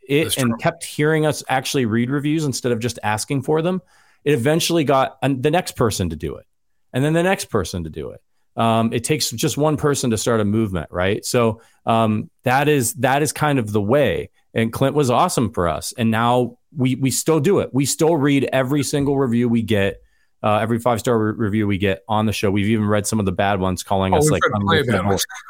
it 0.07 0.37
and 0.37 0.59
kept 0.59 0.83
hearing 0.83 1.25
us 1.25 1.43
actually 1.47 1.85
read 1.85 2.09
reviews 2.09 2.43
instead 2.43 2.71
of 2.71 2.79
just 2.79 2.99
asking 3.03 3.43
for 3.43 3.61
them, 3.61 3.81
it 4.23 4.33
eventually 4.33 4.83
got 4.83 5.21
the 5.21 5.51
next 5.51 5.75
person 5.75 6.09
to 6.09 6.15
do 6.15 6.35
it. 6.35 6.45
And 6.91 7.03
then 7.03 7.13
the 7.13 7.23
next 7.23 7.45
person 7.45 7.83
to 7.83 7.89
do 7.89 8.09
it. 8.09 8.21
Um, 8.55 8.93
it 8.93 9.03
takes 9.03 9.31
just 9.31 9.57
one 9.57 9.77
person 9.77 10.11
to 10.11 10.17
start 10.17 10.39
a 10.39 10.45
movement, 10.45 10.89
right? 10.91 11.25
So 11.25 11.61
um, 11.85 12.29
that 12.43 12.67
is 12.67 12.93
that 12.95 13.21
is 13.21 13.31
kind 13.31 13.59
of 13.59 13.71
the 13.71 13.81
way. 13.81 14.29
And 14.53 14.71
Clint 14.71 14.95
was 14.95 15.09
awesome 15.09 15.51
for 15.51 15.67
us, 15.67 15.93
and 15.97 16.09
now 16.09 16.57
we 16.75 16.95
we 16.95 17.11
still 17.11 17.41
do 17.41 17.59
it. 17.59 17.73
We 17.73 17.85
still 17.85 18.15
read 18.15 18.47
every 18.53 18.83
single 18.83 19.17
review 19.17 19.49
we 19.49 19.61
get, 19.61 20.01
uh, 20.45 20.59
every 20.59 20.79
five 20.79 20.99
star 20.99 21.17
re- 21.17 21.33
review 21.35 21.67
we 21.67 21.77
get 21.77 22.03
on 22.07 22.25
the 22.25 22.31
show. 22.31 22.51
We've 22.51 22.67
even 22.67 22.85
read 22.85 23.07
some 23.07 23.19
of 23.19 23.25
the 23.25 23.31
bad 23.31 23.59
ones, 23.59 23.83
calling 23.83 24.13
oh, 24.13 24.17
us 24.17 24.29
like 24.29 24.43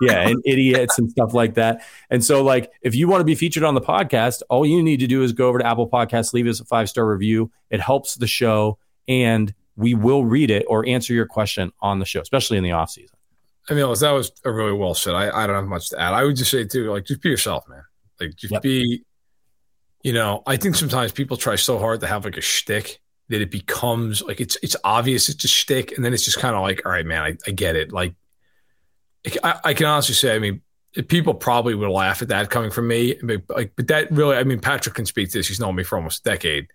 yeah, 0.02 0.28
and 0.28 0.42
idiots 0.46 0.98
and 0.98 1.12
stuff 1.12 1.34
like 1.34 1.56
that. 1.56 1.86
And 2.10 2.24
so, 2.24 2.44
like, 2.44 2.72
if 2.82 2.96
you 2.96 3.08
want 3.08 3.22
to 3.22 3.26
be 3.26 3.36
featured 3.36 3.64
on 3.64 3.76
the 3.76 3.82
podcast, 3.82 4.42
all 4.50 4.66
you 4.66 4.82
need 4.82 5.02
to 5.02 5.08
do 5.08 5.22
is 5.22 5.34
go 5.34 5.50
over 5.50 5.60
to 5.60 5.68
Apple 5.68 5.90
Podcasts, 5.90 6.34
leave 6.34 6.48
us 6.48 6.60
a 6.62 6.66
five 6.66 6.90
star 6.90 7.06
review. 7.06 7.52
It 7.70 7.82
helps 7.82 8.16
the 8.16 8.28
show, 8.28 8.80
and 9.08 9.54
we 9.76 9.94
will 9.94 10.26
read 10.26 10.52
it 10.52 10.66
or 10.68 10.88
answer 10.88 11.14
your 11.14 11.26
question 11.26 11.72
on 11.82 12.00
the 12.00 12.06
show, 12.06 12.22
especially 12.22 12.58
in 12.58 12.64
the 12.64 12.72
off 12.72 12.92
season. 12.92 13.18
I 13.70 13.74
mean, 13.74 13.82
that 13.82 14.12
was 14.12 14.32
a 14.44 14.52
really 14.52 14.74
well 14.74 14.94
said. 14.94 15.16
I, 15.16 15.44
I 15.44 15.48
don't 15.48 15.56
have 15.56 15.66
much 15.66 15.90
to 15.90 16.00
add. 16.00 16.14
I 16.14 16.24
would 16.24 16.36
just 16.36 16.52
say 16.52 16.66
too, 16.66 16.92
like, 16.92 17.06
just 17.06 17.22
be 17.22 17.30
yourself, 17.30 17.68
man. 17.68 17.84
Like, 18.20 18.36
just 18.36 18.54
yep. 18.54 18.62
be. 18.62 19.04
You 20.04 20.14
know, 20.14 20.44
I 20.46 20.56
think 20.58 20.76
sometimes 20.76 21.12
people 21.12 21.36
try 21.36 21.56
so 21.56 21.80
hard 21.80 22.02
to 22.02 22.08
have 22.08 22.26
like 22.26 22.38
a 22.38 22.42
shtick 22.42 23.02
that 23.30 23.42
it 23.42 23.50
becomes 23.50 24.22
like 24.22 24.40
it's 24.40 24.56
it's 24.62 24.76
obvious 24.84 25.30
it's 25.30 25.44
a 25.44 25.48
shtick, 25.48 25.94
and 25.94 26.06
then 26.06 26.14
it's 26.14 26.24
just 26.24 26.38
kind 26.38 26.56
of 26.56 26.62
like, 26.62 26.86
all 26.86 26.92
right, 26.92 27.06
man, 27.06 27.24
I, 27.24 27.38
I 27.48 27.52
get 27.52 27.76
it. 27.76 27.92
Like, 27.92 28.14
I, 29.44 29.60
I 29.64 29.74
can 29.74 29.88
honestly 29.88 30.14
say, 30.14 30.36
I 30.36 30.40
mean, 30.40 30.62
people 31.08 31.34
probably 31.34 31.74
would 31.74 31.90
laugh 31.90 32.22
at 32.22 32.28
that 32.28 32.52
coming 32.52 32.70
from 32.70 32.88
me, 32.88 33.16
but 33.24 33.42
like, 33.50 33.74
but 33.76 33.88
that 33.88 34.12
really, 34.12 34.38
I 34.38 34.44
mean, 34.44 34.60
Patrick 34.60 34.94
can 34.94 35.08
speak 35.08 35.32
to 35.32 35.40
this. 35.40 35.48
He's 35.48 35.60
known 35.60 35.76
me 35.76 35.84
for 35.84 35.98
almost 35.98 36.26
a 36.26 36.30
decade 36.30 36.68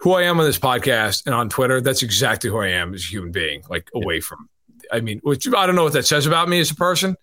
who 0.00 0.12
I 0.12 0.22
am 0.22 0.38
on 0.38 0.46
this 0.46 0.58
podcast 0.58 1.26
and 1.26 1.34
on 1.34 1.48
Twitter, 1.48 1.80
that's 1.80 2.02
exactly 2.02 2.50
who 2.50 2.58
I 2.58 2.68
am 2.68 2.94
as 2.94 3.02
a 3.02 3.06
human 3.06 3.32
being, 3.32 3.62
like 3.68 3.90
away 3.94 4.16
yeah. 4.16 4.20
from, 4.20 4.48
I 4.92 5.00
mean, 5.00 5.20
which 5.22 5.46
I 5.48 5.66
don't 5.66 5.76
know 5.76 5.84
what 5.84 5.92
that 5.94 6.06
says 6.06 6.26
about 6.26 6.48
me 6.48 6.60
as 6.60 6.70
a 6.70 6.74
person, 6.74 7.16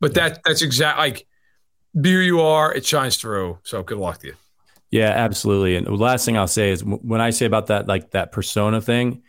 but 0.00 0.14
yeah. 0.16 0.30
that 0.30 0.40
that's 0.44 0.62
exact 0.62 0.98
like 0.98 1.26
be 2.00 2.12
who 2.12 2.18
you 2.18 2.40
are. 2.40 2.74
It 2.74 2.84
shines 2.84 3.16
through. 3.16 3.58
So 3.62 3.82
good 3.82 3.98
luck 3.98 4.18
to 4.18 4.28
you. 4.28 4.34
Yeah, 4.90 5.10
absolutely. 5.10 5.76
And 5.76 5.86
the 5.86 5.92
last 5.92 6.24
thing 6.24 6.36
I'll 6.36 6.46
say 6.46 6.70
is 6.70 6.84
when 6.84 7.20
I 7.20 7.30
say 7.30 7.46
about 7.46 7.68
that, 7.68 7.88
like 7.88 8.10
that 8.12 8.32
persona 8.32 8.80
thing 8.80 9.22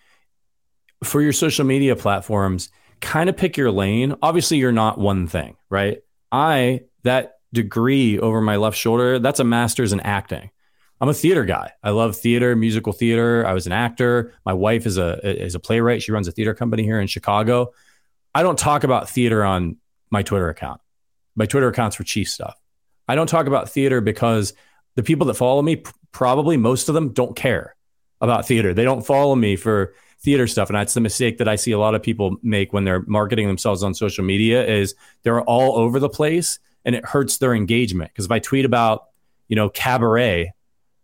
for 1.03 1.21
your 1.21 1.33
social 1.33 1.65
media 1.65 1.95
platforms, 1.95 2.69
kind 3.01 3.29
of 3.29 3.37
pick 3.37 3.57
your 3.57 3.71
lane. 3.71 4.15
Obviously, 4.21 4.57
you're 4.57 4.71
not 4.71 4.99
one 4.99 5.27
thing, 5.27 5.55
right? 5.69 5.99
I, 6.31 6.81
that 7.03 7.39
degree 7.53 8.19
over 8.19 8.41
my 8.41 8.57
left 8.57 8.77
shoulder, 8.77 9.19
that's 9.19 9.39
a 9.39 9.43
master's 9.43 9.93
in 9.93 9.99
acting. 10.01 10.51
I'm 10.99 11.09
a 11.09 11.13
theater 11.13 11.45
guy. 11.45 11.71
I 11.83 11.91
love 11.91 12.15
theater, 12.15 12.55
musical 12.55 12.91
theater. 12.91 13.45
I 13.45 13.53
was 13.53 13.67
an 13.67 13.71
actor. 13.71 14.33
My 14.45 14.53
wife 14.53 14.85
is 14.85 14.97
a 14.97 15.19
is 15.43 15.53
a 15.53 15.59
playwright. 15.59 16.01
She 16.01 16.11
runs 16.11 16.27
a 16.27 16.31
theater 16.31 16.53
company 16.53 16.83
here 16.83 16.99
in 16.99 17.07
Chicago. 17.07 17.73
I 18.33 18.43
don't 18.43 18.57
talk 18.57 18.83
about 18.83 19.09
theater 19.09 19.43
on 19.43 19.77
my 20.09 20.23
Twitter 20.23 20.49
account. 20.49 20.81
My 21.35 21.45
Twitter 21.45 21.67
account's 21.67 21.95
for 21.95 22.03
Chief 22.03 22.27
stuff. 22.27 22.55
I 23.07 23.15
don't 23.15 23.27
talk 23.27 23.47
about 23.47 23.69
theater 23.69 24.01
because 24.01 24.53
the 24.95 25.03
people 25.03 25.27
that 25.27 25.35
follow 25.35 25.61
me, 25.61 25.83
probably 26.11 26.57
most 26.57 26.89
of 26.89 26.95
them 26.95 27.13
don't 27.13 27.35
care 27.35 27.75
about 28.19 28.47
theater. 28.47 28.73
They 28.73 28.83
don't 28.83 29.05
follow 29.05 29.35
me 29.35 29.55
for 29.55 29.93
theater 30.19 30.47
stuff, 30.47 30.69
and 30.69 30.77
that's 30.77 30.95
the 30.95 31.01
mistake 31.01 31.37
that 31.37 31.47
I 31.47 31.55
see 31.55 31.71
a 31.71 31.79
lot 31.79 31.93
of 31.93 32.01
people 32.01 32.37
make 32.41 32.73
when 32.73 32.83
they're 32.83 33.03
marketing 33.03 33.47
themselves 33.47 33.83
on 33.83 33.93
social 33.93 34.23
media. 34.23 34.65
Is 34.65 34.95
they're 35.21 35.41
all 35.41 35.77
over 35.77 35.99
the 35.99 36.09
place, 36.09 36.57
and 36.85 36.95
it 36.95 37.05
hurts 37.05 37.37
their 37.37 37.53
engagement. 37.53 38.11
Because 38.11 38.25
if 38.25 38.31
I 38.31 38.39
tweet 38.39 38.65
about 38.65 39.05
you 39.47 39.55
know 39.55 39.69
cabaret 39.69 40.53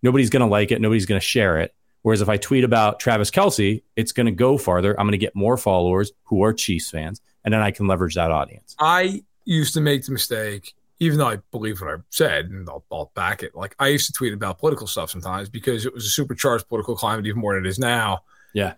nobody's 0.03 0.29
going 0.29 0.41
to 0.41 0.47
like 0.47 0.71
it. 0.71 0.79
Nobody's 0.79 1.07
going 1.07 1.19
to 1.19 1.25
share 1.25 1.57
it. 1.59 1.73
Whereas 2.03 2.21
if 2.21 2.29
I 2.29 2.37
tweet 2.37 2.65
about 2.65 2.99
Travis 2.99 3.31
Kelce, 3.31 3.81
it's 3.95 4.11
going 4.11 4.25
to 4.25 4.31
go 4.31 4.57
farther. 4.57 4.91
I'm 4.99 5.05
going 5.05 5.13
to 5.13 5.17
get 5.17 5.35
more 5.35 5.57
followers 5.57 6.11
who 6.25 6.43
are 6.43 6.53
Chiefs 6.53 6.91
fans, 6.91 7.21
and 7.43 7.53
then 7.53 7.61
I 7.61 7.71
can 7.71 7.87
leverage 7.87 8.15
that 8.15 8.29
audience. 8.29 8.75
I 8.77 9.23
used 9.45 9.73
to 9.75 9.81
make 9.81 10.05
the 10.05 10.11
mistake, 10.11 10.75
even 10.99 11.17
though 11.17 11.29
I 11.29 11.37
believe 11.51 11.79
what 11.79 11.89
I 11.89 11.95
said, 12.09 12.49
and 12.49 12.69
I'll, 12.69 12.83
I'll 12.91 13.11
back 13.15 13.41
it. 13.41 13.55
Like 13.55 13.75
I 13.79 13.87
used 13.87 14.05
to 14.07 14.13
tweet 14.13 14.33
about 14.33 14.59
political 14.59 14.85
stuff 14.85 15.11
sometimes 15.11 15.47
because 15.47 15.85
it 15.85 15.93
was 15.93 16.05
a 16.05 16.09
supercharged 16.09 16.67
political 16.67 16.95
climate, 16.95 17.25
even 17.25 17.39
more 17.39 17.55
than 17.55 17.65
it 17.65 17.69
is 17.69 17.79
now. 17.79 18.23
Yeah. 18.53 18.73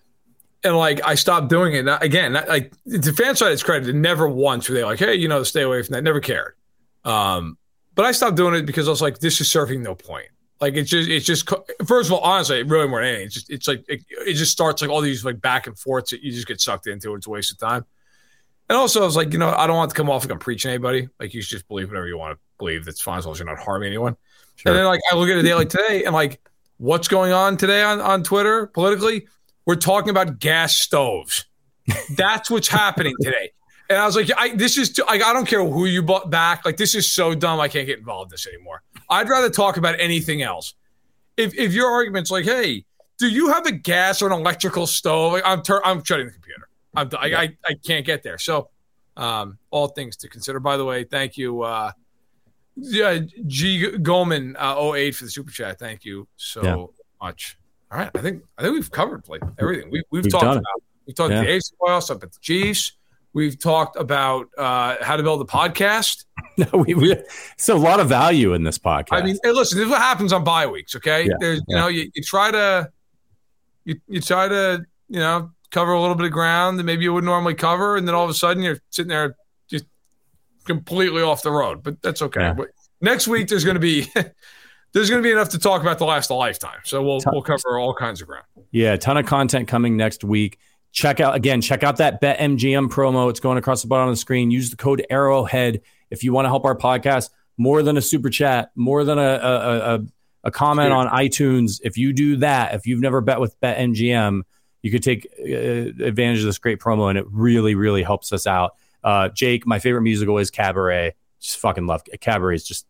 And 0.63 0.77
like 0.77 1.01
I 1.03 1.15
stopped 1.15 1.49
doing 1.49 1.73
it. 1.73 1.83
Now, 1.83 1.97
again, 2.01 2.33
like 2.33 2.73
the 2.85 3.13
fan 3.13 3.35
side 3.35 3.51
is 3.51 3.63
credited. 3.63 3.95
Never 3.95 4.27
once 4.27 4.69
were 4.69 4.75
they 4.75 4.83
like, 4.83 4.97
"Hey, 4.97 5.15
you 5.15 5.27
know, 5.27 5.43
stay 5.43 5.61
away 5.61 5.83
from 5.83 5.93
that." 5.93 6.03
Never 6.03 6.19
cared. 6.19 6.55
Um, 7.03 7.57
but 7.93 8.05
I 8.05 8.11
stopped 8.11 8.35
doing 8.35 8.55
it 8.55 8.65
because 8.65 8.87
I 8.87 8.91
was 8.91 9.01
like, 9.01 9.19
"This 9.19 9.39
is 9.41 9.49
serving 9.49 9.83
no 9.83 9.93
point." 9.93 10.29
Like 10.61 10.75
it's 10.75 10.89
just 10.89 11.09
it's 11.09 11.25
just 11.25 11.49
first 11.85 12.09
of 12.09 12.13
all, 12.13 12.21
honestly, 12.21 12.59
it 12.59 12.67
really 12.67 12.87
more 12.87 13.01
than 13.01 13.09
anything, 13.09 13.25
it's 13.25 13.35
just 13.35 13.49
it's 13.49 13.67
like 13.67 13.83
it, 13.87 14.03
it, 14.09 14.33
just 14.33 14.51
starts 14.51 14.81
like 14.81 14.89
all 14.89 15.01
these 15.01 15.25
like 15.25 15.41
back 15.41 15.67
and 15.67 15.77
forths 15.77 16.11
that 16.11 16.21
you 16.21 16.31
just 16.31 16.47
get 16.47 16.61
sucked 16.61 16.87
into. 16.87 17.13
It's 17.15 17.27
a 17.27 17.29
waste 17.29 17.51
of 17.51 17.59
time. 17.59 17.85
And 18.69 18.77
also, 18.77 19.01
I 19.01 19.05
was 19.05 19.15
like, 19.15 19.33
you 19.33 19.37
know, 19.37 19.49
I 19.49 19.67
don't 19.67 19.75
want 19.75 19.91
to 19.91 19.95
come 19.95 20.09
off 20.09 20.23
like 20.23 20.31
I'm 20.31 20.39
preaching 20.39 20.69
anybody. 20.69 21.09
Like 21.19 21.33
you 21.33 21.41
should 21.41 21.57
just 21.57 21.67
believe 21.67 21.89
whatever 21.89 22.07
you 22.07 22.17
want 22.17 22.37
to 22.37 22.39
believe. 22.57 22.85
That's 22.85 23.01
fine 23.01 23.19
as 23.19 23.25
long 23.25 23.33
as 23.33 23.39
you're 23.39 23.47
not 23.47 23.59
harming 23.59 23.87
anyone. 23.87 24.15
Sure. 24.55 24.71
And 24.71 24.79
then 24.79 24.85
like 24.85 25.01
I 25.11 25.15
look 25.15 25.29
at 25.29 25.37
a 25.37 25.43
day 25.43 25.53
like 25.53 25.69
today 25.69 26.05
and 26.05 26.13
like 26.13 26.39
what's 26.77 27.09
going 27.09 27.33
on 27.33 27.57
today 27.57 27.83
on 27.83 27.99
on 27.99 28.23
Twitter 28.23 28.67
politically? 28.67 29.27
We're 29.65 29.75
talking 29.75 30.09
about 30.09 30.39
gas 30.39 30.77
stoves. 30.77 31.45
That's 32.15 32.49
what's 32.49 32.67
happening 32.67 33.15
today. 33.21 33.51
And 33.89 33.99
I 33.99 34.05
was 34.05 34.15
like, 34.15 34.29
I, 34.35 34.49
this 34.55 34.77
is, 34.77 34.93
too, 34.93 35.03
like, 35.07 35.23
I 35.23 35.31
don't 35.31 35.47
care 35.47 35.63
who 35.63 35.85
you 35.85 36.01
bought 36.01 36.31
back. 36.31 36.65
Like, 36.65 36.77
this 36.77 36.95
is 36.95 37.11
so 37.11 37.35
dumb. 37.35 37.59
I 37.59 37.67
can't 37.67 37.85
get 37.85 37.99
involved 37.99 38.31
in 38.31 38.33
this 38.33 38.47
anymore. 38.47 38.81
I'd 39.09 39.29
rather 39.29 39.49
talk 39.49 39.77
about 39.77 39.99
anything 39.99 40.41
else. 40.41 40.73
If, 41.37 41.53
if 41.55 41.73
your 41.73 41.89
argument's 41.89 42.31
like, 42.31 42.45
hey, 42.45 42.85
do 43.17 43.27
you 43.27 43.51
have 43.51 43.65
a 43.65 43.71
gas 43.71 44.21
or 44.21 44.27
an 44.27 44.33
electrical 44.33 44.87
stove? 44.87 45.33
Like, 45.33 45.43
I'm, 45.45 45.61
I'm 45.83 46.03
shutting 46.03 46.27
the 46.27 46.33
computer. 46.33 46.69
I'm, 46.95 47.09
I, 47.17 47.35
I, 47.35 47.57
I 47.65 47.73
can't 47.85 48.05
get 48.05 48.23
there. 48.23 48.37
So, 48.37 48.69
um, 49.17 49.57
all 49.71 49.87
things 49.87 50.17
to 50.17 50.29
consider. 50.29 50.59
By 50.59 50.77
the 50.77 50.85
way, 50.85 51.03
thank 51.03 51.37
you. 51.37 51.61
Uh, 51.61 51.91
yeah, 52.75 53.19
G 53.47 53.97
Goldman 53.97 54.55
uh, 54.57 54.91
08 54.93 55.15
for 55.15 55.25
the 55.25 55.31
super 55.31 55.51
chat. 55.51 55.79
Thank 55.79 56.03
you 56.03 56.27
so 56.35 56.63
yeah. 56.63 56.85
much. 57.25 57.57
All 57.91 57.99
right, 57.99 58.11
I 58.13 58.19
think 58.19 58.43
I 58.57 58.63
think 58.63 58.73
we've 58.73 58.91
covered 58.91 59.27
like 59.29 59.41
everything. 59.59 59.89
We, 59.89 60.03
we've, 60.11 60.23
we've 60.23 60.31
talked 60.31 60.43
about. 60.43 60.63
We've 61.05 61.15
talked 61.15 61.31
yeah. 61.31 61.43
the 61.43 61.51
Ace 61.51 61.71
playoffs 61.79 62.09
up 62.09 62.23
at 62.23 62.33
the 62.33 62.39
Chiefs. 62.41 62.93
We've 63.35 63.59
talked 63.59 63.97
about 63.97 64.47
uh, 64.57 64.95
how 65.01 65.17
to 65.17 65.21
build 65.21 65.41
a 65.41 65.45
podcast. 65.45 66.23
No, 66.57 66.67
we, 66.71 66.93
we 66.93 67.11
it's 67.11 67.67
a 67.67 67.75
lot 67.75 67.99
of 67.99 68.07
value 68.07 68.53
in 68.53 68.63
this 68.63 68.77
podcast. 68.77 69.11
I 69.11 69.23
mean, 69.23 69.37
hey, 69.43 69.51
listen, 69.51 69.77
this 69.77 69.87
is 69.87 69.91
what 69.91 69.99
happens 69.99 70.31
on 70.31 70.45
bye 70.45 70.65
weeks. 70.65 70.95
Okay, 70.95 71.25
yeah, 71.25 71.33
there's 71.37 71.61
you 71.67 71.75
know 71.75 71.89
you, 71.89 72.09
you 72.15 72.23
try 72.23 72.49
to 72.49 72.89
you 73.83 73.99
you 74.07 74.21
try 74.21 74.47
to 74.47 74.85
you 75.09 75.19
know 75.19 75.51
cover 75.71 75.91
a 75.91 75.99
little 75.99 76.15
bit 76.15 76.27
of 76.27 76.31
ground 76.31 76.79
that 76.79 76.85
maybe 76.85 77.03
you 77.03 77.13
wouldn't 77.13 77.29
normally 77.29 77.55
cover, 77.55 77.97
and 77.97 78.07
then 78.07 78.15
all 78.15 78.23
of 78.23 78.29
a 78.29 78.33
sudden 78.33 78.63
you're 78.63 78.79
sitting 78.89 79.09
there 79.09 79.35
just 79.67 79.83
completely 80.63 81.21
off 81.21 81.43
the 81.43 81.51
road. 81.51 81.83
But 81.83 82.01
that's 82.01 82.21
okay. 82.21 82.39
Yeah. 82.39 82.53
But 82.53 82.67
next 83.01 83.27
week 83.27 83.49
there's 83.49 83.65
going 83.65 83.75
to 83.75 83.81
be. 83.81 84.07
there's 84.93 85.09
going 85.09 85.21
to 85.21 85.27
be 85.27 85.33
enough 85.33 85.49
to 85.49 85.59
talk 85.59 85.81
about 85.81 85.97
the 85.97 86.05
last 86.05 86.29
a 86.29 86.35
lifetime. 86.35 86.79
So 86.85 87.03
we'll 87.03 87.19
we'll 87.33 87.41
cover 87.41 87.77
all 87.77 87.93
kinds 87.93 88.21
of 88.21 88.27
ground. 88.27 88.45
Yeah, 88.71 88.93
a 88.93 88.97
ton 88.97 89.17
of 89.17 89.25
content 89.25 89.67
coming 89.67 89.97
next 89.97 90.23
week. 90.23 90.57
Check 90.95 91.19
out 91.19 91.35
again, 91.35 91.59
check 91.59 91.83
out 91.83 91.97
that 91.97 92.21
BetMGM 92.21 92.87
promo. 92.87 93.29
It's 93.29 93.41
going 93.41 93.57
across 93.57 93.81
the 93.81 93.89
bottom 93.89 94.07
of 94.07 94.13
the 94.13 94.17
screen. 94.17 94.49
Use 94.49 94.69
the 94.69 94.77
code 94.77 95.05
Arrowhead 95.09 95.81
if 96.09 96.23
you 96.23 96.31
want 96.31 96.45
to 96.45 96.49
help 96.49 96.63
our 96.63 96.75
podcast 96.75 97.31
more 97.57 97.83
than 97.83 97.97
a 97.97 98.01
super 98.01 98.29
chat, 98.29 98.71
more 98.75 99.03
than 99.03 99.19
a 99.19 99.21
a, 99.21 99.95
a, 99.95 99.99
a 100.45 100.51
comment 100.51 100.93
on 100.93 101.09
iTunes. 101.09 101.81
If 101.83 101.97
you 101.97 102.13
do 102.13 102.37
that, 102.37 102.75
if 102.75 102.87
you've 102.87 103.01
never 103.01 103.19
bet 103.19 103.41
with 103.41 103.59
BetMGM, 103.59 104.43
you 104.83 104.91
could 104.91 105.03
take 105.03 105.27
uh, 105.37 105.43
advantage 106.05 106.39
of 106.39 106.45
this 106.45 106.59
great 106.59 106.79
promo, 106.79 107.09
and 107.09 107.17
it 107.17 107.25
really, 107.29 107.75
really 107.75 108.01
helps 108.01 108.31
us 108.31 108.47
out. 108.47 108.75
Uh, 109.03 109.27
Jake, 109.27 109.67
my 109.67 109.79
favorite 109.79 110.03
musical 110.03 110.37
is 110.37 110.49
Cabaret. 110.49 111.13
Just 111.41 111.57
fucking 111.57 111.87
love 111.87 112.03
Cabaret. 112.21 112.55
Is 112.55 112.65
just 112.65 112.87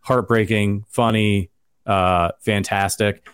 heartbreaking, 0.00 0.86
funny, 0.88 1.50
uh, 1.86 2.32
fantastic, 2.40 3.28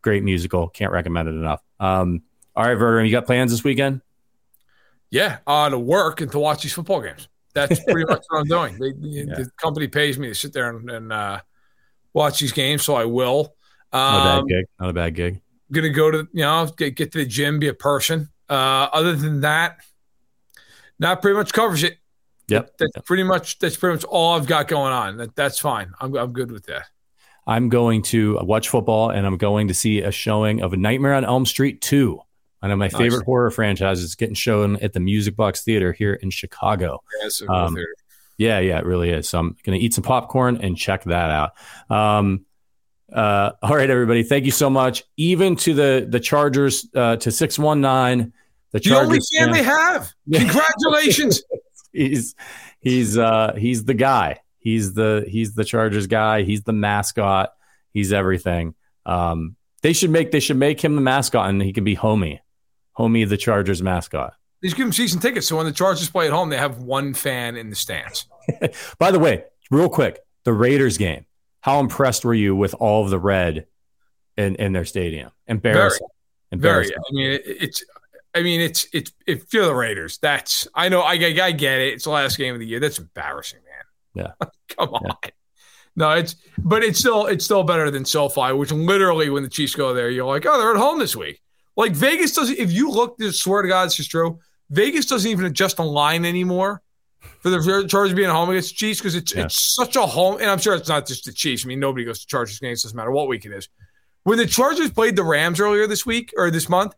great 0.00 0.22
musical. 0.22 0.68
Can't 0.68 0.92
recommend 0.92 1.28
it 1.28 1.32
enough. 1.32 1.60
Um, 1.80 2.22
all 2.58 2.64
right, 2.64 2.74
Verder, 2.74 3.04
you 3.04 3.12
got 3.12 3.24
plans 3.24 3.52
this 3.52 3.62
weekend? 3.62 4.00
Yeah, 5.10 5.38
uh, 5.46 5.68
to 5.70 5.78
work 5.78 6.20
and 6.20 6.30
to 6.32 6.38
watch 6.40 6.62
these 6.62 6.72
football 6.72 7.00
games. 7.00 7.28
That's 7.54 7.82
pretty 7.88 8.04
much 8.04 8.22
what 8.28 8.40
I'm 8.40 8.46
doing. 8.46 8.78
They, 8.78 8.92
yeah. 8.98 9.24
The 9.36 9.50
company 9.56 9.86
pays 9.86 10.18
me 10.18 10.28
to 10.28 10.34
sit 10.34 10.52
there 10.52 10.68
and, 10.68 10.90
and 10.90 11.12
uh, 11.12 11.40
watch 12.12 12.40
these 12.40 12.52
games, 12.52 12.82
so 12.82 12.94
I 12.96 13.04
will. 13.04 13.54
Not 13.92 14.20
a 14.20 14.24
bad 14.24 14.38
Um, 14.40 14.46
gig. 14.48 14.64
Not 14.80 14.90
a 14.90 14.92
bad 14.92 15.14
gig. 15.14 15.40
gonna 15.72 15.88
go 15.90 16.10
to 16.10 16.18
you 16.32 16.42
know 16.42 16.66
get, 16.76 16.96
get 16.96 17.12
to 17.12 17.18
the 17.18 17.26
gym, 17.26 17.58
be 17.60 17.68
a 17.68 17.74
person. 17.74 18.28
Uh, 18.48 18.88
other 18.92 19.14
than 19.14 19.40
that, 19.42 19.78
that 20.98 21.22
pretty 21.22 21.36
much 21.38 21.52
covers 21.52 21.84
it. 21.84 21.98
Yep. 22.48 22.76
That's 22.78 22.92
pretty 23.06 23.22
much 23.22 23.58
that's 23.60 23.76
pretty 23.76 23.94
much 23.96 24.04
all 24.04 24.34
I've 24.36 24.46
got 24.46 24.68
going 24.68 24.92
on. 24.92 25.16
That 25.18 25.36
that's 25.36 25.58
fine. 25.58 25.92
I'm 26.00 26.14
I'm 26.16 26.32
good 26.32 26.50
with 26.50 26.66
that. 26.66 26.86
I'm 27.46 27.70
going 27.70 28.02
to 28.02 28.38
watch 28.42 28.68
football 28.68 29.08
and 29.08 29.26
I'm 29.26 29.38
going 29.38 29.68
to 29.68 29.74
see 29.74 30.02
a 30.02 30.10
showing 30.10 30.60
of 30.60 30.74
A 30.74 30.76
Nightmare 30.76 31.14
on 31.14 31.24
Elm 31.24 31.46
Street 31.46 31.80
2. 31.80 32.20
One 32.60 32.70
of 32.72 32.78
my 32.78 32.88
favorite 32.88 33.24
horror 33.24 33.50
franchises 33.50 34.14
getting 34.16 34.34
shown 34.34 34.76
at 34.76 34.92
the 34.92 35.00
Music 35.00 35.36
Box 35.36 35.62
Theater 35.62 35.92
here 35.92 36.14
in 36.14 36.30
Chicago. 36.30 37.02
Yes, 37.22 37.42
Um, 37.48 37.76
Yeah, 38.36 38.58
yeah, 38.60 38.78
it 38.78 38.84
really 38.84 39.10
is. 39.10 39.28
So 39.28 39.38
I'm 39.38 39.56
going 39.64 39.78
to 39.78 39.84
eat 39.84 39.94
some 39.94 40.04
popcorn 40.04 40.58
and 40.58 40.76
check 40.76 41.04
that 41.04 41.30
out. 41.30 41.52
Um, 41.90 42.44
uh, 43.12 43.52
all 43.62 43.74
right, 43.76 43.88
everybody. 43.88 44.22
Thank 44.22 44.44
you 44.44 44.50
so 44.50 44.68
much. 44.68 45.02
Even 45.16 45.56
to 45.56 45.72
the 45.74 46.06
the 46.08 46.20
Chargers 46.20 46.86
uh, 46.94 47.16
to 47.16 47.30
six 47.30 47.58
one 47.58 47.80
nine. 47.80 48.32
The 48.72 48.80
the 48.80 48.98
only 48.98 49.18
fan- 49.36 49.50
they 49.52 49.62
have. 49.62 50.12
Congratulations. 50.32 51.42
he's 51.92 52.34
he's 52.80 53.16
uh 53.16 53.54
he's 53.56 53.84
the 53.84 53.94
guy. 53.94 54.40
He's 54.58 54.92
the 54.92 55.24
he's 55.26 55.54
the 55.54 55.64
Chargers 55.64 56.06
guy. 56.06 56.42
He's 56.42 56.64
the 56.64 56.74
mascot. 56.74 57.52
He's 57.94 58.12
everything. 58.12 58.74
Um, 59.06 59.56
they 59.80 59.94
should 59.94 60.10
make 60.10 60.30
they 60.30 60.40
should 60.40 60.58
make 60.58 60.82
him 60.84 60.94
the 60.94 61.00
mascot, 61.00 61.48
and 61.48 61.62
he 61.62 61.72
can 61.72 61.84
be 61.84 61.96
Homie, 61.96 62.40
Homie 62.98 63.28
the 63.28 63.36
Chargers 63.36 63.82
mascot. 63.82 64.34
Just 64.62 64.76
give 64.76 64.86
them 64.86 64.92
season 64.92 65.20
tickets. 65.20 65.46
So 65.46 65.56
when 65.56 65.66
the 65.66 65.72
Chargers 65.72 66.10
play 66.10 66.26
at 66.26 66.32
home, 66.32 66.48
they 66.48 66.56
have 66.56 66.78
one 66.78 67.14
fan 67.14 67.56
in 67.56 67.70
the 67.70 67.76
stands. 67.76 68.26
By 68.98 69.12
the 69.12 69.18
way, 69.18 69.44
real 69.70 69.88
quick, 69.88 70.20
the 70.44 70.52
Raiders 70.52 70.98
game. 70.98 71.26
How 71.60 71.80
impressed 71.80 72.24
were 72.24 72.34
you 72.34 72.56
with 72.56 72.74
all 72.74 73.04
of 73.04 73.10
the 73.10 73.18
red 73.18 73.66
in, 74.36 74.56
in 74.56 74.72
their 74.72 74.84
stadium? 74.84 75.30
Embarrassing. 75.46 76.06
Very. 76.50 76.58
Embarrassing. 76.60 76.96
I 76.96 77.12
mean, 77.12 77.30
it, 77.32 77.42
it's. 77.44 77.84
I 78.34 78.42
mean, 78.42 78.60
it's 78.60 78.86
it's 78.92 79.12
if 79.26 79.52
you're 79.52 79.64
the 79.64 79.74
Raiders, 79.74 80.18
that's 80.18 80.68
I 80.74 80.88
know 80.88 81.00
I, 81.00 81.14
I, 81.14 81.36
I 81.42 81.52
get 81.52 81.80
it. 81.80 81.94
It's 81.94 82.04
the 82.04 82.10
last 82.10 82.36
game 82.36 82.54
of 82.54 82.60
the 82.60 82.66
year. 82.66 82.78
That's 82.78 82.98
embarrassing, 82.98 83.60
man. 84.14 84.34
Yeah. 84.40 84.48
Come 84.76 84.90
on. 84.90 85.16
No, 85.96 86.10
it's 86.12 86.36
but 86.58 86.84
it's 86.84 86.98
still 86.98 87.26
it's 87.26 87.44
still 87.44 87.64
better 87.64 87.90
than 87.90 88.04
SoFi, 88.04 88.52
which 88.52 88.70
literally 88.70 89.30
when 89.30 89.42
the 89.42 89.48
Chiefs 89.48 89.74
go 89.74 89.94
there, 89.94 90.10
you're 90.10 90.26
like, 90.26 90.46
oh, 90.46 90.58
they're 90.58 90.70
at 90.70 90.76
home 90.76 90.98
this 90.98 91.16
week. 91.16 91.40
Like 91.78 91.92
Vegas 91.92 92.34
doesn't. 92.34 92.58
If 92.58 92.70
you 92.72 92.90
look, 92.90 93.16
this 93.16 93.40
swear 93.40 93.62
to 93.62 93.68
God, 93.68 93.86
this 93.86 93.98
is 94.00 94.06
true. 94.08 94.38
Vegas 94.70 95.06
doesn't 95.06 95.30
even 95.30 95.46
adjust 95.46 95.78
the 95.78 95.84
line 95.84 96.26
anymore 96.26 96.82
for 97.40 97.48
the 97.50 97.86
Chargers 97.88 98.14
being 98.14 98.28
home 98.28 98.50
against 98.50 98.70
the 98.70 98.74
Chiefs 98.74 99.00
because 99.00 99.14
it's 99.14 99.34
Yeah. 99.34 99.44
it's 99.44 99.74
such 99.74 99.96
a 99.96 100.02
home. 100.04 100.38
And 100.40 100.50
I'm 100.50 100.58
sure 100.58 100.74
it's 100.74 100.88
not 100.90 101.06
just 101.06 101.24
the 101.24 101.32
Chiefs. 101.32 101.64
I 101.64 101.68
mean, 101.68 101.80
nobody 101.80 102.04
goes 102.04 102.20
to 102.20 102.26
Chargers 102.26 102.58
games. 102.58 102.82
Doesn't 102.82 102.96
matter 102.96 103.10
what 103.12 103.28
week 103.28 103.46
it 103.46 103.52
is. 103.52 103.68
When 104.24 104.36
the 104.36 104.46
Chargers 104.46 104.90
played 104.90 105.16
the 105.16 105.22
Rams 105.24 105.58
earlier 105.60 105.86
this 105.86 106.04
week 106.04 106.34
or 106.36 106.50
this 106.50 106.68
month, 106.68 106.92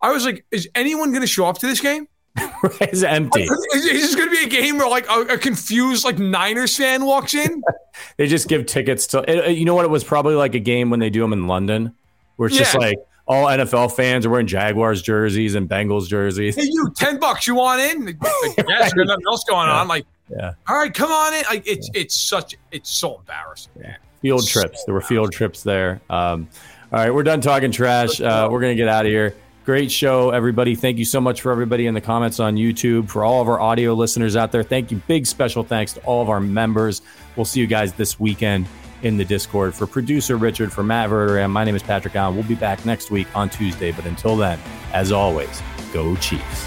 I 0.00 0.12
was 0.12 0.24
like, 0.24 0.44
is 0.52 0.68
anyone 0.76 1.10
going 1.10 1.22
to 1.22 1.26
show 1.26 1.46
up 1.46 1.58
to 1.58 1.66
this 1.66 1.80
game? 1.80 2.06
it's 2.82 3.02
empty. 3.02 3.44
Is, 3.44 3.86
is 3.86 4.02
this 4.02 4.14
going 4.14 4.28
to 4.28 4.36
be 4.36 4.44
a 4.44 4.48
game 4.48 4.76
where 4.76 4.88
like 4.88 5.08
a, 5.10 5.20
a 5.34 5.38
confused 5.38 6.04
like 6.04 6.18
Niners 6.18 6.76
fan 6.76 7.04
walks 7.06 7.34
in? 7.34 7.62
They 8.18 8.26
just 8.26 8.46
give 8.48 8.66
tickets 8.66 9.06
to. 9.08 9.20
it- 9.22 9.28
it- 9.38 9.44
uh, 9.46 9.48
You 9.48 9.64
know 9.64 9.74
what? 9.74 9.86
It 9.86 9.90
was 9.90 10.04
probably 10.04 10.34
like 10.34 10.54
a 10.54 10.58
game 10.60 10.90
when 10.90 11.00
they 11.00 11.08
do 11.08 11.22
them 11.22 11.32
in 11.32 11.46
London, 11.46 11.94
where 12.36 12.46
it's 12.48 12.56
just 12.58 12.74
like 12.76 12.98
all 13.26 13.46
NFL 13.46 13.92
fans 13.96 14.24
are 14.24 14.30
wearing 14.30 14.46
Jaguars 14.46 15.02
jerseys 15.02 15.54
and 15.54 15.68
Bengals 15.68 16.08
jerseys. 16.08 16.54
hey, 16.56 16.62
you, 16.64 16.90
10 16.94 17.18
bucks, 17.18 17.46
you 17.46 17.54
want 17.56 17.80
in? 17.80 18.06
Like, 18.06 18.16
yes, 18.68 18.92
there's 18.94 19.08
nothing 19.08 19.24
else 19.26 19.44
going 19.48 19.68
on. 19.68 19.88
Like, 19.88 20.06
Yeah. 20.30 20.54
all 20.68 20.76
right, 20.76 20.92
come 20.94 21.10
on 21.10 21.34
in. 21.34 21.42
Like, 21.50 21.66
it's 21.66 21.90
it's 21.94 22.14
such, 22.14 22.56
it's 22.72 22.88
so 22.90 23.18
embarrassing, 23.18 23.72
man. 23.80 23.96
Field 24.22 24.46
trips. 24.46 24.84
There 24.84 24.94
were 24.94 25.00
field 25.00 25.32
trips 25.32 25.62
there. 25.62 26.00
Um, 26.08 26.48
all 26.92 27.00
right, 27.00 27.12
we're 27.12 27.22
done 27.24 27.40
talking 27.40 27.70
trash. 27.72 28.20
Uh, 28.20 28.48
we're 28.50 28.60
gonna 28.60 28.74
get 28.76 28.88
out 28.88 29.04
of 29.06 29.10
here. 29.10 29.34
Great 29.64 29.90
show, 29.90 30.30
everybody. 30.30 30.76
Thank 30.76 30.96
you 30.96 31.04
so 31.04 31.20
much 31.20 31.40
for 31.42 31.50
everybody 31.50 31.88
in 31.88 31.94
the 31.94 32.00
comments 32.00 32.38
on 32.38 32.54
YouTube. 32.54 33.08
For 33.10 33.24
all 33.24 33.42
of 33.42 33.48
our 33.48 33.60
audio 33.60 33.94
listeners 33.94 34.36
out 34.36 34.52
there, 34.52 34.62
thank 34.62 34.92
you. 34.92 35.02
Big 35.08 35.26
special 35.26 35.64
thanks 35.64 35.92
to 35.94 36.00
all 36.02 36.22
of 36.22 36.28
our 36.30 36.38
members. 36.40 37.02
We'll 37.34 37.44
see 37.44 37.58
you 37.58 37.66
guys 37.66 37.92
this 37.92 38.20
weekend 38.20 38.66
in 39.02 39.16
the 39.16 39.24
Discord. 39.24 39.74
For 39.74 39.86
producer 39.86 40.36
Richard, 40.36 40.72
for 40.72 40.82
Matt 40.82 41.10
Verderame, 41.10 41.50
my 41.50 41.64
name 41.64 41.74
is 41.74 41.82
Patrick 41.82 42.16
Allen. 42.16 42.34
We'll 42.34 42.44
be 42.44 42.54
back 42.54 42.84
next 42.84 43.10
week 43.10 43.28
on 43.34 43.50
Tuesday. 43.50 43.92
But 43.92 44.06
until 44.06 44.36
then, 44.36 44.58
as 44.92 45.12
always, 45.12 45.62
go 45.92 46.16
Chiefs. 46.16 46.66